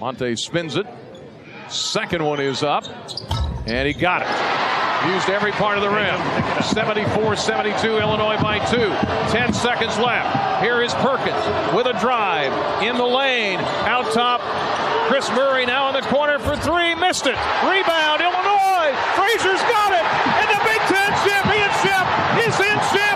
Monte 0.00 0.34
spins 0.36 0.76
it. 0.76 0.86
Second 1.68 2.24
one 2.24 2.40
is 2.40 2.62
up, 2.62 2.84
and 3.66 3.86
he 3.86 3.92
got 3.92 4.22
it. 4.22 5.12
Used 5.12 5.28
every 5.28 5.52
part 5.52 5.76
of 5.76 5.82
the 5.84 5.90
rim. 5.90 6.16
74-72, 6.72 8.00
Illinois 8.00 8.40
by 8.40 8.58
two. 8.66 8.88
Ten 9.30 9.52
seconds 9.52 9.98
left. 9.98 10.62
Here 10.62 10.80
is 10.80 10.94
Perkins 10.94 11.44
with 11.76 11.86
a 11.86 11.98
drive 12.00 12.52
in 12.82 12.96
the 12.96 13.04
lane. 13.04 13.60
Out 13.84 14.10
top, 14.12 14.40
Kris 15.08 15.28
Murray 15.30 15.66
now 15.66 15.88
in 15.88 15.94
the 15.94 16.06
corner 16.08 16.38
for 16.38 16.56
three. 16.56 16.94
Missed 16.94 17.26
it. 17.26 17.36
Rebound, 17.64 18.20
Illinois. 18.24 18.96
Frazier's 19.16 19.62
got 19.68 19.92
it. 19.92 20.04
And 20.40 20.48
the 20.48 20.60
Big 20.64 20.80
Ten 20.88 21.10
championship 21.28 22.04
is 22.48 22.56
in 22.56 22.76
Champaign. 22.88 23.09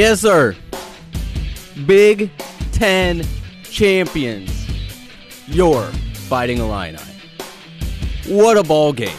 Yes, 0.00 0.22
sir. 0.22 0.56
Big 1.84 2.30
Ten 2.72 3.22
champions. 3.64 4.50
Your 5.46 5.82
Fighting 6.30 6.56
Illini. 6.56 6.96
What 8.26 8.56
a 8.56 8.62
ball 8.62 8.94
game. 8.94 9.10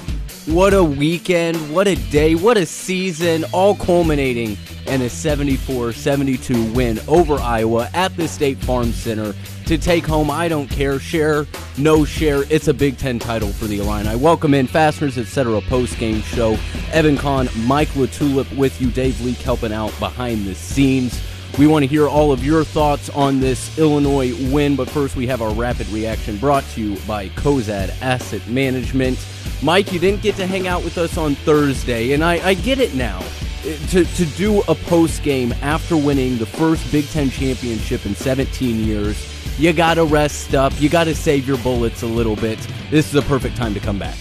What 0.48 0.74
a 0.74 0.84
weekend. 0.84 1.72
What 1.72 1.88
a 1.88 1.94
day. 2.10 2.34
What 2.34 2.58
a 2.58 2.66
season. 2.66 3.46
All 3.54 3.76
culminating 3.76 4.58
in 4.88 5.04
a 5.04 5.10
74 5.10 5.94
72 5.94 6.74
win 6.74 7.00
over 7.08 7.36
Iowa 7.36 7.88
at 7.94 8.18
the 8.18 8.28
State 8.28 8.58
Farm 8.58 8.92
Center 8.92 9.36
to 9.72 9.78
take 9.78 10.06
home, 10.06 10.30
I 10.30 10.50
don't 10.50 10.70
care, 10.70 11.00
share, 11.00 11.48
no 11.78 12.04
share. 12.04 12.44
It's 12.50 12.68
a 12.68 12.74
Big 12.74 12.98
Ten 12.98 13.20
title 13.20 13.54
for 13.54 13.68
the 13.68 13.80
Illini. 13.80 14.18
Welcome 14.18 14.54
in, 14.54 14.68
Fasteners, 14.68 15.18
etc. 15.18 15.62
post 15.62 15.98
game 15.98 16.22
show. 16.24 16.58
Evan 16.92 17.18
Kahn, 17.18 17.48
Mike 17.56 17.88
LaTulip 17.90 18.54
with 18.58 18.82
you, 18.82 18.92
Dave 18.92 19.22
Leake 19.22 19.38
helping 19.38 19.72
out 19.72 19.98
behind 19.98 20.46
the 20.46 20.56
scenes. 20.56 21.24
We 21.58 21.68
want 21.68 21.84
to 21.84 21.88
hear 21.88 22.10
all 22.10 22.34
of 22.34 22.44
your 22.44 22.66
thoughts 22.66 23.10
on 23.12 23.40
this 23.40 23.80
Illinois 23.80 24.34
win, 24.52 24.76
but 24.76 24.90
first 24.90 25.16
we 25.16 25.26
have 25.28 25.42
our 25.42 25.54
rapid 25.54 25.88
reaction 25.88 26.36
brought 26.36 26.66
to 26.72 26.82
you 26.82 27.00
by 27.08 27.30
Cozad 27.30 27.96
Asset 28.02 28.46
Management. 28.50 29.26
Mike, 29.64 29.94
you 29.94 30.00
didn't 30.00 30.22
get 30.22 30.36
to 30.36 30.46
hang 30.46 30.68
out 30.68 30.84
with 30.84 30.98
us 30.98 31.18
on 31.18 31.36
Thursday, 31.36 32.12
and 32.12 32.26
I, 32.26 32.46
I 32.46 32.54
get 32.56 32.80
it 32.80 32.94
now. 32.94 33.24
Eh, 33.64 33.78
to, 33.92 34.04
to 34.04 34.26
do 34.36 34.64
a 34.68 34.76
post 34.76 35.24
game 35.24 35.54
after 35.62 35.96
winning 35.96 36.38
the 36.38 36.46
first 36.46 36.92
Big 36.92 37.08
Ten 37.08 37.30
championship 37.30 38.06
in 38.06 38.16
17 38.16 38.84
years, 38.84 39.41
you 39.62 39.74
got 39.74 39.94
to 39.94 40.06
rest 40.06 40.56
up. 40.56 40.74
You 40.82 40.90
got 40.90 41.04
to 41.04 41.14
save 41.14 41.48
your 41.48 41.58
bullets 41.60 42.02
a 42.02 42.08
little 42.08 42.36
bit. 42.36 42.58
This 42.90 43.08
is 43.08 43.16
a 43.16 43.22
perfect 43.22 43.56
time 43.56 43.76
to 43.76 43.80
come 43.80 44.00
back. 44.00 44.18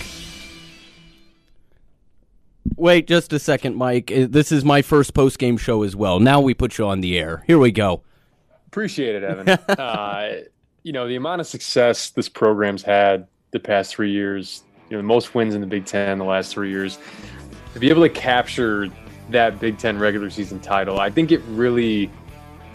Wait 2.76 3.06
just 3.06 3.32
a 3.32 3.38
second, 3.38 3.74
Mike. 3.74 4.12
Uh, 4.12 4.26
This 4.28 4.52
is 4.52 4.64
my 4.66 4.82
first 4.82 5.14
post 5.14 5.38
game 5.38 5.56
show 5.56 5.82
as 5.82 5.96
well. 5.96 6.20
Now 6.20 6.40
we 6.42 6.52
put 6.52 6.76
you 6.76 6.86
on 6.86 7.00
the 7.00 7.18
air. 7.18 7.42
Here 7.46 7.58
we 7.58 7.72
go. 7.72 8.02
Appreciate 8.66 9.16
it, 9.16 9.22
Evan. 9.22 9.48
uh, 9.78 10.42
you 10.82 10.92
know, 10.92 11.08
the 11.08 11.16
amount 11.16 11.40
of 11.40 11.46
success 11.46 12.10
this 12.10 12.28
program's 12.28 12.82
had 12.82 13.26
the 13.52 13.60
past 13.60 13.94
three 13.94 14.12
years, 14.12 14.62
you 14.90 14.96
know, 14.96 14.98
the 14.98 15.08
most 15.08 15.34
wins 15.34 15.54
in 15.54 15.62
the 15.62 15.66
Big 15.66 15.86
Ten 15.86 16.18
the 16.18 16.24
last 16.24 16.52
three 16.52 16.70
years, 16.70 16.98
to 17.72 17.80
be 17.80 17.88
able 17.88 18.02
to 18.02 18.10
capture 18.10 18.88
that 19.30 19.58
Big 19.58 19.78
Ten 19.78 19.98
regular 19.98 20.28
season 20.28 20.60
title, 20.60 21.00
I 21.00 21.08
think 21.08 21.32
it 21.32 21.40
really 21.48 22.10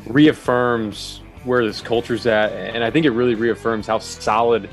reaffirms 0.07 1.21
where 1.45 1.65
this 1.65 1.81
culture's 1.81 2.25
at. 2.25 2.51
And 2.51 2.83
I 2.83 2.91
think 2.91 3.05
it 3.05 3.11
really 3.11 3.35
reaffirms 3.35 3.87
how 3.87 3.99
solid 3.99 4.69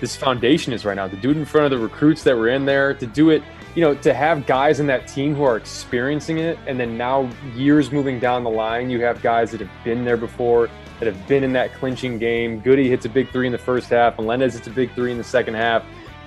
this 0.00 0.16
foundation 0.16 0.72
is 0.72 0.84
right 0.84 0.94
now. 0.94 1.08
To 1.08 1.16
do 1.16 1.30
it 1.30 1.36
in 1.36 1.44
front 1.44 1.64
of 1.64 1.70
the 1.70 1.84
recruits 1.84 2.22
that 2.24 2.36
were 2.36 2.48
in 2.48 2.64
there, 2.64 2.94
to 2.94 3.06
do 3.06 3.30
it, 3.30 3.42
you 3.74 3.82
know, 3.82 3.94
to 3.96 4.14
have 4.14 4.46
guys 4.46 4.80
in 4.80 4.86
that 4.86 5.08
team 5.08 5.34
who 5.34 5.42
are 5.42 5.56
experiencing 5.56 6.38
it. 6.38 6.58
And 6.66 6.78
then 6.78 6.96
now, 6.96 7.30
years 7.54 7.90
moving 7.90 8.18
down 8.18 8.44
the 8.44 8.50
line, 8.50 8.90
you 8.90 9.00
have 9.02 9.22
guys 9.22 9.50
that 9.50 9.60
have 9.60 9.84
been 9.84 10.04
there 10.04 10.16
before, 10.16 10.68
that 10.98 11.06
have 11.06 11.28
been 11.28 11.44
in 11.44 11.52
that 11.54 11.74
clinching 11.74 12.18
game. 12.18 12.60
Goody 12.60 12.88
hits 12.88 13.04
a 13.04 13.08
big 13.08 13.30
three 13.30 13.46
in 13.46 13.52
the 13.52 13.58
first 13.58 13.88
half, 13.88 14.18
Melendez 14.18 14.54
hits 14.54 14.66
a 14.66 14.70
big 14.70 14.92
three 14.94 15.12
in 15.12 15.18
the 15.18 15.24
second 15.24 15.54
half. 15.54 15.84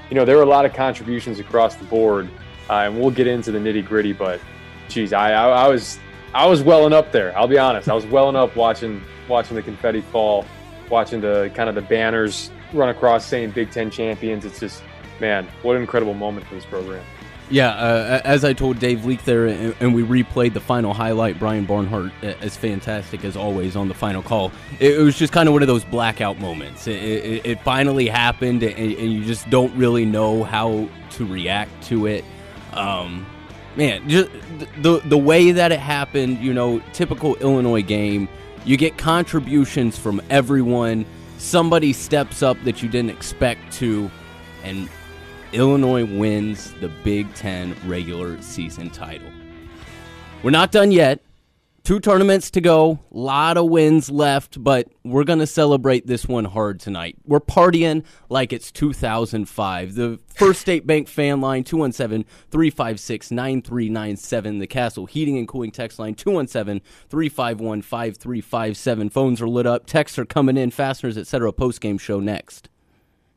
You 0.09 0.15
know, 0.15 0.25
there 0.25 0.37
were 0.37 0.43
a 0.43 0.47
lot 0.47 0.65
of 0.65 0.73
contributions 0.73 1.39
across 1.39 1.75
the 1.75 1.85
board. 1.85 2.29
Uh, 2.69 2.83
and 2.85 2.99
we'll 2.99 3.11
get 3.11 3.27
into 3.27 3.51
the 3.51 3.59
nitty 3.59 3.85
gritty, 3.85 4.13
but 4.13 4.39
geez, 4.87 5.11
I, 5.11 5.33
I, 5.33 5.65
I 5.65 5.67
was 5.67 5.99
I 6.33 6.47
was 6.47 6.63
welling 6.63 6.93
up 6.93 7.11
there. 7.11 7.37
I'll 7.37 7.47
be 7.47 7.59
honest. 7.59 7.89
I 7.89 7.93
was 7.93 8.05
welling 8.05 8.35
up 8.35 8.55
watching 8.55 9.03
watching 9.27 9.55
the 9.55 9.61
confetti 9.61 10.01
fall, 10.01 10.45
watching 10.89 11.21
the 11.21 11.51
kind 11.55 11.69
of 11.69 11.75
the 11.75 11.81
banners 11.81 12.51
run 12.73 12.89
across 12.89 13.25
saying 13.25 13.51
Big 13.51 13.71
Ten 13.71 13.89
champions. 13.89 14.45
It's 14.45 14.59
just 14.59 14.83
man, 15.19 15.47
what 15.61 15.75
an 15.75 15.81
incredible 15.81 16.13
moment 16.13 16.45
for 16.47 16.55
this 16.55 16.65
program. 16.65 17.03
Yeah, 17.49 17.69
uh, 17.69 18.21
as 18.23 18.45
I 18.45 18.53
told 18.53 18.79
Dave 18.79 19.05
Leak 19.05 19.25
there, 19.25 19.45
and 19.45 19.93
we 19.93 20.01
replayed 20.01 20.53
the 20.53 20.61
final 20.61 20.93
highlight. 20.93 21.37
Brian 21.37 21.65
Barnhart 21.65 22.11
is 22.21 22.55
fantastic 22.55 23.25
as 23.25 23.35
always 23.35 23.75
on 23.75 23.89
the 23.89 23.93
final 23.93 24.23
call. 24.23 24.51
It, 24.79 24.95
it 24.95 25.03
was 25.03 25.17
just 25.17 25.33
kind 25.33 25.47
of 25.47 25.53
one 25.53 25.61
of 25.61 25.67
those 25.67 25.83
blackout 25.83 26.39
moments. 26.39 26.87
It, 26.87 27.01
it, 27.01 27.45
it 27.45 27.61
finally 27.61 28.07
happened, 28.07 28.63
and, 28.63 28.73
and 28.73 29.11
you 29.13 29.25
just 29.25 29.49
don't 29.49 29.75
really 29.75 30.05
know 30.05 30.43
how 30.43 30.87
to 31.11 31.25
react 31.25 31.83
to 31.83 32.07
it. 32.07 32.23
Um, 32.71 33.25
man, 33.75 34.07
just 34.09 34.31
the 34.81 35.01
the 35.05 35.17
way 35.17 35.51
that 35.51 35.71
it 35.71 35.79
happened, 35.79 36.39
you 36.39 36.53
know, 36.53 36.81
typical 36.93 37.35
Illinois 37.35 37.83
game. 37.83 38.29
You 38.65 38.77
get 38.77 38.97
contributions 38.97 39.97
from 39.97 40.21
everyone. 40.29 41.05
Somebody 41.37 41.91
steps 41.91 42.41
up 42.41 42.61
that 42.63 42.81
you 42.81 42.89
didn't 42.89 43.09
expect 43.09 43.73
to, 43.73 44.09
and 44.63 44.89
Illinois 45.51 46.05
wins 46.05 46.73
the 46.79 46.89
Big 47.03 47.33
Ten 47.35 47.75
regular 47.85 48.41
season 48.41 48.89
title. 48.89 49.27
We're 50.43 50.51
not 50.51 50.71
done 50.71 50.91
yet. 50.91 51.22
Two 51.83 51.99
tournaments 51.99 52.49
to 52.51 52.61
go, 52.61 52.99
lot 53.11 53.57
of 53.57 53.65
wins 53.65 54.09
left, 54.09 54.63
but 54.63 54.87
we're 55.03 55.25
going 55.25 55.39
to 55.39 55.47
celebrate 55.47 56.07
this 56.07 56.25
one 56.25 56.45
hard 56.45 56.79
tonight. 56.79 57.17
We're 57.25 57.41
partying 57.41 58.05
like 58.29 58.53
it's 58.53 58.71
2005. 58.71 59.95
The 59.95 60.17
First 60.33 60.61
State 60.61 60.87
Bank 60.87 61.09
fan 61.09 61.41
line 61.41 61.65
217-356-9397, 61.65 64.59
the 64.61 64.67
Castle 64.67 65.07
Heating 65.07 65.37
and 65.37 65.45
Cooling 65.45 65.71
text 65.71 65.99
line 65.99 66.15
217-351-5357. 66.15 69.11
Phones 69.11 69.41
are 69.41 69.49
lit 69.49 69.65
up, 69.65 69.85
texts 69.85 70.17
are 70.17 70.23
coming 70.23 70.55
in, 70.55 70.71
fasteners, 70.71 71.17
etc. 71.17 71.51
Post-game 71.51 71.97
show 71.97 72.21
next. 72.21 72.69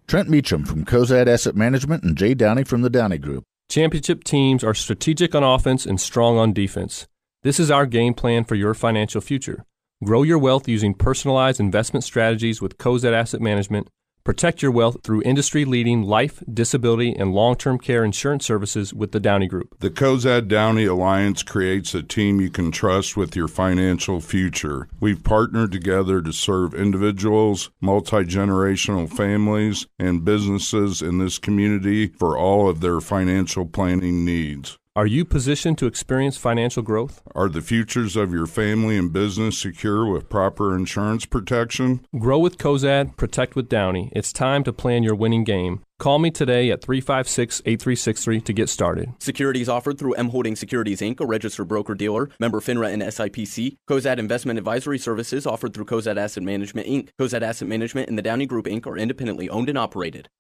Trent 0.07 0.29
Meacham 0.29 0.65
from 0.65 0.85
Cozad 0.85 1.27
Asset 1.27 1.57
Management 1.57 2.05
and 2.05 2.17
Jay 2.17 2.33
Downey 2.33 2.63
from 2.63 2.83
the 2.83 2.91
Downey 2.91 3.19
Group. 3.19 3.43
Championship 3.69 4.23
teams 4.23 4.63
are 4.63 4.73
strategic 4.73 5.35
on 5.35 5.43
offense 5.43 5.85
and 5.85 6.01
strong 6.01 6.39
on 6.39 6.53
defense. 6.53 7.09
This 7.47 7.61
is 7.61 7.71
our 7.71 7.87
game 7.87 8.13
plan 8.13 8.43
for 8.43 8.57
your 8.57 8.75
financial 8.75 9.21
future. 9.21 9.65
Grow 10.05 10.25
your 10.25 10.37
wealth 10.37 10.67
using 10.67 10.95
personalized 10.95 11.61
investment 11.61 12.03
strategies 12.03 12.61
with 12.61 12.77
Cozad 12.77 13.13
Asset 13.13 13.41
Management. 13.41 13.87
Protect 14.25 14.63
your 14.63 14.73
wealth 14.73 14.97
through 15.05 15.23
industry 15.23 15.65
leading 15.65 16.03
life, 16.03 16.43
disability, 16.53 17.15
and 17.15 17.33
long 17.33 17.55
term 17.55 17.79
care 17.79 18.03
insurance 18.03 18.45
services 18.45 18.93
with 18.93 19.13
the 19.13 19.21
Downey 19.21 19.47
Group. 19.47 19.77
The 19.79 19.91
Cozad 19.91 20.49
Downey 20.49 20.87
Alliance 20.87 21.45
creates 21.45 21.95
a 21.95 22.03
team 22.03 22.41
you 22.41 22.51
can 22.51 22.73
trust 22.73 23.17
with 23.17 23.37
your 23.37 23.47
financial 23.47 24.21
future. 24.21 24.89
We've 24.99 25.23
partnered 25.23 25.71
together 25.71 26.21
to 26.23 26.33
serve 26.33 26.75
individuals, 26.75 27.71
multi 27.81 28.25
generational 28.25 29.09
families, 29.09 29.87
and 30.01 30.25
businesses 30.25 31.01
in 31.01 31.19
this 31.19 31.39
community 31.39 32.09
for 32.09 32.37
all 32.37 32.69
of 32.69 32.81
their 32.81 33.01
financial 33.01 33.67
planning 33.67 34.25
needs. 34.25 34.79
Are 34.97 35.07
you 35.07 35.27
positioned 35.27 35.77
to 35.77 35.87
experience 35.87 36.39
financial 36.39 36.83
growth? 36.83 37.21
Are 37.35 37.51
the 37.51 37.61
futures 37.61 38.17
of 38.17 38.33
your 38.33 38.47
family 38.47 38.97
and 38.97 39.13
business 39.13 39.59
secure 39.59 40.11
with 40.11 40.31
proper 40.31 40.75
insurance 40.75 41.27
protection? 41.27 42.01
Grow 42.19 42.39
with 42.39 42.57
Cozad, 42.57 43.15
protect 43.19 43.55
with 43.55 43.69
Downey. 43.69 44.11
It's 44.17 44.33
time 44.33 44.65
to 44.65 44.73
plan 44.73 45.03
your 45.03 45.15
winning 45.15 45.45
game. 45.45 45.83
Call 45.99 46.19
me 46.19 46.31
today 46.31 46.71
at 46.71 46.81
356 46.81 47.61
8363 47.67 48.41
to 48.41 48.53
get 48.55 48.71
started. 48.71 49.13
Securities 49.19 49.69
offered 49.69 49.99
through 49.99 50.15
M 50.15 50.31
Holding 50.31 50.57
Securities 50.57 51.03
Inc., 51.03 51.21
a 51.21 51.27
registered 51.27 51.69
broker 51.69 51.95
dealer, 51.95 52.31
member 52.41 52.61
FINRA 52.61 52.91
and 52.91 53.03
SIPC. 53.03 53.77
Cozad 53.87 54.17
Investment 54.17 54.59
Advisory 54.59 54.99
Services 54.99 55.47
offered 55.47 55.75
through 55.75 55.85
Cozad 55.85 56.17
Asset 56.17 56.43
Management 56.43 56.89
Inc. 56.89 57.11
Cozad 57.21 57.43
Asset 57.43 57.69
Management 57.69 58.09
and 58.09 58.17
the 58.17 58.23
Downey 58.23 58.47
Group 58.47 58.65
Inc. 58.65 58.87
are 58.87 58.97
independently 58.97 59.51
owned 59.51 59.69
and 59.69 59.77
operated. 59.77 60.31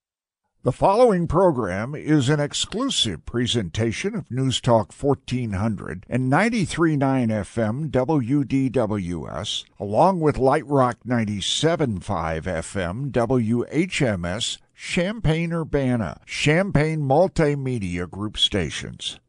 The 0.66 0.72
following 0.72 1.28
program 1.28 1.94
is 1.94 2.28
an 2.28 2.40
exclusive 2.40 3.24
presentation 3.24 4.16
of 4.16 4.28
News 4.32 4.60
Talk 4.60 4.92
1400 4.92 6.04
and 6.08 6.28
93.9 6.28 6.98
FM 6.98 7.88
WDWS, 7.88 9.64
along 9.78 10.18
with 10.18 10.38
Light 10.38 10.66
Rock 10.66 10.96
97.5 11.06 12.00
FM 12.02 13.12
WHMS, 13.12 14.58
Champaign 14.74 15.52
Urbana, 15.52 16.20
Champaign 16.26 16.98
Multimedia 16.98 18.10
Group 18.10 18.36
stations. 18.36 19.20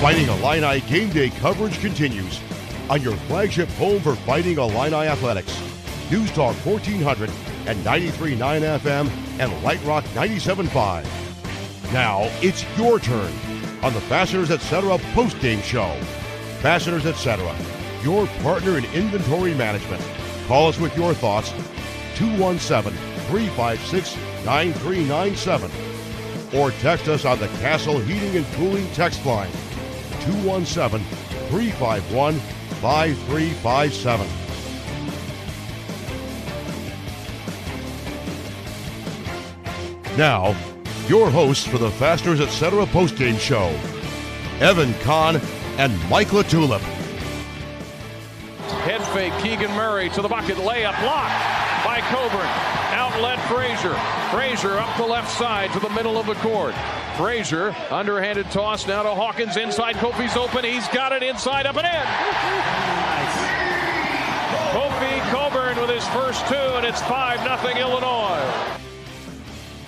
Fighting 0.00 0.28
Illini 0.28 0.80
game 0.88 1.10
day 1.10 1.28
coverage 1.28 1.78
continues 1.80 2.40
on 2.90 3.00
your 3.00 3.16
flagship 3.16 3.68
home 3.70 4.00
for 4.00 4.16
Fighting 4.16 4.58
Illini 4.58 5.06
athletics. 5.06 5.56
News 6.10 6.30
Talk 6.32 6.56
1400 6.66 7.30
and 7.66 7.78
93.9 7.84 8.36
FM 8.80 9.08
and 9.38 9.62
Light 9.62 9.82
Rock 9.84 10.04
97.5. 10.06 11.92
Now 11.92 12.22
it's 12.42 12.64
your 12.76 12.98
turn 12.98 13.32
on 13.84 13.94
the 13.94 14.00
Fasteners 14.02 14.50
Etc. 14.50 14.98
post-game 15.14 15.62
show. 15.62 15.94
Fasteners 16.62 17.06
Etc., 17.06 17.56
your 18.02 18.26
partner 18.42 18.76
in 18.76 18.84
inventory 18.86 19.54
management. 19.54 20.02
Call 20.48 20.68
us 20.68 20.80
with 20.80 20.96
your 20.96 21.14
thoughts 21.14 21.50
217 22.16 22.92
356 23.28 24.16
9397 24.44 25.70
or 26.58 26.72
text 26.72 27.06
us 27.06 27.24
on 27.24 27.38
the 27.38 27.46
Castle 27.58 28.00
Heating 28.00 28.36
and 28.36 28.46
Cooling 28.54 28.90
text 28.94 29.24
line 29.24 29.52
217 30.22 31.06
351 31.50 32.40
5357. 32.80 34.26
Now, 40.16 40.56
your 41.06 41.30
hosts 41.30 41.66
for 41.66 41.78
the 41.78 41.90
Fasteners 41.90 42.40
Etc. 42.40 42.86
postgame 42.86 43.38
show, 43.38 43.68
Evan 44.60 44.94
Kahn 45.00 45.36
and 45.78 45.92
Mike 46.08 46.28
LaTulip. 46.28 46.80
Head 48.80 49.02
fake, 49.08 49.34
Keegan 49.42 49.70
Murray 49.72 50.08
to 50.10 50.22
the 50.22 50.28
bucket, 50.28 50.56
layup 50.56 50.98
blocked 51.02 51.84
by 51.84 52.00
Cockburn. 52.08 52.79
Outlet 53.20 53.48
Frazier. 53.50 53.94
Frazier 54.30 54.78
up 54.78 54.96
the 54.96 55.04
left 55.04 55.30
side 55.30 55.70
to 55.74 55.78
the 55.78 55.90
middle 55.90 56.16
of 56.16 56.24
the 56.24 56.36
court. 56.36 56.74
Frazier, 57.18 57.76
underhanded 57.90 58.50
toss 58.50 58.86
now 58.86 59.02
to 59.02 59.10
Hawkins 59.10 59.58
inside. 59.58 59.96
Kofi's 59.96 60.38
open. 60.38 60.64
He's 60.64 60.88
got 60.88 61.12
it 61.12 61.22
inside, 61.22 61.66
up 61.66 61.76
and 61.76 61.84
in. 61.84 62.06
Kofi 64.72 65.20
Cockburn 65.30 65.78
with 65.78 65.90
his 65.90 66.06
first 66.08 66.46
two, 66.48 66.54
and 66.54 66.86
it's 66.86 67.02
5 67.02 67.40
0 67.62 67.76
Illinois. 67.76 68.78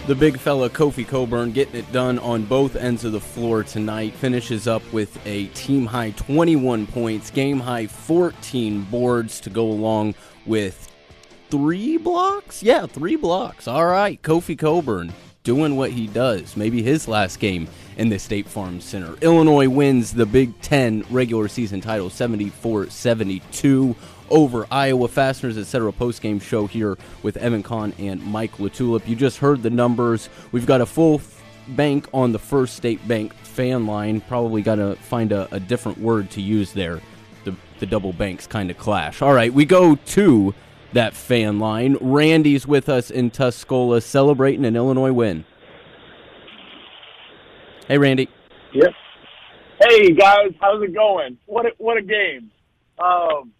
The 0.06 0.14
big 0.14 0.38
fella 0.38 0.68
Kofi 0.68 1.08
Cockburn 1.08 1.52
getting 1.52 1.76
it 1.76 1.90
done 1.90 2.18
on 2.18 2.44
both 2.44 2.76
ends 2.76 3.02
of 3.06 3.12
the 3.12 3.20
floor 3.20 3.64
tonight. 3.64 4.12
Finishes 4.12 4.68
up 4.68 4.82
with 4.92 5.18
a 5.26 5.46
team 5.46 5.86
high 5.86 6.10
21 6.10 6.86
points, 6.86 7.30
game 7.30 7.60
high 7.60 7.86
14 7.86 8.82
boards 8.82 9.40
to 9.40 9.48
go 9.48 9.70
along 9.70 10.16
with 10.44 10.91
three 11.52 11.98
blocks. 11.98 12.62
Yeah, 12.62 12.86
three 12.86 13.16
blocks. 13.16 13.68
All 13.68 13.84
right, 13.84 14.20
Kofi 14.22 14.58
Cockburn 14.58 15.12
doing 15.44 15.76
what 15.76 15.90
he 15.90 16.06
does. 16.06 16.56
Maybe 16.56 16.82
his 16.82 17.06
last 17.06 17.40
game 17.40 17.68
in 17.98 18.08
the 18.08 18.18
State 18.18 18.46
Farm 18.46 18.80
Center. 18.80 19.16
Illinois 19.20 19.68
wins 19.68 20.14
the 20.14 20.24
Big 20.24 20.58
Ten 20.62 21.04
regular 21.10 21.48
season 21.48 21.82
title 21.82 22.08
74 22.08 22.88
72 22.88 23.94
over 24.30 24.66
Iowa 24.70 25.08
Fasteners, 25.08 25.58
etc. 25.58 25.92
Post 25.92 26.22
game 26.22 26.40
show 26.40 26.66
here 26.66 26.96
with 27.22 27.36
Evan 27.36 27.62
Kahn 27.62 27.92
and 27.98 28.24
Mike 28.24 28.56
LaTulip. 28.56 29.06
You 29.06 29.14
just 29.14 29.36
heard 29.36 29.62
the 29.62 29.68
numbers. 29.68 30.30
We've 30.52 30.64
got 30.64 30.80
a 30.80 30.86
full 30.86 31.20
bank 31.68 32.08
on 32.14 32.32
the 32.32 32.38
First 32.38 32.76
State 32.76 33.06
Bank 33.06 33.34
fan 33.34 33.86
line. 33.86 34.22
Probably 34.22 34.62
got 34.62 34.76
to 34.76 34.96
find 34.96 35.32
a, 35.32 35.54
a, 35.54 35.60
different 35.60 35.98
word 35.98 36.30
to 36.30 36.40
use 36.40 36.72
there. 36.72 37.02
The, 37.44 37.54
the 37.78 37.84
double 37.84 38.14
banks 38.14 38.46
kind 38.46 38.70
of 38.70 38.78
clash. 38.78 39.20
All 39.20 39.34
right, 39.34 39.52
we 39.52 39.66
go 39.66 39.96
to 39.96 40.54
that 40.92 41.14
fan 41.14 41.58
line. 41.58 41.96
Randy's 42.00 42.66
with 42.66 42.88
us 42.88 43.10
in 43.10 43.30
Tuscola 43.30 44.02
celebrating 44.02 44.64
an 44.64 44.76
Illinois 44.76 45.12
win. 45.12 45.44
Hey, 47.88 47.98
Randy. 47.98 48.28
Yep. 48.72 48.92
Hey 49.82 50.12
guys, 50.12 50.52
how's 50.60 50.82
it 50.82 50.94
going? 50.94 51.36
What 51.46 51.66
a, 51.66 51.70
what 51.78 51.96
a 51.96 52.02
game! 52.02 52.52
Um, 53.00 53.52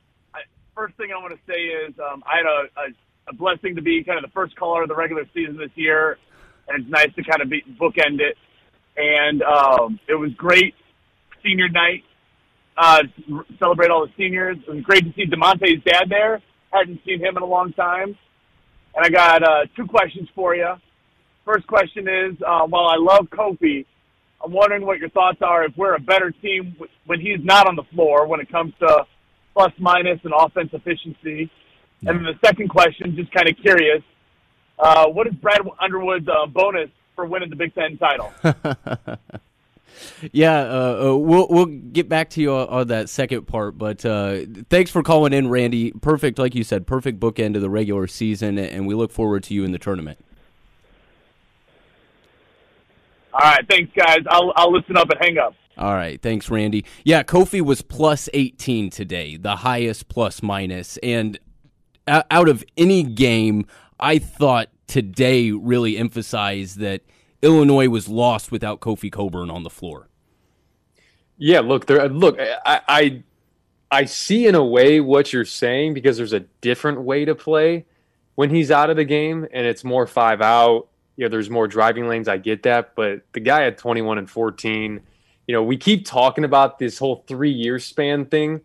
first 0.74 0.94
thing 0.96 1.10
I 1.12 1.20
want 1.20 1.34
to 1.34 1.52
say 1.52 1.60
is 1.60 1.94
um, 1.98 2.22
I 2.24 2.36
had 2.36 2.46
a, 2.46 2.80
a, 2.80 3.30
a 3.30 3.34
blessing 3.34 3.74
to 3.74 3.82
be 3.82 4.04
kind 4.04 4.18
of 4.18 4.24
the 4.24 4.32
first 4.32 4.54
caller 4.56 4.82
of 4.82 4.88
the 4.88 4.94
regular 4.94 5.24
season 5.34 5.56
this 5.56 5.70
year, 5.74 6.18
and 6.68 6.80
it's 6.80 6.90
nice 6.90 7.12
to 7.16 7.24
kind 7.24 7.42
of 7.42 7.50
be, 7.50 7.62
bookend 7.80 8.20
it. 8.20 8.36
And 8.96 9.42
um, 9.42 9.98
it 10.08 10.14
was 10.14 10.32
great 10.34 10.74
senior 11.42 11.68
night. 11.68 12.04
Uh, 12.76 13.02
celebrate 13.58 13.90
all 13.90 14.06
the 14.06 14.12
seniors. 14.16 14.58
It 14.66 14.70
was 14.70 14.82
great 14.84 15.04
to 15.04 15.12
see 15.14 15.26
Da'Monte's 15.26 15.82
dad 15.84 16.08
there. 16.08 16.40
Hadn't 16.72 17.00
seen 17.04 17.20
him 17.20 17.36
in 17.36 17.42
a 17.42 17.46
long 17.46 17.72
time. 17.72 18.16
And 18.94 19.04
I 19.04 19.08
got 19.08 19.42
uh, 19.42 19.66
two 19.76 19.86
questions 19.86 20.28
for 20.34 20.54
you. 20.54 20.74
First 21.44 21.66
question 21.66 22.08
is, 22.08 22.36
uh, 22.46 22.66
while 22.66 22.86
I 22.86 22.96
love 22.96 23.28
Kofi, 23.30 23.84
I'm 24.44 24.52
wondering 24.52 24.84
what 24.84 24.98
your 24.98 25.10
thoughts 25.10 25.38
are 25.42 25.64
if 25.64 25.76
we're 25.76 25.94
a 25.94 26.00
better 26.00 26.30
team 26.30 26.76
when 27.06 27.20
he's 27.20 27.38
not 27.42 27.66
on 27.68 27.76
the 27.76 27.84
floor 27.94 28.26
when 28.26 28.40
it 28.40 28.50
comes 28.50 28.74
to 28.80 29.06
plus 29.54 29.72
minus 29.78 30.20
and 30.24 30.32
offense 30.36 30.70
efficiency. 30.72 31.50
And 32.06 32.18
then 32.18 32.24
the 32.24 32.38
second 32.44 32.68
question, 32.68 33.14
just 33.16 33.30
kind 33.32 33.48
of 33.48 33.56
curious, 33.58 34.02
uh, 34.78 35.06
what 35.06 35.26
is 35.26 35.34
Brad 35.34 35.60
Underwood's 35.80 36.28
uh, 36.28 36.46
bonus 36.46 36.90
for 37.14 37.26
winning 37.26 37.50
the 37.50 37.56
Big 37.56 37.74
Ten 37.74 37.98
title? 37.98 38.32
yeah, 40.32 40.60
uh, 40.60 41.10
uh, 41.10 41.16
we'll 41.16 41.46
we'll 41.48 41.66
get 41.66 42.08
back 42.08 42.30
to 42.30 42.40
you 42.40 42.52
on, 42.52 42.88
that 42.88 43.08
second 43.08 43.46
part, 43.46 43.78
but 43.78 44.04
uh, 44.04 44.40
thanks 44.70 44.90
for 44.90 45.02
calling 45.02 45.32
in, 45.32 45.48
Randy. 45.48 45.92
Perfect, 45.92 46.38
like 46.38 46.54
you 46.54 46.64
said, 46.64 46.86
perfect 46.86 47.20
bookend 47.20 47.56
of 47.56 47.62
the 47.62 47.70
regular 47.70 48.06
season, 48.06 48.58
and 48.58 48.86
we 48.86 48.94
look 48.94 49.12
forward 49.12 49.42
to 49.44 49.54
you 49.54 49.64
in 49.64 49.72
the 49.72 49.78
tournament. 49.78 50.18
All 53.32 53.40
right, 53.40 53.66
thanks, 53.68 53.92
guys. 53.96 54.20
I'll 54.28 54.52
I'll 54.56 54.72
listen 54.72 54.96
up 54.96 55.08
and 55.10 55.18
hang 55.20 55.38
up. 55.38 55.54
All 55.78 55.94
right, 55.94 56.20
thanks, 56.20 56.50
Randy. 56.50 56.84
Yeah, 57.04 57.22
Kofi 57.22 57.62
was 57.62 57.80
plus 57.80 58.28
18 58.34 58.90
today, 58.90 59.36
the 59.36 59.56
highest 59.56 60.08
plus. 60.08 60.40
And 61.02 61.38
out 62.06 62.48
of 62.48 62.62
any 62.76 63.02
game, 63.02 63.66
I 63.98 64.18
thought 64.18 64.68
today 64.86 65.50
really 65.50 65.96
emphasized 65.96 66.78
that 66.80 67.02
Illinois 67.42 67.88
was 67.88 68.08
lost 68.08 68.52
without 68.52 68.80
Kofi 68.80 69.10
Cockburn 69.10 69.50
on 69.50 69.62
the 69.62 69.70
floor. 69.70 70.08
Yeah, 71.36 71.60
look, 71.60 71.86
there. 71.86 72.08
Look, 72.08 72.38
I, 72.38 72.80
I, 72.86 73.22
I 73.90 74.04
see 74.04 74.46
in 74.46 74.54
a 74.54 74.64
way 74.64 75.00
what 75.00 75.32
you're 75.32 75.44
saying 75.44 75.94
because 75.94 76.16
there's 76.16 76.32
a 76.32 76.40
different 76.60 77.02
way 77.02 77.24
to 77.24 77.34
play 77.34 77.86
when 78.36 78.50
he's 78.50 78.70
out 78.70 78.90
of 78.90 78.96
the 78.96 79.04
game, 79.04 79.46
and 79.52 79.66
it's 79.66 79.82
more 79.82 80.06
five 80.06 80.40
out. 80.40 80.88
You 81.16 81.24
know, 81.24 81.28
there's 81.28 81.50
more 81.50 81.68
driving 81.68 82.08
lanes. 82.08 82.28
I 82.28 82.38
get 82.38 82.62
that, 82.62 82.94
but 82.94 83.22
the 83.32 83.40
guy 83.40 83.64
at 83.64 83.76
21 83.76 84.18
and 84.18 84.30
14 84.30 85.02
you 85.46 85.54
know, 85.54 85.62
we 85.62 85.76
keep 85.76 86.06
talking 86.06 86.44
about 86.44 86.78
this 86.78 86.98
whole 86.98 87.24
three 87.26 87.50
year 87.50 87.78
span 87.78 88.26
thing. 88.26 88.60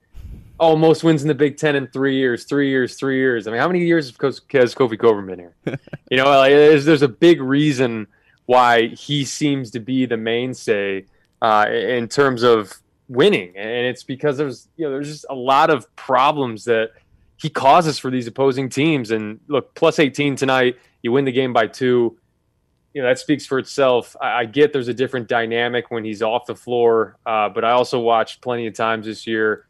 Almost 0.60 1.04
wins 1.04 1.22
in 1.22 1.28
the 1.28 1.36
Big 1.36 1.58
Ten 1.58 1.76
in 1.76 1.88
three 1.88 2.16
years, 2.16 2.46
three 2.46 2.70
years, 2.70 2.96
three 2.96 3.18
years. 3.18 3.48
I 3.48 3.52
mean, 3.52 3.60
how 3.60 3.68
many 3.68 3.86
years 3.86 4.08
has 4.08 4.18
Kofi 4.18 4.98
Cockburn 4.98 5.28
been 5.28 5.40
here? 5.40 5.56
you 6.10 6.18
know, 6.18 6.26
like, 6.26 6.52
there's, 6.52 6.86
there's, 6.86 7.04
a 7.04 7.08
big 7.08 7.42
reason 7.42 8.08
why 8.48 8.88
he 8.88 9.24
seems 9.24 9.70
to 9.72 9.80
be 9.80 10.08
the 10.08 10.18
mainstay 10.18 11.06
uh, 11.42 11.68
in 11.70 12.08
terms 12.08 12.42
of 12.42 12.74
winning, 13.08 13.54
and 13.56 13.86
it's 13.86 14.04
because 14.04 14.38
there's 14.38 14.68
you 14.76 14.86
know 14.86 14.92
there's 14.92 15.10
just 15.10 15.26
a 15.30 15.36
lot 15.36 15.70
of 15.70 15.96
problems 15.96 16.66
that 16.66 16.90
he 17.36 17.50
causes 17.50 18.00
for 18.00 18.10
these 18.10 18.26
opposing 18.26 18.68
teams. 18.68 19.12
And 19.12 19.40
look, 19.48 19.76
plus 19.76 20.00
18 20.00 20.36
tonight, 20.36 20.78
you 21.04 21.12
win 21.12 21.26
the 21.26 21.32
game 21.32 21.54
by 21.54 21.68
two 21.68 22.18
you 22.98 23.04
know 23.04 23.10
that 23.10 23.20
speaks 23.20 23.46
for 23.46 23.60
itself. 23.60 24.16
I, 24.20 24.40
I, 24.40 24.46
get 24.46 24.74
there's 24.74 24.88
a 24.88 24.94
different 24.94 25.28
dynamic 25.28 25.92
when 25.92 26.04
he's 26.04 26.24
off 26.24 26.48
the 26.48 26.56
floor, 26.56 27.18
uh, 27.28 27.48
but 27.48 27.64
I 27.64 27.72
also 27.72 28.00
watched 28.00 28.42
plenty 28.42 28.66
of 28.66 28.74
times 28.74 29.06
this 29.06 29.28
year 29.28 29.68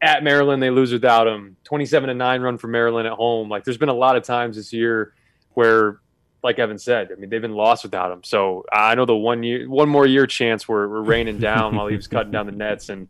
at 0.00 0.24
Maryland 0.24 0.62
they 0.62 0.70
lose 0.70 0.90
without 0.90 1.28
him. 1.28 1.56
27 1.64 2.08
to 2.08 2.14
nine 2.14 2.40
run 2.40 2.56
for 2.56 2.68
Maryland 2.68 3.06
at 3.06 3.12
home. 3.12 3.50
Like 3.50 3.64
there's 3.64 3.76
been 3.76 3.90
a 3.90 3.94
lot 3.94 4.16
of 4.16 4.22
times 4.22 4.56
this 4.56 4.72
year 4.72 5.12
where 5.50 6.00
like 6.42 6.58
Evan 6.58 6.78
said, 6.78 7.10
I 7.12 7.14
mean 7.16 7.30
they've 7.30 7.42
been 7.42 7.54
lost 7.54 7.84
without 7.84 8.10
him. 8.12 8.22
So 8.24 8.64
I 8.72 8.94
know 8.94 9.04
the 9.04 9.16
one 9.16 9.42
year, 9.42 9.68
one 9.68 9.88
more 9.88 10.06
year 10.06 10.26
chance 10.26 10.66
we're, 10.66 10.88
we're 10.88 11.02
raining 11.02 11.38
down 11.38 11.76
while 11.76 11.86
he 11.86 11.96
was 11.96 12.08
cutting 12.08 12.32
down 12.32 12.46
the 12.46 12.52
nets, 12.52 12.88
and 12.88 13.08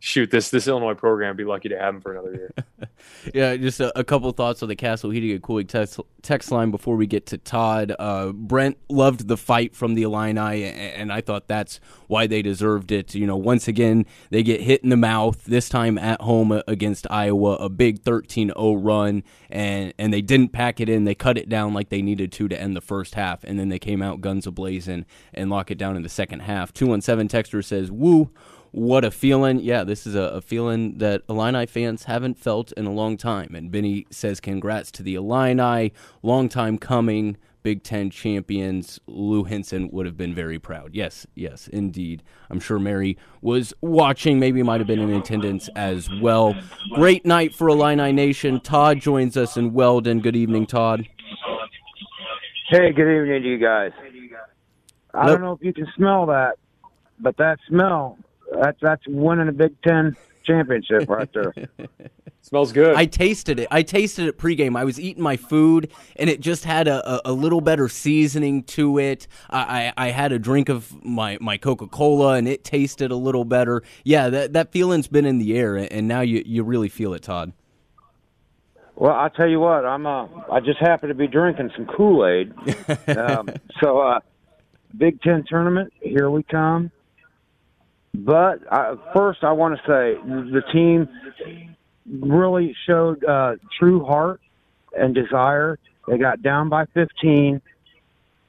shoot, 0.00 0.30
this 0.30 0.50
this 0.50 0.66
Illinois 0.66 0.94
program 0.94 1.36
be 1.36 1.44
lucky 1.44 1.68
to 1.68 1.78
have 1.78 1.94
him 1.94 2.00
for 2.00 2.12
another 2.12 2.34
year. 2.34 2.54
yeah, 3.34 3.56
just 3.56 3.78
a, 3.78 3.96
a, 3.96 4.02
couple 4.02 4.30
thoughts 4.32 4.62
on 4.62 4.68
the 4.68 4.74
Castle 4.74 5.10
Heating 5.10 5.40
and 5.46 5.68
text, 5.68 6.00
text 6.22 6.50
line 6.50 6.70
before 6.70 6.96
we 6.96 7.06
get 7.06 7.26
to 7.26 7.38
Todd. 7.38 7.94
Uh, 7.98 8.32
Brent 8.32 8.78
loved 8.88 9.28
the 9.28 9.36
fight 9.36 9.76
from 9.76 9.94
the 9.94 10.02
Illini, 10.02 10.64
and 10.64 11.12
I 11.12 11.20
thought 11.20 11.46
that's 11.46 11.78
why 12.08 12.26
they 12.26 12.42
deserved 12.42 12.90
it. 12.90 13.14
You 13.14 13.26
know, 13.26 13.36
once 13.36 13.68
again, 13.68 14.06
they 14.30 14.42
get 14.42 14.62
hit 14.62 14.82
in 14.82 14.88
the 14.88 14.96
mouth, 14.96 15.44
this 15.44 15.68
time 15.68 15.98
at 15.98 16.20
home 16.22 16.60
against 16.66 17.06
Iowa, 17.10 17.56
a 17.56 17.68
big 17.68 18.02
13 18.02 18.48
0 18.48 18.74
run, 18.74 19.22
and, 19.50 19.92
and 19.98 20.12
they 20.12 20.22
didn't 20.22 20.48
pack 20.48 20.80
it 20.80 20.88
in. 20.88 21.04
They 21.04 21.14
cut 21.14 21.36
it 21.36 21.48
down 21.48 21.74
like 21.74 21.90
they 21.90 22.02
needed 22.02 22.32
to 22.32 22.48
to 22.48 22.60
end 22.60 22.74
the 22.74 22.80
first 22.80 23.14
half, 23.14 23.44
and 23.44 23.58
then 23.58 23.68
they 23.68 23.78
came 23.78 24.02
out 24.02 24.22
guns 24.22 24.46
ablazing 24.46 25.04
and 25.34 25.50
lock 25.50 25.70
it 25.70 25.78
down 25.78 25.94
in 25.94 26.02
the 26.02 26.08
second 26.08 26.40
half. 26.40 26.72
217 26.72 27.28
Texter 27.28 27.62
says, 27.62 27.90
Woo 27.90 28.30
what 28.72 29.04
a 29.04 29.10
feeling. 29.10 29.60
Yeah, 29.60 29.84
this 29.84 30.06
is 30.06 30.14
a, 30.14 30.22
a, 30.22 30.40
feeling 30.40 30.98
that 30.98 31.22
Illini 31.28 31.66
fans 31.66 32.04
haven't 32.04 32.38
felt 32.38 32.72
in 32.72 32.86
a 32.86 32.92
long 32.92 33.16
time. 33.16 33.54
And 33.54 33.70
Benny 33.70 34.06
says, 34.10 34.40
congrats 34.40 34.90
to 34.92 35.02
the 35.02 35.14
Illini. 35.16 35.92
Long 36.22 36.48
time 36.48 36.78
coming. 36.78 37.36
Big 37.62 37.82
Ten 37.82 38.10
champions. 38.10 38.98
Lou 39.06 39.44
Henson 39.44 39.90
would 39.90 40.06
have 40.06 40.16
been 40.16 40.34
very 40.34 40.58
proud. 40.58 40.94
Yes, 40.94 41.26
yes, 41.34 41.68
indeed. 41.68 42.22
I'm 42.48 42.60
sure 42.60 42.78
Mary 42.78 43.18
was 43.42 43.74
watching, 43.82 44.38
maybe 44.38 44.62
might 44.62 44.80
have 44.80 44.86
been 44.86 45.00
in 45.00 45.12
attendance 45.12 45.68
as 45.76 46.08
well. 46.22 46.54
Great 46.94 47.26
night 47.26 47.54
for 47.54 47.68
Illini 47.68 48.12
Nation. 48.12 48.60
Todd 48.60 49.00
joins 49.00 49.36
us 49.36 49.56
in 49.56 49.74
Weldon. 49.74 50.20
Good 50.20 50.36
evening, 50.36 50.66
Todd. 50.66 51.06
Hey, 52.70 52.92
good 52.92 53.14
evening 53.14 53.42
to 53.42 53.48
you 53.48 53.58
guys. 53.58 53.92
I 55.12 55.26
don't 55.26 55.40
know 55.40 55.52
if 55.52 55.62
you 55.62 55.72
can 55.72 55.88
smell 55.96 56.26
that, 56.26 56.54
but 57.18 57.36
that 57.38 57.58
smell 57.68 58.16
that's 58.52 58.78
that's 58.80 59.02
winning 59.06 59.48
a 59.48 59.52
Big 59.52 59.80
Ten 59.82 60.16
championship 60.44 61.08
right 61.08 61.28
there. 61.32 61.54
Smells 62.42 62.72
good. 62.72 62.96
I 62.96 63.04
tasted 63.04 63.60
it. 63.60 63.68
I 63.70 63.82
tasted 63.82 64.26
it 64.26 64.38
pregame. 64.38 64.76
I 64.76 64.84
was 64.84 64.98
eating 64.98 65.22
my 65.22 65.36
food, 65.36 65.92
and 66.16 66.30
it 66.30 66.40
just 66.40 66.64
had 66.64 66.88
a, 66.88 67.28
a, 67.28 67.32
a 67.32 67.32
little 67.32 67.60
better 67.60 67.88
seasoning 67.88 68.62
to 68.64 68.98
it. 68.98 69.28
I, 69.50 69.92
I, 69.96 70.06
I, 70.06 70.10
had 70.10 70.32
a 70.32 70.38
drink 70.38 70.70
of 70.70 71.04
my, 71.04 71.36
my 71.40 71.58
Coca 71.58 71.86
Cola, 71.86 72.36
and 72.36 72.48
it 72.48 72.64
tasted 72.64 73.10
a 73.10 73.16
little 73.16 73.44
better. 73.44 73.82
Yeah, 74.04 74.30
that 74.30 74.54
that 74.54 74.72
feeling's 74.72 75.06
been 75.06 75.26
in 75.26 75.38
the 75.38 75.56
air, 75.56 75.76
and 75.76 76.08
now 76.08 76.22
you 76.22 76.42
you 76.46 76.62
really 76.62 76.88
feel 76.88 77.12
it, 77.12 77.22
Todd. 77.22 77.52
Well, 78.96 79.14
I 79.14 79.28
tell 79.28 79.48
you 79.48 79.60
what, 79.60 79.84
I'm 79.84 80.06
uh, 80.06 80.26
I 80.50 80.60
just 80.60 80.78
happen 80.78 81.08
to 81.10 81.14
be 81.14 81.26
drinking 81.26 81.70
some 81.76 81.86
Kool 81.86 82.26
Aid. 82.26 82.52
um, 83.16 83.48
so, 83.80 83.98
uh, 83.98 84.20
Big 84.96 85.20
Ten 85.22 85.44
tournament, 85.46 85.92
here 86.00 86.30
we 86.30 86.42
come. 86.42 86.90
But 88.14 88.60
I, 88.70 88.94
first, 89.14 89.44
I 89.44 89.52
want 89.52 89.76
to 89.76 89.80
say 89.82 90.20
the 90.24 90.62
team 90.72 91.08
really 92.06 92.74
showed 92.86 93.24
uh, 93.24 93.56
true 93.78 94.04
heart 94.04 94.40
and 94.96 95.14
desire. 95.14 95.78
They 96.08 96.18
got 96.18 96.42
down 96.42 96.68
by 96.68 96.86
15. 96.94 97.62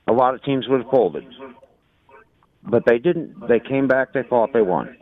A 0.08 0.12
lot 0.12 0.34
of 0.34 0.44
teams 0.44 0.68
would 0.68 0.82
have 0.82 0.89
folded, 0.89 1.25
but 2.63 2.84
they 2.86 2.98
didn't. 2.98 3.48
They 3.48 3.60
came 3.60 3.88
back. 3.88 4.13
They 4.13 4.24
thought 4.24 4.51
they 4.51 4.63
won. 4.63 4.98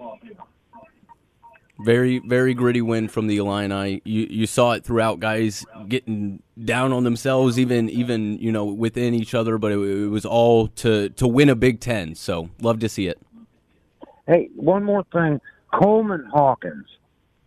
Very, 1.79 2.19
very 2.19 2.53
gritty 2.53 2.81
win 2.81 3.07
from 3.07 3.27
the 3.27 3.37
Illini. 3.37 4.01
You 4.03 4.27
you 4.29 4.45
saw 4.45 4.73
it 4.73 4.83
throughout, 4.83 5.21
guys 5.21 5.65
getting 5.87 6.43
down 6.61 6.91
on 6.91 7.05
themselves, 7.05 7.57
even 7.57 7.89
even 7.89 8.37
you 8.39 8.51
know 8.51 8.65
within 8.65 9.13
each 9.13 9.33
other. 9.33 9.57
But 9.57 9.71
it, 9.71 9.77
it 9.77 10.07
was 10.07 10.25
all 10.25 10.67
to 10.67 11.09
to 11.11 11.25
win 11.25 11.47
a 11.47 11.55
Big 11.55 11.79
Ten. 11.79 12.15
So 12.15 12.49
love 12.59 12.79
to 12.79 12.89
see 12.89 13.07
it. 13.07 13.17
Hey, 14.29 14.49
one 14.55 14.83
more 14.83 15.03
thing. 15.11 15.41
Coleman 15.73 16.23
Hawkins. 16.31 16.85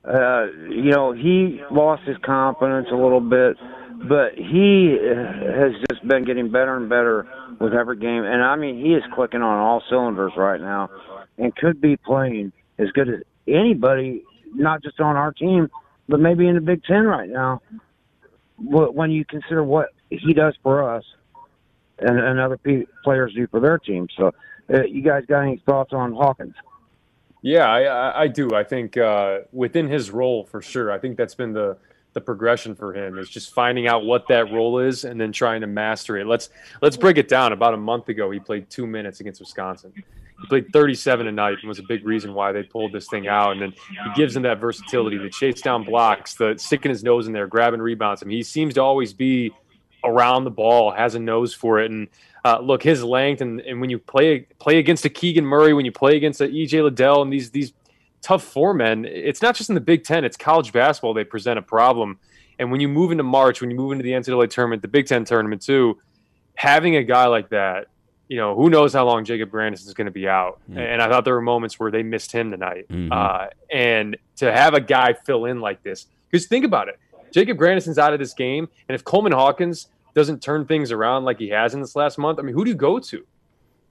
Uh, 0.04 0.46
you 0.68 0.90
know, 0.90 1.12
he 1.12 1.60
lost 1.70 2.02
his 2.02 2.16
confidence 2.24 2.88
a 2.90 2.96
little 2.96 3.20
bit, 3.20 3.56
but 4.08 4.34
he 4.34 4.98
has 5.00 5.70
just 5.88 6.06
been 6.08 6.24
getting 6.24 6.50
better 6.50 6.76
and 6.76 6.88
better 6.88 7.28
with 7.60 7.72
every 7.72 7.96
game. 7.96 8.24
And 8.24 8.42
I 8.42 8.56
mean, 8.56 8.84
he 8.84 8.94
is 8.94 9.04
clicking 9.14 9.42
on 9.42 9.58
all 9.60 9.80
cylinders 9.88 10.32
right 10.36 10.60
now 10.60 10.90
and 11.38 11.54
could 11.54 11.80
be 11.80 11.96
playing 11.96 12.52
as 12.80 12.88
good 12.90 13.08
as 13.08 13.20
anybody, 13.46 14.24
not 14.52 14.82
just 14.82 14.98
on 14.98 15.14
our 15.14 15.30
team, 15.30 15.70
but 16.08 16.18
maybe 16.18 16.48
in 16.48 16.56
the 16.56 16.60
Big 16.60 16.82
Ten 16.82 17.04
right 17.04 17.30
now. 17.30 17.62
When 18.58 19.12
you 19.12 19.24
consider 19.24 19.62
what 19.62 19.90
he 20.10 20.34
does 20.34 20.54
for 20.64 20.96
us 20.96 21.04
and, 22.00 22.18
and 22.18 22.40
other 22.40 22.58
players 23.04 23.32
do 23.34 23.46
for 23.46 23.60
their 23.60 23.78
team. 23.78 24.08
So, 24.16 24.32
uh, 24.72 24.82
you 24.84 25.02
guys 25.02 25.24
got 25.26 25.42
any 25.42 25.62
thoughts 25.64 25.92
on 25.92 26.12
Hawkins? 26.12 26.54
Yeah, 27.42 27.66
I, 27.66 28.22
I 28.22 28.26
do. 28.28 28.54
I 28.54 28.62
think 28.62 28.96
uh, 28.96 29.40
within 29.50 29.88
his 29.88 30.11
role, 30.11 30.44
for 30.44 30.62
sure. 30.62 30.92
I 30.92 30.99
think 30.99 31.16
that's 31.16 31.34
been 31.34 31.52
the 31.52 31.76
the 32.14 32.20
progression 32.20 32.75
for 32.75 32.92
him 32.92 33.16
is 33.18 33.28
just 33.28 33.54
finding 33.54 33.87
out 33.87 34.04
what 34.04 34.28
that 34.28 34.52
role 34.52 34.78
is 34.78 35.04
and 35.04 35.18
then 35.18 35.32
trying 35.32 35.62
to 35.62 35.66
master 35.66 36.18
it. 36.18 36.26
Let's 36.26 36.50
let's 36.80 36.96
break 36.96 37.16
it 37.16 37.28
down. 37.28 37.52
About 37.52 37.75
a 37.75 37.78
month 37.78 38.08
ago, 38.08 38.30
he 38.30 38.38
played 38.38 38.68
two 38.70 38.87
minutes 38.87 39.20
against 39.20 39.40
Wisconsin. 39.40 39.92
He 39.96 40.46
played 40.49 40.72
37 40.72 41.26
a 41.26 41.32
night 41.32 41.58
and 41.61 41.68
was 41.68 41.78
a 41.78 41.84
big 41.84 42.04
reason 42.04 42.34
why 42.34 42.52
they 42.52 42.64
pulled 42.64 42.92
this 42.92 43.06
thing 43.08 43.28
out. 43.28 43.52
And 43.52 43.62
then 43.62 43.72
he 43.72 44.12
gives 44.14 44.34
him 44.34 44.42
that 44.42 44.61
versatility, 44.61 45.16
the 45.16 45.30
chase 45.30 45.61
down 45.61 45.84
blocks, 45.84 46.34
the 46.34 46.54
sticking 46.58 46.90
his 46.90 47.04
nose 47.04 47.28
in 47.28 47.32
there, 47.32 47.46
grabbing 47.46 47.80
rebounds. 47.80 48.22
I 48.22 48.26
mean, 48.26 48.37
he 48.37 48.42
seems 48.42 48.75
to 48.75 48.82
always 48.82 49.12
be 49.12 49.52
around 50.04 50.44
the 50.44 50.50
ball, 50.50 50.90
has 50.90 51.14
a 51.14 51.20
nose 51.20 51.54
for 51.54 51.78
it, 51.78 51.90
and 51.90 52.08
uh, 52.44 52.58
look, 52.61 52.82
his 52.82 53.04
length 53.04 53.40
and, 53.40 53.61
and 53.61 53.80
when 53.80 53.90
you 53.90 53.99
play 53.99 54.40
play 54.58 54.78
against 54.78 55.04
a 55.04 55.08
Keegan 55.08 55.44
Murray, 55.44 55.72
when 55.72 55.84
you 55.84 55.92
play 55.92 56.16
against 56.16 56.40
a 56.40 56.49
EJ 56.49 56.82
Liddell 56.82 57.22
and 57.22 57.32
these 57.32 57.50
these 57.50 57.72
tough 58.20 58.42
four 58.42 58.75
men, 58.75 59.04
it's 59.04 59.42
not 59.42 59.54
just 59.54 59.68
in 59.68 59.75
the 59.75 59.80
Big 59.80 60.04
Ten, 60.04 60.25
it's 60.25 60.37
college 60.37 60.72
basketball. 60.72 61.14
They 61.14 61.25
present 61.25 61.58
a 61.58 61.62
problem. 61.62 62.18
And 62.58 62.70
when 62.70 62.80
you 62.80 62.88
move 62.88 63.11
into 63.12 63.25
March, 63.25 63.61
when 63.61 63.70
you 63.70 63.76
move 63.76 63.92
into 63.92 64.02
the 64.02 64.12
NCAA 64.12 64.50
tournament, 64.50 64.82
the 64.82 64.88
Big 64.88 65.06
Ten 65.06 65.25
tournament 65.25 65.62
too, 65.62 65.99
having 66.54 66.96
a 66.96 67.02
guy 67.02 67.26
like 67.26 67.49
that, 67.50 67.87
you 68.28 68.37
know, 68.37 68.54
who 68.54 68.70
knows 68.70 68.92
how 68.92 69.04
long 69.04 69.25
Jacob 69.25 69.50
Grandison 69.50 69.88
is 69.88 69.94
going 69.94 70.06
to 70.06 70.12
be 70.12 70.28
out. 70.28 70.61
Mm-hmm. 70.68 70.78
And 70.78 71.02
I 71.02 71.08
thought 71.08 71.25
there 71.25 71.34
were 71.34 71.40
moments 71.40 71.78
where 71.78 71.90
they 71.90 72.02
missed 72.02 72.32
him 72.32 72.50
tonight. 72.50 72.87
Mm-hmm. 72.88 73.12
Uh, 73.12 73.49
and 73.70 74.16
to 74.37 74.52
have 74.52 74.75
a 74.75 74.80
guy 74.80 75.12
fill 75.12 75.46
in 75.46 75.61
like 75.61 75.82
this, 75.82 76.06
because 76.30 76.46
think 76.46 76.64
about 76.64 76.88
it, 76.88 76.99
Jacob 77.32 77.56
Grandison's 77.56 77.99
out 77.99 78.12
of 78.12 78.18
this 78.18 78.34
game, 78.34 78.68
and 78.88 78.94
if 78.94 79.04
Coleman 79.04 79.32
Hawkins 79.32 79.88
doesn't 80.14 80.42
turn 80.42 80.66
things 80.66 80.92
around 80.92 81.25
like 81.25 81.38
he 81.38 81.49
has 81.49 81.75
in 81.75 81.81
this 81.81 81.97
last 81.97 82.19
month, 82.19 82.38
I 82.38 82.42
mean, 82.42 82.54
who 82.54 82.64
do 82.64 82.71
you 82.71 82.76
go 82.76 82.99
to? 82.99 83.26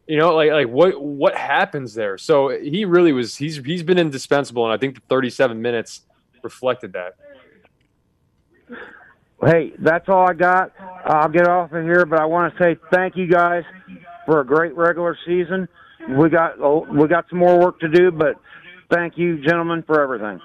You 0.08 0.18
know, 0.18 0.34
like 0.36 0.52
like 0.52 0.68
what 0.68 1.02
what 1.02 1.36
happens 1.36 1.94
there? 1.94 2.18
So 2.18 2.50
he 2.50 2.86
really 2.86 3.14
was 3.14 3.36
he's 3.36 3.58
he's 3.58 3.84
been 3.84 3.98
indispensable, 3.98 4.66
and 4.66 4.74
I 4.74 4.78
think 4.78 4.96
the 4.96 5.02
37 5.10 5.62
minutes 5.62 6.02
reflected 6.44 6.94
that. 6.94 7.16
Hey, 9.44 9.74
that's 9.80 10.08
all 10.08 10.30
I 10.30 10.34
got. 10.34 10.72
I'll 11.06 11.30
get 11.30 11.48
off 11.48 11.72
of 11.72 11.84
here, 11.84 12.06
but 12.06 12.20
I 12.20 12.26
want 12.26 12.54
to 12.54 12.64
say 12.64 12.80
thank 12.92 13.16
you 13.16 13.28
guys 13.28 13.64
for 14.26 14.42
a 14.42 14.46
great 14.46 14.76
regular 14.76 15.18
season. 15.26 15.68
We 16.10 16.30
got 16.30 16.60
oh, 16.60 16.86
we 16.92 17.08
got 17.08 17.26
some 17.30 17.40
more 17.40 17.60
work 17.60 17.80
to 17.80 17.88
do, 17.88 18.12
but 18.12 18.36
thank 18.92 19.18
you, 19.18 19.42
gentlemen, 19.42 19.84
for 19.84 20.02
everything. 20.02 20.40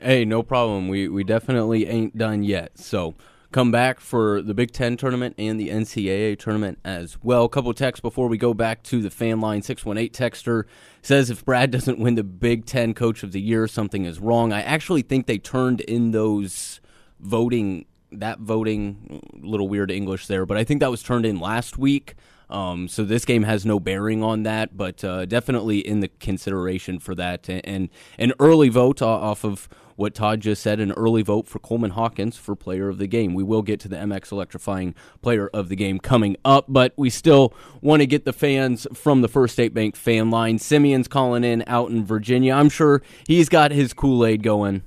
Hey, 0.00 0.24
no 0.24 0.42
problem. 0.42 0.88
We 0.88 1.08
we 1.08 1.22
definitely 1.24 1.86
ain't 1.86 2.16
done 2.16 2.42
yet. 2.42 2.78
So 2.78 3.14
come 3.52 3.70
back 3.70 4.00
for 4.00 4.42
the 4.42 4.54
Big 4.54 4.72
Ten 4.72 4.96
tournament 4.96 5.34
and 5.38 5.60
the 5.60 5.68
NCAA 5.68 6.38
tournament 6.38 6.78
as 6.84 7.18
well. 7.22 7.44
A 7.44 7.48
couple 7.48 7.72
texts 7.74 8.00
before 8.00 8.28
we 8.28 8.38
go 8.38 8.54
back 8.54 8.82
to 8.84 9.02
the 9.02 9.10
fan 9.10 9.40
line. 9.40 9.62
618 9.62 10.10
texter 10.10 10.64
says 11.02 11.30
if 11.30 11.44
Brad 11.44 11.70
doesn't 11.70 11.98
win 11.98 12.14
the 12.14 12.24
Big 12.24 12.66
Ten 12.66 12.94
Coach 12.94 13.22
of 13.22 13.32
the 13.32 13.40
Year, 13.40 13.68
something 13.68 14.04
is 14.04 14.18
wrong. 14.18 14.52
I 14.52 14.62
actually 14.62 15.02
think 15.02 15.26
they 15.26 15.38
turned 15.38 15.80
in 15.82 16.10
those 16.10 16.80
voting, 17.20 17.86
that 18.10 18.40
voting, 18.40 19.22
little 19.40 19.68
weird 19.68 19.90
English 19.90 20.26
there, 20.26 20.46
but 20.46 20.56
I 20.56 20.64
think 20.64 20.80
that 20.80 20.90
was 20.90 21.02
turned 21.02 21.26
in 21.26 21.38
last 21.38 21.78
week. 21.78 22.14
Um, 22.52 22.86
so 22.86 23.04
this 23.04 23.24
game 23.24 23.44
has 23.44 23.64
no 23.64 23.80
bearing 23.80 24.22
on 24.22 24.42
that, 24.42 24.76
but 24.76 25.02
uh, 25.02 25.24
definitely 25.24 25.78
in 25.78 26.00
the 26.00 26.08
consideration 26.08 26.98
for 26.98 27.14
that. 27.14 27.48
And, 27.48 27.62
and 27.64 27.90
an 28.18 28.32
early 28.38 28.68
vote 28.68 29.00
off 29.00 29.42
of 29.42 29.70
what 29.96 30.14
Todd 30.14 30.40
just 30.40 30.62
said, 30.62 30.80
an 30.80 30.92
early 30.92 31.22
vote 31.22 31.46
for 31.46 31.58
Coleman 31.58 31.90
Hawkins 31.90 32.36
for 32.36 32.54
player 32.54 32.88
of 32.88 32.98
the 32.98 33.06
game. 33.06 33.34
We 33.34 33.42
will 33.42 33.62
get 33.62 33.80
to 33.80 33.88
the 33.88 33.96
MX 33.96 34.32
electrifying 34.32 34.94
player 35.20 35.48
of 35.48 35.68
the 35.68 35.76
game 35.76 35.98
coming 35.98 36.36
up, 36.44 36.66
but 36.68 36.92
we 36.96 37.10
still 37.10 37.54
want 37.80 38.00
to 38.00 38.06
get 38.06 38.24
the 38.24 38.32
fans 38.32 38.86
from 38.94 39.22
the 39.22 39.28
First 39.28 39.54
State 39.54 39.74
Bank 39.74 39.96
fan 39.96 40.30
line. 40.30 40.58
Simeon's 40.58 41.08
calling 41.08 41.44
in 41.44 41.64
out 41.66 41.90
in 41.90 42.04
Virginia. 42.04 42.54
I'm 42.54 42.68
sure 42.68 43.02
he's 43.26 43.48
got 43.48 43.72
his 43.72 43.92
Kool 43.92 44.24
Aid 44.24 44.42
going. 44.42 44.82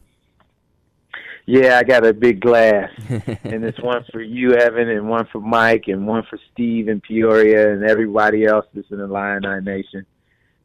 Yeah, 1.47 1.77
I 1.77 1.83
got 1.83 2.05
a 2.05 2.13
big 2.13 2.41
glass, 2.41 2.89
and 3.07 3.63
it's 3.63 3.79
one 3.79 4.03
for 4.11 4.19
you, 4.19 4.53
Evan, 4.53 4.89
and 4.89 5.07
one 5.07 5.27
for 5.31 5.39
Mike, 5.39 5.83
and 5.87 6.07
one 6.07 6.23
for 6.27 6.39
Steve 6.51 6.87
in 6.87 7.01
Peoria, 7.01 7.71
and 7.71 7.83
everybody 7.83 8.45
else 8.45 8.65
that's 8.73 8.89
in 8.89 8.97
the 8.97 9.03
Illini 9.03 9.63
Nation. 9.63 10.07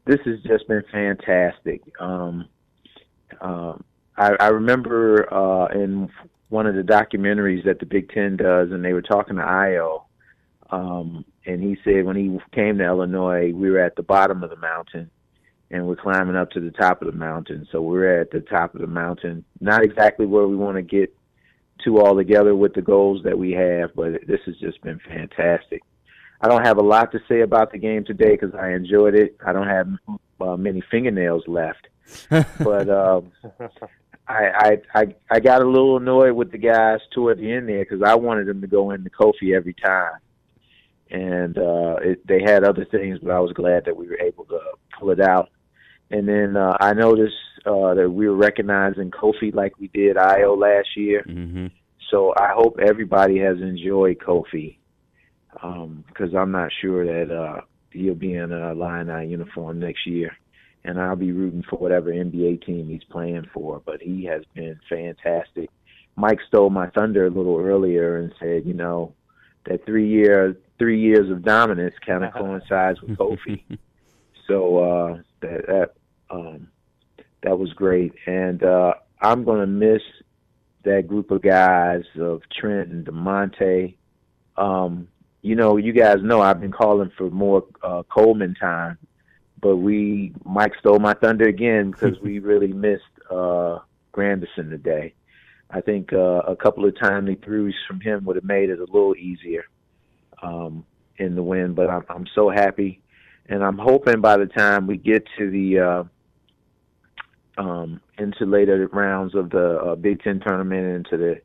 This 0.05 0.19
has 0.25 0.41
just 0.41 0.67
been 0.67 0.83
fantastic. 0.91 1.83
Um, 1.99 2.47
um, 3.41 3.83
I, 4.17 4.35
I 4.39 4.47
remember 4.49 5.31
uh, 5.33 5.67
in 5.67 6.09
one 6.49 6.67
of 6.67 6.75
the 6.75 6.81
documentaries 6.81 7.63
that 7.65 7.79
the 7.79 7.85
Big 7.85 8.09
Ten 8.11 8.37
does, 8.37 8.71
and 8.71 8.83
they 8.83 8.93
were 8.93 9.01
talking 9.01 9.37
to 9.37 9.41
Ayo, 9.41 10.03
Um, 10.69 11.25
and 11.45 11.63
he 11.63 11.77
said 11.83 12.05
when 12.05 12.15
he 12.15 12.37
came 12.53 12.77
to 12.77 12.85
Illinois, 12.85 13.51
we 13.53 13.71
were 13.71 13.79
at 13.79 13.95
the 13.95 14.03
bottom 14.03 14.43
of 14.43 14.49
the 14.49 14.57
mountain, 14.57 15.09
and 15.71 15.87
we're 15.87 15.95
climbing 15.95 16.35
up 16.35 16.51
to 16.51 16.59
the 16.59 16.71
top 16.71 17.01
of 17.01 17.07
the 17.07 17.17
mountain. 17.17 17.67
So 17.71 17.81
we're 17.81 18.19
at 18.19 18.31
the 18.31 18.41
top 18.41 18.75
of 18.75 18.81
the 18.81 18.87
mountain, 18.87 19.45
not 19.59 19.83
exactly 19.83 20.25
where 20.25 20.45
we 20.45 20.55
want 20.55 20.75
to 20.75 20.81
get 20.81 21.15
to 21.85 21.99
all 21.99 22.15
together 22.15 22.55
with 22.55 22.73
the 22.73 22.81
goals 22.81 23.23
that 23.23 23.37
we 23.37 23.51
have, 23.53 23.95
but 23.95 24.27
this 24.27 24.41
has 24.45 24.55
just 24.57 24.81
been 24.81 24.99
fantastic. 25.07 25.81
I 26.41 26.47
don't 26.47 26.65
have 26.65 26.77
a 26.77 26.83
lot 26.83 27.11
to 27.11 27.19
say 27.27 27.41
about 27.41 27.71
the 27.71 27.77
game 27.77 28.03
today 28.03 28.31
because 28.31 28.53
I 28.55 28.71
enjoyed 28.71 29.15
it. 29.15 29.37
I 29.45 29.53
don't 29.53 29.67
have 29.67 29.87
uh, 30.39 30.57
many 30.57 30.81
fingernails 30.91 31.43
left, 31.47 31.87
but 32.59 32.89
um, 32.89 33.31
I, 34.31 34.77
I 34.95 35.01
I 35.01 35.15
I 35.29 35.39
got 35.39 35.61
a 35.61 35.67
little 35.67 35.97
annoyed 35.97 36.33
with 36.33 36.51
the 36.51 36.57
guys 36.57 36.99
toward 37.13 37.39
the 37.39 37.51
end 37.51 37.69
there 37.69 37.83
because 37.83 38.01
I 38.03 38.15
wanted 38.15 38.47
them 38.47 38.61
to 38.61 38.67
go 38.67 38.91
into 38.91 39.09
Kofi 39.09 39.55
every 39.55 39.73
time, 39.73 40.17
and 41.09 41.57
uh, 41.57 41.95
it, 42.01 42.25
they 42.27 42.41
had 42.41 42.63
other 42.63 42.85
things, 42.85 43.19
but 43.21 43.31
I 43.31 43.39
was 43.39 43.53
glad 43.53 43.85
that 43.85 43.95
we 43.97 44.07
were 44.07 44.19
able 44.19 44.45
to 44.45 44.59
pull 44.97 45.11
it 45.11 45.19
out. 45.19 45.49
And 46.09 46.27
then 46.27 46.57
uh, 46.57 46.75
I 46.79 46.93
noticed 46.93 47.35
uh, 47.65 47.93
that 47.93 48.09
we 48.09 48.27
were 48.27 48.35
recognizing 48.35 49.11
Kofi 49.11 49.53
like 49.53 49.79
we 49.79 49.87
did 49.87 50.17
Ayo 50.17 50.57
last 50.57 50.89
year. 50.97 51.23
Mm-hmm. 51.27 51.67
So 52.09 52.33
I 52.37 52.49
hope 52.53 52.79
everybody 52.79 53.39
has 53.39 53.57
enjoyed 53.61 54.19
Kofi 54.19 54.77
because 55.53 56.33
um, 56.33 56.37
I'm 56.37 56.51
not 56.51 56.71
sure 56.81 57.05
that 57.05 57.33
uh, 57.33 57.61
he'll 57.91 58.15
be 58.15 58.33
in 58.33 58.51
a 58.51 58.71
Illini 58.71 59.29
uniform 59.29 59.79
next 59.79 60.05
year, 60.05 60.35
and 60.83 60.99
I'll 60.99 61.15
be 61.15 61.31
rooting 61.31 61.63
for 61.69 61.77
whatever 61.77 62.11
NBA 62.11 62.65
team 62.65 62.89
he's 62.89 63.03
playing 63.03 63.47
for. 63.53 63.81
But 63.85 64.01
he 64.01 64.25
has 64.25 64.43
been 64.53 64.79
fantastic. 64.89 65.69
Mike 66.15 66.39
stole 66.47 66.69
my 66.69 66.89
thunder 66.89 67.25
a 67.25 67.29
little 67.29 67.59
earlier 67.59 68.17
and 68.17 68.33
said, 68.39 68.65
you 68.65 68.73
know, 68.73 69.13
that 69.65 69.85
three 69.85 70.07
year 70.07 70.57
three 70.77 70.99
years 70.99 71.29
of 71.29 71.43
dominance 71.43 71.95
kind 72.05 72.23
of 72.23 72.33
coincides 72.35 73.01
with 73.01 73.17
Kofi. 73.17 73.61
so 74.47 74.77
uh, 74.77 75.17
that 75.41 75.67
that 75.67 75.93
um, 76.29 76.67
that 77.43 77.57
was 77.57 77.71
great, 77.73 78.13
and 78.25 78.63
uh, 78.63 78.93
I'm 79.21 79.43
going 79.43 79.59
to 79.59 79.67
miss 79.67 80.01
that 80.83 81.07
group 81.07 81.31
of 81.31 81.41
guys 81.41 82.03
of 82.19 82.41
Trent 82.49 82.89
and 82.89 83.05
Da'Monte. 83.05 83.95
Um, 84.57 85.07
you 85.41 85.55
know, 85.55 85.77
you 85.77 85.91
guys 85.91 86.17
know 86.21 86.41
I've 86.41 86.59
been 86.59 86.71
calling 86.71 87.11
for 87.17 87.29
more 87.29 87.65
uh, 87.83 88.03
Coleman 88.03 88.55
time, 88.55 88.97
but 89.61 89.77
we 89.77 90.33
Mike 90.43 90.73
stole 90.79 90.99
my 90.99 91.13
thunder 91.13 91.47
again 91.47 91.91
because 91.91 92.19
we 92.19 92.39
really 92.51 92.73
missed 92.73 93.03
uh, 93.29 93.79
Grandison 94.11 94.69
today. 94.69 95.13
I 95.69 95.81
think 95.81 96.11
uh, 96.11 96.41
a 96.47 96.55
couple 96.55 96.85
of 96.85 96.99
timely 96.99 97.35
throws 97.35 97.73
from 97.87 98.01
him 98.01 98.25
would 98.25 98.35
have 98.35 98.43
made 98.43 98.69
it 98.69 98.79
a 98.79 98.83
little 98.83 99.15
easier 99.15 99.63
um, 100.41 100.85
in 101.17 101.35
the 101.35 101.43
win. 101.43 101.73
But 101.73 101.89
I'm, 101.89 102.03
I'm 102.09 102.27
so 102.35 102.49
happy, 102.49 103.01
and 103.47 103.63
I'm 103.63 103.77
hoping 103.77 104.19
by 104.19 104.37
the 104.37 104.47
time 104.47 104.87
we 104.87 104.97
get 104.97 105.25
to 105.37 105.49
the 105.49 105.79
uh, 105.79 106.03
um, 107.57 108.01
into 108.17 108.45
later 108.45 108.87
rounds 108.91 109.35
of 109.35 109.49
the 109.49 109.77
uh, 109.77 109.95
Big 109.95 110.21
Ten 110.21 110.39
tournament 110.39 110.85
and 110.85 110.95
into 111.05 111.17
the 111.17 111.41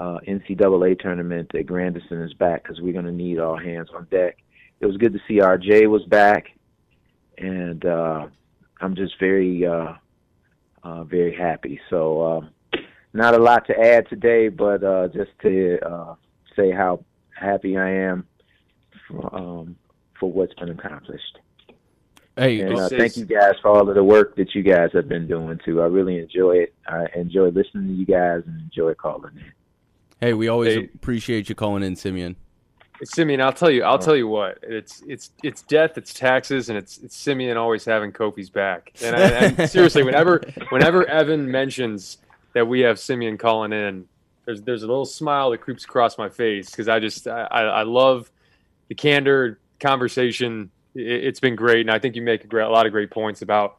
uh, 0.00 0.18
NCAA 0.26 0.98
tournament 1.00 1.50
that 1.52 1.66
Grandison 1.66 2.22
is 2.22 2.34
back 2.34 2.62
because 2.62 2.80
we're 2.80 2.92
going 2.92 3.04
to 3.04 3.12
need 3.12 3.38
all 3.38 3.56
hands 3.56 3.88
on 3.94 4.06
deck. 4.10 4.38
It 4.80 4.86
was 4.86 4.96
good 4.96 5.12
to 5.12 5.20
see 5.26 5.38
RJ 5.38 5.88
was 5.88 6.04
back, 6.04 6.46
and 7.38 7.84
uh, 7.84 8.26
I'm 8.80 8.94
just 8.94 9.18
very, 9.18 9.66
uh, 9.66 9.94
uh, 10.82 11.04
very 11.04 11.34
happy. 11.34 11.80
So, 11.90 12.20
uh, 12.22 12.78
not 13.12 13.34
a 13.34 13.38
lot 13.38 13.66
to 13.66 13.78
add 13.78 14.08
today, 14.08 14.48
but 14.48 14.84
uh, 14.84 15.08
just 15.08 15.30
to 15.42 15.78
uh, 15.84 16.14
say 16.54 16.70
how 16.70 17.04
happy 17.34 17.76
I 17.76 17.90
am 17.90 18.26
for, 19.08 19.34
um, 19.34 19.76
for 20.18 20.30
what's 20.30 20.54
been 20.54 20.70
accomplished. 20.70 21.38
Hey, 22.36 22.60
and 22.60 22.78
uh, 22.78 22.88
thank 22.88 23.16
you 23.16 23.24
guys 23.24 23.54
for 23.60 23.68
all 23.68 23.88
of 23.88 23.94
the 23.96 24.04
work 24.04 24.36
that 24.36 24.54
you 24.54 24.62
guys 24.62 24.90
have 24.92 25.08
been 25.08 25.26
doing 25.26 25.58
too. 25.64 25.80
I 25.80 25.86
really 25.86 26.18
enjoy 26.18 26.58
it. 26.58 26.74
I 26.86 27.06
enjoy 27.16 27.48
listening 27.48 27.88
to 27.88 27.94
you 27.94 28.06
guys 28.06 28.42
and 28.46 28.60
enjoy 28.60 28.94
calling 28.94 29.32
in. 29.34 29.52
Hey, 30.20 30.34
we 30.34 30.48
always 30.48 30.74
Hey. 30.74 30.90
appreciate 30.94 31.48
you 31.48 31.54
calling 31.54 31.82
in, 31.82 31.96
Simeon. 31.96 32.36
Simeon, 33.04 33.40
I'll 33.40 33.52
tell 33.52 33.70
you, 33.70 33.84
I'll 33.84 33.98
tell 33.98 34.16
you 34.16 34.28
what. 34.28 34.58
It's 34.62 35.02
it's 35.06 35.30
it's 35.42 35.62
death, 35.62 35.96
it's 35.96 36.12
taxes, 36.12 36.68
and 36.68 36.78
it's 36.78 36.98
it's 36.98 37.16
Simeon 37.16 37.56
always 37.56 37.84
having 37.84 38.12
Kofi's 38.12 38.50
back. 38.50 38.92
And, 39.02 39.14
I, 39.14 39.20
and 39.20 39.70
seriously, 39.70 40.02
whenever 40.02 40.42
whenever 40.70 41.06
Evan 41.06 41.50
mentions 41.50 42.18
that 42.54 42.66
we 42.66 42.80
have 42.80 42.98
Simeon 42.98 43.38
calling 43.38 43.72
in, 43.72 44.06
there's 44.46 44.62
there's 44.62 44.82
a 44.82 44.86
little 44.86 45.04
smile 45.04 45.50
that 45.50 45.58
creeps 45.58 45.84
across 45.84 46.18
my 46.18 46.28
face 46.28 46.70
because 46.70 46.88
I 46.88 46.98
just 46.98 47.28
I, 47.28 47.42
I 47.42 47.62
I 47.62 47.82
love 47.82 48.30
the 48.88 48.94
candor 48.94 49.60
conversation. 49.80 50.70
It, 50.94 51.24
it's 51.24 51.40
been 51.40 51.56
great, 51.56 51.82
and 51.82 51.90
I 51.90 51.98
think 51.98 52.16
you 52.16 52.22
make 52.22 52.44
a, 52.44 52.46
great, 52.46 52.64
a 52.64 52.70
lot 52.70 52.86
of 52.86 52.92
great 52.92 53.10
points 53.10 53.42
about 53.42 53.76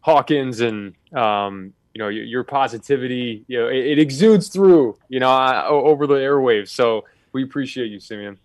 Hawkins 0.00 0.60
and 0.60 0.94
um, 1.12 1.72
you 1.94 1.98
know 1.98 2.08
your, 2.08 2.24
your 2.24 2.44
positivity. 2.44 3.44
You 3.48 3.60
know, 3.60 3.68
it, 3.68 3.86
it 3.86 3.98
exudes 3.98 4.48
through 4.48 4.96
you 5.08 5.18
know 5.18 5.30
o- 5.30 5.84
over 5.86 6.06
the 6.06 6.14
airwaves. 6.14 6.68
So 6.68 7.04
we 7.32 7.42
appreciate 7.42 7.90
you, 7.90 7.98
Simeon. 7.98 8.38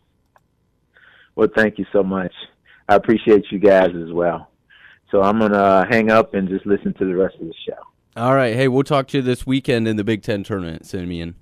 Well, 1.36 1.50
thank 1.56 1.78
you 1.78 1.86
so 1.91 2.04
much. 2.04 2.34
I 2.88 2.95
appreciate 2.95 3.45
you 3.52 3.60
guys 3.60 3.89
as 3.95 4.12
well. 4.12 4.50
So 5.12 5.21
I'm 5.21 5.39
gonna 5.39 5.58
uh, 5.58 5.86
hang 5.89 6.10
up 6.10 6.34
and 6.34 6.48
just 6.48 6.65
listen 6.65 6.93
to 6.95 7.06
the 7.06 7.15
rest 7.15 7.36
of 7.36 7.48
the 7.48 7.54
show. 7.67 7.78
All 8.15 8.36
right. 8.36 8.56
Hey, 8.56 8.67
we'll 8.67 8.84
talk 8.84 9.08
to 9.10 9.17
you 9.17 9.24
this 9.24 9.45
weekend 9.45 9.88
in 9.88 9.98
the 9.98 10.04
Big 10.04 10.24
Ten 10.24 10.43
tournament, 10.43 10.86
Simeon. 10.86 11.36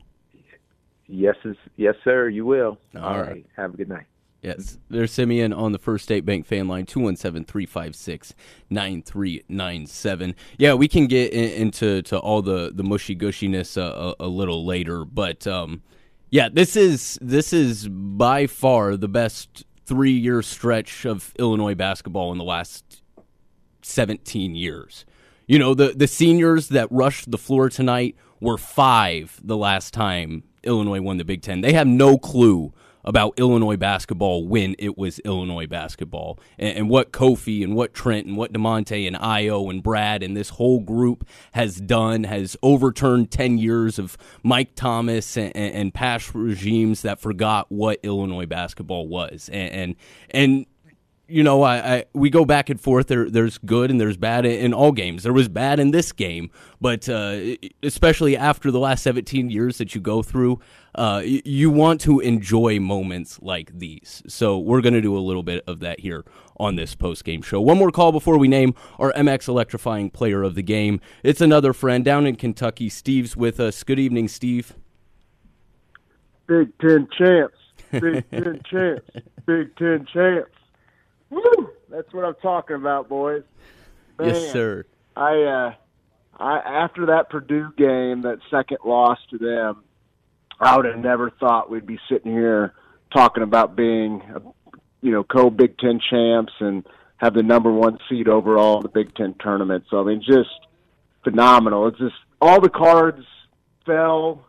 Yes, 1.08 1.36
yes, 1.76 1.96
sir. 2.04 2.30
You 2.30 2.46
will. 2.46 2.78
All 2.96 3.04
All 3.04 3.20
right. 3.20 3.28
right. 3.28 3.46
Have 3.56 3.74
a 3.74 3.78
good 3.78 3.90
night. 3.90 4.06
Yes. 4.42 4.78
There's 4.90 5.12
Simeon 5.12 5.54
on 5.54 5.72
the 5.72 5.80
First 5.80 6.04
State 6.04 6.26
Bank 6.26 6.46
fan 6.46 6.68
line, 6.68 6.86
217 6.86 7.46
356 7.46 8.34
9397. 8.70 10.36
Yeah, 10.58 10.74
we 10.74 10.88
can 10.90 11.08
get 11.08 11.32
in, 11.32 11.50
into 11.50 12.02
to 12.04 12.18
all 12.18 12.42
the, 12.42 12.72
the 12.74 12.84
mushy 12.84 13.16
gushiness 13.16 13.78
uh, 13.78 14.16
a, 14.20 14.26
a 14.26 14.28
little 14.28 14.66
later. 14.66 15.06
But 15.06 15.48
um, 15.48 15.82
yeah, 16.30 16.50
this 16.50 16.76
is 16.76 17.18
this 17.22 17.54
is 17.54 17.88
by 17.88 18.48
far 18.48 18.98
the 18.98 19.08
best 19.08 19.64
three 19.86 20.12
year 20.12 20.42
stretch 20.42 21.06
of 21.06 21.34
Illinois 21.38 21.76
basketball 21.76 22.32
in 22.32 22.38
the 22.38 22.44
last 22.44 23.02
17 23.82 24.56
years. 24.56 25.06
You 25.48 25.60
know, 25.60 25.74
the, 25.74 25.94
the 25.96 26.08
seniors 26.08 26.70
that 26.70 26.92
rushed 26.92 27.30
the 27.30 27.38
floor 27.38 27.70
tonight 27.70 28.16
were 28.40 28.58
five 28.58 29.40
the 29.44 29.58
last 29.58 29.94
time 29.94 30.44
Illinois 30.64 31.02
won 31.02 31.18
the 31.18 31.26
Big 31.26 31.42
Ten. 31.42 31.62
They 31.62 31.74
have 31.74 31.88
no 31.88 32.18
clue 32.18 32.74
about 33.04 33.34
Illinois 33.38 33.78
basketball 33.78 34.48
when 34.48 34.76
it 34.80 34.98
was 34.98 35.20
Illinois 35.20 35.68
basketball. 35.68 36.40
And, 36.58 36.78
and 36.78 36.90
what 36.90 37.12
Kofi 37.12 37.64
and 37.64 37.76
what 37.76 37.94
Trent 37.94 38.28
and 38.28 38.38
what 38.38 38.54
Da'Monte 38.54 39.08
and 39.08 39.16
Ayo 39.18 39.70
and 39.70 39.84
Brad 39.84 40.24
and 40.24 40.36
this 40.36 40.50
whole 40.50 40.80
group 40.80 41.28
has 41.54 41.78
done 41.78 42.24
has 42.24 42.56
overturned 42.64 43.32
10 43.32 43.58
years 43.58 44.00
of 44.00 44.18
Mike 44.44 44.76
Thomas 44.76 45.38
and, 45.38 45.56
and, 45.56 45.76
and 45.76 45.94
past 45.94 46.34
regimes 46.34 47.02
that 47.02 47.20
forgot 47.20 47.72
what 47.72 48.00
Illinois 48.04 48.46
basketball 48.46 49.08
was. 49.08 49.50
And, 49.52 49.72
and, 49.72 49.96
and 50.32 50.66
you 51.34 51.42
know, 51.42 51.64
I, 51.64 51.96
I 51.96 52.06
we 52.14 52.30
go 52.30 52.46
back 52.46 52.70
and 52.70 52.80
forth. 52.80 53.08
There, 53.08 53.28
there's 53.28 53.58
good 53.58 53.90
and 53.90 54.00
there's 54.00 54.18
bad 54.18 54.46
in, 54.46 54.72
all 54.72 54.92
games. 54.92 55.24
There 55.24 55.34
was 55.34 55.50
bad 55.50 55.80
in 55.80 55.90
this 55.90 56.12
game, 56.12 56.52
but 56.80 57.10
uh, 57.10 57.56
especially 57.82 58.38
after 58.38 58.70
the 58.70 58.78
last 58.78 59.02
17 59.02 59.50
years 59.50 59.80
that 59.80 59.96
you 59.96 60.02
go 60.02 60.22
through, 60.22 60.60
uh, 60.94 61.24
y- 61.26 61.42
you 61.44 61.72
want 61.72 62.02
to 62.02 62.20
enjoy 62.20 62.80
moments 62.80 63.40
like 63.42 63.72
these. 63.78 64.22
So 64.28 64.60
we're 64.60 64.82
going 64.82 64.94
to 64.94 65.02
do 65.02 65.18
a 65.18 65.20
little 65.20 65.42
bit 65.42 65.64
of 65.66 65.80
that 65.80 66.02
here 66.02 66.24
on 66.58 66.76
this 66.76 66.94
post 66.94 67.26
game 67.26 67.42
show. 67.42 67.60
One 67.60 67.80
more 67.80 67.90
call 67.90 68.12
before 68.12 68.38
we 68.38 68.48
name 68.48 68.76
our 69.00 69.12
MX 69.14 69.48
electrifying 69.48 70.12
player 70.12 70.44
of 70.44 70.54
the 70.54 70.62
game. 70.62 71.02
It's 71.24 71.42
another 71.42 71.74
friend 71.74 72.06
down 72.06 72.28
in 72.28 72.36
Kentucky. 72.36 72.90
Steve's 72.90 73.36
with 73.36 73.60
us. 73.60 73.84
Good 73.84 73.98
evening, 73.98 74.28
Steve. 74.28 74.76
Big 76.46 76.78
Ten 76.78 77.08
champs. 77.18 77.58
Big 77.92 78.24
Ten 78.30 78.62
champs. 78.70 79.10
Big 79.48 79.76
Ten 79.78 80.06
champs. 80.14 80.52
Woo! 81.34 81.70
That's 81.90 82.14
what 82.14 82.26
I'm 82.26 82.36
talking 82.42 82.76
about, 82.76 83.10
boys. 83.10 83.44
Yes, 84.20 84.52
sir. 84.52 84.86
I 85.16 85.42
uh 85.42 85.74
I 86.38 86.58
after 86.60 87.08
that 87.08 87.30
Purdue 87.30 87.72
game, 87.76 88.22
that 88.22 88.40
second 88.52 88.80
loss 88.86 89.18
to 89.32 89.38
them, 89.38 89.84
I 90.60 90.78
would 90.78 90.86
have 90.86 91.00
never 91.00 91.32
thought 91.32 91.70
we'd 91.70 91.88
be 91.88 92.00
sitting 92.10 92.32
here 92.32 92.74
talking 93.12 93.44
about 93.44 93.76
being 93.76 94.22
you 95.02 95.12
know, 95.12 95.24
co 95.24 95.50
Big 95.50 95.78
Ten 95.80 96.00
champs 96.10 96.54
and 96.60 96.86
have 97.18 97.34
the 97.34 97.44
number 97.44 97.72
one 97.72 97.98
seed 98.10 98.28
overall 98.28 98.78
in 98.78 98.84
the 98.84 98.90
Big 98.90 99.16
Ten 99.16 99.36
tournament. 99.40 99.86
So 99.90 100.00
I 100.00 100.04
mean 100.04 100.22
just 100.22 100.50
phenomenal. 101.24 101.88
It's 101.88 101.98
just 101.98 102.16
all 102.42 102.62
the 102.62 102.70
cards 102.70 103.26
fell. 103.86 104.46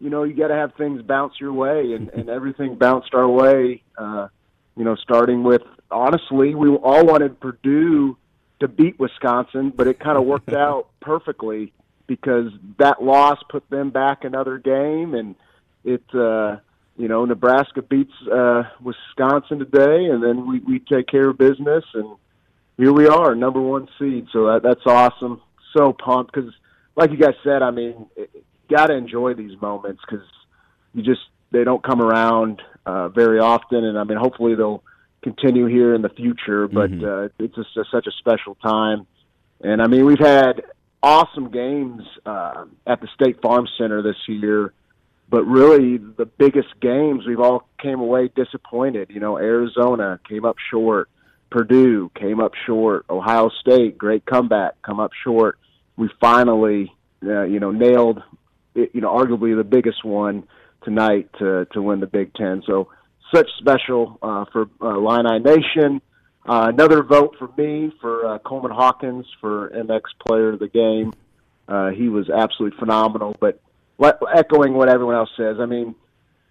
You 0.00 0.10
know, 0.10 0.22
you 0.22 0.34
got 0.34 0.48
to 0.48 0.54
have 0.54 0.74
things 0.76 1.02
bounce 1.02 1.34
your 1.40 1.52
way, 1.52 1.92
and, 1.92 2.08
and 2.10 2.28
everything 2.28 2.76
bounced 2.76 3.14
our 3.14 3.28
way. 3.28 3.82
Uh, 3.96 4.28
you 4.76 4.84
know, 4.84 4.94
starting 4.94 5.42
with 5.42 5.62
honestly, 5.90 6.54
we 6.54 6.68
all 6.70 7.06
wanted 7.06 7.40
Purdue 7.40 8.16
to 8.60 8.68
beat 8.68 8.98
Wisconsin, 8.98 9.72
but 9.74 9.86
it 9.86 10.00
kind 10.00 10.18
of 10.18 10.24
worked 10.26 10.52
out 10.52 10.88
perfectly 11.00 11.72
because 12.06 12.50
that 12.78 13.02
loss 13.02 13.38
put 13.50 13.68
them 13.70 13.90
back 13.90 14.24
another 14.24 14.58
game, 14.58 15.14
and 15.14 15.34
it 15.84 16.02
uh, 16.14 16.56
you 16.98 17.06
know, 17.06 17.24
Nebraska 17.24 17.80
beats 17.80 18.12
uh, 18.30 18.64
Wisconsin 18.82 19.60
today, 19.60 20.06
and 20.06 20.22
then 20.22 20.46
we 20.46 20.58
we 20.58 20.80
take 20.80 21.06
care 21.06 21.28
of 21.28 21.38
business, 21.38 21.84
and 21.94 22.16
here 22.76 22.92
we 22.92 23.06
are, 23.06 23.34
number 23.36 23.60
one 23.60 23.88
seed. 23.98 24.26
So 24.32 24.46
that 24.46 24.62
that's 24.64 24.84
awesome. 24.84 25.40
So 25.76 25.92
pumped 25.92 26.34
because, 26.34 26.52
like 26.96 27.12
you 27.12 27.16
guys 27.16 27.34
said, 27.44 27.62
I 27.62 27.70
mean, 27.70 28.06
got 28.68 28.86
to 28.86 28.94
enjoy 28.94 29.34
these 29.34 29.58
moments 29.62 30.02
because 30.04 30.26
you 30.92 31.04
just 31.04 31.20
they 31.52 31.62
don't 31.62 31.82
come 31.84 32.02
around 32.02 32.62
uh, 32.84 33.08
very 33.10 33.38
often, 33.38 33.84
and 33.84 33.96
I 33.96 34.02
mean, 34.02 34.18
hopefully 34.18 34.56
they'll 34.56 34.82
continue 35.22 35.66
here 35.66 35.94
in 35.94 36.02
the 36.02 36.08
future. 36.08 36.68
But 36.68 36.90
Mhm. 36.90 37.26
uh, 37.26 37.28
it's 37.38 37.54
just 37.54 37.76
a, 37.76 37.84
such 37.90 38.06
a 38.06 38.12
special 38.12 38.54
time, 38.56 39.06
and 39.60 39.82
I 39.82 39.86
mean, 39.86 40.04
we've 40.06 40.18
had 40.18 40.62
awesome 41.02 41.50
games 41.50 42.02
uh, 42.26 42.64
at 42.86 43.00
the 43.00 43.08
State 43.14 43.40
Farm 43.42 43.66
Center 43.78 44.02
this 44.02 44.16
year. 44.28 44.72
But 45.30 45.44
really, 45.44 45.98
the 45.98 46.24
biggest 46.24 46.80
games 46.80 47.26
we've 47.26 47.40
all 47.40 47.68
came 47.78 48.00
away 48.00 48.30
disappointed. 48.34 49.10
You 49.10 49.20
know, 49.20 49.36
Arizona 49.36 50.18
came 50.26 50.46
up 50.46 50.56
short. 50.70 51.10
Purdue 51.50 52.10
came 52.14 52.40
up 52.40 52.52
short. 52.66 53.04
Ohio 53.10 53.50
State, 53.60 53.98
great 53.98 54.24
comeback, 54.24 54.80
come 54.82 55.00
up 55.00 55.12
short. 55.24 55.58
We 55.96 56.08
finally, 56.20 56.92
uh, 57.22 57.42
you 57.42 57.60
know, 57.60 57.72
nailed, 57.72 58.22
it, 58.74 58.90
you 58.94 59.02
know, 59.02 59.14
arguably 59.14 59.54
the 59.54 59.64
biggest 59.64 60.02
one 60.02 60.44
tonight 60.82 61.28
to 61.38 61.66
to 61.72 61.82
win 61.82 62.00
the 62.00 62.06
Big 62.06 62.32
Ten. 62.32 62.62
So 62.66 62.88
such 63.34 63.48
special 63.58 64.18
uh, 64.22 64.44
for 64.52 64.68
uh, 64.80 64.94
Illini 64.96 65.38
Nation. 65.40 66.00
Uh, 66.48 66.70
another 66.72 67.02
vote 67.02 67.34
for 67.38 67.48
me 67.58 67.92
for 68.00 68.26
uh, 68.26 68.38
Coleman 68.38 68.70
Hawkins 68.70 69.26
for 69.40 69.70
MX 69.70 70.00
Player 70.26 70.50
of 70.54 70.58
the 70.60 70.68
Game. 70.68 71.12
Uh, 71.68 71.90
he 71.90 72.08
was 72.08 72.30
absolutely 72.30 72.78
phenomenal. 72.78 73.36
But 73.38 73.60
le- 73.98 74.18
echoing 74.34 74.72
what 74.74 74.88
everyone 74.88 75.14
else 75.16 75.30
says, 75.36 75.56
I 75.60 75.66
mean, 75.66 75.94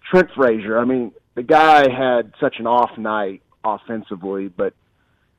Trent 0.08 0.28
Frazier. 0.36 0.78
I 0.78 0.84
mean, 0.84 1.12
the 1.34 1.42
guy 1.42 1.90
had 1.90 2.32
such 2.40 2.56
an 2.60 2.66
off 2.68 2.96
night 2.96 3.42
offensively, 3.64 4.48
but 4.48 4.72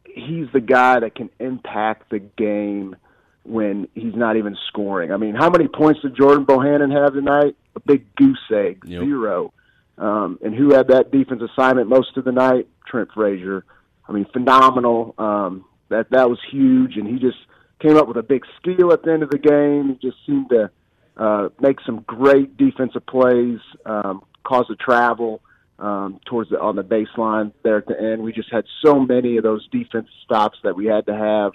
he's 0.05 0.47
the 0.51 0.59
guy 0.59 0.99
that 0.99 1.15
can 1.15 1.29
impact 1.39 2.09
the 2.09 2.19
game 2.19 2.95
when 3.43 3.87
he's 3.95 4.15
not 4.15 4.35
even 4.35 4.57
scoring. 4.67 5.11
I 5.13 5.17
mean, 5.17 5.35
how 5.35 5.49
many 5.49 5.67
points 5.67 6.01
did 6.01 6.15
Jordan 6.15 6.45
Bohannon 6.45 6.91
have 6.91 7.13
tonight? 7.13 7.55
A 7.75 7.79
big 7.79 8.13
goose 8.15 8.37
egg, 8.53 8.83
Yep. 8.85 9.03
zero. 9.03 9.53
Um, 9.99 10.39
and 10.41 10.55
who 10.55 10.73
had 10.73 10.87
that 10.87 11.11
defense 11.11 11.41
assignment 11.41 11.89
most 11.89 12.17
of 12.17 12.23
the 12.23 12.31
night? 12.31 12.67
Trent 12.87 13.09
Frazier. 13.13 13.65
I 14.07 14.11
mean, 14.11 14.25
phenomenal. 14.31 15.13
Um, 15.17 15.65
that 15.89 16.09
that 16.11 16.29
was 16.29 16.39
huge, 16.51 16.95
and 16.95 17.07
he 17.07 17.19
just 17.19 17.37
came 17.79 17.97
up 17.97 18.07
with 18.07 18.17
a 18.17 18.23
big 18.23 18.43
steal 18.59 18.91
at 18.91 19.03
the 19.03 19.11
end 19.11 19.23
of 19.23 19.29
the 19.29 19.37
game. 19.37 19.89
He 19.89 20.07
just 20.07 20.17
seemed 20.25 20.49
to 20.49 20.71
uh, 21.17 21.49
make 21.59 21.77
some 21.85 22.03
great 22.07 22.57
defensive 22.57 23.05
plays, 23.05 23.59
um, 23.85 24.23
cause 24.43 24.65
the 24.69 24.75
travel 24.75 25.41
um, 25.79 26.19
towards 26.25 26.49
the 26.49 26.59
on 26.59 26.75
the 26.75 26.83
baseline 26.83 27.51
there 27.63 27.77
at 27.77 27.87
the 27.87 27.99
end. 27.99 28.21
We 28.21 28.31
just 28.31 28.51
had 28.51 28.65
so 28.83 28.99
many 28.99 29.37
of 29.37 29.43
those 29.43 29.67
defensive 29.69 30.11
stops 30.25 30.57
that 30.63 30.75
we 30.75 30.85
had 30.85 31.05
to 31.07 31.15
have 31.15 31.53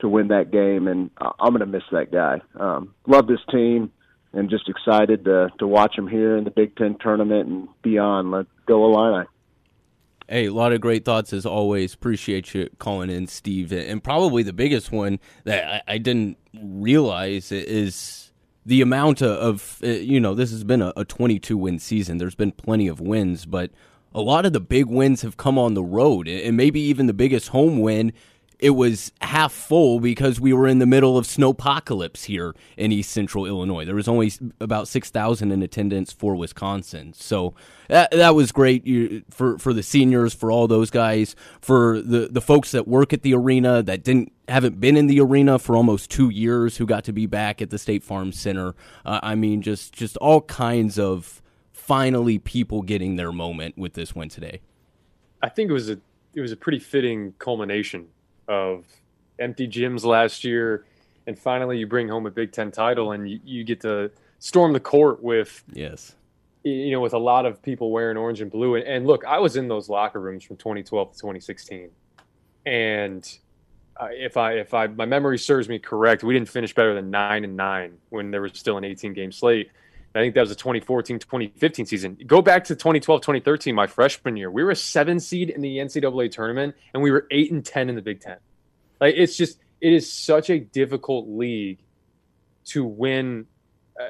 to 0.00 0.08
win 0.08 0.28
that 0.28 0.50
game, 0.50 0.88
and 0.88 1.10
I'm 1.18 1.50
going 1.50 1.60
to 1.60 1.66
miss 1.66 1.84
that 1.92 2.12
guy. 2.12 2.40
Um, 2.58 2.94
love 3.06 3.26
this 3.26 3.40
team, 3.50 3.92
and 4.32 4.50
just 4.50 4.68
excited 4.68 5.24
to 5.24 5.50
to 5.58 5.66
watch 5.66 5.96
them 5.96 6.08
here 6.08 6.36
in 6.36 6.44
the 6.44 6.50
Big 6.50 6.76
Ten 6.76 6.96
tournament 6.98 7.48
and 7.48 7.68
beyond. 7.82 8.30
Let's 8.30 8.48
go 8.66 8.84
Illini. 8.84 9.26
Hey, 10.28 10.46
a 10.46 10.52
lot 10.52 10.72
of 10.72 10.80
great 10.80 11.04
thoughts 11.04 11.32
as 11.32 11.44
always. 11.44 11.92
Appreciate 11.92 12.54
you 12.54 12.70
calling 12.78 13.10
in, 13.10 13.26
Steve. 13.26 13.72
And 13.72 14.02
probably 14.02 14.42
the 14.42 14.52
biggest 14.52 14.90
one 14.90 15.18
that 15.44 15.82
I, 15.88 15.94
I 15.94 15.98
didn't 15.98 16.38
realize 16.54 17.52
is 17.52 18.32
the 18.64 18.80
amount 18.80 19.20
of, 19.20 19.78
uh, 19.82 19.88
you 19.88 20.20
know, 20.20 20.34
this 20.34 20.50
has 20.50 20.64
been 20.64 20.80
a 20.80 21.04
22 21.04 21.58
win 21.58 21.78
season. 21.78 22.18
There's 22.18 22.34
been 22.36 22.52
plenty 22.52 22.88
of 22.88 23.00
wins, 23.00 23.44
but 23.44 23.72
a 24.14 24.20
lot 24.20 24.46
of 24.46 24.52
the 24.52 24.60
big 24.60 24.86
wins 24.86 25.22
have 25.22 25.36
come 25.36 25.58
on 25.58 25.74
the 25.74 25.82
road. 25.82 26.28
And 26.28 26.56
maybe 26.56 26.80
even 26.80 27.06
the 27.06 27.14
biggest 27.14 27.48
home 27.48 27.80
win 27.80 28.12
it 28.62 28.70
was 28.70 29.10
half 29.20 29.52
full 29.52 29.98
because 29.98 30.40
we 30.40 30.52
were 30.52 30.68
in 30.68 30.78
the 30.78 30.86
middle 30.86 31.18
of 31.18 31.26
snowpocalypse 31.26 32.26
here 32.26 32.54
in 32.76 32.92
East 32.92 33.10
Central 33.10 33.44
Illinois. 33.44 33.84
There 33.84 33.96
was 33.96 34.06
only 34.06 34.30
about 34.60 34.86
six 34.86 35.10
thousand 35.10 35.50
in 35.50 35.62
attendance 35.64 36.12
for 36.12 36.36
Wisconsin, 36.36 37.12
so 37.12 37.54
that 37.88 38.12
that 38.12 38.36
was 38.36 38.52
great 38.52 39.24
for 39.30 39.58
for 39.58 39.72
the 39.72 39.82
seniors, 39.82 40.32
for 40.32 40.52
all 40.52 40.68
those 40.68 40.90
guys, 40.90 41.34
for 41.60 42.00
the 42.00 42.28
the 42.30 42.40
folks 42.40 42.70
that 42.70 42.86
work 42.86 43.12
at 43.12 43.22
the 43.22 43.34
arena 43.34 43.82
that 43.82 44.04
didn't 44.04 44.32
haven't 44.46 44.80
been 44.80 44.96
in 44.96 45.08
the 45.08 45.18
arena 45.20 45.58
for 45.58 45.74
almost 45.74 46.08
two 46.08 46.30
years, 46.30 46.76
who 46.76 46.86
got 46.86 47.02
to 47.04 47.12
be 47.12 47.26
back 47.26 47.60
at 47.60 47.70
the 47.70 47.78
State 47.78 48.04
Farm 48.04 48.30
Center. 48.30 48.76
Uh, 49.04 49.18
I 49.24 49.34
mean, 49.34 49.60
just 49.60 49.92
just 49.92 50.16
all 50.18 50.40
kinds 50.40 51.00
of 51.00 51.42
finally 51.72 52.38
people 52.38 52.82
getting 52.82 53.16
their 53.16 53.32
moment 53.32 53.76
with 53.76 53.94
this 53.94 54.14
win 54.14 54.28
today. 54.28 54.60
I 55.42 55.48
think 55.48 55.68
it 55.68 55.72
was 55.72 55.90
a 55.90 55.98
it 56.32 56.40
was 56.40 56.52
a 56.52 56.56
pretty 56.56 56.78
fitting 56.78 57.34
culmination 57.40 58.06
of 58.48 58.84
empty 59.38 59.66
gyms 59.68 60.04
last 60.04 60.44
year, 60.44 60.86
and 61.26 61.38
finally 61.38 61.78
you 61.78 61.86
bring 61.86 62.08
home 62.08 62.26
a 62.26 62.30
Big 62.30 62.52
Ten 62.52 62.70
title, 62.70 63.12
and 63.12 63.28
you, 63.28 63.40
you 63.44 63.64
get 63.64 63.80
to 63.82 64.10
storm 64.38 64.72
the 64.72 64.80
court 64.80 65.22
with 65.22 65.62
yes, 65.72 66.14
you 66.64 66.90
know, 66.92 67.00
with 67.00 67.14
a 67.14 67.18
lot 67.18 67.46
of 67.46 67.62
people 67.62 67.90
wearing 67.90 68.16
orange 68.16 68.40
and 68.40 68.50
blue. 68.50 68.76
And, 68.76 68.84
and 68.84 69.06
look, 69.06 69.24
I 69.24 69.38
was 69.38 69.56
in 69.56 69.68
those 69.68 69.88
locker 69.88 70.20
rooms 70.20 70.44
from 70.44 70.56
2012 70.56 71.12
to 71.12 71.18
2016, 71.18 71.90
and 72.66 73.38
uh, 74.00 74.08
if 74.10 74.36
I 74.36 74.54
if 74.54 74.74
I 74.74 74.86
my 74.86 75.06
memory 75.06 75.38
serves 75.38 75.68
me 75.68 75.78
correct, 75.78 76.22
we 76.24 76.34
didn't 76.34 76.48
finish 76.48 76.74
better 76.74 76.94
than 76.94 77.10
nine 77.10 77.44
and 77.44 77.56
nine 77.56 77.98
when 78.08 78.30
there 78.30 78.42
was 78.42 78.52
still 78.54 78.78
an 78.78 78.84
18 78.84 79.12
game 79.12 79.32
slate. 79.32 79.70
I 80.14 80.20
think 80.20 80.34
that 80.34 80.42
was 80.42 80.50
the 80.50 80.56
2014 80.56 81.18
2015 81.18 81.86
season. 81.86 82.18
Go 82.26 82.42
back 82.42 82.64
to 82.64 82.74
2012 82.74 83.22
2013, 83.22 83.74
my 83.74 83.86
freshman 83.86 84.36
year. 84.36 84.50
We 84.50 84.62
were 84.62 84.72
a 84.72 84.76
seven 84.76 85.20
seed 85.20 85.48
in 85.48 85.62
the 85.62 85.78
NCAA 85.78 86.30
tournament, 86.30 86.74
and 86.92 87.02
we 87.02 87.10
were 87.10 87.26
eight 87.30 87.50
and 87.50 87.64
10 87.64 87.88
in 87.88 87.94
the 87.94 88.02
Big 88.02 88.20
Ten. 88.20 88.36
Like 89.00 89.14
it's 89.16 89.36
just 89.36 89.58
it 89.80 89.92
is 89.92 90.12
such 90.12 90.50
a 90.50 90.60
difficult 90.60 91.28
league 91.28 91.78
to 92.66 92.84
win 92.84 93.46
uh, 94.00 94.04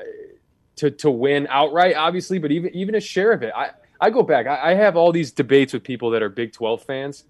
to 0.76 0.90
to 0.90 1.10
win 1.10 1.46
outright, 1.48 1.96
obviously, 1.96 2.38
but 2.38 2.50
even 2.50 2.74
even 2.74 2.94
a 2.94 3.00
share 3.00 3.32
of 3.32 3.42
it. 3.42 3.52
I 3.56 3.70
I 4.00 4.10
go 4.10 4.22
back. 4.22 4.46
I, 4.46 4.72
I 4.72 4.74
have 4.74 4.96
all 4.96 5.12
these 5.12 5.30
debates 5.30 5.72
with 5.72 5.84
people 5.84 6.10
that 6.10 6.22
are 6.22 6.28
Big 6.28 6.52
12 6.52 6.82
fans, 6.82 7.24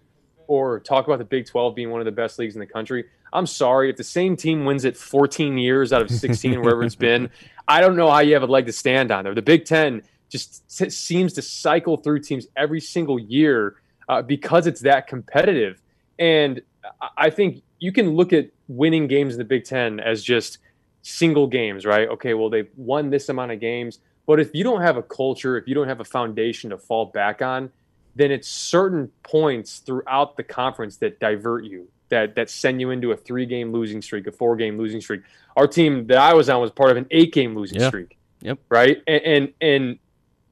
or 0.53 0.81
talk 0.81 1.07
about 1.07 1.19
the 1.19 1.25
Big 1.25 1.47
12 1.47 1.75
being 1.75 1.89
one 1.91 2.03
of 2.03 2.05
the 2.05 2.13
best 2.13 2.39
leagues 2.39 2.55
in 2.55 2.61
the 2.61 2.67
country. 2.67 3.07
I'm 3.33 3.47
sorry 3.47 3.89
if 3.89 3.97
the 3.97 4.05
same 4.05 4.37
team 4.37 4.67
wins 4.67 4.85
it 4.85 4.99
14 4.99 5.57
years 5.57 5.95
out 5.95 6.03
of 6.03 6.11
16, 6.11 6.61
wherever 6.61 6.83
it's 6.85 6.95
been. 6.95 7.31
I 7.67 7.81
don't 7.81 7.97
know 7.97 8.11
how 8.11 8.19
you 8.19 8.35
have 8.35 8.43
a 8.43 8.47
leg 8.47 8.67
to 8.67 8.73
stand 8.73 9.11
on 9.11 9.25
there. 9.25 9.35
The 9.35 9.41
Big 9.41 9.65
Ten 9.65 10.03
just 10.29 10.63
s- 10.83 10.95
seems 10.95 11.33
to 11.35 11.43
cycle 11.43 11.97
through 11.97 12.21
teams 12.21 12.49
every 12.55 12.81
single 12.83 13.19
year 13.19 13.77
uh, 14.11 14.21
because 14.21 14.67
it's 14.67 14.83
that 14.83 15.07
competitive. 15.07 15.81
And 16.19 16.61
I- 17.01 17.09
I 17.17 17.31
think 17.31 17.63
you 17.79 17.91
can 17.91 18.11
look 18.11 18.35
at 18.35 18.51
winning 18.69 19.07
games 19.07 19.33
in 19.35 19.39
the 19.39 19.45
Big 19.47 19.65
Ten 19.65 20.01
as 20.01 20.23
just 20.23 20.59
single 21.01 21.47
games, 21.47 21.87
right? 21.87 22.09
Okay, 22.11 22.35
well, 22.35 22.51
they've 22.51 22.69
won 22.77 23.09
this 23.09 23.31
amount 23.31 23.53
of 23.53 23.59
games. 23.61 24.01
But 24.27 24.39
if 24.39 24.55
you 24.55 24.65
don't 24.65 24.83
have 24.83 24.99
a 24.99 25.03
culture, 25.03 25.57
if 25.57 25.67
you 25.67 25.75
don't 25.75 25.89
have 25.89 26.01
a 26.01 26.05
foundation 26.05 26.69
to 26.71 26.77
fall 26.77 27.07
back 27.07 27.41
on, 27.41 27.71
then 28.15 28.31
it's 28.31 28.49
certain 28.49 29.11
points 29.23 29.79
throughout 29.79 30.37
the 30.37 30.43
conference 30.43 30.97
that 30.99 31.19
divert 31.21 31.65
you, 31.65 31.89
that 32.11 32.35
that 32.35 32.51
send 32.51 32.81
you 32.81 32.91
into 32.91 33.13
a 33.13 33.17
three 33.17 33.47
game 33.47 33.73
losing 33.73 34.03
streak, 34.03 34.27
a 34.27 34.33
four 34.33 34.57
game 34.57 34.79
losing 34.79 35.01
streak. 35.01 35.23
Our 35.57 35.67
team 35.67 36.07
that 36.09 36.19
I 36.19 36.35
was 36.35 36.49
on 36.49 36.61
was 36.61 36.71
part 36.71 36.91
of 36.91 36.97
an 36.97 37.07
eight 37.11 37.33
game 37.33 37.55
losing 37.57 37.81
Yeah. 37.81 37.89
streak. 37.89 38.17
Yep. 38.41 38.59
Right. 38.69 39.03
And, 39.07 39.23
and 39.25 39.53
and 39.61 39.99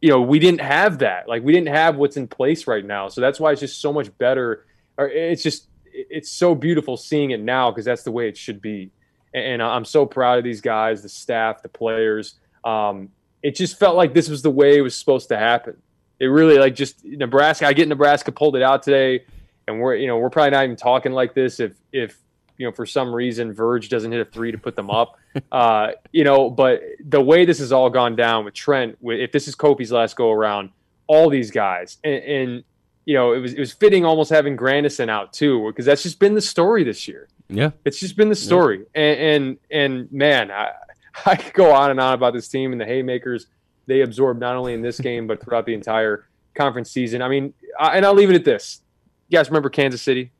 you 0.00 0.08
know, 0.08 0.22
we 0.22 0.38
didn't 0.38 0.62
have 0.62 1.00
that. 1.00 1.28
Like 1.28 1.42
we 1.42 1.52
didn't 1.52 1.68
have 1.68 1.96
what's 1.96 2.16
in 2.16 2.26
place 2.28 2.66
right 2.66 2.84
now. 2.84 3.08
So 3.08 3.20
that's 3.20 3.38
why 3.38 3.52
it's 3.52 3.60
just 3.60 3.80
so 3.80 3.92
much 3.92 4.16
better. 4.16 4.64
Or 4.96 5.08
it's 5.08 5.42
just 5.42 5.66
it's 5.92 6.30
so 6.30 6.54
beautiful 6.54 6.96
seeing 6.96 7.32
it 7.32 7.40
now 7.40 7.70
because 7.70 7.84
that's 7.84 8.04
the 8.04 8.12
way 8.12 8.28
it 8.28 8.36
should 8.36 8.62
be. 8.62 8.90
And, 9.34 9.44
and 9.44 9.62
I'm 9.62 9.84
so 9.84 10.06
proud 10.06 10.38
of 10.38 10.44
these 10.44 10.60
guys, 10.60 11.02
the 11.02 11.08
staff, 11.08 11.62
the 11.62 11.68
players. 11.68 12.36
Um, 12.64 13.10
it 13.42 13.54
just 13.56 13.78
felt 13.78 13.96
like 13.96 14.14
this 14.14 14.28
was 14.28 14.42
the 14.42 14.50
way 14.50 14.76
it 14.76 14.82
was 14.82 14.94
supposed 14.94 15.28
to 15.28 15.36
happen. 15.36 15.76
It 16.20 16.26
really 16.26 16.58
like 16.58 16.74
just 16.74 17.04
Nebraska. 17.04 17.66
I 17.66 17.72
get 17.72 17.88
Nebraska 17.88 18.30
pulled 18.30 18.54
it 18.54 18.62
out 18.62 18.82
today, 18.82 19.24
and 19.66 19.80
we're 19.80 19.96
you 19.96 20.06
know 20.06 20.18
we're 20.18 20.30
probably 20.30 20.50
not 20.50 20.64
even 20.64 20.76
talking 20.76 21.12
like 21.12 21.34
this 21.34 21.60
if 21.60 21.72
if 21.92 22.18
you 22.58 22.66
know 22.66 22.72
for 22.72 22.84
some 22.84 23.14
reason 23.14 23.54
Verge 23.54 23.88
doesn't 23.88 24.12
hit 24.12 24.20
a 24.20 24.30
three 24.30 24.52
to 24.52 24.58
put 24.58 24.76
them 24.76 24.90
up. 24.90 25.18
uh, 25.52 25.92
you 26.12 26.24
know, 26.24 26.50
but 26.50 26.82
the 27.04 27.20
way 27.20 27.46
this 27.46 27.58
has 27.60 27.72
all 27.72 27.88
gone 27.88 28.16
down 28.16 28.44
with 28.44 28.52
Trent, 28.52 28.98
with, 29.00 29.18
if 29.18 29.32
this 29.32 29.48
is 29.48 29.56
Kofi's 29.56 29.90
last 29.90 30.14
go 30.14 30.30
around, 30.30 30.70
all 31.06 31.30
these 31.30 31.50
guys, 31.50 31.96
and, 32.04 32.22
and 32.22 32.64
you 33.06 33.14
know 33.14 33.32
it 33.32 33.38
was 33.38 33.54
it 33.54 33.60
was 33.60 33.72
fitting 33.72 34.04
almost 34.04 34.30
having 34.30 34.56
Grandison 34.56 35.08
out 35.08 35.32
too 35.32 35.68
because 35.68 35.86
that's 35.86 36.02
just 36.02 36.18
been 36.18 36.34
the 36.34 36.40
story 36.40 36.84
this 36.84 37.08
year. 37.08 37.28
Yeah. 37.48 37.70
It's 37.84 37.98
just 37.98 38.16
been 38.16 38.28
the 38.28 38.36
story, 38.36 38.84
and, 38.94 39.18
and 39.18 39.58
and 39.70 40.12
man, 40.12 40.50
I 40.50 40.72
I 41.26 41.36
could 41.36 41.54
go 41.54 41.72
on 41.72 41.90
and 41.90 42.00
on 42.00 42.14
about 42.14 42.34
this 42.34 42.48
team 42.48 42.72
and 42.72 42.80
the 42.80 42.84
haymakers 42.84 43.46
they 43.90 44.02
absorbed 44.02 44.40
not 44.40 44.54
only 44.54 44.72
in 44.72 44.82
this 44.82 45.00
game 45.00 45.26
but 45.26 45.42
throughout 45.42 45.66
the 45.66 45.74
entire 45.74 46.28
conference 46.54 46.90
season. 46.90 47.22
I 47.22 47.28
mean, 47.28 47.52
I, 47.78 47.96
and 47.96 48.06
I'll 48.06 48.14
leave 48.14 48.30
it 48.30 48.36
at 48.36 48.44
this. 48.44 48.82
You 49.28 49.36
guys 49.38 49.48
remember 49.48 49.68
Kansas 49.68 50.00
City? 50.00 50.30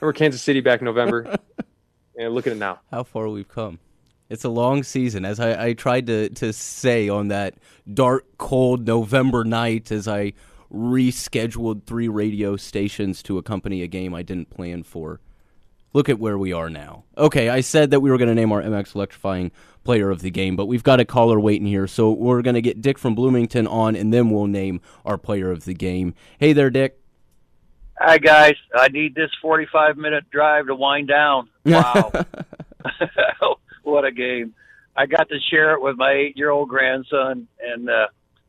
Remember 0.00 0.16
Kansas 0.16 0.40
City 0.40 0.60
back 0.60 0.80
in 0.80 0.84
November? 0.84 1.36
and 2.18 2.32
look 2.32 2.46
at 2.46 2.52
it 2.52 2.58
now. 2.58 2.80
How 2.90 3.02
far 3.02 3.28
we've 3.28 3.48
come. 3.48 3.80
It's 4.28 4.44
a 4.44 4.48
long 4.48 4.84
season, 4.84 5.24
as 5.24 5.40
I, 5.40 5.66
I 5.66 5.72
tried 5.72 6.06
to, 6.06 6.28
to 6.30 6.52
say 6.52 7.08
on 7.08 7.28
that 7.28 7.56
dark, 7.92 8.24
cold 8.38 8.86
November 8.86 9.42
night 9.44 9.90
as 9.90 10.06
I 10.06 10.34
rescheduled 10.72 11.84
three 11.84 12.06
radio 12.06 12.56
stations 12.56 13.24
to 13.24 13.38
accompany 13.38 13.82
a 13.82 13.88
game 13.88 14.14
I 14.14 14.22
didn't 14.22 14.48
plan 14.48 14.84
for. 14.84 15.20
Look 15.92 16.08
at 16.08 16.18
where 16.18 16.38
we 16.38 16.52
are 16.52 16.70
now. 16.70 17.04
Okay, 17.18 17.48
I 17.48 17.62
said 17.62 17.90
that 17.90 18.00
we 18.00 18.10
were 18.10 18.18
going 18.18 18.28
to 18.28 18.34
name 18.34 18.52
our 18.52 18.62
MX 18.62 18.94
Electrifying 18.94 19.50
player 19.82 20.10
of 20.10 20.22
the 20.22 20.30
game, 20.30 20.54
but 20.54 20.66
we've 20.66 20.84
got 20.84 21.00
a 21.00 21.04
caller 21.04 21.40
waiting 21.40 21.66
here, 21.66 21.86
so 21.86 22.12
we're 22.12 22.42
going 22.42 22.54
to 22.54 22.60
get 22.60 22.80
Dick 22.80 22.98
from 22.98 23.14
Bloomington 23.14 23.66
on, 23.66 23.96
and 23.96 24.12
then 24.12 24.30
we'll 24.30 24.46
name 24.46 24.80
our 25.04 25.18
player 25.18 25.50
of 25.50 25.64
the 25.64 25.74
game. 25.74 26.14
Hey 26.38 26.52
there, 26.52 26.70
Dick. 26.70 27.00
Hi 28.02 28.16
guys, 28.16 28.54
I 28.74 28.88
need 28.88 29.14
this 29.14 29.30
45 29.42 29.98
minute 29.98 30.30
drive 30.30 30.68
to 30.68 30.74
wind 30.74 31.08
down. 31.08 31.50
Wow. 31.66 32.10
what 33.82 34.06
a 34.06 34.10
game. 34.10 34.54
I 34.96 35.04
got 35.04 35.28
to 35.28 35.38
share 35.50 35.74
it 35.74 35.82
with 35.82 35.98
my 35.98 36.12
8-year-old 36.12 36.70
grandson 36.70 37.46
and 37.60 37.90
uh 37.90 38.06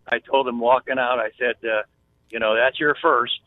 I 0.07 0.19
told 0.19 0.47
him 0.47 0.61
walking 0.61 0.97
out 0.97 1.19
I 1.19 1.31
said 1.37 1.55
uh 1.69 1.81
you 2.29 2.39
know, 2.39 2.55
that's 2.55 2.79
your 2.79 2.95
first 3.01 3.41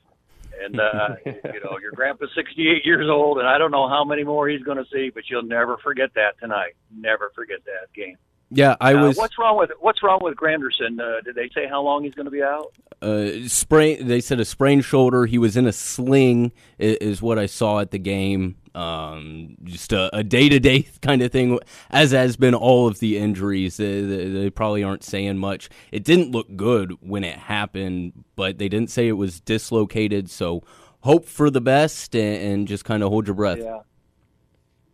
and 0.63 0.81
uh 0.81 1.09
you 1.27 1.61
know, 1.65 1.79
your 1.81 1.93
grandpa's 1.93 2.31
68 2.35 2.85
years 2.85 3.09
old 3.11 3.39
and 3.39 3.47
I 3.47 3.59
don't 3.59 3.71
know 3.71 3.89
how 3.89 4.05
many 4.05 4.25
more 4.25 4.49
he's 4.49 4.63
going 4.63 4.79
to 4.79 4.87
see, 4.93 5.11
but 5.15 5.25
you'll 5.29 5.43
never 5.43 5.77
forget 5.79 6.11
that 6.15 6.39
tonight. 6.41 6.75
Never 6.95 7.31
forget 7.35 7.59
that 7.65 7.93
game. 7.95 8.17
Yeah, 8.55 8.77
I 8.81 8.95
Uh, 8.95 9.09
was 9.09 9.17
what's 9.17 9.39
wrong 9.39 9.59
with 9.59 9.71
what's 9.81 10.03
wrong 10.03 10.21
with 10.23 10.37
Granderson? 10.37 11.01
Uh, 11.01 11.21
did 11.23 11.35
they 11.35 11.49
say 11.55 11.67
how 11.67 11.83
long 11.83 12.05
he's 12.05 12.15
going 12.15 12.27
to 12.27 12.31
be 12.31 12.43
out? 12.43 12.73
uh, 13.03 13.47
sprain. 13.49 14.07
They 14.07 14.21
said 14.21 14.41
a 14.41 14.45
sprained 14.47 14.85
shoulder. 14.85 15.27
He 15.27 15.37
was 15.39 15.57
in 15.57 15.67
a 15.67 15.73
sling, 15.73 16.53
i- 16.81 16.97
is 17.01 17.21
what 17.21 17.39
I 17.39 17.47
saw 17.47 17.81
at 17.81 17.91
the 17.91 17.99
game. 17.99 18.57
Um, 18.75 19.57
just 19.65 19.93
a 19.93 20.25
day 20.25 20.49
to 20.49 20.59
day 20.59 20.89
kind 21.03 21.21
of 21.23 21.31
thing, 21.31 21.59
as 21.91 22.11
has 22.13 22.37
been 22.37 22.55
all 22.55 22.89
of 22.89 22.99
the 23.01 23.19
injuries. 23.19 23.77
They, 23.77 24.01
they, 24.01 24.29
they 24.31 24.51
probably 24.51 24.83
aren't 24.83 25.05
saying 25.05 25.39
much. 25.39 25.69
It 25.93 26.03
didn't 26.03 26.31
look 26.33 26.57
good 26.57 26.93
when 27.01 27.23
it 27.25 27.37
happened, 27.39 28.25
but 28.37 28.59
they 28.59 28.69
didn't 28.69 28.91
say 28.91 29.07
it 29.07 29.13
was 29.13 29.39
dislocated. 29.41 30.29
So 30.31 30.63
hope 31.01 31.27
for 31.27 31.51
the 31.51 31.61
best 31.61 32.17
and, 32.17 32.43
and 32.53 32.69
just 32.69 32.85
kind 32.85 33.03
of 33.03 33.11
hold 33.11 33.27
your 33.29 33.35
breath. 33.37 33.59
Yeah. 33.61 33.81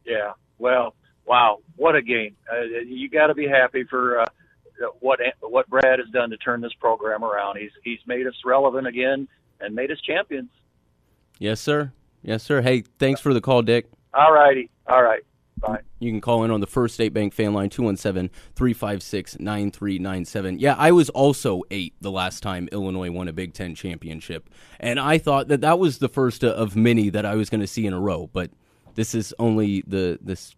Yeah. 0.05 0.33
Well, 0.59 0.95
wow, 1.31 1.59
what 1.77 1.95
a 1.95 2.03
game! 2.03 2.35
Uh, 2.53 2.81
you 2.85 3.09
got 3.09 3.29
to 3.29 3.35
be 3.35 3.47
happy 3.47 3.85
for 3.85 4.21
uh, 4.21 4.27
what 4.99 5.21
what 5.41 5.69
Brad 5.69 6.01
has 6.01 6.09
done 6.13 6.29
to 6.31 6.37
turn 6.37 6.61
this 6.61 6.73
program 6.81 7.23
around. 7.23 7.57
He's 7.57 7.71
he's 7.85 8.01
made 8.05 8.27
us 8.27 8.35
relevant 8.45 8.89
again 8.89 9.29
and 9.61 9.75
made 9.75 9.93
us 9.93 10.01
champions. 10.01 10.51
Yes, 11.39 11.61
sir. 11.61 11.93
Yes, 12.23 12.43
sir. 12.43 12.61
Hey, 12.63 12.83
thanks 12.99 13.21
for 13.21 13.33
the 13.33 13.41
call, 13.41 13.63
Dick. 13.63 13.87
All 14.13 14.33
righty. 14.33 14.71
All 14.89 15.03
right. 15.03 15.23
Bye. 15.59 15.81
You 16.01 16.11
can 16.11 16.21
call 16.21 16.43
in 16.43 16.51
on 16.51 16.61
the 16.61 16.67
First 16.67 16.95
State 16.95 17.15
Bank 17.15 17.33
fan 17.33 17.53
line 17.53 17.71
217 17.71 18.31
356 18.57 19.39
9397. 19.39 20.59
Yeah, 20.59 20.75
I 20.77 20.91
was 20.91 21.11
also 21.11 21.63
eight 21.71 21.95
the 22.01 22.11
last 22.11 22.43
time 22.43 22.69
Illinois 22.73 23.11
won 23.11 23.29
a 23.29 23.33
Big 23.33 23.55
Ten 23.55 23.75
championship. 23.75 24.51
And 24.81 24.99
I 24.99 25.19
thought 25.19 25.49
that 25.49 25.61
that 25.61 25.79
was 25.79 25.99
the 25.99 26.09
first 26.09 26.43
of 26.43 26.75
many 26.75 27.09
that 27.11 27.25
I 27.25 27.37
was 27.37 27.51
going 27.51 27.61
to 27.61 27.67
see 27.67 27.87
in 27.87 27.93
a 27.93 28.01
row. 28.01 28.29
But 28.33 28.51
this 28.95 29.15
is 29.15 29.33
only 29.39 29.85
the 29.87 30.19
this 30.21 30.57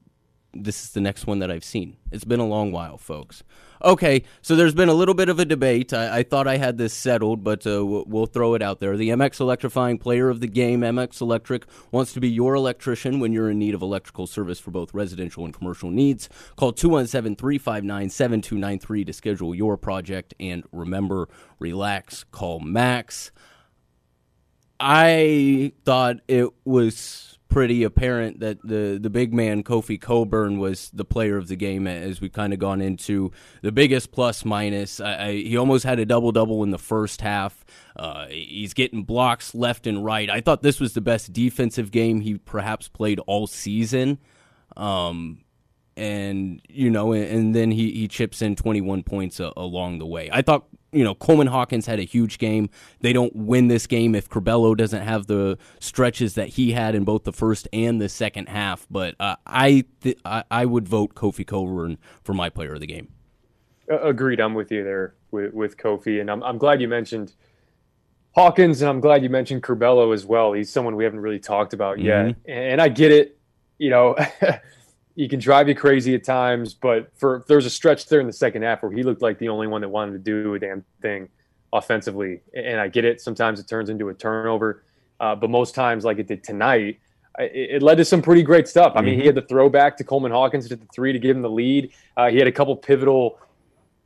this 0.54 0.82
is 0.82 0.90
the 0.90 1.00
next 1.00 1.26
one 1.26 1.38
that 1.38 1.50
I've 1.50 1.64
seen. 1.64 1.96
It's 2.10 2.24
been 2.24 2.40
a 2.40 2.46
long 2.46 2.72
while, 2.72 2.98
folks. 2.98 3.42
Okay, 3.84 4.22
so 4.42 4.54
there's 4.54 4.74
been 4.74 4.88
a 4.88 4.94
little 4.94 5.14
bit 5.14 5.28
of 5.28 5.40
a 5.40 5.44
debate. 5.44 5.92
I, 5.92 6.18
I 6.18 6.22
thought 6.22 6.46
I 6.46 6.56
had 6.56 6.78
this 6.78 6.94
settled, 6.94 7.42
but 7.42 7.66
uh, 7.66 7.84
we'll, 7.84 8.26
throw 8.26 8.54
it 8.54 8.62
out 8.62 8.78
there. 8.78 8.96
The 8.96 9.08
MX 9.08 9.40
Electrifying 9.40 9.98
Player 9.98 10.28
of 10.28 10.40
the 10.40 10.46
Game, 10.46 10.82
MX 10.82 11.20
Electric, 11.20 11.66
wants 11.90 12.12
to 12.12 12.20
be 12.20 12.28
your 12.28 12.54
electrician 12.54 13.18
when 13.18 13.32
you're 13.32 13.50
in 13.50 13.58
need 13.58 13.74
of 13.74 13.82
electrical 13.82 14.26
service 14.26 14.60
for 14.60 14.70
both 14.70 14.94
residential 14.94 15.44
and 15.44 15.52
commercial 15.52 15.90
needs. 15.90 16.28
Call 16.56 16.72
217 16.72 17.34
359 17.36 18.10
7293 18.10 19.04
to 19.04 19.12
schedule 19.12 19.54
your 19.54 19.76
project. 19.76 20.32
And 20.38 20.64
remember, 20.70 21.28
relax, 21.58 22.24
call 22.30 22.60
Max. 22.60 23.32
I 24.78 25.72
thought 25.84 26.16
it 26.28 26.48
was 26.64 27.31
pretty 27.52 27.82
apparent 27.82 28.40
that 28.40 28.58
the 28.62 28.98
the 29.00 29.10
big 29.10 29.34
man 29.34 29.62
Kofi 29.62 30.00
Cockburn 30.00 30.58
was 30.58 30.90
the 30.94 31.04
player 31.04 31.36
of 31.36 31.48
the 31.48 31.56
game 31.56 31.86
as 31.86 32.20
we 32.20 32.28
kind 32.28 32.52
of 32.52 32.58
gone 32.58 32.80
into 32.80 33.30
the 33.60 33.70
biggest 33.70 34.10
plus 34.10 34.44
minus. 34.44 35.00
I, 35.00 35.26
I, 35.26 35.32
he 35.32 35.56
almost 35.56 35.84
had 35.84 35.98
a 35.98 36.06
double 36.06 36.32
double 36.32 36.62
in 36.62 36.70
the 36.70 36.78
first 36.78 37.20
half. 37.20 37.64
Uh, 37.94 38.26
he's 38.28 38.72
getting 38.72 39.04
blocks 39.04 39.54
left 39.54 39.86
and 39.86 40.04
right. 40.04 40.30
I 40.30 40.40
thought 40.40 40.62
this 40.62 40.80
was 40.80 40.94
the 40.94 41.02
best 41.02 41.32
defensive 41.32 41.90
game 41.90 42.22
he 42.22 42.38
perhaps 42.38 42.88
played 42.88 43.20
all 43.26 43.46
season. 43.46 44.18
Um, 44.76 45.41
and 45.96 46.60
you 46.68 46.90
know, 46.90 47.12
and, 47.12 47.24
and 47.24 47.54
then 47.54 47.70
he, 47.70 47.92
he 47.92 48.08
chips 48.08 48.42
in 48.42 48.56
21 48.56 49.02
points 49.02 49.40
a, 49.40 49.52
along 49.56 49.98
the 49.98 50.06
way. 50.06 50.28
I 50.32 50.42
thought 50.42 50.66
you 50.92 51.04
know 51.04 51.14
Coleman 51.14 51.46
Hawkins 51.46 51.86
had 51.86 51.98
a 51.98 52.02
huge 52.04 52.38
game. 52.38 52.68
They 53.00 53.12
don't 53.12 53.34
win 53.34 53.68
this 53.68 53.86
game 53.86 54.14
if 54.14 54.28
Curbelo 54.28 54.76
doesn't 54.76 55.02
have 55.02 55.26
the 55.26 55.58
stretches 55.80 56.34
that 56.34 56.48
he 56.48 56.72
had 56.72 56.94
in 56.94 57.04
both 57.04 57.24
the 57.24 57.32
first 57.32 57.66
and 57.72 58.00
the 58.00 58.08
second 58.08 58.48
half. 58.48 58.86
But 58.90 59.14
uh, 59.20 59.36
I, 59.46 59.84
th- 60.02 60.18
I 60.24 60.44
I 60.50 60.66
would 60.66 60.88
vote 60.88 61.14
Kofi 61.14 61.46
Cockburn 61.46 61.98
for 62.24 62.34
my 62.34 62.48
player 62.50 62.74
of 62.74 62.80
the 62.80 62.86
game. 62.86 63.08
Uh, 63.90 64.00
Agreed. 64.00 64.40
I'm 64.40 64.54
with 64.54 64.70
you 64.70 64.84
there 64.84 65.14
with, 65.30 65.52
with 65.54 65.76
Kofi, 65.76 66.20
and 66.20 66.30
I'm 66.30 66.42
I'm 66.42 66.58
glad 66.58 66.80
you 66.80 66.88
mentioned 66.88 67.34
Hawkins, 68.34 68.80
and 68.80 68.88
I'm 68.88 69.00
glad 69.00 69.22
you 69.22 69.28
mentioned 69.28 69.62
Curbelo 69.62 70.14
as 70.14 70.24
well. 70.24 70.52
He's 70.52 70.70
someone 70.70 70.96
we 70.96 71.04
haven't 71.04 71.20
really 71.20 71.38
talked 71.40 71.74
about 71.74 71.98
yet, 71.98 72.26
Mhm. 72.26 72.36
and 72.48 72.80
I 72.80 72.88
get 72.88 73.12
it. 73.12 73.38
You 73.78 73.90
know, 73.90 74.16
he 75.16 75.28
can 75.28 75.38
drive 75.40 75.68
you 75.68 75.74
crazy 75.74 76.14
at 76.14 76.24
times, 76.24 76.72
but 76.74 77.10
for 77.16 77.44
there 77.46 77.56
was 77.56 77.66
a 77.66 77.70
stretch 77.70 78.06
there 78.08 78.20
in 78.20 78.26
the 78.26 78.32
second 78.32 78.62
half 78.62 78.82
where 78.82 78.92
he 78.92 79.02
looked 79.02 79.22
like 79.22 79.38
the 79.38 79.48
only 79.48 79.66
one 79.66 79.80
that 79.82 79.88
wanted 79.88 80.12
to 80.12 80.18
do 80.18 80.54
a 80.54 80.58
damn 80.58 80.84
thing 81.02 81.28
offensively, 81.72 82.40
and 82.54 82.80
I 82.80 82.88
get 82.88 83.04
it. 83.04 83.20
Sometimes 83.20 83.60
it 83.60 83.68
turns 83.68 83.88
into 83.90 84.08
a 84.08 84.14
turnover, 84.14 84.82
uh, 85.20 85.34
but 85.34 85.50
most 85.50 85.74
times, 85.74 86.04
like 86.04 86.18
it 86.18 86.26
did 86.28 86.42
tonight, 86.44 86.98
it, 87.38 87.70
it 87.76 87.82
led 87.82 87.96
to 87.96 88.04
some 88.04 88.20
pretty 88.22 88.42
great 88.42 88.68
stuff. 88.68 88.92
I 88.96 89.00
mean, 89.02 89.14
he 89.16 89.22
Mhm. 89.22 89.26
had 89.26 89.34
the 89.36 89.42
throwback 89.42 89.96
to 89.98 90.04
Coleman 90.04 90.32
Hawkins 90.32 90.68
to 90.68 90.76
the 90.76 90.86
three 90.94 91.12
to 91.12 91.18
give 91.18 91.34
him 91.36 91.42
the 91.42 91.50
lead. 91.50 91.90
Uh, 92.16 92.28
he 92.30 92.38
had 92.38 92.46
a 92.46 92.52
couple 92.52 92.74
pivotal 92.76 93.38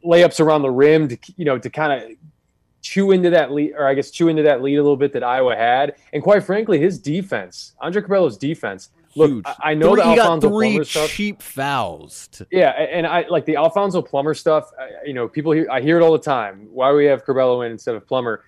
layups 0.05 0.39
around 0.41 0.63
the 0.63 0.71
rim 0.71 1.09
to 1.09 1.19
you 1.37 1.45
know 1.45 1.59
to 1.59 1.69
kind 1.71 1.93
of 2.03 2.11
chew 2.83 3.11
into 3.11 3.31
that 3.31 3.51
lead, 3.51 3.73
or 3.77 3.87
I 3.89 3.95
guess 3.95 4.13
chew 4.13 4.29
into 4.29 4.45
that 4.45 4.63
lead 4.63 4.77
a 4.77 4.83
little 4.83 4.97
bit 4.97 5.13
that 5.15 5.25
Iowa 5.25 5.57
had. 5.57 5.97
And 6.13 6.23
quite 6.23 6.45
frankly, 6.45 6.79
his 6.79 7.01
defense, 7.01 7.75
Andre 7.81 8.01
Curbelo's 8.03 8.37
defense. 8.37 8.91
Look, 9.17 9.31
Huge. 9.31 9.45
I, 9.47 9.71
I 9.71 9.75
know 9.75 9.95
Three- 9.95 10.03
the 10.03 10.11
he 10.11 10.17
got 10.17 10.27
Alfonso 10.27 10.49
three 10.51 10.85
cheap 11.09 11.43
fouls. 11.43 12.29
to- 12.33 12.47
Yeah, 12.53 12.71
and 12.71 13.07
I 13.07 13.27
like 13.29 13.47
the 13.47 13.57
Alfonso 13.57 14.03
Plummer 14.03 14.35
stuff. 14.35 14.71
I- 14.79 15.07
You 15.07 15.15
know, 15.15 15.27
people 15.27 15.53
hear 15.53 15.67
I 15.71 15.81
hear 15.81 15.99
it 15.99 16.03
all 16.03 16.13
the 16.13 16.19
time. 16.19 16.69
Why 16.71 16.93
we 16.93 17.07
have 17.07 17.25
Curbelo 17.25 17.65
in 17.65 17.73
instead 17.73 17.95
of 17.95 18.07
Plummer? 18.07 18.45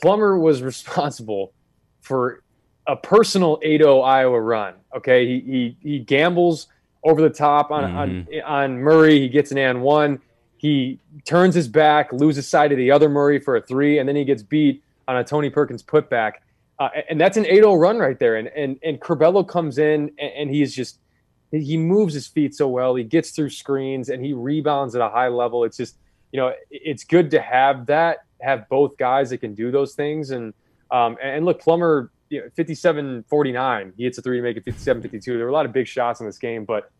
Plummer 0.00 0.38
was 0.38 0.62
responsible 0.72 1.52
for 2.00 2.42
a 2.86 2.94
personal 2.96 3.58
8-0 3.64 4.04
Iowa 4.04 4.40
run. 4.40 4.74
Okay, 4.96 5.26
he 5.26 5.40
he 5.40 5.76
he 5.90 5.98
gambles 5.98 6.68
over 7.02 7.20
the 7.20 7.30
top 7.30 7.70
on 7.70 7.84
on 7.84 8.10
mm-hmm. 8.10 8.46
on 8.46 8.78
Murray. 8.78 9.18
He 9.20 9.28
gets 9.28 9.50
an 9.50 9.58
and 9.58 9.82
one. 9.82 10.20
He 10.58 10.98
turns 11.26 11.54
his 11.54 11.68
back, 11.68 12.12
loses 12.12 12.48
sight 12.48 12.72
of 12.72 12.78
the 12.78 12.90
other 12.90 13.08
Murray 13.08 13.38
for 13.38 13.56
a 13.56 13.60
three, 13.60 13.98
and 13.98 14.08
then 14.08 14.16
he 14.16 14.24
gets 14.24 14.42
beat 14.42 14.82
on 15.08 15.16
a 15.16 15.24
Tony 15.24 15.50
Perkins 15.50 15.82
putback. 15.82 16.34
Uh, 16.78 16.88
and 17.08 17.20
that's 17.20 17.36
an 17.36 17.44
8-0 17.44 17.78
run 17.78 17.98
right 17.98 18.18
there. 18.18 18.36
And 18.36 18.48
and 18.48 18.78
and 18.82 19.00
Curbelo 19.00 19.46
comes 19.46 19.78
in 19.78 20.10
and, 20.18 20.32
and 20.36 20.50
he's 20.50 20.74
just 20.74 20.98
he 21.50 21.76
moves 21.76 22.14
his 22.14 22.26
feet 22.26 22.54
so 22.54 22.68
well. 22.68 22.94
He 22.96 23.04
gets 23.04 23.30
through 23.30 23.50
screens 23.50 24.08
and 24.08 24.24
he 24.24 24.32
rebounds 24.32 24.94
at 24.96 25.00
a 25.00 25.08
high 25.08 25.28
level. 25.28 25.64
It's 25.64 25.76
just 25.76 25.98
you 26.32 26.40
know 26.40 26.52
it's 26.70 27.04
good 27.04 27.30
to 27.30 27.40
have 27.40 27.86
that 27.86 28.18
have 28.44 28.68
both 28.68 28.96
guys 28.96 29.30
that 29.30 29.38
can 29.38 29.54
do 29.54 29.70
those 29.70 29.94
things. 29.94 30.30
And 30.30 30.54
um, 30.90 31.16
and 31.22 31.44
look, 31.44 31.60
Plummer, 31.60 32.12
you 32.28 32.42
know, 32.42 32.48
57-49. 32.56 33.92
He 33.96 34.04
hits 34.04 34.18
a 34.18 34.22
three 34.22 34.36
to 34.36 34.42
make 34.42 34.56
it 34.56 34.64
57-52. 34.64 35.24
There 35.24 35.38
were 35.38 35.48
a 35.48 35.52
lot 35.52 35.66
of 35.66 35.72
big 35.72 35.88
shots 35.88 36.20
in 36.20 36.26
this 36.26 36.38
game, 36.38 36.64
but 36.64 36.90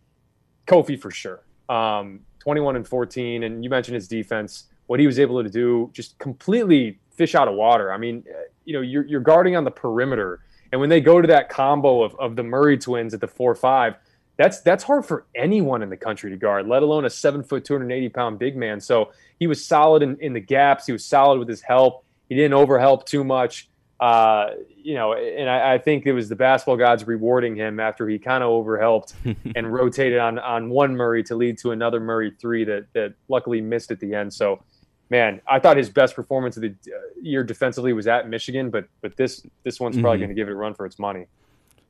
Kofi 0.66 1.00
for 1.00 1.10
sure. 1.10 1.44
Um, 1.68 2.20
21 2.40 2.76
and 2.76 2.88
14. 2.88 3.44
And 3.44 3.62
you 3.62 3.70
mentioned 3.70 3.94
his 3.94 4.08
defense, 4.08 4.64
what 4.86 4.98
he 4.98 5.06
was 5.06 5.18
able 5.18 5.42
to 5.42 5.48
do, 5.48 5.90
just 5.92 6.18
completely 6.18 6.98
fish 7.14 7.34
out 7.34 7.48
of 7.48 7.54
water. 7.54 7.92
I 7.92 7.96
mean, 7.96 8.24
uh, 8.28 8.42
you 8.64 8.74
know, 8.74 8.80
you're, 8.80 9.06
you're 9.06 9.20
guarding 9.20 9.56
on 9.56 9.64
the 9.64 9.70
perimeter. 9.70 10.40
And 10.72 10.80
when 10.80 10.90
they 10.90 11.00
go 11.00 11.20
to 11.20 11.28
that 11.28 11.48
combo 11.48 12.02
of, 12.02 12.14
of 12.16 12.36
the 12.36 12.42
Murray 12.42 12.78
twins 12.78 13.14
at 13.14 13.20
the 13.20 13.28
4 13.28 13.54
5, 13.54 13.94
that's 14.36 14.60
that's 14.62 14.82
hard 14.82 15.06
for 15.06 15.26
anyone 15.34 15.82
in 15.82 15.90
the 15.90 15.96
country 15.96 16.30
to 16.30 16.36
guard, 16.36 16.66
let 16.66 16.82
alone 16.82 17.04
a 17.04 17.10
seven 17.10 17.42
foot, 17.42 17.64
280 17.64 18.08
pound 18.08 18.38
big 18.38 18.56
man. 18.56 18.80
So 18.80 19.12
he 19.38 19.46
was 19.46 19.64
solid 19.64 20.02
in, 20.02 20.16
in 20.20 20.32
the 20.32 20.40
gaps. 20.40 20.86
He 20.86 20.92
was 20.92 21.04
solid 21.04 21.38
with 21.38 21.48
his 21.48 21.60
help. 21.60 22.04
He 22.28 22.34
didn't 22.34 22.58
overhelp 22.58 23.04
too 23.06 23.22
much. 23.22 23.68
Uh, 24.00 24.50
you 24.76 24.94
know, 24.94 25.14
and 25.14 25.48
I, 25.48 25.74
I 25.74 25.78
think 25.78 26.04
it 26.04 26.12
was 26.12 26.28
the 26.28 26.36
basketball 26.36 26.76
gods 26.76 27.06
rewarding 27.06 27.54
him 27.54 27.78
after 27.78 28.08
he 28.08 28.18
kind 28.18 28.42
of 28.42 28.50
overhelped 28.50 29.14
and 29.54 29.72
rotated 29.72 30.18
on 30.18 30.38
on 30.40 30.68
one 30.68 30.96
Murray 30.96 31.22
to 31.24 31.36
lead 31.36 31.58
to 31.58 31.70
another 31.70 32.00
Murray 32.00 32.32
three 32.40 32.64
that 32.64 32.86
that 32.92 33.14
luckily 33.28 33.60
missed 33.60 33.92
at 33.92 34.00
the 34.00 34.14
end. 34.14 34.34
So, 34.34 34.62
man, 35.10 35.40
I 35.48 35.58
thought 35.58 35.76
his 35.76 35.90
best 35.90 36.14
performance 36.16 36.56
of 36.56 36.62
the 36.62 36.68
uh, 36.70 36.98
year 37.20 37.42
defensively 37.44 37.92
was 37.92 38.06
at 38.06 38.28
Michigan, 38.28 38.70
but 38.70 38.86
but 39.00 39.16
this 39.16 39.46
this 39.62 39.78
one's 39.80 39.96
probably 39.98 40.18
Mhm. 40.18 40.20
going 40.20 40.28
to 40.30 40.34
give 40.34 40.48
it 40.48 40.52
a 40.52 40.56
run 40.56 40.74
for 40.74 40.86
its 40.86 40.98
money. 40.98 41.26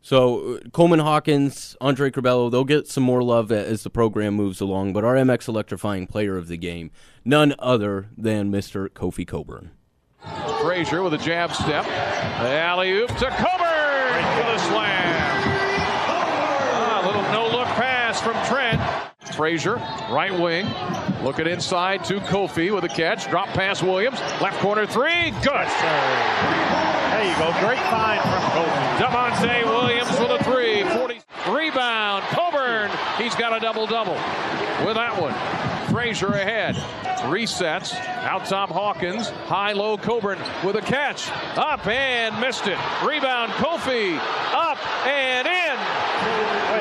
So 0.02 0.56
uh, 0.56 0.58
Coleman 0.72 0.98
Hawkins, 0.98 1.76
Andre 1.80 2.10
Curbelo, 2.10 2.50
they'll 2.50 2.64
get 2.64 2.86
some 2.88 3.02
more 3.04 3.22
love 3.22 3.50
as 3.50 3.84
the 3.84 3.90
program 3.90 4.34
moves 4.34 4.60
along. 4.60 4.92
But 4.92 5.02
our 5.04 5.14
MX 5.16 5.48
electrifying 5.48 6.06
player 6.06 6.36
of 6.36 6.48
the 6.48 6.58
game, 6.58 6.90
none 7.24 7.54
other 7.58 8.08
than 8.16 8.52
Mr. 8.52 8.88
Kofi 8.90 9.26
Cockburn. 9.26 9.70
Frazier 10.62 11.02
with 11.02 11.14
a 11.14 11.18
jab 11.18 11.52
step. 11.52 11.86
Alley 11.86 12.92
oop 12.92 13.08
to 13.16 13.26
Cockburn 13.30 14.24
for 14.36 14.52
the 14.52 14.58
slam. 14.58 15.03
Pass 18.14 18.22
from 18.22 18.46
Trent. 18.46 18.80
Frazier, 19.34 19.74
right 20.08 20.38
wing, 20.38 20.68
looking 21.24 21.48
inside 21.48 22.04
to 22.04 22.20
Kofi 22.20 22.72
with 22.72 22.84
a 22.84 22.88
catch. 22.88 23.28
Drop 23.28 23.48
pass 23.48 23.82
Williams. 23.82 24.20
Left 24.40 24.56
corner 24.60 24.86
three. 24.86 25.32
Good. 25.42 25.66
There 25.66 27.24
you 27.26 27.36
go. 27.38 27.52
Great 27.58 27.80
find 27.90 28.20
from 28.20 28.42
Kofi. 28.52 28.98
Da'Monte 28.98 29.64
Williams 29.64 30.20
with 30.20 30.30
a 30.30 30.44
three. 30.44 30.84
40. 30.84 31.20
Rebound. 31.50 32.22
Cockburn. 32.26 32.90
He's 33.18 33.34
got 33.34 33.56
a 33.56 33.58
double 33.58 33.86
double 33.88 34.14
with 34.86 34.94
that 34.94 35.20
one. 35.20 35.34
Frazier 35.92 36.28
ahead. 36.28 36.76
Resets. 37.24 37.96
Out 38.22 38.44
top 38.46 38.68
Hawkins. 38.68 39.30
High 39.30 39.72
low 39.72 39.96
Cockburn 39.96 40.38
with 40.64 40.76
a 40.76 40.82
catch. 40.82 41.28
Up 41.56 41.84
and 41.88 42.40
missed 42.40 42.68
it. 42.68 42.78
Rebound 43.04 43.50
Kofi. 43.54 44.16
Up 44.52 44.78
and 45.04 45.48
in. 45.48 45.63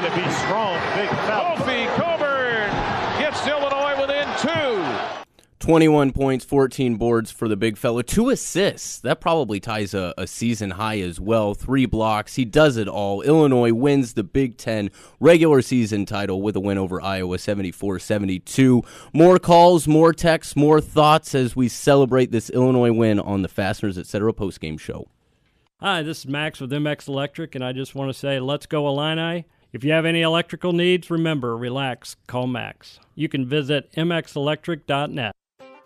Way 0.04 0.10
to 0.10 0.16
be 0.16 0.32
strong. 0.32 0.74
Big 0.98 1.10
foul. 1.10 1.56
Kofi 1.56 1.96
Cockburn 1.96 2.70
gets 3.22 3.48
Illinois 3.48 4.02
within 4.02 4.28
two. 4.38 4.84
21 5.60 6.12
points, 6.12 6.44
14 6.44 6.98
boards 6.98 7.32
for 7.32 7.48
the 7.48 7.56
big 7.56 7.78
fella. 7.78 8.04
Two 8.04 8.30
assists. 8.30 9.00
That 9.00 9.22
probably 9.22 9.62
ties 9.62 9.94
a, 9.94 10.14
a, 10.18 10.28
season 10.28 10.72
high 10.72 11.00
as 11.00 11.22
well. 11.22 11.54
Three 11.54 11.86
blocks. 11.86 12.36
He 12.36 12.44
does 12.44 12.76
it 12.76 12.90
all. 12.90 13.22
Illinois 13.22 13.72
wins 13.72 14.16
the 14.16 14.26
Big 14.26 14.58
Ten 14.58 14.92
regular 15.22 15.62
season 15.62 16.06
title 16.06 16.42
with 16.42 16.58
a 16.58 16.60
win 16.60 16.78
over 16.78 17.02
Iowa 17.02 17.38
74 17.38 18.00
72. 18.00 18.84
More 19.14 19.40
calls, 19.40 19.88
more 19.88 20.12
texts, 20.12 20.58
more 20.58 20.82
thoughts 20.82 21.34
as 21.34 21.56
we 21.56 21.70
celebrate 21.70 22.30
this 22.32 22.50
Illinois 22.50 22.92
win 22.92 23.22
on 23.22 23.42
the 23.42 23.48
Fasteners 23.48 23.98
Etc. 23.98 24.34
postgame 24.34 24.78
show. 24.78 25.08
Hi, 25.80 26.02
this 26.02 26.20
is 26.20 26.28
Max 26.28 26.60
with 26.60 26.72
MX 26.72 27.08
Electric, 27.08 27.56
and 27.56 27.64
I 27.64 27.72
just 27.72 27.96
want 27.96 28.10
to 28.10 28.14
say, 28.14 28.42
let's 28.42 28.66
go 28.66 28.86
Illini. 28.90 29.46
If 29.74 29.84
you 29.84 29.92
have 29.92 30.06
any 30.06 30.22
electrical 30.22 30.72
needs, 30.72 31.10
remember, 31.10 31.58
relax, 31.58 32.16
call 32.28 32.46
Max. 32.46 33.00
You 33.16 33.28
can 33.28 33.50
visit 33.50 33.92
mxelectric.net. 33.94 35.34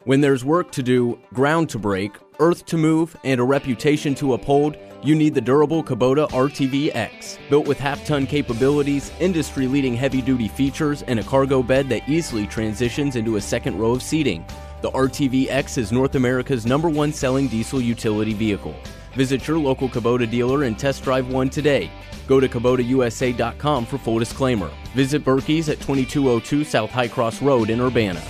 When 0.03 0.19
there's 0.19 0.43
work 0.43 0.73
to 0.73 0.83
do, 0.83 1.17
ground 1.33 1.69
to 1.69 1.79
break, 1.79 2.11
earth 2.41 2.65
to 2.65 2.77
move, 2.77 3.15
and 3.23 3.39
a 3.39 3.45
reputation 3.45 4.13
to 4.15 4.33
uphold, 4.33 4.75
you 5.03 5.15
need 5.15 5.33
the 5.33 5.41
durable 5.41 5.85
Kubota 5.85 6.29
RTV 6.31 6.93
X. 6.95 7.39
Built 7.49 7.65
with 7.65 7.79
half 7.79 8.05
ton 8.05 8.27
capabilities, 8.27 9.09
industry 9.21 9.67
leading 9.67 9.95
heavy 9.95 10.21
duty 10.21 10.49
features, 10.49 11.03
and 11.03 11.17
a 11.17 11.23
cargo 11.23 11.63
bed 11.63 11.87
that 11.87 12.09
easily 12.09 12.45
transitions 12.45 13.15
into 13.15 13.37
a 13.37 13.41
second 13.41 13.79
row 13.79 13.91
of 13.91 14.03
seating. 14.03 14.45
The 14.81 14.91
RTV 14.91 15.47
X 15.47 15.77
is 15.77 15.93
North 15.93 16.15
America's 16.15 16.65
number 16.65 16.89
one 16.89 17.13
selling 17.13 17.47
diesel 17.47 17.79
utility 17.79 18.33
vehicle. 18.33 18.75
Visit 19.17 19.47
your 19.47 19.57
local 19.57 19.89
Kubota 19.89 20.29
dealer 20.29 20.63
and 20.65 20.77
test 20.77 21.03
drive 21.03 21.27
one 21.27 21.49
today. 21.49 21.89
Go 22.27 22.39
to 22.39 22.47
KubotaUSA.com 22.47 23.87
for 23.87 23.97
full 23.97 24.19
disclaimer. 24.19 24.69
Visit 24.93 25.25
Berkey's 25.25 25.69
at 25.69 25.79
2202 25.79 26.63
South 26.63 26.91
High 26.91 27.07
Cross 27.07 27.41
Road 27.41 27.71
in 27.71 27.81
Urbana. 27.81 28.21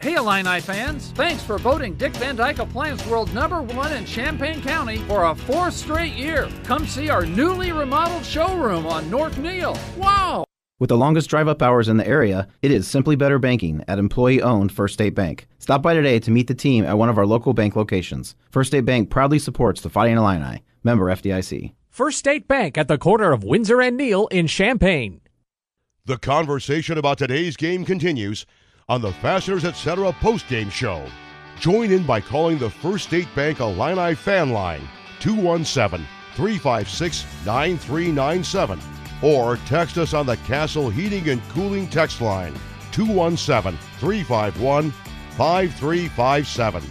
Hey 0.00 0.16
Illini 0.16 0.60
fans, 0.60 1.12
thanks 1.12 1.42
for 1.42 1.58
voting 1.58 1.94
Dick 1.94 2.12
Van 2.16 2.36
Dyke 2.36 2.58
Appliance 2.58 3.06
World 3.06 3.32
number 3.32 3.62
one 3.62 3.92
in 3.92 4.04
Champaign 4.04 4.60
County 4.60 4.98
for 4.98 5.26
a 5.26 5.34
fourth 5.34 5.74
straight 5.74 6.12
year. 6.12 6.50
Come 6.64 6.86
see 6.86 7.08
our 7.08 7.24
newly 7.24 7.72
remodeled 7.72 8.26
showroom 8.26 8.84
on 8.84 9.08
North 9.08 9.38
Neal. 9.38 9.78
Wow! 9.96 10.44
With 10.82 10.88
the 10.88 10.96
longest 10.96 11.30
drive 11.30 11.46
up 11.46 11.62
hours 11.62 11.88
in 11.88 11.96
the 11.96 12.08
area, 12.08 12.48
it 12.60 12.72
is 12.72 12.88
simply 12.88 13.14
better 13.14 13.38
banking 13.38 13.84
at 13.86 14.00
employee 14.00 14.42
owned 14.42 14.72
First 14.72 14.94
State 14.94 15.14
Bank. 15.14 15.46
Stop 15.60 15.80
by 15.80 15.94
today 15.94 16.18
to 16.18 16.32
meet 16.32 16.48
the 16.48 16.56
team 16.56 16.84
at 16.84 16.98
one 16.98 17.08
of 17.08 17.18
our 17.18 17.24
local 17.24 17.52
bank 17.52 17.76
locations. 17.76 18.34
First 18.50 18.72
State 18.72 18.84
Bank 18.84 19.08
proudly 19.08 19.38
supports 19.38 19.80
the 19.80 19.90
Fighting 19.90 20.16
Illini. 20.16 20.64
Member 20.82 21.04
FDIC. 21.04 21.72
First 21.88 22.18
State 22.18 22.48
Bank 22.48 22.76
at 22.76 22.88
the 22.88 22.98
corner 22.98 23.30
of 23.30 23.44
Windsor 23.44 23.80
and 23.80 23.96
Neal 23.96 24.26
in 24.32 24.48
Champaign. 24.48 25.20
The 26.06 26.18
conversation 26.18 26.98
about 26.98 27.18
today's 27.18 27.56
game 27.56 27.84
continues 27.84 28.44
on 28.88 29.02
the 29.02 29.12
Fasteners 29.12 29.64
Etc. 29.64 30.12
post-game 30.14 30.70
show. 30.70 31.06
Join 31.60 31.92
in 31.92 32.04
by 32.04 32.20
calling 32.20 32.58
the 32.58 32.70
First 32.70 33.04
State 33.04 33.28
Bank 33.36 33.60
Illini 33.60 34.16
fan 34.16 34.50
line 34.50 34.82
217 35.20 36.04
356 36.34 37.24
9397 37.46 38.80
or 39.22 39.56
text 39.66 39.98
us 39.98 40.14
on 40.14 40.26
the 40.26 40.36
Castle 40.38 40.90
Heating 40.90 41.28
and 41.28 41.40
Cooling 41.50 41.88
text 41.88 42.20
line 42.20 42.54
217 42.90 43.78
351 43.98 44.90
5357. 44.90 46.82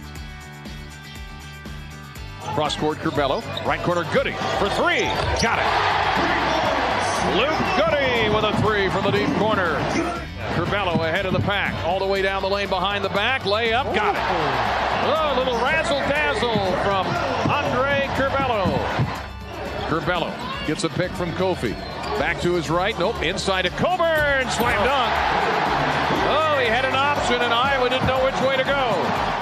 Cross 2.54 2.76
court 2.76 2.98
Curbelo, 2.98 3.42
right 3.64 3.80
corner 3.82 4.04
Goody 4.12 4.32
for 4.58 4.68
three. 4.70 5.02
Got 5.40 5.58
it. 5.60 5.68
Luke 7.36 7.58
Goody 7.78 8.34
with 8.34 8.44
a 8.44 8.60
three 8.60 8.90
from 8.90 9.04
the 9.04 9.10
deep 9.10 9.32
corner. 9.36 9.76
Curbelo 10.54 10.94
ahead 11.08 11.24
of 11.24 11.32
the 11.32 11.40
pack, 11.40 11.72
all 11.84 11.98
the 11.98 12.06
way 12.06 12.20
down 12.20 12.42
the 12.42 12.50
lane 12.50 12.68
behind 12.68 13.04
the 13.04 13.08
back, 13.10 13.42
layup, 13.42 13.94
got 13.94 14.16
it. 14.16 14.20
Oh, 15.04 15.34
a 15.34 15.38
little 15.38 15.58
razzle 15.64 15.98
dazzle 16.00 16.72
from 16.82 17.06
Andre 17.50 18.06
Curbelo. 18.16 18.76
Curbelo 19.88 20.51
gets 20.66 20.84
a 20.84 20.88
pick 20.88 21.10
from 21.12 21.32
Kofi. 21.32 21.72
Back 22.18 22.40
to 22.42 22.54
his 22.54 22.70
right, 22.70 22.98
nope, 22.98 23.22
inside 23.22 23.62
to 23.62 23.70
Cockburn, 23.70 24.48
slam 24.50 24.84
dunk. 24.84 25.12
Oh, 26.28 26.58
he 26.60 26.66
had 26.66 26.84
an 26.84 26.94
option, 26.94 27.40
and 27.40 27.52
Iowa 27.52 27.88
didn't 27.88 28.06
know 28.06 28.24
which 28.24 28.40
way 28.42 28.56
to 28.56 28.64
go. 28.64 29.32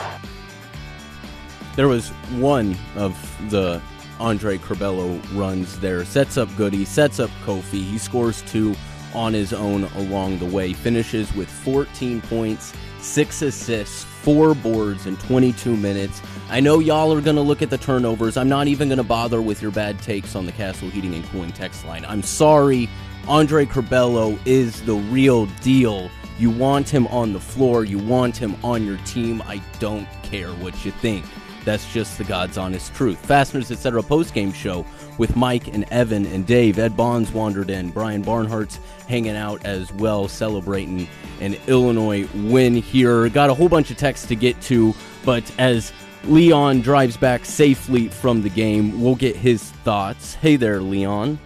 There 1.77 1.89
was 1.89 2.09
one 2.39 2.77
of 2.97 3.15
the 3.51 3.81
Andre 4.19 4.59
Curbelo 4.59 5.21
runs 5.37 5.79
there. 5.81 6.05
Sets 6.05 6.37
up 6.37 6.55
Goody, 6.57 6.85
sets 6.85 7.19
up 7.19 7.31
Kofi. 7.45 7.83
He 7.83 7.99
scores 7.99 8.43
two 8.43 8.75
on 9.15 9.33
his 9.33 9.53
own 9.53 9.85
along 9.97 10.39
the 10.39 10.47
way. 10.47 10.73
Finishes 10.73 11.35
with 11.35 11.49
14 11.49 12.21
points, 12.23 12.73
six 13.01 13.43
assists, 13.43 14.07
four 14.23 14.55
boards 14.55 15.07
in 15.07 15.17
22 15.17 15.77
minutes. 15.77 16.21
I 16.49 16.61
know 16.61 16.79
y'all 16.79 17.13
are 17.13 17.21
going 17.21 17.37
to 17.37 17.43
look 17.43 17.63
at 17.63 17.71
the 17.71 17.79
turnovers. 17.79 18.37
I'm 18.37 18.49
not 18.49 18.69
even 18.69 18.89
going 18.89 18.99
to 18.99 19.05
bother 19.05 19.41
with 19.41 19.63
your 19.63 19.71
bad 19.71 20.01
takes 20.03 20.35
on 20.35 20.47
the 20.47 20.53
Castle 20.53 20.91
Heating 20.91 21.15
and 21.15 21.25
Cooling 21.27 21.53
text 21.53 21.85
line. 21.87 22.05
I'm 22.05 22.23
sorry. 22.23 22.89
Andre 23.29 23.65
Curbelo 23.67 24.39
is 24.45 24.83
the 24.83 24.95
real 24.95 25.47
deal. 25.63 26.11
You 26.39 26.51
want 26.51 26.89
him 26.89 27.07
on 27.09 27.33
the 27.33 27.41
floor, 27.41 27.85
you 27.85 27.99
want 27.99 28.37
him 28.37 28.57
on 28.65 28.85
your 28.85 28.97
team. 28.99 29.43
I 29.47 29.63
don't 29.79 30.09
care 30.23 30.51
what 30.55 30.85
you 30.85 30.91
think. 30.91 31.25
That's 31.65 31.93
just 31.93 32.17
the 32.17 32.25
God's 32.25 32.57
honest 32.57 32.95
truth. 32.95 33.19
Fasteners 33.25 33.71
Etc. 33.71 34.03
postgame 34.03 34.55
show 34.55 34.85
with 35.19 35.37
Mike 35.37 35.69
and 35.69 35.85
Evan 35.91 36.27
and 36.27 36.47
Dave. 36.47 36.79
Ed 36.79 36.97
Bonds 36.97 37.33
wandered 37.33 37.71
in. 37.71 37.91
Brian 37.91 38.25
Barnhart's 38.25 38.79
hanging 39.09 39.37
out 39.37 39.65
as 39.65 39.93
well, 39.95 40.29
celebrating 40.29 41.09
an 41.41 41.57
Illinois 41.67 42.29
win 42.35 42.75
here. 42.75 43.29
Got 43.29 43.51
a 43.51 43.55
whole 43.55 43.69
bunch 43.69 43.91
of 43.91 43.97
texts 43.97 44.27
to 44.29 44.37
get 44.37 44.61
to, 44.63 44.95
but 45.25 45.51
as 45.59 45.93
Leon 46.25 46.81
drives 46.81 47.17
back 47.17 47.45
safely 47.45 48.09
from 48.09 48.43
the 48.43 48.51
game, 48.51 49.01
we'll 49.01 49.15
get 49.15 49.37
his 49.37 49.63
thoughts. 49.63 50.35
Hey 50.35 50.57
there, 50.57 50.81
Leon. 50.81 51.39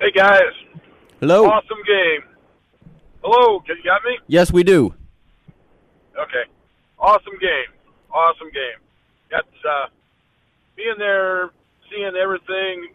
Hey, 0.00 0.10
guys. 0.10 0.52
Hello. 1.20 1.46
Awesome 1.46 1.78
game. 1.86 2.22
Hello, 3.22 3.60
can 3.60 3.76
you 3.76 3.84
got 3.84 4.02
me? 4.04 4.18
Yes, 4.26 4.52
we 4.52 4.64
do. 4.64 4.92
Okay. 6.18 6.42
Awesome 6.98 7.38
game. 7.40 7.70
Awesome 8.12 8.50
game. 8.52 8.80
That's 9.30 9.64
uh, 9.64 9.86
being 10.74 10.96
there, 10.98 11.50
seeing 11.92 12.16
everything. 12.16 12.88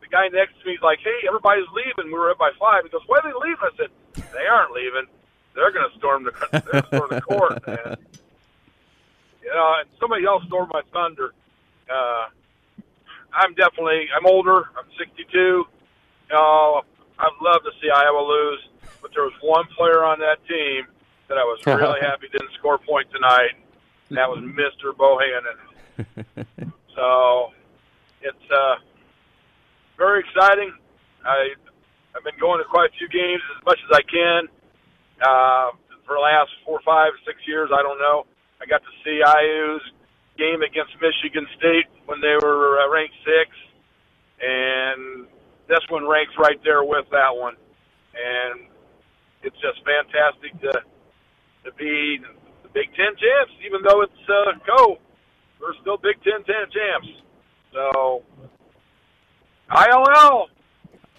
The 0.00 0.08
guy 0.08 0.28
next 0.28 0.60
to 0.60 0.66
me 0.66 0.74
is 0.74 0.82
like, 0.82 1.00
"Hey, 1.00 1.26
everybody's 1.26 1.68
leaving. 1.72 2.12
We 2.12 2.18
were 2.18 2.30
up 2.30 2.38
by 2.38 2.52
five. 2.60 2.84
He 2.84 2.90
goes, 2.90 3.02
"Why 3.06 3.18
are 3.18 3.22
they 3.22 3.34
leaving?" 3.34 3.64
I 3.64 3.72
said, 3.76 3.90
"They 4.32 4.46
aren't 4.46 4.72
leaving. 4.72 5.06
They're 5.54 5.72
going 5.72 5.90
to 5.90 5.98
storm 5.98 6.24
the 6.24 6.32
they're 6.52 6.84
storm 6.86 7.08
the 7.10 7.20
court, 7.20 7.66
man." 7.66 7.96
You 9.42 9.54
know, 9.54 9.74
and 9.80 9.88
somebody 9.98 10.24
else 10.26 10.44
stole 10.46 10.66
my 10.72 10.82
thunder. 10.92 11.32
Uh, 11.90 12.26
I'm 13.32 13.54
definitely 13.54 14.08
I'm 14.14 14.26
older. 14.26 14.68
I'm 14.76 14.86
62. 14.98 15.38
You 15.38 15.64
I'd 17.18 17.32
love 17.40 17.62
to 17.62 17.70
see 17.80 17.88
Iowa 17.88 18.20
lose, 18.20 18.68
but 19.00 19.10
there 19.14 19.24
was 19.24 19.32
one 19.40 19.64
player 19.76 20.04
on 20.04 20.18
that 20.20 20.44
team 20.46 20.86
that 21.28 21.38
I 21.38 21.44
was 21.44 21.60
really 21.66 22.00
happy 22.04 22.28
didn't 22.30 22.52
score 22.58 22.74
a 22.74 22.78
point 22.78 23.08
tonight. 23.12 23.56
And 24.08 24.18
that 24.18 24.28
was 24.28 24.38
Mr. 24.40 24.92
Bohannon. 24.94 26.66
so 26.94 27.52
it's 28.26 28.48
uh, 28.52 28.76
very 29.98 30.20
exciting. 30.26 30.74
I 31.24 31.54
I've 32.16 32.24
been 32.24 32.38
going 32.40 32.58
to 32.60 32.66
quite 32.68 32.90
a 32.90 32.94
few 32.98 33.08
games 33.08 33.42
as 33.58 33.64
much 33.66 33.78
as 33.86 33.92
I 33.94 34.02
can. 34.08 34.42
Uh, 35.22 35.68
for 36.06 36.16
the 36.16 36.24
last 36.24 36.50
four, 36.64 36.80
five, 36.84 37.12
six 37.26 37.38
years, 37.46 37.70
I 37.72 37.82
don't 37.82 37.98
know. 37.98 38.26
I 38.60 38.66
got 38.66 38.82
to 38.82 38.92
see 39.04 39.20
IU's 39.22 39.82
game 40.38 40.62
against 40.62 40.92
Michigan 41.00 41.46
State 41.58 41.88
when 42.06 42.20
they 42.20 42.36
were 42.42 42.80
uh, 42.80 42.90
ranked 42.90 43.14
six. 43.24 43.50
and 44.40 45.26
this 45.68 45.80
one 45.90 46.08
ranks 46.08 46.32
right 46.38 46.58
there 46.64 46.84
with 46.84 47.06
that 47.12 47.32
one. 47.34 47.54
And 48.14 48.68
it's 49.42 49.56
just 49.60 49.80
fantastic 49.84 50.52
to 50.62 50.72
to 51.66 51.72
be 51.78 52.18
the 52.64 52.70
Big 52.74 52.88
Ten 52.96 53.12
champs, 53.18 53.54
even 53.66 53.82
though 53.86 54.02
it's 54.02 54.24
uh, 54.28 54.52
co. 54.66 54.98
We're 55.60 55.74
still 55.82 55.98
Big 55.98 56.16
Ten 56.24 56.44
ten 56.44 56.66
champs. 56.72 57.08
So 57.76 58.22
ILL. 59.70 60.48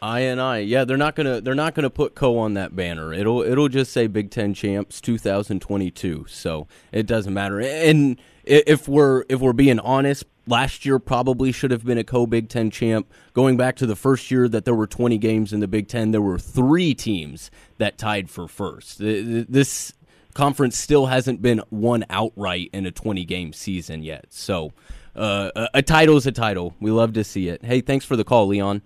I 0.02 0.22
and 0.22 0.42
I, 0.42 0.60
yeah, 0.60 0.86
they're 0.86 0.98
not 0.98 1.16
gonna 1.16 1.40
they're 1.40 1.56
not 1.56 1.76
gonna 1.76 1.92
put 1.92 2.16
Co 2.16 2.38
on 2.40 2.56
that 2.56 2.76
banner. 2.76 3.14
It'll 3.14 3.42
it'll 3.44 3.70
just 3.70 3.92
say 3.92 4.08
Big 4.08 4.32
Ten 4.32 4.56
Champs 4.56 5.00
2022. 5.02 6.26
So 6.28 6.68
it 6.92 7.06
doesn't 7.06 7.34
matter. 7.34 7.60
And 7.62 8.20
if 8.44 8.88
we're 8.88 9.24
if 9.30 9.40
we're 9.40 9.54
being 9.54 9.80
honest, 9.80 10.24
last 10.48 10.84
year 10.84 10.98
probably 10.98 11.52
should 11.52 11.70
have 11.70 11.86
been 11.86 12.00
a 12.00 12.04
Co 12.04 12.26
Big 12.26 12.50
Ten 12.50 12.72
champ. 12.72 13.12
Going 13.34 13.56
back 13.56 13.76
to 13.78 13.86
the 13.86 13.96
first 13.96 14.32
year 14.32 14.48
that 14.50 14.66
there 14.66 14.76
were 14.76 14.88
20 14.88 15.18
games 15.20 15.54
in 15.54 15.60
the 15.60 15.68
Big 15.68 15.88
Ten, 15.88 16.10
there 16.10 16.22
were 16.22 16.40
three 16.40 16.96
teams 16.96 17.52
that 17.78 18.00
tied 18.00 18.32
for 18.32 18.48
first. 18.48 18.98
This 19.00 19.94
conference 20.34 20.78
still 20.78 21.08
hasn't 21.08 21.42
been 21.42 21.62
won 21.72 22.06
outright 22.10 22.70
in 22.74 22.86
a 22.86 22.92
20 22.92 23.26
game 23.26 23.54
season 23.54 24.04
yet. 24.04 24.26
So 24.30 24.74
uh, 25.18 25.68
a 25.74 25.82
title 25.82 26.18
is 26.18 26.28
a 26.28 26.32
title. 26.32 26.76
We 26.80 26.92
love 26.92 27.14
to 27.14 27.24
see 27.24 27.50
it. 27.50 27.64
Hey, 27.64 27.82
thanks 27.82 28.06
for 28.06 28.16
the 28.16 28.24
call, 28.24 28.48
Leon. 28.48 28.82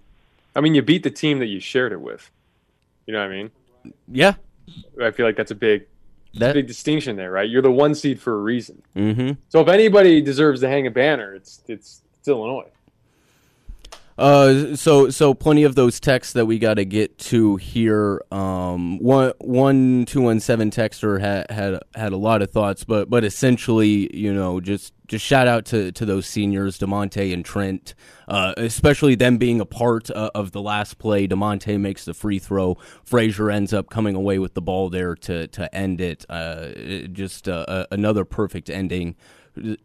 I 0.56 0.62
mean, 0.62 0.76
you 0.76 0.82
beat 0.82 1.04
the 1.04 1.12
team 1.12 1.40
that 1.40 1.48
you 1.48 1.60
shared 1.60 1.92
it 1.92 2.02
with. 2.02 2.30
You 3.06 3.14
know 3.14 3.20
what 3.20 3.32
I 3.32 3.36
mean? 3.36 3.52
Yeah. 4.08 4.34
I 5.02 5.12
feel 5.12 5.26
like 5.26 5.36
that's 5.36 5.52
a 5.52 5.56
big, 5.56 5.88
that, 6.36 6.54
big 6.54 6.68
distinction 6.68 7.16
there, 7.16 7.32
right? 7.32 7.50
You're 7.50 7.62
the 7.62 7.72
one 7.72 7.96
seed 7.96 8.20
for 8.20 8.34
a 8.34 8.42
reason. 8.42 8.82
Mm-hmm. 8.96 9.32
So 9.50 9.62
if 9.62 9.68
anybody 9.68 10.22
deserves 10.22 10.62
to 10.62 10.70
hang 10.70 10.88
a 10.88 10.92
banner, 10.92 11.34
it's 11.34 11.62
it's, 11.68 12.02
it's 12.20 12.28
Illinois. 12.28 12.70
Uh, 14.18 14.76
so 14.76 15.10
so 15.10 15.34
plenty 15.34 15.64
of 15.64 15.74
those 15.74 16.00
texts 16.00 16.34
that 16.34 16.46
we 16.46 16.60
got 16.60 16.76
to 16.76 16.86
get 16.86 17.18
to 17.18 17.56
here. 17.56 18.22
Um, 18.32 19.00
one 19.00 19.34
one 19.40 20.06
two 20.06 20.22
one 20.22 20.40
seven 20.40 20.70
texter 20.70 21.20
had 21.20 21.50
had 21.50 21.80
had 21.96 22.12
a 22.14 22.18
lot 22.18 22.42
of 22.42 22.52
thoughts, 22.52 22.84
but 22.84 23.10
but 23.10 23.24
essentially, 23.24 24.16
you 24.16 24.32
know, 24.32 24.60
just 24.60 24.94
just 25.12 25.26
shout 25.26 25.46
out 25.46 25.66
to 25.66 25.92
to 25.92 26.06
those 26.06 26.26
seniors, 26.26 26.80
Da'Monte 26.80 27.34
and 27.34 27.44
Trent, 27.44 27.96
uh, 28.30 28.54
especially 28.56 29.14
them 29.14 29.38
being 29.38 29.60
a 29.60 29.66
part 29.66 30.10
uh, 30.10 30.32
of 30.34 30.54
the 30.54 30.62
last 30.62 31.00
play. 31.00 31.28
Da'Monte 31.28 31.78
makes 31.78 32.06
the 32.06 32.14
free 32.14 32.40
throw. 32.40 32.78
Frazier 33.04 33.52
ends 33.52 33.74
up 33.74 33.90
coming 33.90 34.16
away 34.16 34.40
with 34.40 34.54
the 34.54 34.62
ball 34.62 34.90
there 34.90 35.16
to 35.16 35.48
to 35.48 35.76
end 35.76 36.00
it. 36.00 36.26
Uh, 36.30 36.70
just 37.12 37.50
uh, 37.50 37.88
another 37.92 38.24
perfect 38.24 38.70
ending 38.70 39.18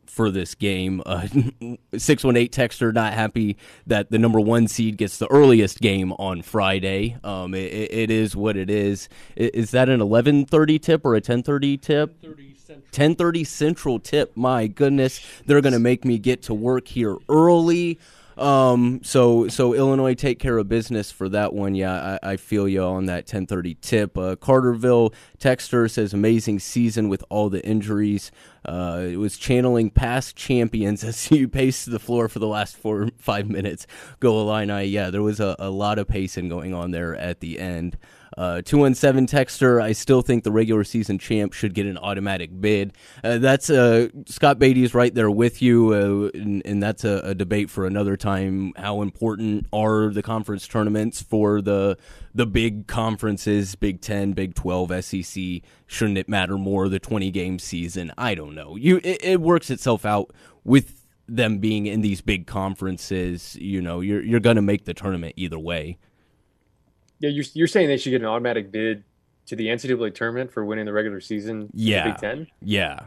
for 0.06 0.30
this 0.30 0.54
game. 0.54 1.02
Uh, 1.04 1.26
618 1.96 2.48
texter 2.48 2.94
not 2.94 3.12
happy 3.12 3.56
that 3.84 4.12
the 4.12 4.20
number 4.20 4.38
one 4.38 4.68
seed 4.68 4.96
gets 4.96 5.18
the 5.18 5.26
earliest 5.26 5.80
game 5.80 6.12
on 6.12 6.40
Friday. 6.40 7.16
Um, 7.24 7.52
it, 7.52 7.72
it 7.72 8.10
is 8.12 8.36
what 8.36 8.56
it 8.56 8.70
is. 8.70 9.08
Is 9.34 9.72
that 9.72 9.88
an 9.88 9.98
11:30 9.98 10.80
tip 10.80 11.04
or 11.04 11.16
a 11.16 11.20
10:30 11.20 11.80
tip? 11.80 12.22
10:30 12.22 12.55
Central 13.44 13.98
tip. 13.98 14.36
My 14.36 14.66
goodness, 14.66 15.20
they're 15.46 15.60
going 15.60 15.72
to 15.72 15.78
make 15.78 16.04
me 16.04 16.18
get 16.18 16.42
to 16.42 16.54
work 16.54 16.88
here 16.88 17.16
early. 17.28 17.98
Um, 18.36 19.00
so 19.02 19.48
so 19.48 19.72
Illinois 19.72 20.14
take 20.14 20.38
care 20.38 20.58
of 20.58 20.68
business 20.68 21.10
for 21.10 21.28
that 21.30 21.54
one. 21.54 21.74
Yeah, 21.74 22.18
I, 22.22 22.32
I 22.32 22.36
feel 22.36 22.68
you 22.68 22.82
on 22.82 23.06
that 23.06 23.26
10:30 23.26 23.80
tip. 23.80 24.18
Uh, 24.18 24.36
Carterville 24.36 25.14
Texter 25.38 25.90
says 25.90 26.12
amazing 26.12 26.58
season 26.58 27.08
with 27.08 27.24
all 27.30 27.48
the 27.48 27.64
injuries. 27.64 28.30
Uh, 28.64 29.06
it 29.10 29.16
was 29.16 29.38
channeling 29.38 29.90
past 29.90 30.36
champions 30.36 31.02
as 31.04 31.30
you 31.30 31.48
paced 31.48 31.90
the 31.90 31.98
floor 31.98 32.28
for 32.28 32.38
the 32.38 32.48
last 32.48 32.76
four 32.76 33.08
five 33.16 33.48
minutes. 33.48 33.86
Go 34.20 34.38
Illini. 34.40 34.84
Yeah, 34.84 35.08
there 35.08 35.22
was 35.22 35.40
a, 35.40 35.56
a 35.58 35.70
lot 35.70 35.98
of 35.98 36.06
pacing 36.06 36.48
going 36.48 36.74
on 36.74 36.90
there 36.90 37.16
at 37.16 37.40
the 37.40 37.58
end. 37.58 37.96
Uh, 38.36 38.62
217 38.62 39.26
Texter, 39.26 39.80
I 39.80 39.92
still 39.92 40.22
think 40.22 40.44
the 40.44 40.52
regular 40.52 40.84
season 40.84 41.18
champ 41.18 41.52
should 41.52 41.74
get 41.74 41.86
an 41.86 41.96
automatic 41.98 42.60
bid. 42.60 42.92
Uh, 43.22 43.38
that's 43.38 43.70
uh, 43.70 44.08
Scott 44.26 44.58
Beatty's 44.58 44.94
right 44.94 45.14
there 45.14 45.30
with 45.30 45.62
you, 45.62 45.92
uh, 45.92 46.38
and, 46.38 46.62
and, 46.64 46.82
that's 46.82 47.04
a, 47.04 47.20
a, 47.24 47.34
debate 47.34 47.70
for 47.70 47.86
another 47.86 48.16
time. 48.16 48.72
How 48.76 49.02
important 49.02 49.66
are 49.72 50.10
the 50.12 50.22
conference 50.22 50.66
tournaments 50.66 51.22
for 51.22 51.62
the 51.62 51.96
the 52.34 52.46
big 52.46 52.86
conferences, 52.86 53.74
Big 53.74 54.00
10, 54.02 54.32
Big 54.32 54.54
12, 54.54 55.04
SEC? 55.04 55.44
Shouldn't 55.86 56.18
it 56.18 56.28
matter 56.28 56.58
more 56.58 56.88
the 56.88 56.98
20 56.98 57.30
game 57.30 57.58
season? 57.58 58.12
I 58.18 58.34
don't 58.34 58.54
know. 58.54 58.76
You 58.76 59.00
it, 59.02 59.24
it 59.24 59.40
works 59.40 59.70
itself 59.70 60.04
out 60.04 60.32
with 60.64 61.06
them 61.28 61.58
being 61.58 61.86
in 61.86 62.00
these 62.00 62.20
big 62.20 62.46
conferences. 62.46 63.56
You 63.56 63.80
know, 63.80 64.00
you're 64.00 64.22
you're 64.22 64.40
going 64.40 64.56
to 64.56 64.62
make 64.62 64.84
the 64.84 64.94
tournament 64.94 65.34
either 65.36 65.58
way. 65.58 65.98
Yeah, 67.18 67.30
you're 67.30 67.44
you're 67.54 67.66
saying 67.66 67.88
they 67.88 67.96
should 67.96 68.10
get 68.10 68.20
an 68.20 68.26
automatic 68.26 68.70
bid 68.70 69.04
to 69.46 69.56
the 69.56 69.66
NCAA 69.68 70.14
tournament 70.14 70.52
for 70.52 70.64
winning 70.64 70.84
the 70.84 70.92
regular 70.92 71.20
season. 71.20 71.70
Yeah, 71.72 72.10
Big 72.10 72.18
Ten. 72.18 72.46
Yeah, 72.60 73.00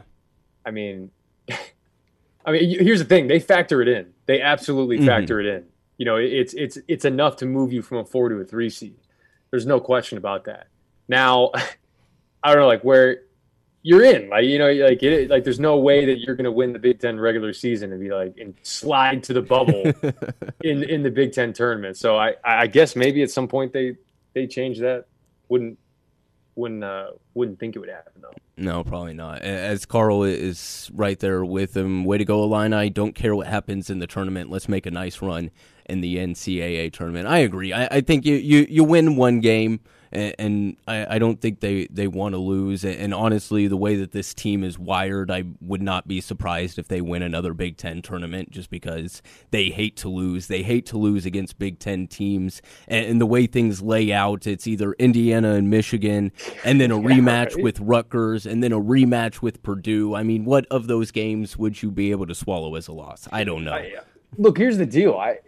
I 0.65 0.71
mean, 0.71 1.11
I 2.45 2.51
mean, 2.51 2.79
here's 2.79 2.99
the 2.99 3.05
thing: 3.05 3.27
they 3.27 3.39
factor 3.39 3.81
it 3.81 3.87
in. 3.87 4.13
They 4.25 4.41
absolutely 4.41 4.97
mm-hmm. 4.97 5.07
factor 5.07 5.37
mm-hmm. 5.37 5.47
it 5.47 5.55
in. 5.57 5.65
You 5.97 6.05
know, 6.05 6.15
it's 6.15 6.53
it's 6.53 6.77
it's 6.87 7.05
enough 7.05 7.37
to 7.37 7.45
move 7.45 7.73
you 7.73 7.81
from 7.81 7.99
a 7.99 8.05
four 8.05 8.29
to 8.29 8.35
a 8.35 8.45
three 8.45 8.69
seed. 8.69 8.97
There's 9.51 9.65
no 9.65 9.79
question 9.79 10.17
about 10.17 10.45
that. 10.45 10.67
Now, 11.07 11.51
I 12.43 12.53
don't 12.53 12.59
know, 12.59 12.67
like 12.67 12.83
where 12.83 13.21
you're 13.81 14.03
in. 14.03 14.29
Like 14.29 14.45
you 14.45 14.57
know, 14.57 14.71
like 14.71 15.01
it, 15.03 15.29
like 15.29 15.43
there's 15.43 15.59
no 15.59 15.77
way 15.77 16.05
that 16.05 16.19
you're 16.19 16.35
going 16.35 16.45
to 16.45 16.51
win 16.51 16.73
the 16.73 16.79
Big 16.79 16.99
Ten 16.99 17.19
regular 17.19 17.53
season 17.53 17.91
and 17.91 18.01
be 18.01 18.09
like 18.09 18.35
and 18.37 18.53
slide 18.63 19.23
to 19.23 19.33
the 19.33 19.41
bubble 19.41 19.83
in 20.63 20.83
in 20.83 21.03
the 21.03 21.11
Big 21.11 21.33
Ten 21.33 21.53
tournament. 21.53 21.97
So 21.97 22.17
I 22.17 22.35
I 22.43 22.67
guess 22.67 22.95
maybe 22.95 23.23
at 23.23 23.31
some 23.31 23.47
point 23.47 23.73
they 23.73 23.95
they 24.33 24.47
change 24.47 24.79
that. 24.79 25.05
Wouldn't 25.47 25.77
wouldn't 26.55 26.83
uh, 26.83 27.11
wouldn't 27.33 27.59
think 27.59 27.75
it 27.75 27.79
would 27.79 27.89
happen 27.89 28.13
though. 28.21 28.33
No, 28.57 28.83
probably 28.83 29.13
not. 29.13 29.41
As 29.41 29.85
Carl 29.85 30.23
is 30.23 30.91
right 30.93 31.17
there 31.17 31.45
with 31.45 31.75
him. 31.75 32.03
Way 32.03 32.17
to 32.17 32.25
go, 32.25 32.43
Illini! 32.43 32.89
Don't 32.89 33.15
care 33.15 33.33
what 33.33 33.47
happens 33.47 33.89
in 33.89 33.99
the 33.99 34.07
tournament. 34.07 34.49
Let's 34.49 34.67
make 34.67 34.85
a 34.85 34.91
nice 34.91 35.21
run 35.21 35.49
in 35.85 36.01
the 36.01 36.17
NCAA 36.17 36.91
tournament. 36.91 37.27
I 37.27 37.39
agree. 37.39 37.71
I, 37.71 37.85
I 37.85 38.01
think 38.01 38.25
you, 38.25 38.35
you 38.35 38.67
you 38.69 38.83
win 38.83 39.15
one 39.15 39.39
game 39.39 39.79
and, 40.11 40.35
and 40.39 40.77
I, 40.87 41.15
I, 41.15 41.19
don't 41.19 41.39
think 41.39 41.59
they, 41.59 41.87
they 41.87 42.07
want 42.07 42.33
to 42.33 42.39
lose. 42.39 42.83
And 42.83 43.13
honestly, 43.13 43.67
the 43.67 43.77
way 43.77 43.95
that 43.97 44.11
this 44.11 44.33
team 44.33 44.63
is 44.63 44.79
wired, 44.79 45.29
I 45.29 45.43
would 45.61 45.81
not 45.81 46.07
be 46.07 46.21
surprised 46.21 46.79
if 46.79 46.87
they 46.87 47.01
win 47.01 47.21
another 47.21 47.53
Big 47.53 47.77
Ten 47.77 48.01
tournament 48.01 48.51
just 48.51 48.69
because 48.69 49.21
they 49.51 49.69
hate 49.69 49.95
to 49.97 50.09
lose. 50.09 50.47
They 50.47 50.63
hate 50.63 50.85
to 50.87 50.97
lose 50.97 51.25
against 51.25 51.59
Big 51.59 51.79
Ten 51.79 52.07
teams. 52.07 52.61
And, 52.87 53.05
and 53.05 53.21
the 53.21 53.25
way 53.25 53.45
things 53.47 53.81
lay 53.81 54.11
out, 54.11 54.47
it's 54.47 54.67
either 54.67 54.93
Indiana 54.93 55.53
and 55.53 55.69
Michigan, 55.69 56.31
and 56.63 56.81
then 56.81 56.91
a 56.91 56.95
rematch 56.99 57.61
with 57.61 57.79
Rutgers, 57.79 58.45
and 58.45 58.63
then 58.63 58.71
a 58.71 58.79
rematch 58.79 59.41
with 59.41 59.61
Purdue. 59.61 60.15
I 60.15 60.23
mean, 60.23 60.45
what 60.45 60.65
of 60.71 60.87
those 60.87 61.11
games 61.11 61.57
would 61.57 61.81
you 61.81 61.91
be 61.91 62.11
able 62.11 62.27
to 62.27 62.35
swallow 62.35 62.75
as 62.75 62.87
a 62.87 62.93
loss? 62.93 63.27
I 63.31 63.43
don't 63.43 63.63
know. 63.63 63.73
I, 63.73 63.93
uh, 63.97 64.03
look, 64.37 64.57
here's 64.57 64.77
the 64.77 64.85
deal. 64.85 65.15
I 65.15 65.39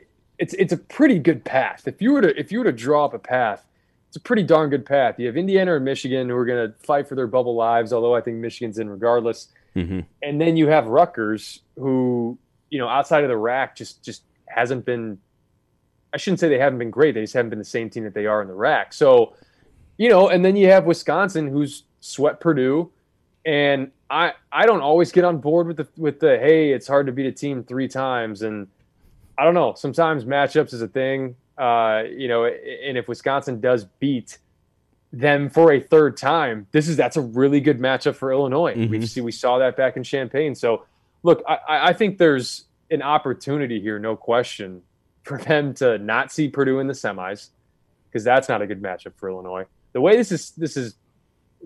it's 0.41 0.55
it's 0.55 0.73
a 0.73 0.77
pretty 0.77 1.19
good 1.19 1.45
path. 1.45 1.87
If 1.87 2.01
you 2.01 2.13
were 2.13 2.21
to 2.21 2.39
if 2.39 2.51
you 2.51 2.59
were 2.59 2.65
to 2.65 2.71
draw 2.71 3.05
up 3.05 3.13
a 3.13 3.19
path 3.19 3.65
it's 4.11 4.17
a 4.17 4.19
pretty 4.19 4.43
darn 4.43 4.69
good 4.69 4.85
path. 4.85 5.17
You 5.19 5.27
have 5.27 5.37
Indiana 5.37 5.73
and 5.73 5.85
Michigan 5.85 6.27
who 6.27 6.35
are 6.35 6.43
going 6.43 6.69
to 6.69 6.77
fight 6.85 7.07
for 7.07 7.15
their 7.15 7.27
bubble 7.27 7.55
lives, 7.55 7.93
although 7.93 8.13
I 8.13 8.19
think 8.19 8.39
Michigan's 8.39 8.77
in 8.77 8.89
regardless. 8.89 9.47
Mm-hmm. 9.73 10.01
And 10.21 10.41
then 10.41 10.57
you 10.57 10.67
have 10.67 10.87
Rutgers, 10.87 11.61
who 11.77 12.37
you 12.69 12.77
know 12.77 12.89
outside 12.89 13.23
of 13.23 13.29
the 13.29 13.37
rack 13.37 13.73
just 13.73 14.03
just 14.03 14.23
hasn't 14.47 14.83
been. 14.83 15.17
I 16.13 16.17
shouldn't 16.17 16.41
say 16.41 16.49
they 16.49 16.59
haven't 16.59 16.79
been 16.79 16.91
great. 16.91 17.13
They 17.15 17.21
just 17.21 17.33
haven't 17.33 17.51
been 17.51 17.59
the 17.59 17.63
same 17.63 17.89
team 17.89 18.03
that 18.03 18.13
they 18.13 18.25
are 18.25 18.41
in 18.41 18.49
the 18.49 18.53
rack. 18.53 18.91
So, 18.91 19.33
you 19.95 20.09
know, 20.09 20.27
and 20.27 20.43
then 20.43 20.57
you 20.57 20.67
have 20.67 20.83
Wisconsin, 20.83 21.47
who's 21.47 21.83
swept 22.01 22.41
Purdue, 22.41 22.91
and 23.45 23.91
I 24.09 24.33
I 24.51 24.65
don't 24.65 24.81
always 24.81 25.13
get 25.13 25.23
on 25.23 25.37
board 25.37 25.67
with 25.67 25.77
the 25.77 25.87
with 25.95 26.19
the 26.19 26.37
hey, 26.37 26.73
it's 26.73 26.85
hard 26.85 27.05
to 27.05 27.13
beat 27.13 27.27
a 27.27 27.31
team 27.31 27.63
three 27.63 27.87
times, 27.87 28.41
and 28.41 28.67
I 29.37 29.45
don't 29.45 29.53
know. 29.53 29.73
Sometimes 29.77 30.25
matchups 30.25 30.73
is 30.73 30.81
a 30.81 30.89
thing. 30.89 31.37
Uh, 31.61 32.05
you 32.09 32.27
know, 32.27 32.45
and 32.45 32.97
if 32.97 33.07
Wisconsin 33.07 33.59
does 33.59 33.85
beat 33.99 34.39
them 35.13 35.47
for 35.47 35.71
a 35.73 35.79
third 35.79 36.17
time, 36.17 36.65
this 36.71 36.87
is 36.87 36.97
that's 36.97 37.17
a 37.17 37.21
really 37.21 37.61
good 37.61 37.79
matchup 37.79 38.15
for 38.15 38.31
Illinois. 38.31 38.73
Mm-hmm. 38.73 38.89
We 38.89 39.05
see 39.05 39.21
we 39.21 39.31
saw 39.31 39.59
that 39.59 39.77
back 39.77 39.95
in 39.95 40.01
Champaign. 40.01 40.55
So, 40.55 40.85
look, 41.21 41.43
I, 41.47 41.59
I 41.89 41.93
think 41.93 42.17
there's 42.17 42.65
an 42.89 43.03
opportunity 43.03 43.79
here, 43.79 43.99
no 43.99 44.15
question, 44.15 44.81
for 45.21 45.37
them 45.37 45.75
to 45.75 45.99
not 45.99 46.31
see 46.31 46.49
Purdue 46.49 46.79
in 46.79 46.87
the 46.87 46.93
semis 46.93 47.49
because 48.09 48.23
that's 48.23 48.49
not 48.49 48.63
a 48.63 48.65
good 48.65 48.81
matchup 48.81 49.13
for 49.17 49.29
Illinois. 49.29 49.65
The 49.93 50.01
way 50.01 50.17
this 50.17 50.31
is 50.31 50.51
this 50.51 50.75
is 50.75 50.95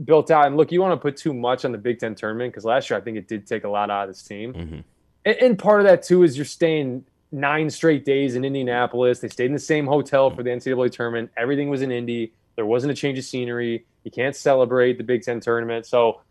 built 0.04 0.30
out, 0.30 0.48
and 0.48 0.58
look, 0.58 0.74
you 0.74 0.82
want 0.82 0.91
to 0.91 1.02
put 1.02 1.16
too 1.16 1.34
much 1.34 1.64
on 1.64 1.72
the 1.72 1.78
Big 1.78 2.00
Ten 2.00 2.16
tournament 2.16 2.52
because 2.52 2.66
last 2.66 2.89
year 2.89 3.00
I 3.00 3.02
think 3.02 3.16
it 3.16 3.30
did 3.30 3.48
take 3.48 3.64
a 3.64 3.70
lot 3.70 3.89
out 3.89 4.10
of 4.10 4.14
this 4.14 4.24
team. 4.24 4.54
Mm-hmm. 4.54 4.80
And, 5.24 5.38
and 5.38 5.58
part 5.58 5.80
of 5.80 5.88
that 5.88 6.04
too 6.04 6.24
is 6.24 6.36
you're 6.36 6.43
staying 6.43 7.06
nine 7.36 7.70
straight 7.70 8.06
days 8.06 8.36
in 8.36 8.46
Indianapolis. 8.46 9.20
They 9.20 9.28
stayed 9.28 9.48
in 9.48 9.54
the 9.54 9.60
same 9.60 9.86
hotel 9.86 10.32
for 10.32 10.42
the 10.42 10.50
NCAA 10.50 10.92
tournament. 10.92 11.30
Everything 11.38 11.70
was 11.70 11.82
in 11.82 11.92
Indy. 11.92 12.34
There 12.56 12.66
wasn't 12.66 12.92
a 12.92 12.96
change 12.96 13.20
of 13.20 13.26
scenery. 13.26 13.86
You 14.04 14.12
can't 14.12 14.36
celebrate 14.36 14.98
the 14.98 15.04
Big 15.04 15.24
Ten 15.24 15.40
tournament. 15.40 15.86
So 15.86 16.22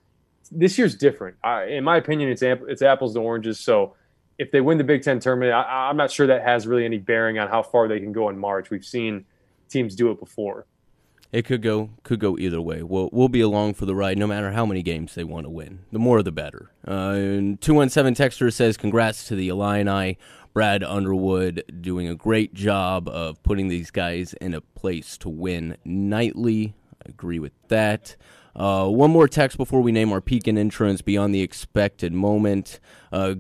this 0.50 0.78
year's 0.78 0.96
different. 0.96 1.36
I, 1.44 1.64
in 1.64 1.84
my 1.84 1.98
opinion, 1.98 2.30
it's 2.30 2.42
it's 2.42 2.82
apples 2.82 3.14
to 3.14 3.20
oranges. 3.20 3.60
So 3.60 3.94
if 4.38 4.50
they 4.50 4.60
win 4.60 4.78
the 4.78 4.84
Big 4.84 5.02
Ten 5.02 5.20
tournament, 5.20 5.52
I, 5.52 5.88
I'm 5.90 5.96
not 5.96 6.10
sure 6.10 6.26
that 6.26 6.42
has 6.42 6.66
really 6.66 6.84
any 6.84 6.98
bearing 6.98 7.38
on 7.38 7.48
how 7.48 7.62
far 7.62 7.86
they 7.86 8.00
can 8.00 8.12
go 8.12 8.30
in 8.30 8.38
March. 8.38 8.70
We've 8.70 8.84
seen 8.84 9.26
teams 9.68 9.94
do 9.94 10.10
it 10.10 10.18
before. 10.18 10.66
It 11.32 11.44
could 11.44 11.62
go 11.62 11.90
could 12.04 12.20
go 12.20 12.38
either 12.38 12.60
way. 12.60 12.82
We'll 12.82 13.10
we'll 13.12 13.28
be 13.28 13.40
along 13.40 13.74
for 13.74 13.86
the 13.86 13.94
ride, 13.94 14.16
no 14.16 14.26
matter 14.26 14.52
how 14.52 14.64
many 14.64 14.82
games 14.82 15.14
they 15.14 15.24
want 15.24 15.46
to 15.46 15.50
win. 15.50 15.80
The 15.90 15.98
more, 15.98 16.22
the 16.22 16.30
better. 16.30 16.70
Uh, 16.86 17.56
two 17.60 17.74
one 17.74 17.90
seven 17.90 18.14
texter 18.14 18.52
says, 18.52 18.76
"Congrats 18.76 19.26
to 19.28 19.34
the 19.34 19.48
Illini, 19.48 20.16
Brad 20.54 20.82
Underwood, 20.82 21.64
doing 21.80 22.08
a 22.08 22.14
great 22.14 22.54
job 22.54 23.08
of 23.08 23.42
putting 23.42 23.68
these 23.68 23.90
guys 23.90 24.32
in 24.34 24.54
a 24.54 24.60
place 24.62 25.18
to 25.18 25.28
win 25.28 25.76
nightly." 25.84 26.74
I 27.04 27.10
agree 27.10 27.38
with 27.38 27.52
that. 27.68 28.16
Uh, 28.56 28.88
one 28.88 29.10
more 29.10 29.28
text 29.28 29.56
before 29.56 29.80
we 29.80 29.92
name 29.92 30.12
our 30.12 30.20
Pekin 30.20 30.56
Insurance 30.56 31.02
beyond 31.02 31.34
the 31.34 31.42
expected 31.42 32.12
moment. 32.12 32.78
Uh, 33.12 33.34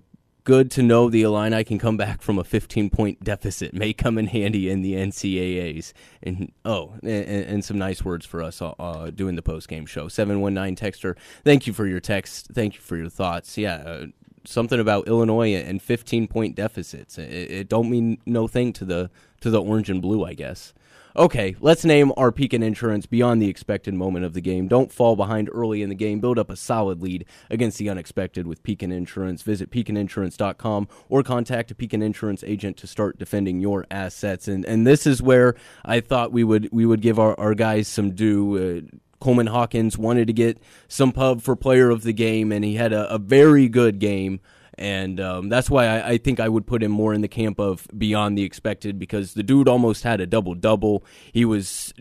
good 0.44 0.70
to 0.72 0.82
know 0.82 1.08
the 1.08 1.22
Illini 1.22 1.64
can 1.64 1.78
come 1.78 1.96
back 1.96 2.22
from 2.22 2.38
a 2.38 2.44
15 2.44 2.90
point 2.90 3.24
deficit. 3.24 3.74
May 3.74 3.92
come 3.92 4.18
in 4.18 4.26
handy 4.26 4.68
in 4.68 4.82
the 4.82 4.94
NCAAs. 4.94 5.92
And 6.22 6.52
oh, 6.64 6.94
and, 7.02 7.10
and 7.26 7.64
some 7.64 7.78
nice 7.78 8.04
words 8.04 8.26
for 8.26 8.42
us 8.42 8.60
uh, 8.60 9.10
doing 9.14 9.36
the 9.36 9.42
post 9.42 9.68
game 9.68 9.86
show. 9.86 10.08
719 10.08 10.76
texter, 10.76 11.16
thank 11.44 11.66
you 11.66 11.72
for 11.72 11.86
your 11.86 12.00
text. 12.00 12.48
Thank 12.52 12.74
you 12.74 12.80
for 12.80 12.96
your 12.96 13.08
thoughts. 13.08 13.56
Yeah. 13.58 14.06
Something 14.44 14.80
about 14.80 15.08
Illinois 15.08 15.54
and 15.54 15.80
15 15.80 16.28
point 16.28 16.54
deficits. 16.54 17.18
It, 17.18 17.30
it 17.50 17.68
don't 17.68 17.90
mean 17.90 18.18
no 18.26 18.46
thing 18.46 18.72
to 18.74 18.84
the 18.84 19.10
to 19.40 19.50
the 19.50 19.62
orange 19.62 19.90
and 19.90 20.02
blue, 20.02 20.24
I 20.24 20.34
guess. 20.34 20.74
Okay, 21.16 21.54
let's 21.60 21.84
name 21.84 22.12
our 22.16 22.32
Pekin 22.32 22.60
Insurance 22.60 23.06
beyond 23.06 23.40
the 23.40 23.48
expected 23.48 23.94
moment 23.94 24.24
of 24.24 24.32
the 24.32 24.40
game. 24.40 24.66
Don't 24.66 24.90
fall 24.90 25.14
behind 25.14 25.48
early 25.52 25.80
in 25.80 25.88
the 25.88 25.94
game. 25.94 26.18
Build 26.18 26.40
up 26.40 26.50
a 26.50 26.56
solid 26.56 27.02
lead 27.02 27.24
against 27.48 27.78
the 27.78 27.88
unexpected 27.88 28.48
with 28.48 28.64
Pekin 28.64 28.90
Insurance. 28.90 29.42
Visit 29.42 29.70
pekininsurance.com 29.70 30.88
or 31.08 31.22
contact 31.22 31.70
a 31.70 31.74
Pekin 31.76 32.02
Insurance 32.02 32.42
agent 32.44 32.76
to 32.78 32.88
start 32.88 33.16
defending 33.16 33.60
your 33.60 33.86
assets. 33.92 34.48
And 34.48 34.64
and 34.64 34.84
this 34.84 35.06
is 35.06 35.22
where 35.22 35.54
I 35.84 36.00
thought 36.00 36.32
we 36.32 36.42
would 36.42 36.68
we 36.72 36.84
would 36.84 37.00
give 37.00 37.20
our, 37.20 37.38
our 37.38 37.54
guys 37.54 37.86
some 37.86 38.10
due. 38.10 38.88
Uh, 38.92 38.96
Coleman 39.24 39.46
Hawkins 39.46 39.96
wanted 39.96 40.26
to 40.26 40.34
get 40.34 40.58
some 40.86 41.10
pub 41.10 41.40
for 41.40 41.56
player 41.56 41.88
of 41.88 42.02
the 42.02 42.12
game, 42.12 42.52
and 42.52 42.62
he 42.62 42.74
had 42.74 42.92
a, 42.92 43.10
a 43.10 43.16
very 43.16 43.68
good 43.68 43.98
game 43.98 44.40
and 44.76 45.18
um, 45.18 45.48
that's 45.48 45.70
why 45.70 45.86
I, 45.86 46.10
I, 46.10 46.18
think 46.18 46.40
I 46.40 46.48
would 46.48 46.66
put 46.66 46.82
him 46.82 46.90
more 46.90 47.14
in 47.14 47.20
the 47.20 47.28
camp 47.28 47.60
of 47.60 47.86
beyond 47.96 48.36
the 48.36 48.42
expected 48.42 48.98
because 48.98 49.34
the 49.34 49.42
dude 49.44 49.68
almost 49.68 50.02
had 50.02 50.20
a 50.20 50.26
double 50.26 50.54
double. 50.54 51.04
He 51.32 51.44
was 51.44 51.94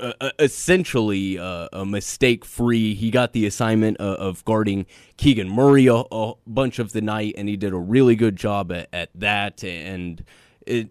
uh, 0.00 0.12
uh 0.20 0.30
essentially 0.38 1.38
uh, 1.38 1.68
a 1.72 1.84
mistake 1.84 2.44
free. 2.46 2.94
He 2.94 3.10
got 3.10 3.34
the 3.34 3.44
assignment 3.44 4.00
uh, 4.00 4.16
of 4.18 4.42
guarding 4.46 4.86
Keegan 5.18 5.50
Murray 5.50 5.86
a, 5.86 6.02
a, 6.10 6.32
bunch 6.46 6.78
of 6.78 6.92
the 6.92 7.02
night, 7.02 7.34
and 7.36 7.46
he 7.46 7.56
did 7.56 7.74
a 7.74 7.78
really 7.78 8.16
good 8.16 8.36
job 8.36 8.72
at, 8.72 8.88
at 8.92 9.10
that. 9.14 9.62
And 9.62 10.24
it, 10.66 10.88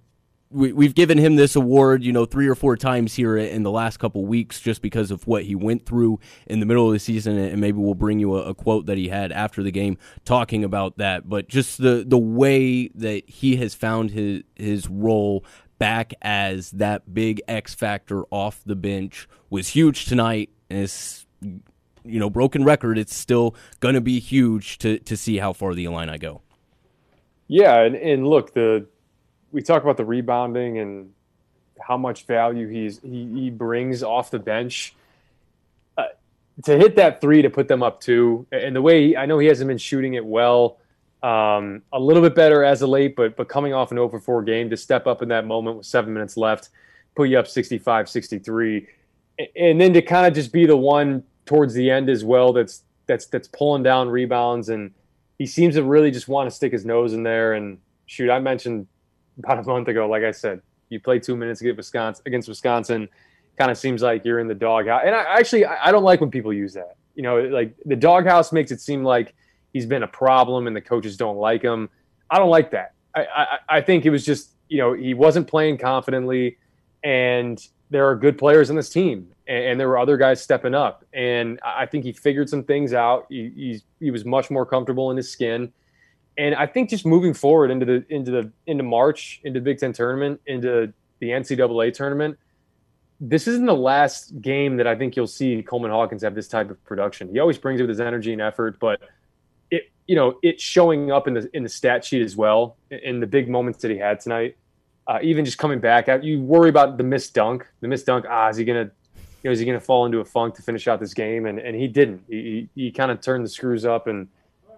we, 0.49 0.71
we've 0.71 0.95
given 0.95 1.17
him 1.17 1.35
this 1.35 1.55
award, 1.55 2.03
you 2.03 2.13
know, 2.13 2.25
three 2.25 2.47
or 2.47 2.55
four 2.55 2.77
times 2.77 3.13
here 3.13 3.37
in 3.37 3.63
the 3.63 3.71
last 3.71 3.97
couple 3.97 4.25
weeks 4.25 4.61
just 4.61 4.81
because 4.81 5.11
of 5.11 5.27
what 5.27 5.43
he 5.43 5.55
went 5.55 5.85
through 5.85 6.19
in 6.45 6.59
the 6.59 6.65
middle 6.65 6.87
of 6.87 6.93
the 6.93 6.99
season. 6.99 7.37
And 7.37 7.59
maybe 7.59 7.79
we'll 7.79 7.95
bring 7.95 8.19
you 8.19 8.35
a, 8.37 8.43
a, 8.49 8.53
quote 8.53 8.85
that 8.85 8.97
he 8.97 9.09
had 9.09 9.31
after 9.31 9.61
the 9.61 9.71
game 9.71 9.97
talking 10.23 10.63
about 10.63 10.97
that. 10.97 11.27
But 11.27 11.49
just 11.49 11.79
the, 11.79 12.03
the 12.07 12.17
way 12.17 12.87
that 12.95 13.29
he 13.29 13.57
has 13.57 13.73
found 13.73 14.11
his, 14.11 14.43
his 14.55 14.87
role 14.87 15.43
back 15.79 16.13
as 16.21 16.71
that 16.71 17.13
big 17.13 17.41
X 17.47 17.75
factor 17.75 18.23
off 18.31 18.61
the 18.65 18.75
bench 18.75 19.27
was 19.49 19.69
huge 19.69 20.05
tonight. 20.05 20.49
And 20.69 20.79
it's, 20.79 21.25
you 21.41 22.19
know, 22.19 22.29
broken 22.29 22.63
record. 22.63 22.97
It's 22.97 23.15
still 23.15 23.53
going 23.81 23.95
to 23.95 24.01
be 24.01 24.19
huge 24.19 24.77
to, 24.79 24.99
to 24.99 25.17
see 25.17 25.37
how 25.37 25.51
far 25.51 25.73
the 25.73 25.85
Illini 25.85 26.17
go. 26.17 26.41
Yeah. 27.47 27.81
And, 27.81 27.95
and 27.95 28.25
look, 28.25 28.53
the, 28.53 28.87
we 29.51 29.61
talk 29.61 29.83
about 29.83 29.97
the 29.97 30.05
rebounding 30.05 30.79
and 30.79 31.11
how 31.79 31.97
much 31.97 32.25
value 32.25 32.67
he's 32.67 32.99
he, 32.99 33.27
he 33.33 33.49
brings 33.49 34.03
off 34.03 34.31
the 34.31 34.39
bench. 34.39 34.95
Uh, 35.97 36.05
to 36.63 36.77
hit 36.77 36.95
that 36.95 37.21
three 37.21 37.41
to 37.41 37.49
put 37.49 37.67
them 37.67 37.83
up 37.83 38.01
two, 38.01 38.45
and 38.51 38.75
the 38.75 38.81
way 38.81 39.07
he, 39.07 39.17
I 39.17 39.25
know 39.25 39.39
he 39.39 39.47
hasn't 39.47 39.67
been 39.67 39.77
shooting 39.77 40.15
it 40.15 40.25
well, 40.25 40.77
um, 41.23 41.81
a 41.93 41.99
little 41.99 42.21
bit 42.21 42.35
better 42.35 42.63
as 42.63 42.81
of 42.81 42.89
late, 42.89 43.15
but 43.15 43.35
but 43.35 43.47
coming 43.47 43.73
off 43.73 43.91
an 43.91 43.97
over 43.97 44.19
4 44.19 44.43
game 44.43 44.69
to 44.69 44.77
step 44.77 45.07
up 45.07 45.21
in 45.21 45.29
that 45.29 45.45
moment 45.45 45.77
with 45.77 45.85
seven 45.85 46.13
minutes 46.13 46.37
left, 46.37 46.69
put 47.15 47.29
you 47.29 47.39
up 47.39 47.47
65 47.47 48.09
63, 48.09 48.87
and 49.55 49.79
then 49.79 49.93
to 49.93 50.01
kind 50.01 50.25
of 50.25 50.33
just 50.33 50.51
be 50.51 50.65
the 50.65 50.77
one 50.77 51.23
towards 51.45 51.73
the 51.73 51.89
end 51.89 52.09
as 52.09 52.25
well 52.25 52.51
that's 52.51 52.83
that's 53.05 53.25
that's 53.27 53.47
pulling 53.47 53.83
down 53.83 54.09
rebounds 54.09 54.67
and 54.67 54.91
he 55.37 55.45
seems 55.45 55.75
to 55.75 55.83
really 55.83 56.11
just 56.11 56.27
want 56.27 56.49
to 56.49 56.55
stick 56.55 56.71
his 56.71 56.85
nose 56.85 57.13
in 57.13 57.23
there 57.23 57.53
and 57.53 57.77
shoot. 58.05 58.29
I 58.29 58.39
mentioned 58.39 58.87
about 59.39 59.59
a 59.59 59.63
month 59.63 59.87
ago. 59.87 60.07
Like 60.07 60.23
I 60.23 60.31
said, 60.31 60.61
you 60.89 60.99
play 60.99 61.19
two 61.19 61.35
minutes 61.35 61.61
against 61.61 61.77
Wisconsin. 61.77 62.23
Against 62.25 62.47
Wisconsin, 62.47 63.09
kind 63.57 63.71
of 63.71 63.77
seems 63.77 64.01
like 64.01 64.23
you're 64.23 64.39
in 64.39 64.47
the 64.47 64.55
doghouse. 64.55 65.03
And 65.05 65.15
I 65.15 65.23
actually 65.37 65.65
I 65.65 65.91
don't 65.91 66.03
like 66.03 66.21
when 66.21 66.31
people 66.31 66.53
use 66.53 66.73
that. 66.73 66.95
You 67.15 67.23
know, 67.23 67.41
like 67.41 67.75
the 67.85 67.95
doghouse 67.95 68.51
makes 68.51 68.71
it 68.71 68.79
seem 68.79 69.03
like 69.03 69.33
he's 69.73 69.85
been 69.85 70.03
a 70.03 70.07
problem 70.07 70.67
and 70.67 70.75
the 70.75 70.81
coaches 70.81 71.17
don't 71.17 71.37
like 71.37 71.61
him. 71.61 71.89
I 72.29 72.37
don't 72.37 72.49
like 72.49 72.71
that. 72.71 72.93
I, 73.15 73.25
I, 73.25 73.77
I 73.77 73.81
think 73.81 74.05
it 74.05 74.09
was 74.09 74.25
just 74.25 74.51
you 74.69 74.77
know 74.77 74.93
he 74.93 75.13
wasn't 75.13 75.47
playing 75.47 75.77
confidently, 75.77 76.57
and 77.03 77.65
there 77.89 78.07
are 78.07 78.15
good 78.15 78.37
players 78.37 78.69
on 78.69 78.75
this 78.75 78.89
team, 78.89 79.29
and, 79.47 79.63
and 79.63 79.79
there 79.79 79.87
were 79.87 79.97
other 79.97 80.17
guys 80.17 80.41
stepping 80.41 80.75
up, 80.75 81.05
and 81.13 81.59
I 81.65 81.85
think 81.85 82.03
he 82.03 82.11
figured 82.11 82.49
some 82.49 82.63
things 82.63 82.93
out. 82.93 83.25
He, 83.29 83.81
he 83.99 84.11
was 84.11 84.25
much 84.25 84.51
more 84.51 84.65
comfortable 84.65 85.09
in 85.09 85.17
his 85.17 85.31
skin 85.31 85.71
and 86.37 86.55
I 86.55 86.67
think 86.67 86.89
just 86.89 87.05
moving 87.05 87.33
forward 87.33 87.71
into 87.71 87.85
the 87.85 88.05
into 88.09 88.31
the 88.31 88.51
into 88.67 88.83
March, 88.83 89.41
into 89.43 89.59
the 89.59 89.63
Big 89.63 89.79
Ten 89.79 89.93
tournament, 89.93 90.39
into 90.45 90.93
the 91.19 91.29
NCAA 91.29 91.93
tournament, 91.93 92.37
this 93.19 93.47
isn't 93.47 93.65
the 93.65 93.75
last 93.75 94.39
game 94.41 94.77
that 94.77 94.85
I 94.85 94.95
think 94.95 95.15
you'll 95.15 95.27
see 95.27 95.63
Coleman 95.63 95.91
Hawkins 95.91 96.21
have 96.21 96.35
this 96.35 96.47
type 96.47 96.69
of 96.69 96.83
production. 96.85 97.29
He 97.29 97.39
always 97.39 97.57
brings 97.57 97.79
it 97.79 97.83
with 97.83 97.89
his 97.89 97.99
energy 97.99 98.33
and 98.33 98.41
effort, 98.41 98.79
but 98.79 99.01
it 99.71 99.89
you 100.05 100.15
know 100.15 100.37
it's 100.43 100.61
showing 100.61 101.11
up 101.11 101.27
in 101.27 101.33
the 101.33 101.49
in 101.53 101.63
the 101.63 101.69
stat 101.69 102.05
sheet 102.05 102.21
as 102.21 102.35
well 102.35 102.77
in 102.91 103.19
the 103.19 103.27
big 103.27 103.49
moments 103.49 103.81
that 103.81 103.91
he 103.91 103.97
had 103.97 104.19
tonight. 104.19 104.57
Uh, 105.07 105.19
even 105.21 105.45
just 105.45 105.57
coming 105.57 105.79
back, 105.79 106.07
you 106.21 106.41
worry 106.41 106.69
about 106.69 106.97
the 106.97 107.03
missed 107.03 107.33
dunk. 107.33 107.65
The 107.79 107.87
missed 107.87 108.05
dunk. 108.05 108.25
Ah, 108.29 108.49
is 108.49 108.57
he 108.57 108.65
gonna? 108.65 108.91
You 109.43 109.49
know, 109.49 109.51
is 109.51 109.59
he 109.59 109.65
to 109.65 109.79
fall 109.79 110.05
into 110.05 110.19
a 110.19 110.25
funk 110.25 110.55
to 110.55 110.61
finish 110.61 110.87
out 110.87 110.99
this 110.99 111.13
game? 111.13 111.45
And 111.45 111.59
and 111.59 111.75
he 111.75 111.87
didn't. 111.87 112.23
He, 112.27 112.69
he, 112.75 112.83
he 112.83 112.91
kind 112.91 113.09
of 113.09 113.21
turned 113.21 113.45
the 113.45 113.49
screws 113.49 113.85
up 113.85 114.07
and 114.07 114.27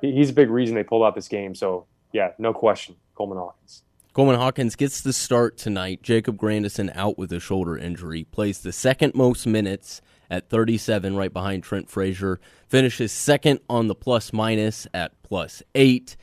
he's 0.02 0.30
a 0.30 0.34
big 0.34 0.50
reason 0.50 0.76
they 0.76 0.84
pulled 0.84 1.04
out 1.04 1.16
this 1.16 1.28
game. 1.28 1.56
So 1.56 1.86
yeah, 2.12 2.32
no 2.38 2.54
question, 2.54 2.96
Coleman 3.16 3.38
Hawkins. 3.38 3.84
Coleman 4.14 4.36
Hawkins 4.38 4.76
gets 4.76 5.02
the 5.02 5.14
start 5.14 5.58
tonight. 5.58 6.02
Jacob 6.02 6.36
Grandison 6.36 6.92
out 6.96 7.18
with 7.18 7.32
a 7.32 7.40
shoulder 7.40 7.78
injury. 7.78 8.24
Plays 8.24 8.60
the 8.60 8.72
second 8.72 9.14
most 9.14 9.46
minutes 9.46 10.02
at 10.32 10.50
37, 10.50 11.16
right 11.16 11.32
behind 11.32 11.64
Trent 11.64 11.90
Frazier. 11.90 12.40
Finishes 12.68 13.12
second 13.12 13.60
on 13.70 13.88
the 13.88 13.96
plus 13.96 14.34
minus 14.34 14.88
at 14.94 15.22
plus 15.24 15.62
eight. 15.76 16.18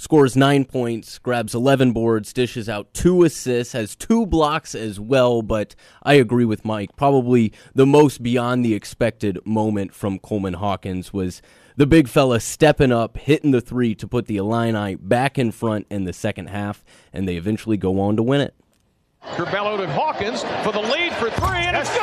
Scores 0.00 0.34
nine 0.34 0.64
points, 0.64 1.18
grabs 1.18 1.54
11 1.54 1.92
boards, 1.92 2.32
dishes 2.32 2.70
out 2.70 2.94
two 2.94 3.22
assists, 3.22 3.74
has 3.74 3.94
two 3.94 4.24
blocks 4.24 4.74
as 4.74 4.98
well. 4.98 5.42
But 5.42 5.74
I 6.02 6.14
agree 6.14 6.46
with 6.46 6.64
Mike. 6.64 6.96
Probably 6.96 7.52
the 7.74 7.84
most 7.84 8.22
beyond 8.22 8.64
the 8.64 8.72
expected 8.72 9.38
moment 9.44 9.92
from 9.92 10.18
Coleman 10.18 10.54
Hawkins 10.54 11.12
was 11.12 11.42
the 11.76 11.86
big 11.86 12.08
fella 12.08 12.40
stepping 12.40 12.92
up, 12.92 13.18
hitting 13.18 13.50
the 13.50 13.60
three 13.60 13.94
to 13.96 14.08
put 14.08 14.24
the 14.24 14.38
Illini 14.38 14.94
back 14.94 15.38
in 15.38 15.50
front 15.50 15.86
in 15.90 16.04
the 16.04 16.14
second 16.14 16.46
half, 16.48 16.82
and 17.12 17.28
they 17.28 17.36
eventually 17.36 17.76
go 17.76 18.00
on 18.00 18.16
to 18.16 18.22
win 18.22 18.40
it. 18.40 18.54
Curbelo 19.22 19.76
to 19.76 19.92
Hawkins 19.92 20.40
for 20.64 20.72
the 20.72 20.80
lead 20.80 21.12
for 21.12 21.28
three, 21.28 21.58
and 21.58 21.76
it's 21.76 21.90
good! 21.90 22.00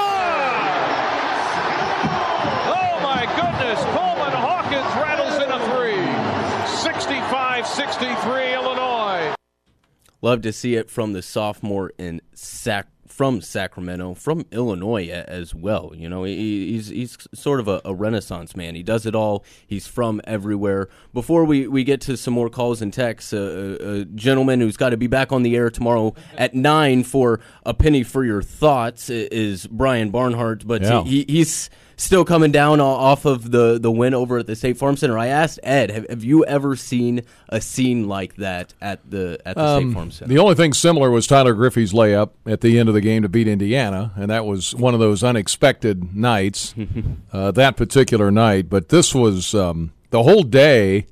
Oh 2.70 3.00
my 3.02 3.26
goodness, 3.36 3.84
Coleman 3.86 4.34
Hawkins 4.38 4.86
rattles 5.02 5.42
in 5.42 5.50
a 5.50 5.58
three. 5.72 6.38
65 6.68 7.37
63 7.66 8.54
Illinois. 8.54 9.36
Love 10.22 10.42
to 10.42 10.52
see 10.52 10.76
it 10.76 10.90
from 10.90 11.14
the 11.14 11.22
sophomore 11.22 11.92
in 11.98 12.22
Sac 12.34 12.88
from 13.18 13.42
Sacramento, 13.42 14.14
from 14.14 14.46
Illinois 14.52 15.10
as 15.10 15.56
well. 15.56 15.92
You 15.96 16.08
know, 16.08 16.24
he's 16.24 16.90
he's 16.90 17.18
sort 17.34 17.60
of 17.60 17.68
a, 17.68 17.82
a, 17.84 17.94
renaissance 17.94 18.56
man. 18.56 18.76
He 18.76 18.84
does 18.84 19.08
it 19.08 19.16
all. 19.16 19.44
He's 19.66 19.88
from 19.88 20.22
everywhere. 20.26 20.88
Before 21.14 21.44
we, 21.44 21.68
we 21.68 21.84
get 21.84 22.00
to 22.02 22.16
some 22.16 22.36
more 22.36 22.50
calls 22.50 22.80
and 22.82 22.94
texts, 22.94 23.34
uh, 23.34 23.78
a, 23.82 24.02
a 24.02 24.06
gentleman 24.06 24.60
who's 24.60 24.78
got 24.78 24.90
to 24.90 24.98
be 24.98 25.08
back 25.08 25.32
on 25.32 25.42
the 25.42 25.56
air 25.56 25.72
tomorrow 25.72 26.14
at 26.38 26.54
nine 26.54 27.04
for 27.04 27.40
a 27.66 27.74
penny 27.74 28.04
for 28.04 28.24
your 28.24 28.44
thoughts 28.44 29.10
is 29.10 29.66
Brian 29.66 30.12
Barnhart. 30.12 30.68
But 30.68 30.84
yeah. 30.84 31.04
he, 31.04 31.26
he's 31.28 31.72
still 31.98 32.24
coming 32.24 32.52
down 32.52 32.80
off 32.80 33.26
of 33.26 33.52
the, 33.52 33.78
the 33.80 33.92
win 33.92 34.14
over 34.14 34.38
at 34.38 34.48
the 34.48 34.56
State 34.56 34.78
Farm 34.78 34.96
Center. 34.96 35.18
I 35.18 35.28
asked 35.28 35.60
Ed, 35.64 35.92
have, 35.92 36.08
have 36.10 36.24
you 36.24 36.46
ever 36.46 36.76
seen 36.76 37.24
a 37.50 37.60
scene 37.60 38.08
like 38.08 38.36
that 38.36 38.74
at 38.80 39.10
the 39.10 39.40
at 39.46 39.56
the 39.56 39.66
um, 39.66 39.84
State 39.84 39.94
Farm 39.94 40.12
Center? 40.12 40.30
The 40.30 40.40
only 40.40 40.56
thing 40.56 40.74
similar 40.74 41.12
was 41.12 41.28
Tyler 41.28 41.54
Griffey's 41.54 41.94
layup 41.94 42.30
at 42.46 42.62
the 42.62 42.80
end 42.80 42.88
of 42.88 42.96
the 42.96 43.02
game 43.02 43.24
to 43.24 43.30
beat 43.30 43.48
Indiana, 43.48 44.14
and 44.16 44.30
that 44.30 44.46
was 44.46 44.74
one 44.76 44.94
of 44.94 45.00
those 45.00 45.24
unexpected 45.24 46.16
nights, 46.16 46.74
uh, 47.34 47.52
that 47.52 47.76
particular 47.76 48.32
night. 48.32 48.70
But 48.70 48.90
this 48.90 49.14
was 49.14 49.54
um, 49.54 49.92
the 50.12 50.24
whole 50.24 50.44
day 50.44 51.08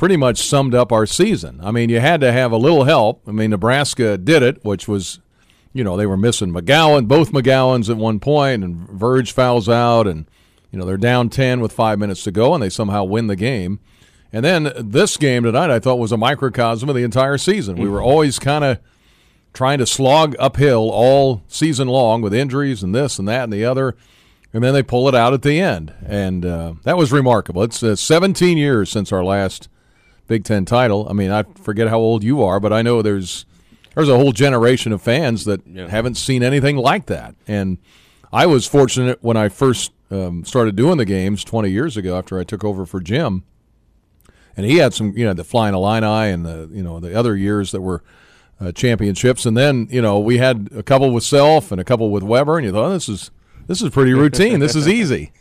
pretty 0.00 0.16
much 0.16 0.38
summed 0.38 0.74
up 0.74 0.92
our 0.92 1.04
season. 1.04 1.60
I 1.62 1.70
mean, 1.70 1.90
you 1.90 2.00
had 2.00 2.22
to 2.22 2.32
have 2.32 2.52
a 2.52 2.56
little 2.56 2.84
help. 2.84 3.22
I 3.28 3.32
mean, 3.32 3.50
Nebraska 3.50 4.16
did 4.16 4.42
it, 4.42 4.64
which 4.64 4.88
was, 4.88 5.20
you 5.72 5.84
know, 5.84 5.96
they 5.96 6.06
were 6.06 6.16
missing 6.16 6.52
McGowan, 6.52 7.06
both 7.08 7.32
McGowens 7.32 7.88
at 7.88 7.96
one 7.96 8.20
point, 8.20 8.64
and 8.64 8.76
Verge 8.88 9.32
fouls 9.32 9.68
out, 9.68 10.06
and 10.06 10.26
you 10.70 10.78
know 10.78 10.84
they're 10.84 10.96
down 10.96 11.28
ten 11.28 11.60
with 11.60 11.72
five 11.72 11.98
minutes 11.98 12.24
to 12.24 12.32
go, 12.32 12.54
and 12.54 12.62
they 12.62 12.70
somehow 12.70 13.04
win 13.04 13.26
the 13.26 13.36
game. 13.36 13.80
And 14.32 14.44
then 14.44 14.72
this 14.76 15.16
game 15.16 15.42
tonight, 15.42 15.70
I 15.70 15.80
thought 15.80 15.98
was 15.98 16.12
a 16.12 16.16
microcosm 16.16 16.88
of 16.88 16.94
the 16.94 17.02
entire 17.02 17.38
season. 17.38 17.76
We 17.76 17.88
were 17.88 18.02
always 18.02 18.38
kind 18.38 18.64
of 18.64 18.78
trying 19.52 19.78
to 19.78 19.86
slog 19.86 20.36
uphill 20.38 20.90
all 20.90 21.42
season 21.48 21.88
long 21.88 22.22
with 22.22 22.32
injuries 22.32 22.84
and 22.84 22.94
this 22.94 23.18
and 23.18 23.26
that 23.26 23.44
and 23.44 23.52
the 23.52 23.64
other 23.64 23.96
and 24.52 24.64
then 24.64 24.74
they 24.74 24.82
pull 24.82 25.08
it 25.08 25.14
out 25.14 25.32
at 25.32 25.42
the 25.42 25.60
end, 25.60 25.94
and 26.04 26.44
uh, 26.44 26.74
that 26.82 26.96
was 26.96 27.12
remarkable. 27.12 27.62
It's 27.62 27.82
uh, 27.82 27.94
17 27.94 28.58
years 28.58 28.90
since 28.90 29.12
our 29.12 29.22
last 29.22 29.68
Big 30.26 30.44
Ten 30.44 30.64
title. 30.64 31.08
I 31.08 31.12
mean, 31.12 31.30
I 31.30 31.44
forget 31.44 31.88
how 31.88 31.98
old 31.98 32.24
you 32.24 32.42
are, 32.42 32.58
but 32.58 32.72
I 32.72 32.82
know 32.82 33.00
there's 33.00 33.46
there's 33.94 34.08
a 34.08 34.16
whole 34.16 34.32
generation 34.32 34.92
of 34.92 35.02
fans 35.02 35.44
that 35.44 35.66
yeah. 35.66 35.88
haven't 35.88 36.14
seen 36.14 36.42
anything 36.42 36.76
like 36.76 37.06
that. 37.06 37.34
And 37.46 37.78
I 38.32 38.46
was 38.46 38.66
fortunate 38.66 39.22
when 39.22 39.36
I 39.36 39.48
first 39.48 39.92
um, 40.10 40.44
started 40.44 40.76
doing 40.76 40.98
the 40.98 41.04
games 41.04 41.44
20 41.44 41.70
years 41.70 41.96
ago 41.96 42.16
after 42.16 42.38
I 42.38 42.44
took 42.44 42.64
over 42.64 42.86
for 42.86 43.00
Jim, 43.00 43.44
and 44.56 44.66
he 44.66 44.76
had 44.76 44.94
some, 44.94 45.16
you 45.16 45.24
know, 45.24 45.32
the 45.32 45.44
Flying 45.44 45.74
Illini 45.74 46.32
and 46.32 46.44
the 46.44 46.68
you 46.72 46.82
know 46.82 47.00
the 47.00 47.16
other 47.16 47.36
years 47.36 47.72
that 47.72 47.80
were. 47.80 48.02
Uh, 48.62 48.70
championships, 48.70 49.46
and 49.46 49.56
then 49.56 49.88
you 49.90 50.02
know 50.02 50.18
we 50.18 50.36
had 50.36 50.68
a 50.76 50.82
couple 50.82 51.10
with 51.14 51.24
Self 51.24 51.72
and 51.72 51.80
a 51.80 51.84
couple 51.84 52.10
with 52.10 52.22
Weber, 52.22 52.58
and 52.58 52.66
you 52.66 52.72
thought 52.72 52.90
oh, 52.90 52.92
this 52.92 53.08
is 53.08 53.30
this 53.68 53.80
is 53.80 53.88
pretty 53.88 54.12
routine. 54.12 54.60
this 54.60 54.76
is 54.76 54.86
easy. 55.00 55.32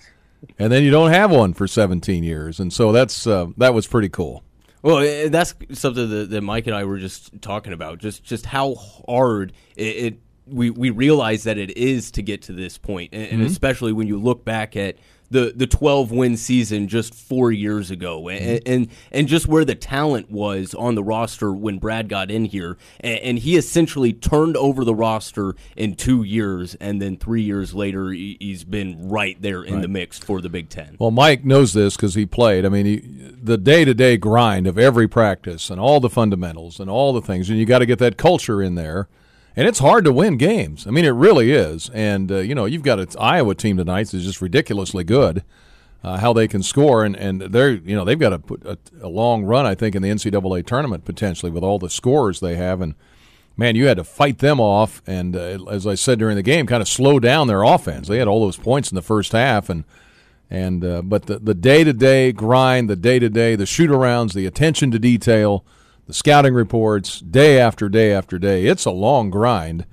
And 0.57 0.71
then 0.71 0.83
you 0.83 0.91
don't 0.91 1.11
have 1.11 1.31
one 1.31 1.53
for 1.53 1.67
17 1.67 2.23
years, 2.23 2.61
and 2.61 2.71
so 2.71 2.93
that's 2.93 3.27
uh, 3.27 3.47
that 3.57 3.73
was 3.73 3.87
pretty 3.87 4.07
cool. 4.07 4.43
Well, 4.81 5.29
that's 5.29 5.55
something 5.73 6.09
that, 6.09 6.29
that, 6.29 6.41
Mike 6.41 6.67
and 6.67 6.75
I 6.75 6.85
were 6.85 6.99
just 6.99 7.41
talking 7.41 7.73
about. 7.73 7.99
Just 7.99 8.23
just 8.23 8.45
how 8.45 8.75
hard 8.75 9.53
it, 9.75 9.83
it 9.83 10.19
we 10.47 10.69
we 10.69 10.89
realize 10.89 11.43
that 11.43 11.57
it 11.57 11.75
is 11.77 12.11
to 12.11 12.21
get 12.21 12.43
to 12.43 12.53
this 12.53 12.77
point, 12.77 13.13
and, 13.13 13.23
and 13.23 13.31
mm-hmm. 13.39 13.45
especially 13.47 13.91
when 13.91 14.07
you 14.07 14.17
look 14.17 14.45
back 14.45 14.75
at 14.75 14.95
the 15.31 15.53
the 15.55 15.67
12 15.67 16.11
win 16.11 16.37
season 16.37 16.87
just 16.87 17.13
four 17.13 17.51
years 17.51 17.91
ago, 17.91 18.27
and, 18.29 18.41
mm-hmm. 18.41 18.71
and, 18.71 18.87
and 19.11 19.27
just 19.27 19.47
where 19.47 19.65
the 19.65 19.75
talent 19.75 20.31
was 20.31 20.73
on 20.73 20.95
the 20.95 21.03
roster 21.03 21.51
when 21.51 21.77
Brad 21.77 22.09
got 22.09 22.31
in 22.31 22.45
here, 22.45 22.77
and, 22.99 23.19
and, 23.19 23.39
he 23.39 23.55
essentially 23.55 24.11
turned 24.11 24.57
over 24.57 24.83
the 24.83 24.95
roster 24.95 25.55
in 25.75 25.95
two 25.95 26.23
years, 26.23 26.75
and 26.75 27.01
then 27.01 27.15
three 27.15 27.41
years 27.41 27.73
later, 27.73 28.11
he's 28.11 28.63
been 28.63 29.09
right 29.09 29.41
there 29.41 29.63
in 29.63 29.75
right. 29.75 29.81
the 29.81 29.87
mix 29.87 30.19
for 30.19 30.41
the 30.41 30.49
Big 30.49 30.69
Ten. 30.69 30.95
Well, 30.99 31.11
Mike 31.11 31.45
knows 31.45 31.73
this 31.73 31.95
because 31.95 32.15
he 32.15 32.25
played. 32.25 32.65
I 32.65 32.69
mean, 32.69 32.85
he, 32.85 32.97
the 33.41 33.57
day 33.57 33.85
to 33.85 33.93
day 33.93 34.17
grind 34.17 34.67
of 34.67 34.77
every 34.77 35.07
practice 35.07 35.69
and 35.69 35.79
all 35.79 35.99
the 35.99 36.09
fundamentals 36.09 36.79
and 36.79 36.89
all 36.89 37.13
the 37.13 37.21
things, 37.21 37.49
and 37.49 37.57
you 37.59 37.65
got 37.65 37.79
to 37.79 37.85
get 37.85 37.99
that 37.99 38.17
culture 38.17 38.61
in 38.61 38.75
there 38.75 39.07
and 39.59 39.67
it's 39.67 39.79
hard 39.79 40.05
to 40.05 40.13
win 40.13 40.37
games. 40.37 40.87
I 40.87 40.91
mean, 40.91 41.03
it 41.03 41.09
really 41.09 41.51
is. 41.51 41.89
And 41.93 42.31
uh, 42.31 42.37
you 42.37 42.55
know, 42.55 42.63
you've 42.63 42.81
got 42.81 42.97
an 42.97 43.09
Iowa 43.19 43.53
team 43.55 43.75
tonight 43.75 44.07
that's 44.07 44.23
just 44.23 44.41
ridiculously 44.41 45.03
good. 45.03 45.43
Uh, 46.01 46.17
how 46.17 46.31
they 46.31 46.47
can 46.47 46.63
score, 46.63 47.03
and, 47.03 47.13
and 47.17 47.41
they're 47.41 47.71
you 47.71 47.93
know 47.93 48.05
they've 48.05 48.17
got 48.17 48.31
a, 48.31 48.41
a, 48.63 48.77
a, 49.01 49.09
long 49.09 49.43
run, 49.43 49.65
I 49.65 49.75
think, 49.75 49.95
in 49.95 50.01
the 50.01 50.07
NCAA 50.07 50.65
tournament 50.65 51.03
potentially 51.03 51.51
with 51.51 51.61
all 51.61 51.77
the 51.77 51.89
scores 51.89 52.39
they 52.39 52.55
have, 52.55 52.79
and 52.79 52.95
man, 53.57 53.75
you 53.75 53.87
had 53.87 53.97
to 53.97 54.05
fight 54.05 54.37
them 54.37 54.61
off, 54.61 55.01
and 55.05 55.35
uh, 55.35 55.57
as 55.69 55.85
I 55.85 55.95
said 55.95 56.19
during 56.19 56.37
the 56.37 56.41
game, 56.41 56.65
kind 56.65 56.81
of 56.81 56.87
slow 56.87 57.19
down 57.19 57.47
their 57.47 57.63
offense. 57.63 58.07
They 58.07 58.19
had 58.19 58.29
all 58.29 58.45
those 58.45 58.55
points 58.55 58.89
in 58.89 58.95
the 58.95 59.01
first 59.01 59.33
half, 59.33 59.69
and 59.69 59.83
and 60.49 60.85
uh, 60.85 61.01
but 61.01 61.25
the 61.25 61.37
the 61.37 61.53
day 61.53 61.83
to 61.83 61.91
day 61.91 62.31
grind, 62.31 62.89
the 62.89 62.95
day 62.95 63.19
to 63.19 63.27
day, 63.27 63.57
the 63.57 63.65
shoot 63.65 63.91
arounds, 63.91 64.31
the 64.31 64.45
attention 64.45 64.91
to 64.91 64.99
detail 64.99 65.65
the 66.09 66.13
scouting 66.15 66.55
reports 66.55 67.19
day 67.19 67.59
after 67.59 67.87
day 67.87 68.11
after 68.11 68.39
day. 68.39 68.65
It's 68.65 68.85
a 68.85 68.91
long 68.91 69.29
grind, 69.29 69.85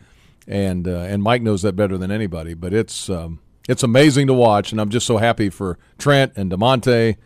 and 0.48 0.88
uh, 0.88 1.00
and 1.00 1.22
Mike 1.22 1.42
knows 1.42 1.60
that 1.60 1.76
better 1.76 1.98
than 1.98 2.10
anybody. 2.10 2.54
But 2.54 2.72
it's 2.72 3.10
um, 3.10 3.40
it's 3.68 3.82
amazing 3.82 4.26
to 4.28 4.32
watch, 4.32 4.72
and 4.72 4.80
I'm 4.80 4.88
just 4.88 5.06
so 5.06 5.18
happy 5.18 5.50
for 5.50 5.78
Trent 5.98 6.32
and 6.34 6.50
Da'Monte. 6.50 7.16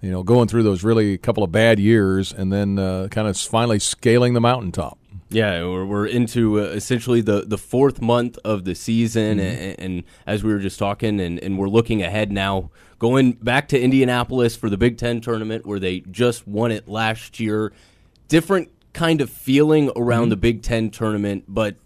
You 0.00 0.10
know, 0.10 0.22
going 0.22 0.48
through 0.48 0.62
those 0.62 0.82
really 0.82 1.18
couple 1.18 1.44
of 1.44 1.52
bad 1.52 1.78
years, 1.78 2.32
and 2.32 2.50
then 2.50 2.78
uh, 2.78 3.08
kind 3.10 3.28
of 3.28 3.36
finally 3.36 3.78
scaling 3.78 4.32
the 4.32 4.40
mountaintop. 4.40 4.98
Yeah, 5.28 5.62
we're, 5.64 5.84
we're 5.84 6.06
into 6.06 6.60
uh, 6.60 6.64
essentially 6.70 7.20
the, 7.20 7.42
the 7.46 7.58
fourth 7.58 8.00
month 8.00 8.38
of 8.42 8.64
the 8.64 8.74
season, 8.74 9.36
mm-hmm. 9.36 9.62
and, 9.62 9.78
and, 9.78 10.04
as 10.26 10.42
we 10.42 10.52
were 10.52 10.58
just 10.58 10.78
talking, 10.78 11.20
and, 11.20 11.38
and 11.38 11.56
we're 11.56 11.68
looking 11.68 12.02
ahead 12.02 12.32
now, 12.32 12.70
going 12.98 13.32
back 13.32 13.68
to 13.68 13.80
Indianapolis 13.80 14.56
for 14.56 14.68
the 14.68 14.76
Big 14.76 14.96
Ten 14.96 15.20
tournament, 15.20 15.66
where 15.66 15.78
they 15.78 16.00
just 16.00 16.48
won 16.48 16.72
it 16.72 16.88
last 16.88 17.38
year 17.38 17.72
different 18.30 18.70
kind 18.94 19.20
of 19.20 19.28
feeling 19.28 19.90
around 19.94 20.22
mm-hmm. 20.22 20.30
the 20.30 20.36
Big 20.36 20.62
Ten 20.62 20.90
tournament, 20.90 21.44
but 21.46 21.76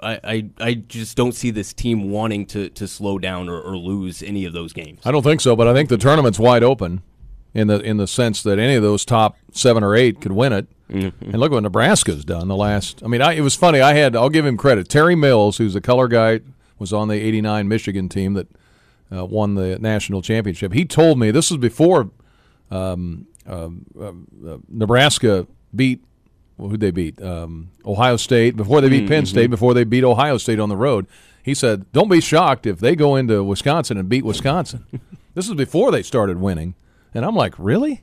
I, 0.00 0.20
I, 0.24 0.50
I 0.58 0.74
just 0.74 1.16
don't 1.16 1.32
see 1.32 1.50
this 1.50 1.72
team 1.74 2.10
wanting 2.10 2.46
to, 2.46 2.70
to 2.70 2.88
slow 2.88 3.18
down 3.18 3.48
or, 3.48 3.60
or 3.60 3.76
lose 3.76 4.22
any 4.22 4.44
of 4.44 4.52
those 4.52 4.72
games. 4.72 5.00
I 5.04 5.10
don't 5.10 5.22
think 5.22 5.40
so, 5.40 5.54
but 5.56 5.68
I 5.68 5.74
think 5.74 5.88
the 5.88 5.98
tournament's 5.98 6.38
wide 6.38 6.62
open 6.62 7.02
in 7.54 7.66
the 7.66 7.80
in 7.80 7.96
the 7.96 8.06
sense 8.06 8.42
that 8.42 8.58
any 8.58 8.74
of 8.74 8.82
those 8.82 9.04
top 9.04 9.36
seven 9.52 9.82
or 9.82 9.94
eight 9.94 10.20
could 10.20 10.32
win 10.32 10.52
it. 10.52 10.68
Mm-hmm. 10.88 11.30
And 11.30 11.38
look 11.38 11.52
what 11.52 11.62
Nebraska's 11.62 12.24
done 12.24 12.48
the 12.48 12.56
last. 12.56 13.02
I 13.04 13.08
mean, 13.08 13.20
I, 13.20 13.34
it 13.34 13.40
was 13.42 13.54
funny. 13.54 13.80
I 13.80 13.94
had 13.94 14.16
I'll 14.16 14.30
give 14.30 14.46
him 14.46 14.56
credit. 14.56 14.88
Terry 14.88 15.14
Mills, 15.14 15.58
who's 15.58 15.74
a 15.74 15.80
color 15.80 16.08
guy, 16.08 16.40
was 16.78 16.92
on 16.92 17.08
the 17.08 17.14
'89 17.14 17.68
Michigan 17.68 18.08
team 18.08 18.34
that 18.34 18.48
uh, 19.12 19.24
won 19.24 19.54
the 19.54 19.78
national 19.78 20.22
championship. 20.22 20.72
He 20.72 20.84
told 20.84 21.18
me 21.18 21.30
this 21.30 21.50
was 21.50 21.58
before 21.58 22.10
um, 22.70 23.26
um, 23.48 23.86
uh, 24.00 24.58
Nebraska 24.68 25.46
beat 25.74 26.04
well, 26.58 26.70
who'd 26.70 26.80
they 26.80 26.90
beat? 26.90 27.22
Um, 27.22 27.70
Ohio 27.86 28.16
State 28.16 28.56
before 28.56 28.80
they 28.80 28.88
beat 28.88 29.04
mm-hmm. 29.04 29.08
Penn 29.08 29.26
State, 29.26 29.48
before 29.48 29.74
they 29.74 29.84
beat 29.84 30.04
Ohio 30.04 30.38
State 30.38 30.58
on 30.58 30.68
the 30.68 30.76
road. 30.76 31.06
He 31.42 31.54
said, 31.54 31.90
"Don't 31.92 32.10
be 32.10 32.20
shocked 32.20 32.66
if 32.66 32.80
they 32.80 32.96
go 32.96 33.16
into 33.16 33.42
Wisconsin 33.44 33.96
and 33.96 34.08
beat 34.08 34.24
Wisconsin." 34.24 34.84
this 35.34 35.48
is 35.48 35.54
before 35.54 35.92
they 35.92 36.02
started 36.02 36.38
winning, 36.38 36.74
and 37.14 37.24
I'm 37.24 37.36
like, 37.36 37.54
"Really?" 37.58 38.02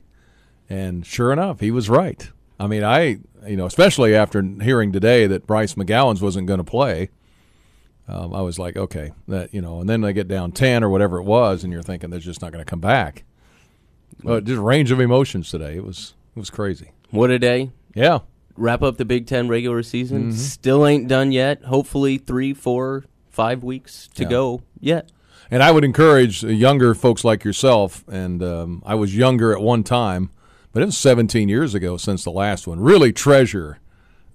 And 0.68 1.06
sure 1.06 1.32
enough, 1.32 1.60
he 1.60 1.70
was 1.70 1.88
right. 1.88 2.28
I 2.58 2.66
mean, 2.66 2.82
I 2.82 3.18
you 3.46 3.56
know, 3.56 3.66
especially 3.66 4.16
after 4.16 4.42
hearing 4.42 4.90
today 4.90 5.26
that 5.26 5.46
Bryce 5.46 5.74
McGowens 5.74 6.20
wasn't 6.20 6.48
going 6.48 6.58
to 6.58 6.64
play, 6.64 7.10
um, 8.08 8.34
I 8.34 8.40
was 8.40 8.58
like, 8.58 8.76
okay, 8.76 9.12
that 9.28 9.52
you 9.52 9.60
know. 9.60 9.80
And 9.80 9.88
then 9.88 10.00
they 10.00 10.12
get 10.12 10.28
down 10.28 10.52
ten 10.52 10.82
or 10.82 10.88
whatever 10.88 11.18
it 11.18 11.24
was, 11.24 11.62
and 11.62 11.72
you're 11.72 11.82
thinking 11.82 12.10
they're 12.10 12.20
just 12.20 12.42
not 12.42 12.52
going 12.52 12.64
to 12.64 12.68
come 12.68 12.80
back. 12.80 13.24
But 14.22 14.44
just 14.44 14.60
range 14.60 14.90
of 14.90 15.00
emotions 15.00 15.50
today. 15.50 15.76
It 15.76 15.84
was 15.84 16.14
it 16.34 16.38
was 16.38 16.50
crazy. 16.50 16.92
What 17.10 17.30
a 17.30 17.38
day! 17.38 17.70
Yeah. 17.94 18.20
Wrap 18.56 18.82
up 18.82 18.96
the 18.96 19.04
Big 19.04 19.26
Ten 19.26 19.48
regular 19.48 19.82
season. 19.82 20.30
Mm-hmm. 20.30 20.38
Still 20.38 20.86
ain't 20.86 21.08
done 21.08 21.30
yet. 21.32 21.64
Hopefully, 21.64 22.18
three, 22.18 22.54
four, 22.54 23.04
five 23.28 23.62
weeks 23.62 24.08
to 24.14 24.22
yeah. 24.22 24.30
go 24.30 24.62
yet. 24.80 25.12
And 25.50 25.62
I 25.62 25.70
would 25.70 25.84
encourage 25.84 26.42
younger 26.42 26.94
folks 26.94 27.22
like 27.22 27.44
yourself, 27.44 28.04
and 28.08 28.42
um, 28.42 28.82
I 28.84 28.94
was 28.96 29.16
younger 29.16 29.52
at 29.52 29.60
one 29.60 29.84
time, 29.84 30.30
but 30.72 30.82
it 30.82 30.86
was 30.86 30.98
17 30.98 31.48
years 31.48 31.74
ago 31.74 31.96
since 31.96 32.24
the 32.24 32.32
last 32.32 32.66
one. 32.66 32.80
Really 32.80 33.12
treasure 33.12 33.78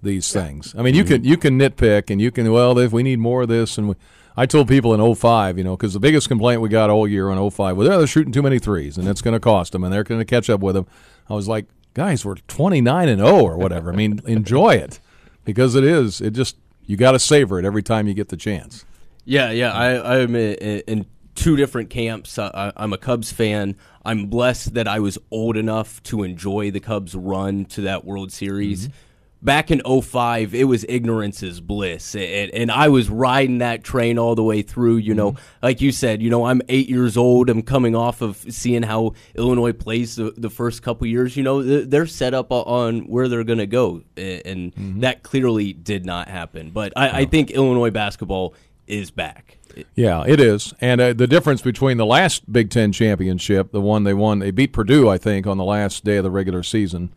these 0.02 0.34
yeah. 0.34 0.42
things. 0.42 0.74
I 0.76 0.82
mean, 0.82 0.94
you 0.94 1.04
mm-hmm. 1.04 1.14
can 1.14 1.24
you 1.24 1.36
can 1.36 1.58
nitpick 1.58 2.10
and 2.10 2.20
you 2.20 2.30
can 2.30 2.50
well, 2.50 2.78
if 2.78 2.92
we 2.92 3.02
need 3.02 3.18
more 3.18 3.42
of 3.42 3.48
this, 3.48 3.76
and 3.76 3.90
we, 3.90 3.94
I 4.36 4.46
told 4.46 4.68
people 4.68 4.94
in 4.94 5.14
05, 5.14 5.58
you 5.58 5.64
know, 5.64 5.76
because 5.76 5.92
the 5.92 6.00
biggest 6.00 6.28
complaint 6.28 6.60
we 6.60 6.68
got 6.68 6.90
all 6.90 7.06
year 7.06 7.28
on 7.28 7.50
05 7.50 7.76
was 7.76 7.88
they're 7.88 8.06
shooting 8.06 8.32
too 8.32 8.42
many 8.42 8.58
threes, 8.58 8.96
and 8.96 9.06
it's 9.06 9.20
going 9.20 9.34
to 9.34 9.40
cost 9.40 9.72
them, 9.72 9.84
and 9.84 9.92
they're 9.92 10.04
going 10.04 10.20
to 10.20 10.24
catch 10.24 10.48
up 10.48 10.60
with 10.60 10.74
them. 10.74 10.86
I 11.28 11.34
was 11.34 11.48
like, 11.48 11.66
guys, 11.94 12.24
we're 12.24 12.36
29 12.36 13.08
and 13.08 13.20
0 13.20 13.40
or 13.40 13.56
whatever. 13.56 13.92
I 13.92 13.96
mean, 13.96 14.20
enjoy 14.26 14.74
it 14.74 15.00
because 15.44 15.74
it 15.74 15.84
is. 15.84 16.20
It 16.20 16.32
just 16.32 16.56
you 16.86 16.96
got 16.96 17.12
to 17.12 17.18
savor 17.18 17.58
it 17.58 17.64
every 17.64 17.82
time 17.82 18.08
you 18.08 18.14
get 18.14 18.28
the 18.28 18.36
chance. 18.36 18.84
Yeah, 19.24 19.50
yeah. 19.50 19.72
I, 19.72 20.20
I'm 20.20 20.34
in 20.34 21.06
two 21.34 21.56
different 21.56 21.90
camps. 21.90 22.38
I, 22.38 22.72
I'm 22.76 22.92
a 22.92 22.98
Cubs 22.98 23.30
fan. 23.30 23.76
I'm 24.04 24.26
blessed 24.26 24.74
that 24.74 24.88
I 24.88 24.98
was 24.98 25.18
old 25.30 25.56
enough 25.56 26.02
to 26.04 26.22
enjoy 26.22 26.70
the 26.70 26.80
Cubs' 26.80 27.14
run 27.14 27.66
to 27.66 27.82
that 27.82 28.04
World 28.04 28.32
Series. 28.32 28.88
Mm-hmm 28.88 28.96
back 29.42 29.70
in 29.70 29.82
05 29.84 30.54
it 30.54 30.64
was 30.64 30.84
ignorance 30.88 31.42
is 31.42 31.60
bliss 31.60 32.14
and, 32.14 32.50
and, 32.52 32.70
i 32.70 32.88
was 32.88 33.10
riding 33.10 33.58
that 33.58 33.82
train 33.82 34.18
all 34.18 34.34
the 34.34 34.42
way 34.42 34.62
through 34.62 34.96
you 34.96 35.14
know 35.14 35.32
mm-hmm. 35.32 35.56
like 35.62 35.80
you 35.80 35.90
said 35.90 36.22
you 36.22 36.30
know 36.30 36.46
i'm 36.46 36.62
eight 36.68 36.88
years 36.88 37.16
old 37.16 37.50
i'm 37.50 37.62
coming 37.62 37.96
off 37.96 38.22
of 38.22 38.36
seeing 38.48 38.82
how 38.82 39.12
illinois 39.34 39.72
plays 39.72 40.16
the, 40.16 40.32
the 40.36 40.50
first 40.50 40.82
couple 40.82 41.06
years 41.06 41.36
you 41.36 41.42
know 41.42 41.62
they're 41.62 42.06
set 42.06 42.34
up 42.34 42.50
on 42.52 43.00
where 43.00 43.28
they're 43.28 43.44
going 43.44 43.58
to 43.58 43.66
go 43.66 44.02
and 44.16 44.74
mm-hmm. 44.74 45.00
that 45.00 45.22
clearly 45.22 45.72
did 45.72 46.06
not 46.06 46.28
happen 46.28 46.70
but 46.70 46.92
I, 46.96 47.20
I, 47.20 47.24
think 47.24 47.50
illinois 47.50 47.90
basketball 47.90 48.54
is 48.86 49.10
back 49.10 49.58
yeah, 49.94 50.24
it 50.26 50.40
is. 50.40 50.74
And 50.80 51.00
uh, 51.00 51.12
the 51.12 51.26
difference 51.26 51.62
between 51.62 51.96
the 51.96 52.06
last 52.06 52.50
Big 52.52 52.70
Ten 52.70 52.92
championship, 52.92 53.72
the 53.72 53.80
one 53.80 54.04
they 54.04 54.14
won, 54.14 54.38
they 54.38 54.50
beat 54.50 54.72
Purdue, 54.72 55.08
I 55.08 55.18
think, 55.18 55.46
on 55.46 55.56
the 55.56 55.64
last 55.64 56.04
day 56.04 56.18
of 56.18 56.24
the 56.24 56.30
regular 56.30 56.62
season, 56.62 57.12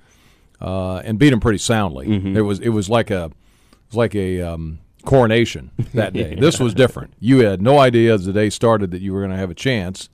uh, 0.61 0.97
and 0.97 1.19
beat 1.19 1.29
them 1.29 1.39
pretty 1.39 1.59
soundly. 1.59 2.07
Mm-hmm. 2.07 2.37
It 2.37 2.41
was 2.41 2.59
it 2.59 2.69
was 2.69 2.89
like 2.89 3.11
a 3.11 3.25
it 3.25 3.87
was 3.89 3.95
like 3.97 4.15
a 4.15 4.41
um, 4.41 4.79
coronation 5.03 5.71
that 5.93 6.13
day. 6.13 6.31
yeah. 6.31 6.39
This 6.39 6.59
was 6.59 6.73
different. 6.73 7.13
You 7.19 7.39
had 7.39 7.61
no 7.61 7.79
idea 7.79 8.13
as 8.13 8.25
the 8.25 8.33
day 8.33 8.49
started 8.49 8.91
that 8.91 9.01
you 9.01 9.13
were 9.13 9.19
going 9.19 9.31
to 9.31 9.37
have 9.37 9.51
a 9.51 9.55
chance. 9.55 10.09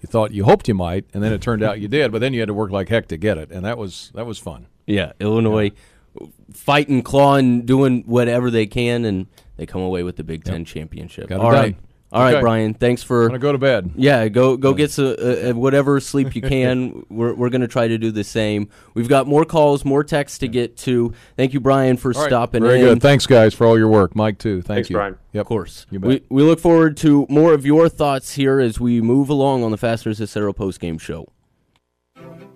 you 0.00 0.06
thought 0.06 0.32
you 0.32 0.44
hoped 0.44 0.68
you 0.68 0.74
might, 0.74 1.06
and 1.14 1.22
then 1.22 1.32
it 1.32 1.40
turned 1.40 1.62
out 1.62 1.80
you 1.80 1.88
did. 1.88 2.12
But 2.12 2.20
then 2.20 2.32
you 2.32 2.40
had 2.40 2.48
to 2.48 2.54
work 2.54 2.70
like 2.70 2.88
heck 2.88 3.08
to 3.08 3.16
get 3.16 3.38
it, 3.38 3.50
and 3.50 3.64
that 3.64 3.78
was 3.78 4.10
that 4.14 4.26
was 4.26 4.38
fun. 4.38 4.66
Yeah, 4.86 5.12
Illinois 5.20 5.72
fighting, 6.52 7.02
clawing, 7.02 7.62
doing 7.64 8.02
whatever 8.06 8.50
they 8.50 8.66
can, 8.66 9.04
and 9.04 9.26
they 9.56 9.66
come 9.66 9.80
away 9.80 10.02
with 10.02 10.16
the 10.16 10.24
Big 10.24 10.44
Ten 10.44 10.64
championship. 10.64 11.28
Got 11.28 11.36
it 11.36 11.40
All 11.40 11.52
right. 11.52 11.76
Done. 12.12 12.20
All 12.20 12.26
right, 12.26 12.34
Okay. 12.34 12.40
Brian. 12.42 12.74
Thanks 12.74 13.02
for. 13.02 13.26
Gonna 13.26 13.38
go 13.38 13.52
to 13.52 13.58
bed. 13.58 13.90
Yeah, 13.96 14.28
go 14.28 14.56
go 14.58 14.74
get 14.74 14.90
some, 14.90 15.16
uh, 15.18 15.50
uh, 15.50 15.52
whatever 15.54 15.98
sleep 15.98 16.36
you 16.36 16.42
can. 16.42 17.06
we're 17.10 17.32
we're 17.34 17.48
gonna 17.48 17.66
try 17.68 17.88
to 17.88 17.96
do 17.96 18.10
the 18.10 18.22
same. 18.24 18.68
We've 18.94 19.08
got 19.08 19.26
more 19.26 19.44
calls, 19.46 19.84
more 19.84 20.04
texts 20.04 20.38
to 20.38 20.48
get 20.48 20.76
to. 20.78 21.14
Thank 21.36 21.54
you, 21.54 21.60
Brian, 21.60 21.96
for 21.96 22.12
All 22.14 22.20
right. 22.20 22.28
stopping 22.28 22.62
Very 22.62 22.80
in. 22.80 22.84
good. 22.84 23.00
Thanks, 23.02 23.26
guys, 23.26 23.54
for 23.54 23.66
all 23.66 23.78
your 23.78 23.88
work. 23.88 24.14
Mike 24.14 24.38
too. 24.38 24.56
Thank 24.62 24.66
Thanks, 24.66 24.90
you. 24.90 24.96
Brian. 24.96 25.16
Yep. 25.32 25.40
Of 25.40 25.46
course. 25.46 25.86
You 25.90 26.00
bet. 26.00 26.08
We, 26.08 26.22
we 26.28 26.42
look 26.42 26.60
forward 26.60 26.96
to 26.98 27.26
more 27.30 27.54
of 27.54 27.64
your 27.64 27.88
thoughts 27.88 28.34
here 28.34 28.60
as 28.60 28.78
we 28.78 29.00
move 29.00 29.30
along 29.30 29.64
on 29.64 29.70
the 29.70 29.78
Fasteners 29.78 30.20
Etc. 30.20 30.52
post 30.52 30.80
game 30.80 30.98
show. 30.98 31.28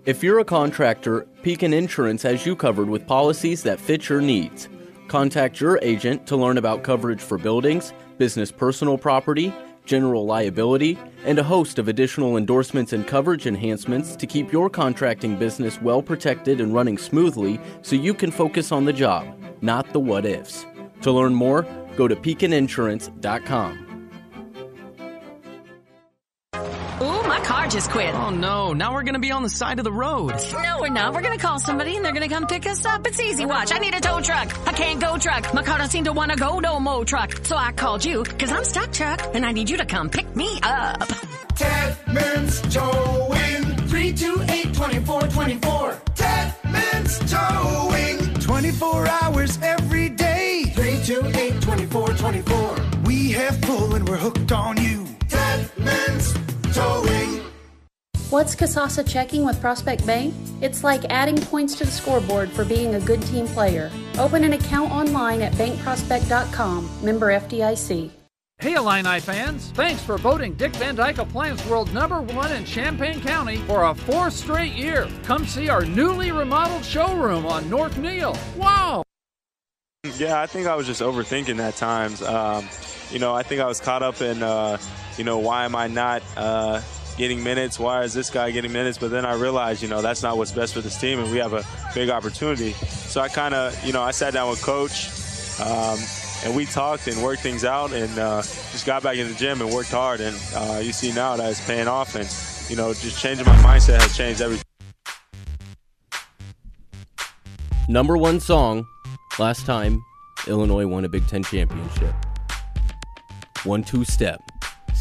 If 0.05 0.23
you're 0.23 0.39
a 0.39 0.45
contractor, 0.45 1.27
Pekin 1.43 1.73
Insurance 1.73 2.23
has 2.23 2.47
you 2.47 2.55
covered 2.55 2.89
with 2.89 3.07
policies 3.07 3.63
that 3.65 3.81
fit 3.81 4.09
your 4.09 4.21
needs. 4.21 4.69
Contact 5.09 5.61
your 5.61 5.79
agent 5.83 6.27
to 6.27 6.37
learn 6.37 6.59
about 6.59 6.83
coverage 6.83 7.21
for 7.21 7.39
buildings, 7.39 7.93
business 8.19 8.51
personal 8.51 8.99
property, 8.99 9.53
general 9.85 10.27
liability, 10.27 10.99
and 11.25 11.39
a 11.39 11.45
host 11.45 11.79
of 11.79 11.89
additional 11.89 12.37
endorsements 12.37 12.93
and 12.93 13.07
coverage 13.07 13.47
enhancements 13.47 14.17
to 14.17 14.27
keep 14.27 14.53
your 14.53 14.69
contracting 14.69 15.37
business 15.37 15.81
well 15.81 16.03
protected 16.03 16.61
and 16.61 16.75
running 16.75 16.99
smoothly 16.99 17.61
so 17.83 17.97
you 17.97 18.13
can 18.13 18.31
focus 18.31 18.73
on 18.73 18.85
the 18.85 18.93
job, 18.93 19.27
not 19.63 19.93
the 19.93 20.01
what 20.01 20.27
ifs. 20.27 20.67
To 21.03 21.13
learn 21.13 21.35
more, 21.35 21.67
go 21.97 22.09
to 22.09 22.17
pekininsurance.com. 22.17 23.86
my 27.37 27.45
car 27.45 27.69
just 27.69 27.91
quit. 27.91 28.15
Oh 28.15 28.31
no, 28.31 28.73
now 28.73 28.95
we're 28.95 29.03
gonna 29.03 29.19
be 29.19 29.31
on 29.31 29.43
the 29.43 29.51
side 29.51 29.79
of 29.79 29.85
the 29.85 29.93
road. 29.93 30.33
No, 30.53 30.79
we're 30.81 30.89
not. 30.89 31.13
We're 31.13 31.21
gonna 31.21 31.37
call 31.39 31.59
somebody 31.59 31.95
and 31.97 32.05
they're 32.05 32.13
gonna 32.13 32.29
come 32.29 32.47
pick 32.47 32.67
us 32.67 32.85
up. 32.87 33.05
It's 33.07 33.21
easy. 33.21 33.45
Watch. 33.45 33.75
I 33.75 33.79
need 33.79 33.95
a 33.95 34.01
tow 34.01 34.21
truck. 34.23 34.49
I 34.67 34.73
can't 34.73 34.99
go 35.01 35.19
truck. 35.19 35.53
My 35.53 35.63
car 35.63 35.77
don't 35.79 35.91
seem 35.91 36.05
to 36.05 36.13
want 36.13 36.31
to 36.33 36.39
go 36.39 36.61
no 36.61 36.81
more 36.81 37.05
truck. 37.05 37.45
So 37.45 37.57
I 37.57 37.73
called 37.73 38.03
you 38.05 38.23
because 38.25 38.53
I'm 38.53 38.65
stuck 38.65 38.91
truck 38.93 39.21
and 39.35 39.45
I 39.45 39.53
need 39.53 39.69
you 39.69 39.77
to 39.77 39.85
come 39.85 40.09
pick 40.09 40.35
me 40.35 40.59
up. 40.63 41.01
Tedman's 41.61 42.63
Towing. 42.75 43.65
328-2424. 43.93 46.01
Tedman's 46.15 47.19
Towing. 47.31 48.19
24 48.41 49.09
hours 49.09 49.59
every 49.63 50.09
day. 50.09 50.73
328-2424. 50.75 53.07
We 53.07 53.33
have 53.33 53.61
pull 53.61 53.95
and 53.95 54.09
we're 54.09 54.17
hooked 54.17 54.53
on 54.53 54.79
you. 54.83 55.05
Tedman's 55.29 56.46
Towing. 56.77 57.41
What's 58.29 58.55
Kasasa 58.55 59.09
checking 59.09 59.47
with 59.47 59.59
Prospect 59.63 60.07
Bank? 60.07 60.35
It's 60.61 60.85
like 60.85 61.07
adding 61.09 61.39
points 61.39 61.75
to 61.77 61.87
the 61.87 61.91
scoreboard 61.91 62.51
for 62.51 62.67
being 62.67 62.97
a 62.97 63.01
good 63.01 63.23
team 63.23 63.47
player. 63.47 63.91
Open 64.19 64.45
an 64.45 64.53
account 64.53 64.93
online 64.93 65.41
at 65.41 65.55
bankprospect.com. 65.55 66.91
Member 67.03 67.29
FDIC. 67.29 68.11
Hey 68.59 68.75
Illini 68.75 69.21
fans, 69.21 69.71
thanks 69.71 70.03
for 70.03 70.19
voting 70.19 70.53
Dick 70.53 70.77
Van 70.77 70.95
Dyke 70.95 71.17
Appliance 71.17 71.65
World 71.67 71.93
number 71.95 72.21
one 72.21 72.53
in 72.53 72.67
Champaign 72.67 73.23
County 73.23 73.57
for 73.57 73.85
a 73.85 73.95
fourth 73.95 74.35
straight 74.35 74.75
year. 74.75 75.09
Come 75.23 75.47
see 75.47 75.71
our 75.71 75.87
newly 75.87 76.31
remodeled 76.31 76.85
showroom 76.85 77.47
on 77.47 77.71
North 77.71 77.97
Neal. 77.97 78.37
Wow! 78.55 79.03
Yeah, 80.19 80.43
I 80.43 80.47
think 80.47 80.67
I 80.67 80.75
was 80.75 80.87
just 80.87 81.01
overthinking 81.01 81.59
at 81.59 81.77
times. 81.77 82.21
Um, 82.21 82.69
you 83.11 83.19
know, 83.19 83.35
I 83.35 83.43
think 83.43 83.63
I 83.63 83.67
was 83.67 83.81
caught 83.81 84.03
up 84.03 84.21
in, 84.21 84.43
uh, 84.43 84.77
you 85.17 85.25
know, 85.25 85.39
why 85.39 85.65
am 85.65 85.75
I 85.75 85.87
not 85.89 86.23
uh, 86.37 86.81
getting 87.17 87.43
minutes? 87.43 87.79
Why 87.79 88.03
is 88.03 88.13
this 88.13 88.31
guy 88.31 88.51
getting 88.51 88.73
minutes? 88.73 88.99
But 88.99 89.11
then 89.11 89.25
I 89.25 89.35
realized, 89.35 89.83
you 89.83 89.89
know, 89.89 90.03
that's 90.03 90.23
not 90.23 90.37
what's 90.37 90.53
best 90.53 90.75
for 90.75 90.81
this 90.81 90.99
team, 90.99 91.19
and 91.19 91.31
we 91.31 91.39
have 91.39 91.53
a 91.53 91.65
big 91.95 92.11
opportunity. 92.11 92.73
So 92.73 93.21
I 93.21 93.29
kind 93.29 93.55
of, 93.55 93.85
you 93.85 93.93
know, 93.93 94.03
I 94.03 94.11
sat 94.11 94.35
down 94.35 94.51
with 94.51 94.63
coach, 94.63 95.09
um, 95.61 95.99
and 96.45 96.55
we 96.55 96.67
talked 96.67 97.07
and 97.07 97.23
worked 97.23 97.43
things 97.43 97.65
out, 97.65 97.93
and 97.93 98.19
uh, 98.19 98.43
just 98.43 98.87
got 98.87 99.03
back 99.03 99.17
in 99.17 99.29
the 99.29 99.35
gym 99.35 99.61
and 99.61 99.73
worked 99.73 99.91
hard. 99.91 100.21
And 100.21 100.37
uh, 100.55 100.81
you 100.83 100.93
see 100.93 101.13
now 101.13 101.37
that 101.37 101.51
it's 101.51 101.67
paying 101.67 101.89
off, 101.89 102.15
and 102.15 102.29
you 102.71 102.77
know, 102.77 102.93
just 102.93 103.21
changing 103.21 103.47
my 103.47 103.57
mindset 103.57 104.01
has 104.01 104.17
changed 104.17 104.41
everything. 104.41 104.63
Number 107.89 108.17
one 108.17 108.41
song 108.41 108.85
last 109.39 109.65
time 109.65 110.03
Illinois 110.49 110.87
won 110.87 111.05
a 111.05 111.09
Big 111.09 111.27
Ten 111.29 111.45
championship. 111.45 112.15
One 113.65 113.83
two 113.83 114.05
step. 114.05 114.41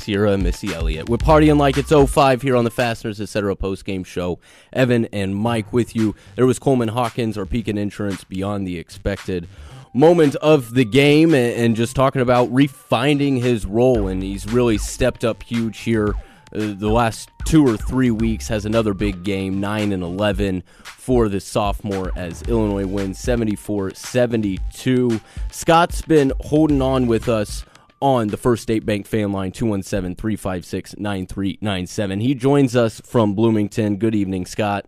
Ciara 0.05 0.33
and 0.33 0.43
Missy 0.43 0.73
Elliott. 0.73 1.09
We're 1.09 1.17
partying 1.17 1.57
like 1.57 1.77
it's 1.77 1.91
05 1.91 2.41
here 2.41 2.55
on 2.55 2.63
the 2.63 2.69
Fasteners 2.69 3.19
Etc. 3.19 3.55
post 3.55 3.85
game 3.85 4.03
show. 4.03 4.39
Evan 4.71 5.05
and 5.05 5.35
Mike 5.35 5.73
with 5.73 5.95
you. 5.95 6.15
There 6.35 6.45
was 6.45 6.59
Coleman 6.59 6.89
Hawkins, 6.89 7.37
our 7.37 7.45
Pekin 7.45 7.77
Insurance 7.77 8.23
beyond 8.23 8.67
the 8.67 8.77
expected 8.77 9.47
moment 9.93 10.35
of 10.35 10.73
the 10.73 10.85
game, 10.85 11.33
and, 11.33 11.75
just 11.75 11.95
talking 11.95 12.21
about 12.21 12.53
refining 12.53 13.37
his 13.37 13.65
role. 13.65 14.07
And 14.07 14.21
he's 14.21 14.45
really 14.45 14.77
stepped 14.77 15.23
up 15.23 15.41
huge 15.41 15.79
here 15.79 16.13
uh, 16.53 16.73
the 16.77 16.89
last 16.89 17.29
two 17.45 17.67
or 17.67 17.75
three 17.75 18.11
weeks 18.11 18.47
has 18.47 18.65
another 18.65 18.93
big 18.93 19.23
game 19.23 19.59
9 19.59 19.91
and 19.91 20.03
11 20.03 20.63
for 20.83 21.27
the 21.27 21.39
sophomore 21.39 22.11
as 22.15 22.43
illinois 22.43 22.85
wins 22.85 23.17
74-72 23.19 25.21
scott's 25.51 26.01
been 26.03 26.31
holding 26.41 26.81
on 26.81 27.07
with 27.07 27.27
us 27.27 27.65
on 28.05 28.27
the 28.27 28.37
first 28.37 28.63
state 28.63 28.85
bank 28.85 29.07
fan 29.07 29.31
line 29.31 29.51
217-356-9397 29.51 32.21
he 32.21 32.35
joins 32.35 32.75
us 32.75 33.01
from 33.01 33.33
bloomington 33.33 33.97
good 33.97 34.13
evening 34.13 34.45
scott 34.45 34.85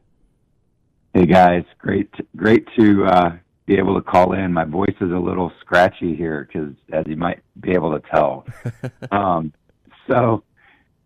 Hey 1.18 1.26
guys, 1.26 1.63
great, 1.80 2.13
great 2.36 2.68
to 2.78 3.05
uh, 3.05 3.32
be 3.65 3.76
able 3.76 3.95
to 3.95 4.03
call 4.03 4.34
in. 4.34 4.53
My 4.53 4.65
voice 4.65 4.93
is 5.01 5.09
a 5.09 5.18
little 5.18 5.51
scratchy 5.61 6.15
here 6.15 6.45
because, 6.45 6.76
as 6.93 7.05
you 7.07 7.15
might 7.15 7.39
be 7.59 7.72
able 7.72 7.99
to 7.99 8.07
tell. 8.07 8.45
um, 9.11 9.51
so, 10.07 10.43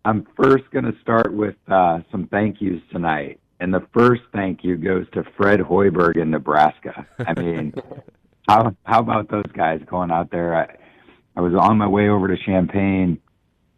I'm 0.04 0.26
first 0.36 0.64
going 0.70 0.84
to 0.84 0.92
start 1.00 1.32
with 1.32 1.54
uh, 1.66 2.00
some 2.10 2.26
thank 2.26 2.60
yous 2.60 2.82
tonight, 2.92 3.40
and 3.58 3.72
the 3.72 3.86
first 3.94 4.20
thank 4.34 4.62
you 4.62 4.76
goes 4.76 5.06
to 5.14 5.24
Fred 5.34 5.60
Hoiberg 5.60 6.20
in 6.20 6.30
Nebraska. 6.30 7.06
I 7.18 7.32
mean, 7.40 7.72
how 8.48 8.76
how 8.84 9.00
about 9.00 9.30
those 9.30 9.50
guys 9.54 9.80
going 9.86 10.10
out 10.10 10.30
there? 10.30 10.78
I, 11.36 11.40
was 11.40 11.54
on 11.58 11.78
my 11.78 11.86
way 11.88 12.08
over 12.08 12.28
to 12.28 12.36
Champaign, 12.44 13.18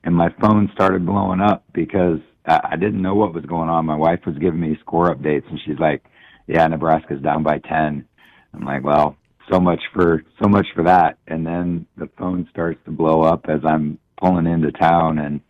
and 0.03 0.15
my 0.15 0.31
phone 0.41 0.71
started 0.75 1.07
blowing 1.07 1.41
up 1.41 1.65
because 1.73 2.21
I, 2.47 2.61
I 2.73 2.77
didn't 2.77 3.03
know 3.03 3.15
what 3.15 3.35
was 3.35 3.45
going 3.45 3.69
on. 3.69 3.87
My 3.87 3.97
wife 3.97 4.21
was 4.27 4.37
giving 4.39 4.61
me 4.61 4.77
score 4.81 5.15
updates, 5.15 5.49
and 5.49 5.61
she's 5.65 5.79
like, 5.79 6.05
"Yeah, 6.47 6.67
Nebraska's 6.67 7.23
down 7.23 7.43
by 7.43 7.59
10." 7.59 8.07
I'm 8.55 8.65
like, 8.65 8.85
"Well, 8.85 9.17
so 9.51 9.61
much 9.61 9.81
for 9.93 10.25
so 10.43 10.49
much 10.49 10.67
for 10.75 10.85
that." 10.85 11.19
And 11.27 11.47
then 11.47 11.87
the 11.97 12.09
phone 12.19 12.49
starts 12.51 12.81
to 12.85 12.91
blow 12.91 13.23
up 13.23 13.47
as 13.49 13.61
I'm 13.65 13.99
pulling 14.17 14.47
into 14.47 14.73
town, 14.73 15.19
and 15.19 15.41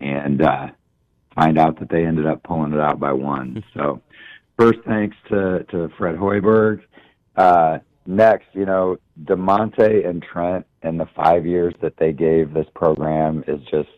and 0.00 0.42
uh, 0.42 0.68
find 1.34 1.58
out 1.58 1.78
that 1.80 1.90
they 1.90 2.04
ended 2.04 2.26
up 2.26 2.42
pulling 2.42 2.72
it 2.72 2.80
out 2.80 3.00
by 3.00 3.12
one. 3.12 3.62
So, 3.74 4.02
first 4.58 4.80
thanks 4.86 5.16
to 5.28 5.64
to 5.70 5.88
Fred 5.96 6.16
Hoiberg. 6.16 6.82
Uh, 7.36 7.78
next, 8.06 8.46
you 8.52 8.66
know, 8.66 8.96
Da'Monte 9.22 10.04
and 10.08 10.20
Trent 10.20 10.66
and 10.82 10.98
the 10.98 11.08
five 11.16 11.46
years 11.46 11.74
that 11.82 11.96
they 11.96 12.12
gave 12.12 12.52
this 12.52 12.66
program 12.74 13.44
is 13.46 13.60
just 13.70 13.88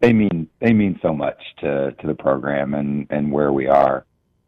they 0.00 0.12
mean 0.12 0.48
they 0.60 0.72
mean 0.72 0.98
so 1.02 1.12
much 1.12 1.40
to 1.58 1.92
to 1.92 2.06
the 2.06 2.14
program 2.14 2.74
and 2.74 3.06
and 3.10 3.32
where 3.32 3.52
we 3.52 3.66
are. 3.66 4.04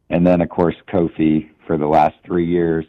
And 0.09 0.25
then 0.25 0.41
of 0.41 0.49
course 0.49 0.75
Kofi 0.87 1.49
for 1.65 1.77
the 1.77 1.87
last 1.87 2.15
three 2.25 2.45
years, 2.45 2.85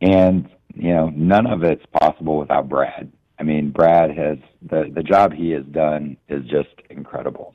and 0.00 0.48
you 0.74 0.94
know 0.94 1.10
none 1.14 1.46
of 1.46 1.64
it's 1.64 1.84
possible 2.00 2.38
without 2.38 2.68
Brad. 2.68 3.12
I 3.38 3.42
mean, 3.42 3.70
Brad 3.70 4.16
has 4.16 4.38
the 4.62 4.90
the 4.94 5.02
job 5.02 5.32
he 5.32 5.50
has 5.50 5.64
done 5.66 6.16
is 6.28 6.44
just 6.44 6.70
incredible. 6.90 7.54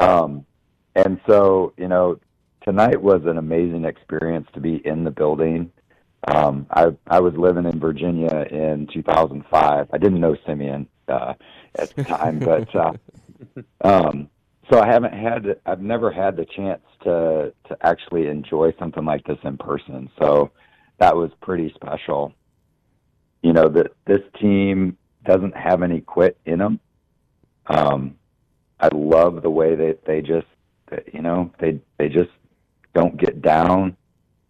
Um, 0.00 0.44
and 0.94 1.20
so 1.28 1.72
you 1.76 1.88
know, 1.88 2.20
tonight 2.62 3.00
was 3.00 3.22
an 3.24 3.38
amazing 3.38 3.84
experience 3.84 4.48
to 4.54 4.60
be 4.60 4.76
in 4.84 5.04
the 5.04 5.10
building. 5.10 5.72
Um, 6.26 6.66
I 6.70 6.88
I 7.06 7.20
was 7.20 7.34
living 7.34 7.64
in 7.64 7.78
Virginia 7.78 8.46
in 8.50 8.88
2005. 8.92 9.88
I 9.92 9.98
didn't 9.98 10.20
know 10.20 10.36
Simeon 10.46 10.88
uh, 11.08 11.34
at 11.76 11.94
the 11.94 12.04
time, 12.04 12.38
but 12.40 12.74
uh, 12.74 12.92
um, 13.82 14.28
so 14.70 14.80
I 14.80 14.86
haven't 14.86 15.14
had 15.14 15.60
I've 15.64 15.80
never 15.80 16.10
had 16.10 16.36
the 16.36 16.44
chance 16.44 16.82
to 17.04 17.52
to 17.68 17.86
actually 17.86 18.26
enjoy 18.26 18.74
something 18.78 19.04
like 19.04 19.24
this 19.24 19.38
in 19.44 19.56
person. 19.56 20.10
So 20.18 20.50
that 20.98 21.16
was 21.16 21.30
pretty 21.40 21.72
special 21.74 22.34
you 23.42 23.52
know 23.52 23.68
that 23.68 23.92
this 24.06 24.20
team 24.40 24.96
doesn't 25.24 25.56
have 25.56 25.82
any 25.82 26.00
quit 26.00 26.38
in 26.44 26.58
them. 26.58 26.80
Um, 27.66 28.16
I 28.80 28.88
love 28.94 29.42
the 29.42 29.50
way 29.50 29.74
that 29.74 30.04
they 30.06 30.20
just, 30.20 30.46
you 31.12 31.22
know, 31.22 31.50
they 31.58 31.80
they 31.98 32.08
just 32.08 32.30
don't 32.94 33.16
get 33.16 33.42
down, 33.42 33.96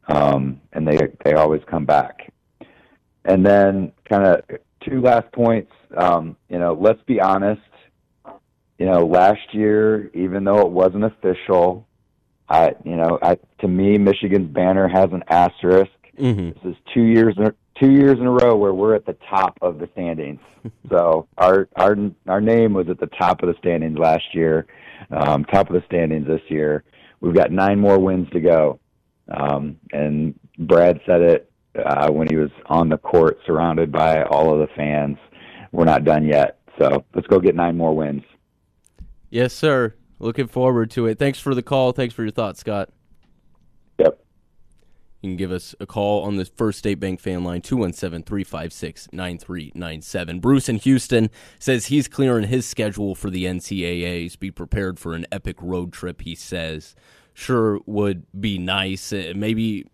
um, 0.09 0.61
and 0.73 0.87
they 0.87 0.99
they 1.25 1.35
always 1.35 1.63
come 1.71 1.85
back. 1.85 2.33
And 3.25 3.45
then, 3.45 3.93
kind 4.09 4.25
of 4.27 4.43
two 4.89 5.01
last 5.01 5.31
points. 5.33 5.73
Um, 5.97 6.37
you 6.49 6.59
know, 6.59 6.77
let's 6.81 7.03
be 7.07 7.21
honest. 7.21 7.61
you 8.79 8.87
know, 8.87 9.05
last 9.07 9.53
year, 9.53 10.09
even 10.15 10.45
though 10.45 10.61
it 10.61 10.71
wasn't 10.71 11.05
official, 11.05 11.87
I, 12.49 12.75
you 12.85 12.97
know, 12.97 13.19
I, 13.23 13.37
to 13.61 13.69
me, 13.69 13.99
Michigan's 13.99 14.53
banner 14.53 14.89
has 14.89 15.11
an 15.13 15.25
asterisk. 15.29 15.91
Mm-hmm. 16.19 16.51
This 16.51 16.73
is 16.73 16.77
two 16.95 17.03
years, 17.03 17.35
in- 17.37 17.55
two 17.81 17.91
years 17.91 18.19
in 18.19 18.27
a 18.27 18.31
row 18.31 18.57
where 18.57 18.73
we're 18.73 18.95
at 18.95 19.05
the 19.05 19.17
top 19.29 19.59
of 19.63 19.79
the 19.79 19.89
standings. 19.93 20.41
so 20.91 21.27
our, 21.37 21.69
our, 21.77 21.97
our 22.29 22.41
name 22.41 22.73
was 22.73 22.89
at 22.89 23.01
the 23.01 23.07
top 23.07 23.43
of 23.43 23.49
the 23.49 23.55
standings 23.59 23.99
last 23.99 24.25
year, 24.33 24.67
um, 25.11 25.45
top 25.45 25.69
of 25.69 25.75
the 25.75 25.85
standings 25.87 26.27
this 26.27 26.43
year. 26.49 26.85
We've 27.21 27.35
got 27.35 27.51
nine 27.51 27.81
more 27.81 27.99
wins 27.99 28.31
to 28.31 28.41
go. 28.41 28.79
Um, 29.29 29.76
and 29.93 30.39
Brad 30.59 31.01
said 31.07 31.20
it 31.20 31.51
uh, 31.85 32.11
when 32.11 32.29
he 32.29 32.37
was 32.37 32.51
on 32.66 32.89
the 32.89 32.99
court, 32.99 33.39
surrounded 33.47 33.93
by 33.93 34.22
all 34.24 34.53
of 34.53 34.61
the 34.61 34.74
fans. 34.74 35.18
We're 35.72 35.85
not 35.85 36.05
done 36.05 36.24
yet, 36.24 36.59
so 36.79 37.05
let's 37.14 37.26
go 37.26 37.39
get 37.41 37.55
nine 37.55 37.76
more 37.76 37.95
wins. 37.95 38.22
Yes, 39.31 39.53
sir. 39.53 39.95
Looking 40.18 40.49
forward 40.49 40.91
to 40.93 41.07
it. 41.07 41.18
Thanks 41.18 41.39
for 41.39 41.55
the 41.55 41.62
call. 41.62 41.93
Thanks 41.93 42.14
for 42.14 42.22
your 42.22 42.33
thoughts, 42.33 42.61
Scott. 42.61 42.91
Yep. 43.99 44.18
You 45.20 45.31
can 45.31 45.37
give 45.37 45.53
us 45.53 45.74
a 45.79 45.87
call 45.87 46.22
on 46.24 46.37
the 46.37 46.45
First 46.45 46.79
State 46.79 46.99
Bank 47.01 47.20
fan 47.20 47.45
line, 47.45 47.61
217 47.61 48.24
356 48.24 49.09
9397. 49.12 50.41
Bruce 50.41 50.68
in 50.68 50.76
Houston 50.76 51.31
says 51.59 51.87
he's 51.87 52.09
clearing 52.09 52.49
his 52.49 52.66
schedule 52.66 53.14
for 53.14 53.29
the 53.29 53.45
NCAAs. 53.45 54.39
Be 54.39 54.51
prepared 54.51 54.99
for 54.99 55.14
an 55.14 55.26
epic 55.31 55.57
road 55.61 55.93
trip, 55.93 56.22
he 56.22 56.35
says. 56.35 56.95
Sure 57.39 57.78
would 57.86 58.26
be 58.39 58.59
nice. 58.59 59.12
Uh, 59.12 59.32
Maybe 59.36 59.86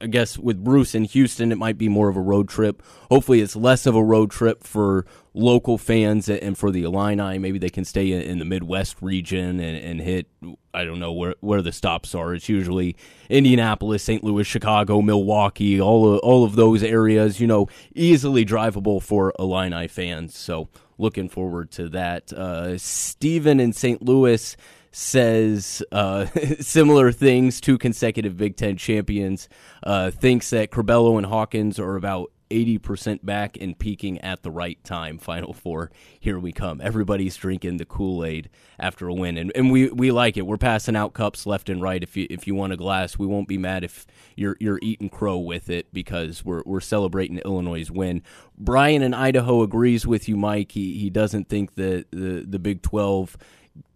I 0.00 0.06
guess 0.06 0.36
with 0.36 0.62
Bruce 0.62 0.96
in 0.96 1.04
Houston, 1.04 1.52
it 1.52 1.58
might 1.58 1.78
be 1.78 1.88
more 1.88 2.08
of 2.08 2.16
a 2.16 2.20
road 2.20 2.48
trip. 2.48 2.82
Hopefully, 3.08 3.40
it's 3.40 3.54
less 3.54 3.86
of 3.86 3.94
a 3.94 4.02
road 4.02 4.32
trip 4.32 4.64
for 4.64 5.06
local 5.32 5.78
fans 5.78 6.28
and 6.28 6.58
for 6.58 6.72
the 6.72 6.82
Illini. 6.82 7.38
Maybe 7.38 7.58
they 7.60 7.70
can 7.70 7.84
stay 7.84 8.10
in, 8.10 8.40
the 8.40 8.44
Midwest 8.44 9.00
region 9.00 9.60
and, 9.60 9.78
and 9.78 10.00
hit, 10.00 10.26
I 10.74 10.84
don't 10.84 10.98
know 10.98 11.12
where, 11.12 11.36
where 11.38 11.62
the 11.62 11.70
stops 11.70 12.16
are. 12.16 12.34
It's 12.34 12.48
usually 12.48 12.96
Indianapolis, 13.30 14.02
St. 14.02 14.24
Louis, 14.24 14.44
Chicago, 14.44 15.00
Milwaukee, 15.00 15.80
all 15.80 16.14
of, 16.14 16.18
all 16.18 16.44
of 16.44 16.56
those 16.56 16.82
areas, 16.82 17.40
you 17.40 17.46
know, 17.46 17.68
easily 17.94 18.44
drivable 18.44 19.00
for 19.00 19.32
Illini 19.38 19.86
fans. 19.86 20.36
So, 20.36 20.68
looking 20.98 21.28
forward 21.28 21.70
to 21.72 21.88
that. 21.90 22.32
Uh, 22.32 22.76
Steven 22.76 23.58
in 23.60 23.72
St. 23.72 24.02
Louis 24.02 24.56
says 24.92 25.82
uh, 25.90 26.26
similar 26.60 27.10
things. 27.10 27.60
Two 27.60 27.78
consecutive 27.78 28.36
Big 28.36 28.56
Ten 28.56 28.76
champions. 28.76 29.48
Uh, 29.82 30.10
thinks 30.10 30.50
that 30.50 30.70
Curbelo 30.70 31.16
and 31.16 31.26
Hawkins 31.26 31.78
are 31.78 31.96
about 31.96 32.30
80% 32.52 33.24
back 33.24 33.56
and 33.60 33.78
peaking 33.78 34.20
at 34.20 34.42
the 34.42 34.50
right 34.50 34.82
time. 34.84 35.18
Final 35.18 35.52
four, 35.52 35.90
here 36.20 36.38
we 36.38 36.52
come. 36.52 36.80
Everybody's 36.82 37.36
drinking 37.36 37.78
the 37.78 37.84
Kool 37.84 38.24
Aid 38.24 38.50
after 38.78 39.08
a 39.08 39.14
win, 39.14 39.38
and, 39.38 39.50
and 39.54 39.72
we, 39.72 39.88
we 39.88 40.10
like 40.10 40.36
it. 40.36 40.46
We're 40.46 40.58
passing 40.58 40.94
out 40.94 41.14
cups 41.14 41.46
left 41.46 41.68
and 41.70 41.80
right. 41.80 42.02
If 42.02 42.16
you 42.16 42.26
if 42.28 42.46
you 42.46 42.54
want 42.54 42.72
a 42.72 42.76
glass, 42.76 43.18
we 43.18 43.26
won't 43.26 43.48
be 43.48 43.58
mad 43.58 43.84
if 43.84 44.06
you're 44.36 44.56
you're 44.60 44.78
eating 44.82 45.08
crow 45.08 45.38
with 45.38 45.70
it 45.70 45.92
because 45.92 46.44
we're 46.44 46.62
we're 46.66 46.80
celebrating 46.80 47.38
Illinois' 47.38 47.90
win. 47.90 48.22
Brian 48.58 49.02
in 49.02 49.14
Idaho 49.14 49.62
agrees 49.62 50.06
with 50.06 50.28
you, 50.28 50.36
Mike. 50.36 50.72
He 50.72 50.98
he 50.98 51.10
doesn't 51.10 51.48
think 51.48 51.74
that 51.76 52.06
the 52.10 52.44
the 52.46 52.58
Big 52.58 52.82
Twelve 52.82 53.36